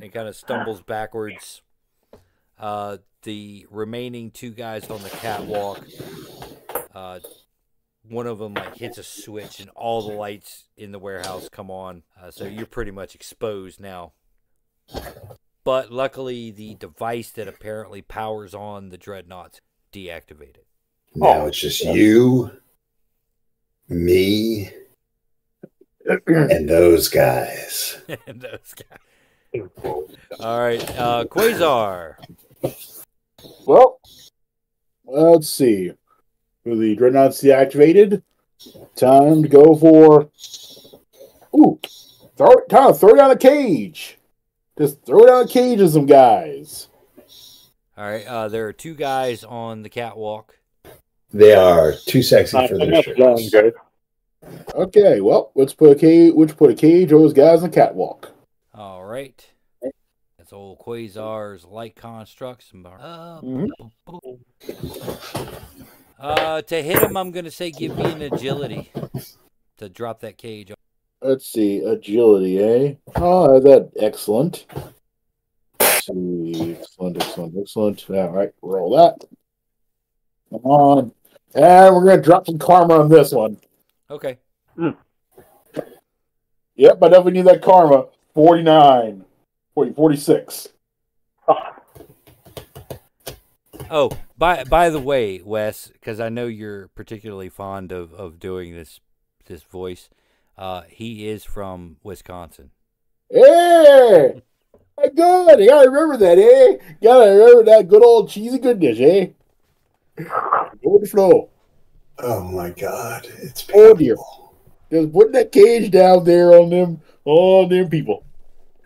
And 0.00 0.12
kind 0.12 0.26
of 0.26 0.36
stumbles 0.36 0.82
backwards. 0.82 1.60
Uh, 2.58 2.98
the 3.22 3.66
remaining 3.70 4.30
two 4.30 4.50
guys 4.50 4.88
on 4.88 5.02
the 5.02 5.10
catwalk, 5.10 5.84
uh, 6.94 7.20
one 8.08 8.26
of 8.26 8.38
them 8.38 8.54
like 8.54 8.76
hits 8.76 8.98
a 8.98 9.02
switch 9.02 9.60
and 9.60 9.70
all 9.70 10.08
the 10.08 10.14
lights 10.14 10.68
in 10.76 10.92
the 10.92 10.98
warehouse 10.98 11.48
come 11.50 11.70
on. 11.70 12.04
Uh, 12.20 12.30
so 12.30 12.44
you're 12.44 12.66
pretty 12.66 12.90
much 12.90 13.14
exposed 13.14 13.80
now. 13.80 14.12
But 15.64 15.90
luckily, 15.90 16.50
the 16.50 16.74
device 16.74 17.30
that 17.32 17.48
apparently 17.48 18.02
powers 18.02 18.54
on 18.54 18.90
the 18.90 18.98
dreadnoughts 18.98 19.60
deactivated. 19.94 20.64
Now 21.14 21.46
it's 21.46 21.60
just 21.60 21.84
you, 21.84 22.50
me, 23.88 24.70
And 26.26 26.68
those 26.68 27.08
guys. 27.08 28.02
and 28.26 28.40
those 28.40 28.74
guys. 28.74 29.68
All 30.40 30.60
right, 30.60 30.98
uh, 30.98 31.24
Quasar. 31.26 32.16
Well, 33.64 34.00
let's 35.06 35.48
see. 35.48 35.92
With 36.64 36.80
the 36.80 36.96
dreadnoughts 36.96 37.42
deactivated, 37.42 38.22
time 38.96 39.44
to 39.44 39.48
go 39.48 39.76
for. 39.76 40.30
Ooh, 41.56 41.78
throw 42.36 42.50
it, 42.50 42.68
kind 42.68 42.90
of 42.90 42.98
throw 42.98 43.14
down 43.14 43.30
a 43.30 43.36
cage. 43.36 44.18
Just 44.76 45.04
throw 45.06 45.22
it 45.22 45.26
down 45.28 45.44
a 45.44 45.48
cage 45.48 45.80
of 45.80 45.90
some 45.90 46.06
guys. 46.06 46.88
All 47.96 48.04
right, 48.04 48.26
uh, 48.26 48.48
there 48.48 48.66
are 48.66 48.72
two 48.72 48.94
guys 48.94 49.44
on 49.44 49.82
the 49.82 49.88
catwalk. 49.88 50.58
They 51.32 51.54
are 51.54 51.92
too 51.92 52.22
sexy 52.22 52.56
Not 52.56 52.68
for 52.70 52.78
their 52.78 53.02
shirts. 53.02 53.50
good. 53.50 53.74
Okay, 54.74 55.20
well, 55.20 55.52
let's 55.54 55.74
put 55.74 55.90
a 55.90 55.94
cage. 55.94 56.32
Let's 56.36 56.52
put 56.54 56.70
a 56.70 56.74
cage 56.74 57.12
on 57.12 57.20
those 57.20 57.32
guys 57.32 57.62
on 57.62 57.70
the 57.70 57.74
catwalk. 57.74 58.30
All 58.74 59.04
right. 59.04 59.44
That's 60.38 60.52
old 60.52 60.78
Quasar's 60.80 61.64
light 61.64 61.94
constructs. 61.96 62.72
Uh, 62.74 63.40
Mhm. 63.40 63.68
uh, 66.18 66.62
to 66.62 66.82
hit 66.82 66.98
him, 67.02 67.16
I'm 67.16 67.30
going 67.30 67.46
to 67.46 67.50
say 67.50 67.70
give 67.70 67.96
me 67.96 68.04
an 68.04 68.22
agility 68.22 68.90
to 69.78 69.88
drop 69.88 70.20
that 70.20 70.36
cage. 70.36 70.72
Let's 71.22 71.46
see, 71.46 71.78
agility, 71.78 72.58
eh? 72.62 72.94
Oh, 73.16 73.58
that 73.60 73.90
excellent. 73.96 74.66
See, 76.06 76.76
excellent, 76.78 77.16
excellent, 77.16 77.54
excellent. 77.58 78.10
All 78.10 78.30
right, 78.30 78.52
roll 78.62 78.96
that. 78.96 79.24
Come 80.50 80.64
on, 80.64 81.12
and 81.54 81.94
we're 81.94 82.04
gonna 82.04 82.22
drop 82.22 82.46
some 82.46 82.58
karma 82.58 83.00
on 83.00 83.08
this 83.08 83.32
one. 83.32 83.58
Okay. 84.10 84.38
Yep, 86.76 86.98
I 87.02 87.08
definitely 87.08 87.32
need 87.32 87.46
that 87.46 87.62
karma. 87.62 88.06
49. 88.34 89.24
40, 89.74 89.92
46. 89.92 90.68
Oh, 93.90 94.10
by 94.36 94.64
by 94.64 94.90
the 94.90 95.00
way, 95.00 95.40
Wes, 95.44 95.88
because 95.88 96.18
I 96.18 96.28
know 96.28 96.46
you're 96.46 96.88
particularly 96.88 97.48
fond 97.48 97.92
of, 97.92 98.12
of 98.14 98.38
doing 98.40 98.74
this 98.74 99.00
this 99.46 99.62
voice. 99.62 100.08
Uh, 100.56 100.82
he 100.88 101.28
is 101.28 101.44
from 101.44 101.98
Wisconsin. 102.02 102.70
Hey! 103.30 104.42
Hey, 105.00 105.10
god, 105.14 105.60
You 105.60 105.68
gotta 105.68 105.90
remember 105.90 106.16
that, 106.18 106.38
eh? 106.38 106.94
Gotta 107.02 107.30
remember 107.30 107.64
that 107.64 107.88
good 107.88 108.04
old 108.04 108.30
cheesy 108.30 108.58
goodness, 108.58 108.98
eh? 109.00 109.28
Go 110.82 110.98
the 110.98 111.06
flow. 111.10 111.50
Oh 112.18 112.44
my 112.44 112.70
god, 112.70 113.26
it's 113.42 113.66
Oh, 113.74 113.94
dear. 113.94 114.16
Just 114.90 115.12
putting 115.12 115.32
that 115.32 115.50
cage 115.50 115.90
down 115.90 116.24
there 116.24 116.52
on 116.52 116.70
them, 116.70 117.00
on 117.24 117.68
them 117.68 117.88
people. 117.88 118.24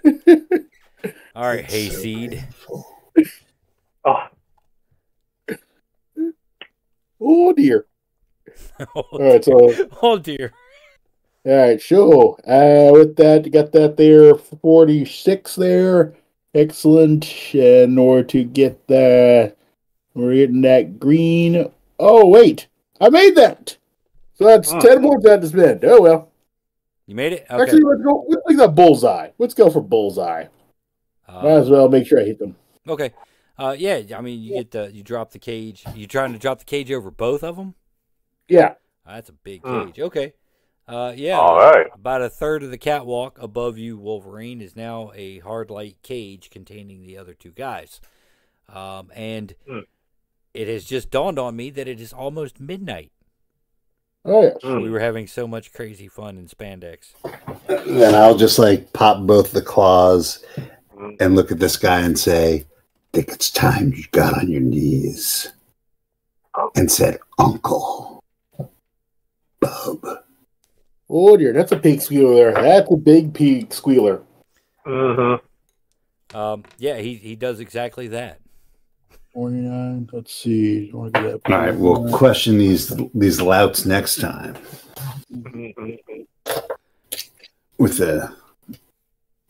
All 0.05 1.47
right, 1.47 1.61
It's 1.61 1.69
so 1.69 1.73
Hayseed. 1.73 2.31
painful. 2.31 2.87
Oh, 4.05 4.29
Oh 7.21 7.53
dear. 7.53 7.87
All 8.95 9.05
oh, 9.13 9.19
right, 9.19 9.45
so 9.45 9.75
oh 10.03 10.19
dear. 10.19 10.53
All 11.44 11.56
right, 11.56 11.81
sure. 11.81 12.36
Uh, 12.47 12.93
with 12.93 13.16
that, 13.16 13.44
you 13.44 13.51
got 13.51 13.73
that 13.73 13.97
there, 13.97 14.35
forty-six 14.35 15.56
there. 15.56 16.15
Excellent. 16.55 17.55
In 17.55 17.98
order 17.98 18.24
to 18.28 18.44
get 18.44 18.86
that, 18.89 19.56
we're 20.15 20.35
getting 20.35 20.62
that 20.62 20.98
green. 20.98 21.70
Oh 21.98 22.27
wait, 22.28 22.66
I 23.01 23.09
made 23.10 23.35
that. 23.36 23.77
So 24.35 24.44
that's 24.44 24.70
Hmm. 24.73 24.78
ten 24.81 25.02
more 25.02 25.20
that 25.20 25.40
to 25.43 25.48
spend. 25.48 25.85
Oh 25.85 26.01
well. 26.02 26.31
You 27.06 27.15
made 27.15 27.32
it. 27.32 27.47
Okay. 27.51 27.62
Actually, 27.62 27.82
let's 27.82 28.02
go. 28.02 28.24
Let's 28.28 28.43
make 28.47 28.59
that 28.59 28.74
bullseye. 28.74 29.31
Let's 29.39 29.55
go 29.55 29.70
for 29.70 29.81
bullseye. 29.81 30.44
Might 31.27 31.44
Uh, 31.44 31.60
as 31.60 31.70
well 31.70 31.89
make 31.89 32.06
sure 32.06 32.20
I 32.20 32.24
hit 32.24 32.39
them. 32.39 32.56
okay. 32.89 33.12
Uh, 33.59 33.74
yeah. 33.78 34.02
I 34.16 34.20
mean, 34.20 34.40
you 34.43 34.55
get 34.55 34.70
the 34.70 34.90
you 34.93 35.02
drop 35.02 35.31
the 35.32 35.39
cage. 35.39 35.85
You 35.94 36.06
trying 36.06 36.32
to 36.32 36.39
drop 36.39 36.59
the 36.59 36.65
cage 36.65 36.93
over 36.93 37.10
both 37.10 37.43
of 37.43 37.56
them? 37.56 37.74
Yeah. 38.48 38.74
that's 39.06 39.28
a 39.31 39.32
big 39.32 39.62
Hmm. 39.62 39.86
cage. 39.86 40.01
Okay. 40.01 40.35
Uh, 40.89 41.12
yeah. 41.15 41.39
all 41.39 41.56
right. 41.59 41.86
About 41.94 42.23
a 42.23 42.31
third 42.31 42.62
of 42.62 42.70
the 42.70 42.78
catwalk 42.78 43.39
above 43.43 43.77
you, 43.78 43.98
Wolverine, 43.98 44.60
is 44.62 44.74
now 44.74 45.12
a 45.15 45.39
hard 45.40 45.70
light 45.70 45.97
cage 46.02 46.48
containing 46.51 47.02
the 47.05 47.19
other 47.19 47.35
two 47.35 47.51
guys. 47.51 48.01
Um, 48.73 49.10
and 49.15 49.55
Hmm. 49.69 49.81
it 50.55 50.66
has 50.69 50.85
just 50.85 51.10
dawned 51.10 51.39
on 51.39 51.56
me 51.56 51.70
that 51.70 51.89
it 51.89 52.01
is 52.01 52.12
almost 52.12 52.59
midnight. 52.60 53.12
Oh 54.24 54.43
yeah. 54.43 54.55
Hmm. 54.62 54.81
We 54.82 54.90
were 54.90 55.01
having 55.01 55.27
so 55.27 55.47
much 55.47 55.73
crazy 55.73 56.09
fun 56.09 56.36
in 56.39 56.48
spandex. 56.48 57.12
Then 57.66 58.15
I'll 58.15 58.36
just 58.36 58.59
like 58.59 58.93
pop 58.93 59.27
both 59.27 59.52
the 59.52 59.62
claws 59.62 60.44
Mm. 60.97 61.16
and 61.20 61.36
look 61.36 61.52
at 61.52 61.60
this 61.60 61.77
guy 61.77 62.01
and 62.01 62.19
say, 62.19 62.65
think 63.12 63.28
it's 63.28 63.51
time 63.52 63.93
you 63.94 64.02
got 64.10 64.36
on 64.36 64.51
your 64.51 64.60
knees 64.60 65.52
and 66.74 66.90
said, 66.90 67.20
Uncle 67.39 68.24
Bub. 69.60 70.05
Oh 71.11 71.37
dear, 71.37 71.53
that's 71.53 71.73
a 71.73 71.77
pig 71.79 72.01
squealer 72.03 72.35
there. 72.35 72.53
That's 72.55 72.91
a 72.91 72.97
big 72.97 73.33
pig 73.35 73.73
squealer. 73.73 74.23
Mm-hmm. 74.87 76.37
Um, 76.37 76.65
yeah, 76.79 76.99
he, 76.99 77.15
he 77.15 77.35
does 77.37 77.61
exactly 77.61 78.09
that. 78.09 78.41
49. 79.33 80.11
Let's 80.13 80.35
see. 80.35 80.91
That? 80.91 81.41
All 81.47 81.53
right, 81.59 81.75
we'll 81.75 82.11
question 82.13 82.59
these 82.59 82.93
these 83.15 83.41
louts 83.41 83.87
next 83.87 84.21
time 84.21 84.57
Mm-hmm. 85.33 86.23
with 87.79 87.99
the 87.99 88.35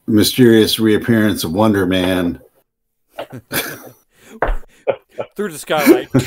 mysterious 0.07 0.79
reappearance 0.79 1.45
of 1.45 1.53
Wonder 1.53 1.87
Man. 1.87 2.41
Through 5.37 5.53
the 5.53 5.59
skylight. 5.59 6.09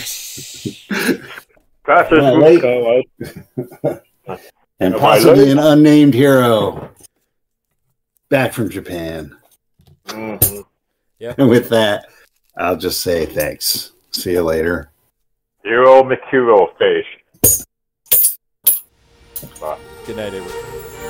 Fastest 1.86 2.22
Yeah, 4.82 4.88
route 4.88 4.94
late. 4.94 4.96
skylight. 4.96 4.96
and 4.96 4.96
Am 4.96 4.96
I 4.96 5.00
possibly 5.00 5.52
an 5.52 5.60
unnamed 5.60 6.14
hero 6.14 6.90
back 8.30 8.54
from 8.54 8.70
Japan. 8.70 9.36
Mhm. 10.08 10.66
And 11.38 11.50
with 11.50 11.70
that, 11.70 12.08
I'll 12.58 12.78
just 12.78 13.02
say 13.02 13.26
thanks. 13.26 13.92
See 14.12 14.32
you 14.32 14.44
later. 14.44 14.90
Hero 15.64 16.02
Mikuro 16.04 16.76
face. 16.78 17.66
Good 20.08 20.16
night, 20.16 20.34
everyone. 20.34 21.01